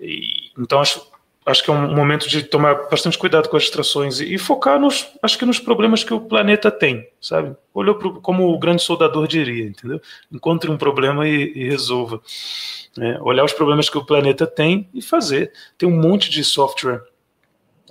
E, 0.00 0.50
então 0.58 0.80
acho, 0.80 1.07
acho 1.48 1.64
que 1.64 1.70
é 1.70 1.72
um 1.72 1.94
momento 1.94 2.28
de 2.28 2.42
tomar 2.42 2.88
bastante 2.88 3.18
cuidado 3.18 3.48
com 3.48 3.56
as 3.56 3.64
distrações 3.64 4.20
e, 4.20 4.34
e 4.34 4.38
focar 4.38 4.78
nos, 4.78 5.08
acho 5.22 5.38
que 5.38 5.46
nos 5.46 5.58
problemas 5.58 6.04
que 6.04 6.12
o 6.12 6.20
planeta 6.20 6.70
tem, 6.70 7.08
sabe? 7.20 7.56
Olhou 7.72 7.94
pro, 7.94 8.20
como 8.20 8.52
o 8.52 8.58
grande 8.58 8.82
soldador 8.82 9.26
diria, 9.26 9.66
entendeu? 9.66 10.00
Encontre 10.30 10.70
um 10.70 10.76
problema 10.76 11.26
e, 11.26 11.52
e 11.54 11.68
resolva. 11.68 12.20
É, 12.98 13.18
olhar 13.20 13.44
os 13.44 13.52
problemas 13.52 13.88
que 13.88 13.96
o 13.98 14.04
planeta 14.04 14.46
tem 14.46 14.88
e 14.92 15.00
fazer. 15.00 15.52
Tem 15.76 15.88
um 15.88 16.00
monte 16.00 16.30
de 16.30 16.44
software 16.44 17.02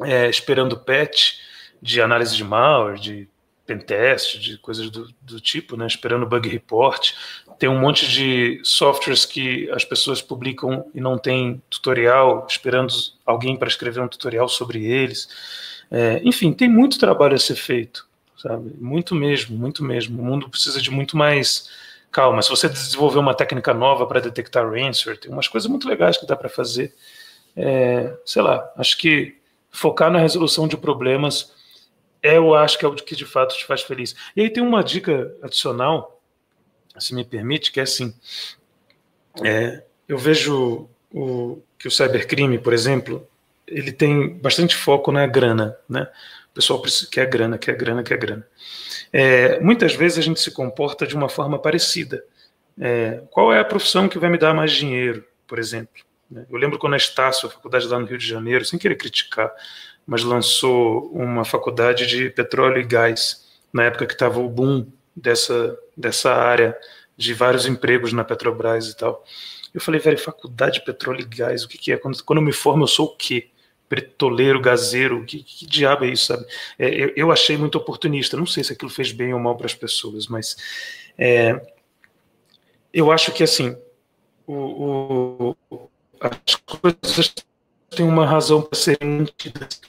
é, 0.01 0.29
esperando 0.29 0.77
patch 0.77 1.35
de 1.81 2.01
análise 2.01 2.35
de 2.35 2.43
malware, 2.43 2.99
de 2.99 3.29
pentest, 3.65 4.39
de 4.39 4.57
coisas 4.57 4.89
do, 4.89 5.09
do, 5.21 5.39
tipo, 5.41 5.75
né, 5.75 5.85
esperando 5.85 6.25
bug 6.25 6.47
report. 6.47 7.13
Tem 7.57 7.67
um 7.67 7.79
monte 7.79 8.07
de 8.07 8.59
softwares 8.63 9.25
que 9.25 9.69
as 9.71 9.83
pessoas 9.83 10.21
publicam 10.21 10.85
e 10.93 11.01
não 11.01 11.17
tem 11.17 11.61
tutorial, 11.69 12.45
esperando 12.49 12.93
alguém 13.25 13.55
para 13.55 13.67
escrever 13.67 14.01
um 14.01 14.07
tutorial 14.07 14.47
sobre 14.47 14.85
eles. 14.85 15.27
É, 15.89 16.21
enfim, 16.23 16.53
tem 16.53 16.69
muito 16.69 16.99
trabalho 16.99 17.35
a 17.35 17.39
ser 17.39 17.55
feito, 17.55 18.07
sabe? 18.37 18.73
Muito 18.79 19.15
mesmo, 19.15 19.57
muito 19.57 19.83
mesmo. 19.83 20.21
O 20.21 20.25
mundo 20.25 20.49
precisa 20.49 20.81
de 20.81 20.91
muito 20.91 21.17
mais 21.17 21.69
calma. 22.11 22.41
Se 22.41 22.49
você 22.49 22.69
desenvolver 22.69 23.19
uma 23.19 23.33
técnica 23.33 23.73
nova 23.73 24.05
para 24.05 24.19
detectar 24.19 24.69
ransomware, 24.69 25.19
tem 25.19 25.31
umas 25.31 25.47
coisas 25.47 25.69
muito 25.69 25.87
legais 25.87 26.17
que 26.17 26.25
dá 26.27 26.35
para 26.35 26.49
fazer. 26.49 26.93
É, 27.55 28.15
sei 28.25 28.41
lá, 28.41 28.71
acho 28.77 28.97
que 28.97 29.35
focar 29.71 30.11
na 30.11 30.19
resolução 30.19 30.67
de 30.67 30.77
problemas 30.77 31.55
é, 32.21 32.37
eu 32.37 32.55
acho 32.55 32.77
que 32.77 32.85
é 32.85 32.87
o 32.87 32.95
que 32.95 33.15
de 33.15 33.25
fato 33.25 33.55
te 33.55 33.65
faz 33.65 33.81
feliz. 33.81 34.15
E 34.35 34.41
aí 34.41 34.49
tem 34.49 34.63
uma 34.63 34.83
dica 34.83 35.33
adicional, 35.41 36.16
se 36.99 37.13
me 37.13 37.23
permite, 37.23 37.71
que 37.71 37.79
é 37.79 37.83
assim: 37.83 38.13
é, 39.43 39.83
eu 40.07 40.17
vejo 40.17 40.89
o, 41.11 41.61
que 41.77 41.87
o 41.87 41.91
cybercrime, 41.91 42.57
por 42.57 42.73
exemplo, 42.73 43.27
ele 43.67 43.91
tem 43.91 44.29
bastante 44.29 44.75
foco 44.75 45.11
na 45.11 45.25
grana, 45.27 45.77
né? 45.89 46.07
O 46.51 46.55
pessoal 46.57 46.81
quer 47.11 47.27
grana, 47.27 47.57
quer 47.57 47.75
grana, 47.75 48.03
quer 48.03 48.17
grana. 48.17 48.47
É, 49.13 49.59
muitas 49.59 49.93
vezes 49.93 50.17
a 50.17 50.21
gente 50.21 50.39
se 50.39 50.51
comporta 50.51 51.05
de 51.05 51.15
uma 51.15 51.29
forma 51.29 51.59
parecida. 51.59 52.23
É, 52.79 53.21
qual 53.31 53.53
é 53.53 53.59
a 53.59 53.65
profissão 53.65 54.09
que 54.09 54.19
vai 54.19 54.29
me 54.29 54.37
dar 54.37 54.53
mais 54.53 54.71
dinheiro, 54.71 55.23
por 55.45 55.59
exemplo? 55.59 56.03
Né? 56.29 56.45
Eu 56.49 56.57
lembro 56.57 56.79
quando 56.79 56.93
a 56.93 56.97
Estácio, 56.97 57.47
a 57.47 57.51
faculdade 57.51 57.87
lá 57.87 57.99
no 57.99 58.05
Rio 58.05 58.17
de 58.17 58.27
Janeiro, 58.27 58.65
sem 58.65 58.79
querer 58.79 58.95
criticar, 58.95 59.51
mas 60.05 60.23
lançou 60.23 61.11
uma 61.11 61.43
faculdade 61.43 62.07
de 62.07 62.29
petróleo 62.29 62.79
e 62.79 62.83
gás, 62.83 63.45
na 63.71 63.83
época 63.83 64.05
que 64.05 64.13
estava 64.13 64.39
o 64.39 64.49
boom 64.49 64.87
dessa, 65.17 65.77
dessa 65.95 66.33
área 66.33 66.77
de 67.17 67.33
vários 67.33 67.65
empregos 67.65 68.13
na 68.13 68.23
Petrobras 68.23 68.89
e 68.89 68.95
tal. 68.95 69.23
Eu 69.73 69.81
falei, 69.81 69.99
velho, 69.99 70.17
faculdade 70.17 70.79
de 70.79 70.85
petróleo 70.85 71.21
e 71.21 71.25
gás, 71.25 71.63
o 71.63 71.67
que, 71.67 71.77
que 71.77 71.91
é? 71.91 71.97
Quando, 71.97 72.23
quando 72.23 72.39
eu 72.39 72.45
me 72.45 72.53
formo, 72.53 72.83
eu 72.83 72.87
sou 72.87 73.07
o 73.07 73.15
quê? 73.15 73.49
Bretoleiro, 73.89 74.61
gazeiro, 74.61 75.25
que, 75.25 75.41
que 75.41 75.65
diabo 75.65 76.05
é 76.05 76.09
isso, 76.09 76.25
sabe? 76.25 76.45
É, 76.77 76.89
eu, 76.89 77.13
eu, 77.15 77.31
achei 77.31 77.57
muito 77.57 77.77
oportunista. 77.77 78.37
Não 78.37 78.45
sei 78.45 78.63
se 78.63 78.73
aquilo 78.73 78.91
fez 78.91 79.11
bem 79.11 79.33
ou 79.33 79.39
mal 79.39 79.55
para 79.55 79.65
as 79.65 79.73
pessoas, 79.73 80.27
mas 80.27 80.55
é, 81.17 81.59
eu 82.93 83.11
acho 83.11 83.31
que 83.31 83.43
assim, 83.43 83.77
o, 84.45 85.55
o, 85.69 85.89
as 86.19 86.55
coisas 86.55 87.33
têm 87.89 88.05
uma 88.05 88.25
razão 88.25 88.61
para 88.61 88.77
serem. 88.77 89.25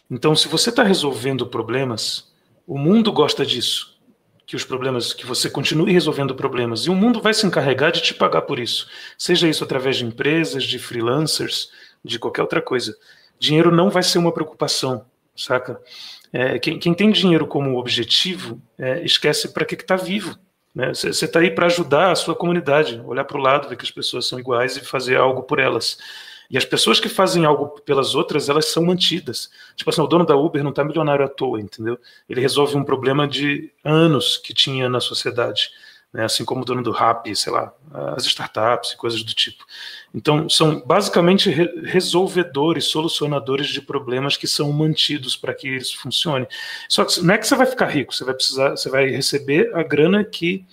Então, 0.09 0.35
se 0.37 0.49
você 0.49 0.71
está 0.71 0.85
resolvendo 0.85 1.47
problemas, 1.47 2.33
o 2.67 2.79
mundo 2.79 3.13
gosta 3.13 3.45
disso 3.45 3.98
que 4.49 4.57
os 4.57 4.65
problemas, 4.65 5.13
que 5.13 5.27
você 5.27 5.51
continue 5.51 5.93
resolvendo 5.93 6.35
problemas 6.35 6.87
e 6.87 6.91
o 6.91 6.95
mundo 6.95 7.21
vai 7.21 7.35
se 7.35 7.47
encarregar 7.47 7.93
de 7.93 8.01
te 8.01 8.15
pagar 8.15 8.41
por 8.43 8.59
isso. 8.59 8.89
Seja 9.19 9.47
isso 9.47 9.63
através 9.63 9.99
de 9.99 10.07
empresas, 10.07 10.65
de 10.65 10.79
freelancers, 10.79 11.71
de 12.03 12.19
qualquer 12.19 12.41
outra 12.41 12.63
coisa. 12.63 12.97
Dinheiro 13.39 13.71
não 13.71 13.91
vai 13.91 14.03
ser 14.03 14.17
uma 14.17 14.33
preocupação, 14.33 15.05
saca? 15.37 15.79
É, 16.33 16.59
quem, 16.59 16.79
quem, 16.79 16.95
tem 16.95 17.11
dinheiro 17.11 17.47
como 17.47 17.79
objetivo 17.79 18.59
é, 18.79 19.05
esquece 19.05 19.53
para 19.53 19.67
que 19.67 19.75
está 19.75 19.97
vivo. 19.97 20.39
Você 20.75 21.09
né? 21.09 21.13
está 21.13 21.41
aí 21.41 21.51
para 21.51 21.67
ajudar 21.67 22.11
a 22.11 22.17
sua 22.17 22.35
comunidade, 22.35 23.03
olhar 23.05 23.25
para 23.25 23.37
o 23.37 23.43
lado, 23.43 23.69
ver 23.69 23.77
que 23.77 23.85
as 23.85 23.91
pessoas 23.91 24.27
são 24.27 24.41
iguais 24.41 24.79
e 24.79 24.81
fazer 24.81 25.17
algo 25.19 25.43
por 25.43 25.59
elas. 25.59 25.99
E 26.51 26.57
as 26.57 26.65
pessoas 26.65 26.99
que 26.99 27.09
fazem 27.09 27.45
algo 27.45 27.81
pelas 27.83 28.15
outras, 28.15 28.49
elas 28.49 28.67
são 28.67 28.85
mantidas. 28.85 29.51
Tipo 29.77 29.91
assim, 29.91 30.01
o 30.01 30.07
dono 30.07 30.25
da 30.25 30.37
Uber 30.37 30.63
não 30.63 30.71
está 30.71 30.83
milionário 30.83 31.25
à 31.25 31.29
toa, 31.29 31.61
entendeu? 31.61 31.99
Ele 32.29 32.41
resolve 32.41 32.77
um 32.77 32.85
problema 32.85 33.29
de 33.29 33.71
anos 33.85 34.39
que 34.39 34.55
tinha 34.55 34.89
na 34.89 35.01
sociedade. 35.01 35.71
Né? 36.11 36.25
Assim 36.25 36.45
como 36.45 36.63
o 36.63 36.65
dono 36.65 36.83
do 36.83 36.91
Rap, 36.91 37.35
sei 37.37 37.53
lá, 37.53 37.71
as 38.17 38.25
startups 38.25 38.93
e 38.93 38.97
coisas 38.97 39.23
do 39.23 39.35
tipo. 39.35 39.65
Então, 40.15 40.49
são 40.49 40.81
basicamente 40.81 41.51
re 41.51 41.69
resolvedores, 41.83 42.87
solucionadores 42.87 43.69
de 43.69 43.83
problemas 43.83 44.37
que 44.37 44.47
são 44.47 44.73
mantidos 44.73 45.37
para 45.37 45.53
que 45.53 45.69
isso 45.69 45.99
funcione. 45.99 46.47
Só 46.89 47.05
que 47.05 47.21
não 47.21 47.35
é 47.35 47.39
que 47.39 47.47
você 47.47 47.55
vai 47.55 47.67
ficar 47.67 47.87
rico, 47.87 48.15
você 48.15 48.25
vai 48.25 48.35
precisar, 48.35 48.71
você 48.71 48.89
vai 48.89 49.09
receber 49.09 49.71
a 49.75 49.83
grana 49.83 50.25
que 50.25 50.65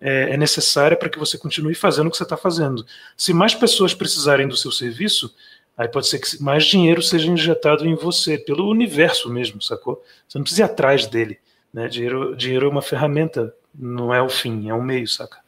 é, 0.00 0.34
é 0.34 0.36
necessária 0.36 0.96
para 0.96 1.08
que 1.08 1.18
você 1.18 1.36
continue 1.36 1.74
fazendo 1.74 2.06
o 2.06 2.10
que 2.10 2.16
você 2.16 2.22
está 2.22 2.36
fazendo. 2.36 2.84
Se 3.16 3.32
mais 3.32 3.54
pessoas 3.54 3.92
precisarem 3.92 4.48
do 4.48 4.56
seu 4.56 4.72
serviço, 4.72 5.34
aí 5.76 5.88
pode 5.88 6.08
ser 6.08 6.18
que 6.18 6.42
mais 6.42 6.64
dinheiro 6.64 7.02
seja 7.02 7.30
injetado 7.30 7.86
em 7.86 7.94
você, 7.94 8.38
pelo 8.38 8.68
universo 8.68 9.30
mesmo, 9.30 9.60
sacou? 9.60 10.02
Você 10.26 10.38
não 10.38 10.42
precisa 10.42 10.62
ir 10.62 10.64
atrás 10.64 11.06
dele. 11.06 11.38
Né? 11.72 11.88
Dinheiro, 11.88 12.34
dinheiro 12.36 12.66
é 12.66 12.68
uma 12.70 12.82
ferramenta, 12.82 13.54
não 13.74 14.12
é 14.12 14.22
o 14.22 14.28
fim, 14.28 14.68
é 14.68 14.74
um 14.74 14.82
meio, 14.82 15.06
saca? 15.06 15.38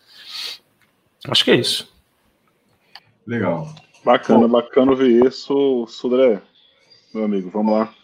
Acho 1.29 1.45
que 1.45 1.51
é 1.51 1.57
isso. 1.57 1.93
Legal. 3.27 3.75
Bacana, 4.05 4.41
Bom, 4.41 4.49
bacana 4.49 4.95
ver 4.95 5.27
isso, 5.27 5.87
Sudré. 5.87 6.43
Meu 7.15 7.25
amigo, 7.25 7.51
vamos 7.51 7.73
lá. 7.73 7.95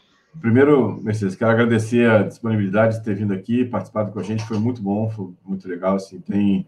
Primeiro, 0.40 1.00
Mercedes, 1.02 1.34
quero 1.34 1.50
agradecer 1.50 2.08
a 2.08 2.22
disponibilidade 2.22 2.98
de 2.98 3.04
ter 3.04 3.14
vindo 3.14 3.32
aqui, 3.32 3.64
participado 3.64 4.12
com 4.12 4.20
a 4.20 4.22
gente, 4.22 4.44
foi 4.44 4.58
muito 4.58 4.80
bom, 4.80 5.10
foi 5.10 5.30
muito 5.44 5.68
legal, 5.68 5.96
assim, 5.96 6.20
tem, 6.20 6.66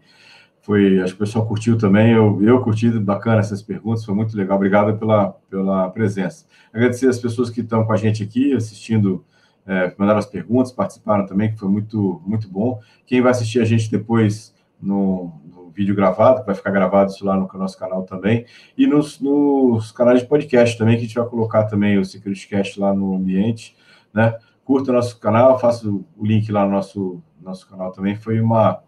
foi, 0.61 0.99
acho 0.99 1.15
que 1.15 1.23
o 1.23 1.25
pessoal 1.25 1.47
curtiu 1.47 1.77
também, 1.77 2.11
eu, 2.11 2.43
eu 2.43 2.61
curti, 2.61 2.89
bacana 2.99 3.39
essas 3.39 3.61
perguntas, 3.61 4.03
foi 4.03 4.13
muito 4.13 4.35
legal, 4.35 4.57
obrigado 4.57 4.97
pela, 4.97 5.29
pela 5.49 5.89
presença. 5.89 6.45
Agradecer 6.73 7.07
as 7.07 7.19
pessoas 7.19 7.49
que 7.49 7.61
estão 7.61 7.85
com 7.85 7.93
a 7.93 7.97
gente 7.97 8.23
aqui, 8.23 8.53
assistindo, 8.53 9.23
é, 9.65 9.93
mandaram 9.97 10.19
as 10.19 10.25
perguntas, 10.25 10.71
participaram 10.71 11.25
também, 11.25 11.51
que 11.51 11.57
foi 11.57 11.69
muito, 11.69 12.21
muito 12.25 12.49
bom. 12.49 12.79
Quem 13.05 13.21
vai 13.21 13.31
assistir 13.31 13.61
a 13.61 13.65
gente 13.65 13.89
depois 13.89 14.53
no, 14.81 15.31
vídeo 15.73 15.95
gravado, 15.95 16.41
que 16.41 16.45
vai 16.45 16.55
ficar 16.55 16.71
gravado 16.71 17.11
isso 17.11 17.25
lá 17.25 17.35
no 17.35 17.49
nosso 17.53 17.77
canal 17.77 18.03
também, 18.03 18.45
e 18.77 18.87
nos, 18.87 19.19
nos 19.19 19.91
canais 19.91 20.21
de 20.21 20.27
podcast 20.27 20.77
também, 20.77 20.95
que 20.95 21.03
a 21.03 21.05
gente 21.05 21.15
vai 21.15 21.27
colocar 21.27 21.65
também 21.65 21.97
o 21.97 22.05
SecurityCast 22.05 22.79
lá 22.79 22.93
no 22.93 23.15
ambiente, 23.15 23.75
né? 24.13 24.37
Curta 24.63 24.91
o 24.91 24.93
nosso 24.93 25.19
canal, 25.19 25.59
faça 25.59 25.87
o 25.89 26.05
link 26.21 26.51
lá 26.51 26.65
no 26.65 26.71
nosso, 26.71 27.21
nosso 27.41 27.67
canal 27.67 27.91
também, 27.91 28.15
foi 28.15 28.39
uma, 28.39 28.81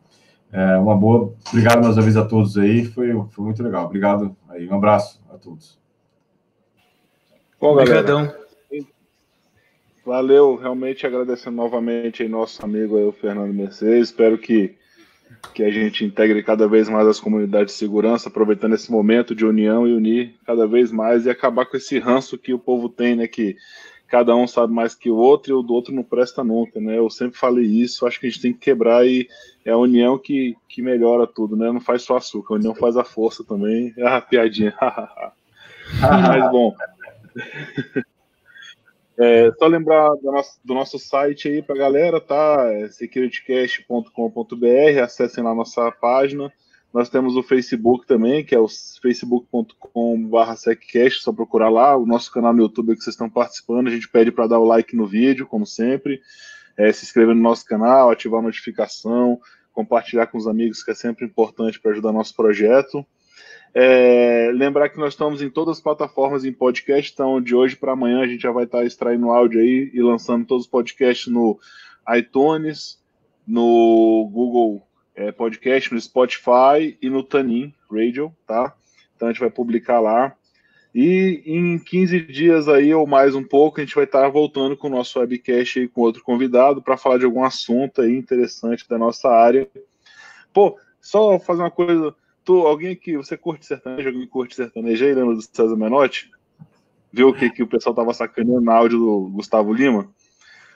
é, 0.52 0.78
uma 0.78 0.96
boa. 0.96 1.34
Obrigado 1.50 1.84
mais 1.84 1.98
uma 1.98 2.04
vez 2.04 2.16
a 2.16 2.26
todos 2.26 2.58
aí, 2.58 2.86
foi, 2.86 3.12
foi 3.30 3.46
muito 3.46 3.64
legal. 3.64 3.86
Obrigado 3.86 4.36
aí, 4.50 4.68
um 4.68 4.76
abraço 4.76 5.22
a 5.34 5.38
todos. 5.38 5.80
Bom, 7.60 7.74
Obrigadão. 7.74 8.32
Valeu, 10.06 10.58
realmente 10.58 11.08
agradecendo 11.08 11.56
novamente 11.56 12.24
aí 12.24 12.30
nosso 12.30 12.64
amigo 12.64 12.98
aí, 12.98 13.06
o 13.06 13.14
Fernando 13.14 13.54
Mercedes. 13.54 14.10
Espero 14.10 14.38
que 14.38 14.76
que 15.54 15.64
a 15.64 15.70
gente 15.70 16.06
integre 16.06 16.42
cada 16.44 16.68
vez 16.68 16.90
mais 16.90 17.08
as 17.08 17.20
comunidades 17.20 17.74
de 17.74 17.80
segurança, 17.80 18.30
aproveitando 18.30 18.74
esse 18.74 18.92
momento 18.92 19.36
de 19.36 19.46
união 19.46 19.88
e 19.88 19.94
unir 19.94 20.36
cada 20.46 20.68
vez 20.68 20.92
mais 20.92 21.26
e 21.26 21.30
acabar 21.30 21.66
com 21.66 21.78
esse 21.78 22.00
ranço 22.00 22.38
que 22.38 22.54
o 22.54 22.60
povo 22.60 22.90
tem, 22.90 23.16
né? 23.16 23.28
Que 23.28 23.56
cada 24.08 24.36
um 24.36 24.46
sabe 24.46 24.72
mais 24.72 24.94
que 24.94 25.10
o 25.10 25.16
outro 25.16 25.52
e 25.52 25.56
o 25.56 25.62
do 25.62 25.74
outro 25.74 25.94
não 25.94 26.04
presta 26.04 26.44
nunca, 26.44 26.80
né? 26.80 26.98
Eu 26.98 27.10
sempre 27.10 27.38
falei 27.38 27.66
isso, 27.66 28.06
acho 28.06 28.20
que 28.20 28.28
a 28.28 28.30
gente 28.30 28.42
tem 28.42 28.54
que 28.54 28.60
quebrar 28.60 29.06
e 29.08 29.28
é 29.66 29.72
a 29.72 29.78
união 29.78 30.18
que, 30.18 30.56
que 30.70 30.82
melhora 30.82 31.26
tudo, 31.26 31.56
né? 31.56 31.72
Não 31.72 31.82
faz 31.82 32.04
só 32.04 32.18
açúcar, 32.18 32.54
a 32.54 32.58
união 32.58 32.76
faz 32.76 32.96
a 32.96 33.04
força 33.04 33.44
também. 33.44 33.94
Ah, 34.04 34.22
piadinha. 34.22 34.76
Mas 36.00 36.52
bom. 36.52 36.76
É, 39.18 39.52
só 39.60 39.68
lembrar 39.68 40.10
do 40.16 40.32
nosso, 40.32 40.60
do 40.64 40.74
nosso 40.74 40.98
site 40.98 41.48
aí 41.48 41.62
para 41.62 41.76
a 41.76 41.78
galera, 41.78 42.20
tá? 42.20 42.68
É 42.72 42.90
securitycast.com.br, 42.90 45.04
acessem 45.04 45.44
lá 45.44 45.54
nossa 45.54 45.92
página. 45.92 46.52
Nós 46.94 47.10
temos 47.10 47.36
o 47.36 47.42
Facebook 47.42 48.06
também, 48.06 48.46
que 48.46 48.54
é 48.54 48.60
o 48.60 48.68
facebook.com.br 49.02 50.56
seccast, 50.56 51.24
só 51.24 51.34
procurar 51.34 51.70
lá. 51.70 51.98
O 51.98 52.06
nosso 52.06 52.32
canal 52.32 52.54
no 52.54 52.62
YouTube 52.62 52.96
que 52.96 53.02
vocês 53.02 53.16
estão 53.16 53.30
participando, 53.30 53.88
a 53.88 53.92
gente 53.92 54.08
pede 54.08 54.32
para 54.32 54.46
dar 54.46 54.60
o 54.60 54.66
like 54.66 54.96
no 54.96 55.08
vídeo, 55.08 55.48
como 55.48 55.66
sempre. 55.66 56.22
É, 56.78 56.92
se 56.92 57.04
inscrever 57.04 57.36
no 57.36 57.42
nosso 57.42 57.66
canal, 57.66 58.12
ativar 58.12 58.40
a 58.40 58.44
notificação, 58.44 59.40
compartilhar 59.72 60.28
com 60.28 60.38
os 60.38 60.48
amigos, 60.48 60.84
que 60.84 60.92
é 60.92 60.96
sempre 60.96 61.26
importante 61.26 61.80
para 61.80 61.92
ajudar 61.92 62.12
nosso 62.12 62.36
projeto. 62.36 63.04
É, 63.76 64.52
lembrar 64.54 64.90
que 64.90 65.00
nós 65.00 65.14
estamos 65.14 65.42
em 65.42 65.50
todas 65.50 65.78
as 65.78 65.84
plataformas 65.84 66.46
em 66.46 66.54
podcast, 66.54 67.12
então 67.12 67.42
de 67.42 67.56
hoje 67.56 67.76
para 67.76 67.94
amanhã 67.94 68.22
a 68.22 68.28
gente 68.28 68.42
já 68.42 68.52
vai 68.52 68.66
estar 68.66 68.86
extraindo 68.86 69.32
áudio 69.32 69.60
aí 69.60 69.90
e 69.92 70.02
lançando 70.02 70.46
todos 70.46 70.66
os 70.66 70.70
podcasts 70.70 71.28
no 71.28 71.60
iTunes, 72.16 73.02
no 73.48 74.30
Google 74.32 74.88
é, 75.16 75.32
Podcast, 75.32 75.92
no 75.92 76.00
Spotify 76.00 76.98
e 77.02 77.10
no 77.10 77.24
Tanin 77.24 77.74
Radio, 77.92 78.32
tá? 78.46 78.76
Então 79.16 79.28
a 79.28 79.32
gente 79.32 79.42
vai 79.42 79.50
publicar 79.50 80.00
lá. 80.00 80.36
E 80.94 81.42
em 81.48 81.80
15 81.80 82.22
dias 82.22 82.68
aí, 82.68 82.94
ou 82.94 83.08
mais 83.08 83.34
um 83.34 83.44
pouco, 83.44 83.80
a 83.80 83.84
gente 83.84 83.96
vai 83.96 84.04
estar 84.04 84.30
voltando 84.30 84.78
com 84.78 84.86
o 84.86 84.92
nosso 84.92 85.20
webcast 85.20 85.80
aí 85.80 85.88
com 85.88 86.02
outro 86.02 86.22
convidado 86.24 86.84
para 86.84 86.98
falar 86.98 87.18
de 87.18 87.26
algum 87.26 87.44
assunto 87.44 88.02
aí 88.02 88.16
interessante 88.16 88.88
da 88.88 89.00
nossa 89.00 89.30
área. 89.30 89.68
Pô, 90.54 90.78
só 91.02 91.40
fazer 91.40 91.64
uma 91.64 91.72
coisa 91.72 92.16
Tu, 92.44 92.54
alguém 92.68 92.96
que 92.96 93.16
você 93.16 93.38
curte 93.38 93.66
sertanejo, 93.66 94.10
alguém 94.10 94.28
curte 94.28 94.56
sertanejo 94.56 95.06
aí, 95.06 95.14
lembra 95.14 95.36
do 95.36 95.42
César 95.42 95.76
Menotti? 95.76 96.30
Viu 97.12 97.30
o 97.30 97.34
que, 97.34 97.50
que 97.50 97.64
o 97.64 97.68
pessoal 97.68 97.96
tava 97.96 98.14
sacaneando 98.14 98.62
na 98.62 98.74
áudio 98.74 99.00
do 99.00 99.30
Gustavo 99.30 99.72
Lima? 99.72 100.10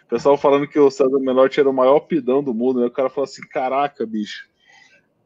O 0.05 0.09
pessoal 0.09 0.37
falando 0.37 0.67
que 0.67 0.79
o 0.79 0.89
César 0.89 1.19
Menotti 1.19 1.59
era 1.59 1.69
o 1.69 1.73
maior 1.73 1.99
pidão 2.01 2.41
do 2.41 2.53
mundo, 2.53 2.79
né? 2.79 2.85
O 2.85 2.91
cara 2.91 3.09
falou 3.09 3.25
assim: 3.25 3.41
caraca, 3.41 4.05
bicho. 4.05 4.47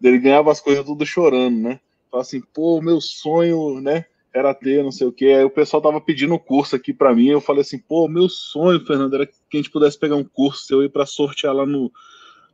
Ele 0.01 0.17
ganhava 0.17 0.51
as 0.51 0.59
coisas 0.59 0.83
tudo 0.83 1.05
chorando, 1.05 1.57
né? 1.57 1.79
Falou 2.09 2.21
assim, 2.21 2.41
pô, 2.41 2.81
meu 2.81 2.99
sonho, 2.99 3.79
né? 3.79 4.05
Era 4.33 4.53
ter, 4.53 4.83
não 4.83 4.91
sei 4.91 5.05
o 5.05 5.11
quê. 5.11 5.27
Aí 5.27 5.43
o 5.43 5.49
pessoal 5.49 5.81
tava 5.81 6.01
pedindo 6.01 6.33
um 6.33 6.39
curso 6.39 6.75
aqui 6.75 6.93
para 6.93 7.13
mim. 7.13 7.27
Eu 7.27 7.39
falei 7.39 7.61
assim, 7.61 7.77
pô, 7.77 8.07
meu 8.07 8.27
sonho, 8.27 8.83
Fernando, 8.85 9.13
era 9.13 9.27
que 9.27 9.33
a 9.53 9.57
gente 9.57 9.69
pudesse 9.69 9.99
pegar 9.99 10.15
um 10.15 10.23
curso 10.23 10.65
seu 10.65 10.79
aí 10.79 10.89
para 10.89 11.05
sortear 11.05 11.53
lá 11.53 11.65
no, 11.65 11.91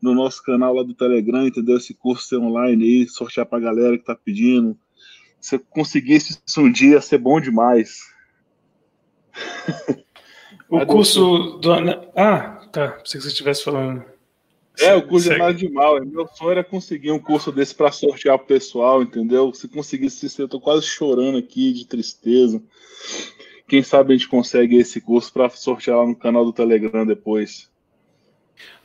no 0.02 0.14
nosso 0.14 0.44
canal 0.44 0.74
lá 0.74 0.84
do 0.84 0.94
Telegram, 0.94 1.48
entendeu? 1.48 1.78
Esse 1.78 1.94
curso 1.94 2.28
ser 2.28 2.38
online 2.38 2.84
aí, 2.84 3.08
sortear 3.08 3.46
pra 3.46 3.60
galera 3.60 3.98
que 3.98 4.06
tá 4.06 4.16
pedindo. 4.16 4.78
Se 5.40 5.56
eu 5.56 5.60
conseguisse 5.70 6.40
isso 6.46 6.62
um 6.62 6.72
dia, 6.72 6.92
ia 6.92 7.02
ser 7.02 7.18
bom 7.18 7.40
demais. 7.40 8.02
o 10.70 10.86
curso 10.86 11.58
do. 11.60 11.72
Ah, 12.16 12.68
tá. 12.72 12.90
Pensei 12.90 13.20
que 13.20 13.26
você 13.26 13.28
estivesse 13.30 13.64
falando. 13.64 14.04
É, 14.80 14.94
o 14.96 15.08
curso 15.08 15.32
é 15.32 15.38
mais 15.38 15.58
de 15.58 15.70
mal. 15.70 16.04
Meu 16.06 16.28
sonho 16.28 16.52
era 16.52 16.64
conseguir 16.64 17.12
um 17.12 17.20
curso 17.20 17.52
desse 17.52 17.74
para 17.74 17.92
sortear 17.92 18.38
pro 18.38 18.48
pessoal, 18.48 19.02
entendeu? 19.02 19.52
Se 19.54 19.68
conseguisse 19.68 20.26
isso, 20.26 20.42
eu 20.42 20.48
tô 20.48 20.60
quase 20.60 20.86
chorando 20.86 21.38
aqui 21.38 21.74
de 21.74 21.88
tristeza. 21.88 22.62
quem 23.68 23.82
sabe 23.82 24.14
a 24.14 24.18
gente 24.18 24.30
consegue 24.30 24.78
esse 24.78 25.02
curso 25.02 25.34
para 25.34 25.50
sortear 25.50 25.98
lá 25.98 26.06
no 26.06 26.16
canal 26.16 26.46
do 26.46 26.54
Telegram 26.54 27.06
depois. 27.06 27.70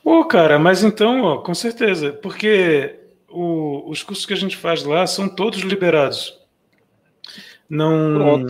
Ô, 0.04 0.18
oh, 0.18 0.24
cara, 0.24 0.58
mas 0.58 0.82
então, 0.82 1.22
ó, 1.22 1.38
com 1.38 1.54
certeza, 1.54 2.12
porque 2.12 2.98
o, 3.28 3.88
os 3.88 4.02
cursos 4.02 4.26
que 4.26 4.32
a 4.32 4.36
gente 4.36 4.56
faz 4.56 4.84
lá 4.84 5.06
são 5.06 5.28
todos 5.28 5.60
liberados. 5.60 6.38
Não. 7.68 8.46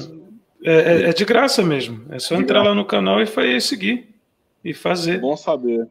É, 0.64 0.74
é, 0.74 1.02
é, 1.10 1.12
de 1.12 1.24
graça 1.24 1.62
mesmo. 1.62 2.04
É 2.10 2.18
só 2.18 2.34
de 2.34 2.42
entrar 2.42 2.60
graça. 2.60 2.70
lá 2.70 2.74
no 2.74 2.84
canal 2.84 3.20
e, 3.20 3.24
e 3.24 3.60
seguir. 3.60 4.08
E 4.64 4.72
fazer. 4.72 5.20
Bom 5.20 5.36
saber. 5.36 5.88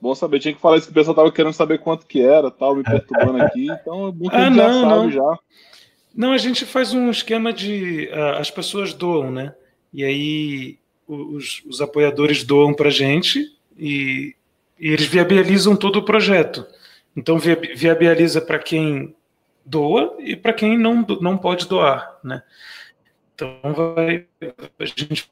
Bom 0.00 0.14
saber. 0.14 0.40
Tinha 0.40 0.54
que 0.54 0.60
falar 0.60 0.78
isso 0.78 0.86
que 0.86 0.92
o 0.92 0.94
pessoal 0.94 1.14
tava 1.14 1.32
querendo 1.32 1.52
saber 1.52 1.78
quanto 1.78 2.06
que 2.06 2.20
era, 2.20 2.50
tal, 2.50 2.74
me 2.74 2.82
perturbando 2.82 3.38
aqui. 3.42 3.68
Então 3.70 4.08
é 4.08 4.12
bom 4.12 4.28
que 4.28 4.34
ah, 4.34 4.38
a 4.38 4.44
gente 4.46 4.56
não, 4.56 4.64
já 4.64 4.88
sabe 4.88 5.02
não. 5.02 5.10
já. 5.10 5.38
Não, 6.14 6.32
a 6.32 6.38
gente 6.38 6.64
faz 6.64 6.92
um 6.92 7.10
esquema 7.10 7.52
de. 7.52 8.08
Uh, 8.12 8.38
as 8.38 8.50
pessoas 8.50 8.92
doam, 8.92 9.30
né? 9.30 9.54
E 9.92 10.04
aí 10.04 10.78
os, 11.06 11.62
os 11.66 11.80
apoiadores 11.80 12.44
doam 12.44 12.72
pra 12.74 12.90
gente 12.90 13.44
e, 13.78 14.34
e 14.82 14.88
eles 14.88 15.06
viabilizam 15.06 15.76
todo 15.76 16.00
o 16.00 16.04
projeto. 16.04 16.66
Então 17.16 17.38
viabiliza 17.38 18.40
para 18.40 18.58
quem 18.58 19.14
doa 19.64 20.16
e 20.18 20.34
para 20.34 20.52
quem 20.52 20.76
não, 20.76 21.06
não 21.20 21.38
pode 21.38 21.68
doar, 21.68 22.18
né? 22.24 22.42
Então 23.32 23.60
vai, 23.72 24.26
a 24.76 24.84
gente 24.84 25.30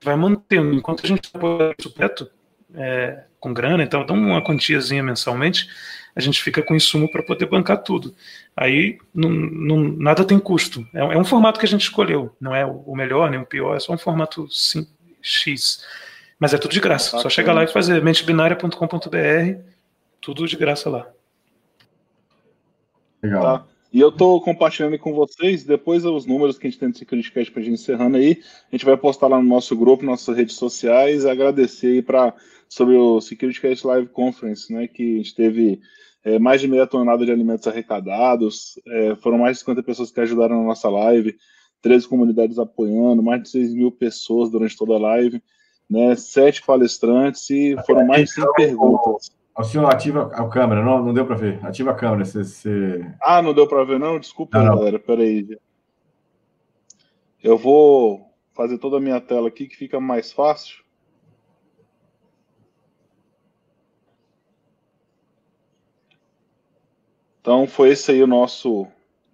vai 0.00 0.14
mantendo. 0.14 0.74
Enquanto 0.74 1.04
a 1.04 1.08
gente 1.08 1.28
apoia 1.34 1.74
o 1.84 2.78
é, 2.78 3.24
com 3.40 3.52
grana, 3.52 3.82
então 3.82 4.06
dá 4.06 4.12
uma 4.14 4.42
quantiazinha 4.42 5.02
mensalmente, 5.02 5.68
a 6.14 6.20
gente 6.20 6.40
fica 6.40 6.62
com 6.62 6.76
insumo 6.76 7.10
para 7.10 7.22
poder 7.22 7.46
bancar 7.46 7.82
tudo. 7.82 8.14
Aí 8.56 8.96
não, 9.12 9.30
não, 9.30 9.76
nada 9.76 10.24
tem 10.24 10.38
custo. 10.38 10.86
É, 10.94 11.00
é, 11.00 11.18
um 11.18 11.24
formato 11.24 11.58
que 11.58 11.66
a 11.66 11.68
gente 11.68 11.82
escolheu. 11.82 12.34
Não 12.40 12.54
é 12.54 12.64
o 12.64 12.94
melhor 12.94 13.28
nem 13.28 13.40
o 13.40 13.46
pior, 13.46 13.74
é 13.76 13.80
só 13.80 13.92
um 13.92 13.98
formato 13.98 14.48
sim, 14.48 14.86
X. 15.20 15.84
Mas 16.42 16.52
é 16.52 16.58
tudo 16.58 16.72
de 16.72 16.80
graça. 16.80 17.20
Só 17.20 17.30
chegar 17.30 17.52
lá 17.52 17.62
e 17.62 17.68
fazer 17.68 18.02
mentebinária.com.br, 18.02 19.60
tudo 20.20 20.44
de 20.44 20.56
graça 20.56 20.90
lá. 20.90 21.08
Legal. 23.22 23.42
Tá. 23.42 23.66
E 23.92 24.00
eu 24.00 24.08
estou 24.08 24.40
compartilhando 24.42 24.98
com 24.98 25.14
vocês, 25.14 25.62
depois 25.62 26.04
os 26.04 26.26
números 26.26 26.58
que 26.58 26.66
a 26.66 26.70
gente 26.70 26.80
tem 26.80 26.88
no 26.88 26.96
Security 26.96 27.30
para 27.30 27.62
a 27.62 27.64
gente 27.64 27.74
encerrando 27.74 28.16
aí, 28.16 28.42
a 28.72 28.74
gente 28.74 28.84
vai 28.84 28.96
postar 28.96 29.28
lá 29.28 29.40
no 29.40 29.48
nosso 29.48 29.76
grupo, 29.76 30.02
nas 30.02 30.14
nossas 30.14 30.36
redes 30.36 30.56
sociais, 30.56 31.24
agradecer 31.24 31.92
aí 31.92 32.02
para 32.02 32.34
sobre 32.68 32.96
o 32.96 33.20
Security 33.20 33.60
Cast 33.60 33.86
Live 33.86 34.08
Conference, 34.08 34.72
né, 34.72 34.88
que 34.88 35.14
a 35.14 35.16
gente 35.18 35.36
teve 35.36 35.80
é, 36.24 36.40
mais 36.40 36.60
de 36.60 36.66
meia 36.66 36.88
tonelada 36.88 37.24
de 37.24 37.30
alimentos 37.30 37.68
arrecadados, 37.68 38.80
é, 38.88 39.14
foram 39.14 39.38
mais 39.38 39.58
de 39.58 39.60
50 39.60 39.80
pessoas 39.84 40.10
que 40.10 40.20
ajudaram 40.20 40.58
na 40.58 40.66
nossa 40.66 40.88
live, 40.88 41.36
13 41.82 42.08
comunidades 42.08 42.58
apoiando, 42.58 43.22
mais 43.22 43.44
de 43.44 43.48
6 43.48 43.74
mil 43.74 43.92
pessoas 43.92 44.50
durante 44.50 44.76
toda 44.76 44.94
a 44.94 44.98
live, 44.98 45.40
né, 45.88 46.14
sete 46.16 46.62
palestrantes 46.64 47.48
e 47.50 47.76
foram 47.86 48.06
mais 48.06 48.28
de 48.28 48.34
100 48.34 48.52
perguntas. 48.54 49.30
O 49.56 49.64
senhor 49.64 49.86
ativa 49.86 50.30
a 50.32 50.48
câmera, 50.48 50.82
não, 50.82 51.04
não 51.04 51.12
deu 51.12 51.26
para 51.26 51.36
ver. 51.36 51.64
Ativa 51.64 51.90
a 51.90 51.94
câmera. 51.94 52.24
Se, 52.24 52.42
se... 52.44 53.04
Ah, 53.20 53.42
não 53.42 53.52
deu 53.52 53.66
para 53.66 53.84
ver, 53.84 53.98
não? 53.98 54.18
Desculpa, 54.18 54.62
não, 54.62 54.76
galera. 54.76 54.98
Peraí. 54.98 55.58
Eu 57.42 57.58
vou 57.58 58.32
fazer 58.54 58.78
toda 58.78 58.96
a 58.96 59.00
minha 59.00 59.20
tela 59.20 59.48
aqui 59.48 59.66
que 59.66 59.76
fica 59.76 60.00
mais 60.00 60.32
fácil. 60.32 60.82
Então 67.42 67.66
foi 67.66 67.90
esse 67.90 68.12
aí 68.12 68.22
o 68.22 68.26
nosso. 68.26 68.86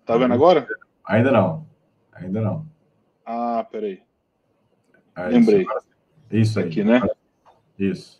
Tá 0.04 0.16
vendo 0.16 0.32
agora? 0.32 0.66
Ainda 1.04 1.30
não. 1.30 1.66
Ainda 2.12 2.40
não. 2.40 2.66
Ah, 3.24 3.64
peraí. 3.70 4.02
Ah, 5.14 5.26
Lembrei. 5.26 5.66
Isso, 6.30 6.58
aí. 6.58 6.66
Aqui, 6.66 6.84
né? 6.84 7.00
Isso. 7.78 8.18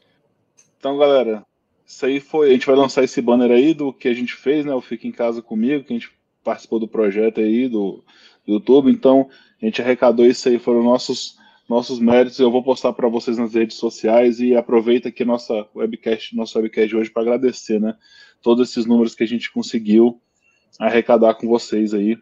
Então, 0.78 0.97
galera, 0.97 1.44
isso 1.86 2.06
aí 2.06 2.20
foi. 2.20 2.51
A 2.51 2.52
gente 2.52 2.66
vai 2.66 2.76
lançar 2.76 3.02
esse 3.02 3.20
banner 3.20 3.51
aí 3.51 3.74
do 3.74 3.93
que 3.93 4.09
a 4.09 4.14
gente 4.14 4.35
fez, 4.35 4.64
né? 4.64 4.74
O 4.74 4.80
Fica 4.80 5.06
em 5.06 5.12
Casa 5.12 5.43
Comigo, 5.43 5.85
que 5.85 5.93
a 5.93 5.97
gente 5.97 6.12
participou 6.44 6.78
do 6.78 6.89
projeto 6.89 7.40
aí 7.40 7.68
do, 7.68 8.05
do 8.47 8.55
YouTube. 8.55 8.90
Então, 8.90 9.28
a 9.60 9.64
gente 9.64 9.82
arrecadou 9.82 10.24
isso 10.24 10.48
aí, 10.48 10.59
foram 10.59 10.82
nossos 10.82 11.39
nossos 11.68 11.98
méritos. 11.98 12.39
Eu 12.39 12.51
vou 12.51 12.62
postar 12.62 12.93
para 12.94 13.09
vocês 13.09 13.36
nas 13.36 13.55
redes 13.55 13.76
sociais 13.76 14.40
e 14.40 14.56
aproveita 14.56 15.10
aqui 15.10 15.24
nossa 15.24 15.68
webcast, 15.74 16.35
nosso 16.35 16.59
webcast 16.59 16.89
de 16.89 16.97
hoje 16.97 17.10
para 17.10 17.22
agradecer, 17.22 17.78
né? 17.78 17.94
Todos 18.40 18.70
esses 18.70 18.86
números 18.86 19.14
que 19.14 19.22
a 19.22 19.26
gente 19.26 19.52
conseguiu 19.52 20.20
arrecadar 20.78 21.35
com 21.35 21.47
vocês 21.47 21.93
aí. 21.93 22.16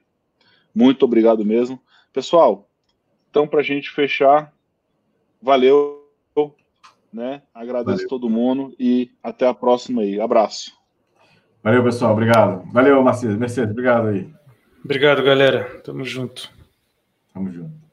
Muito 0.75 1.05
obrigado 1.05 1.45
mesmo. 1.45 1.81
Pessoal, 2.13 2.69
então 3.31 3.47
para 3.47 3.61
a 3.61 3.63
gente 3.63 3.91
fechar, 3.91 4.53
valeu 5.41 6.07
né? 7.17 7.43
Agradeço 7.55 7.97
Valeu. 7.97 8.09
todo 8.09 8.29
mundo 8.29 8.75
e 8.79 9.11
até 9.23 9.49
a 9.49 9.55
próxima 9.55 10.03
aí. 10.03 10.21
Abraço. 10.21 10.73
Valeu, 11.63 11.83
pessoal. 11.83 12.13
Obrigado. 12.13 12.71
Valeu, 12.71 13.03
Mercedes. 13.03 13.37
Mercedes, 13.37 13.71
obrigado 13.71 14.09
aí. 14.09 14.31
Obrigado, 14.85 15.23
galera. 15.23 15.81
Tamo 15.83 16.05
junto. 16.05 16.51
Tamo 17.33 17.51
junto. 17.51 17.86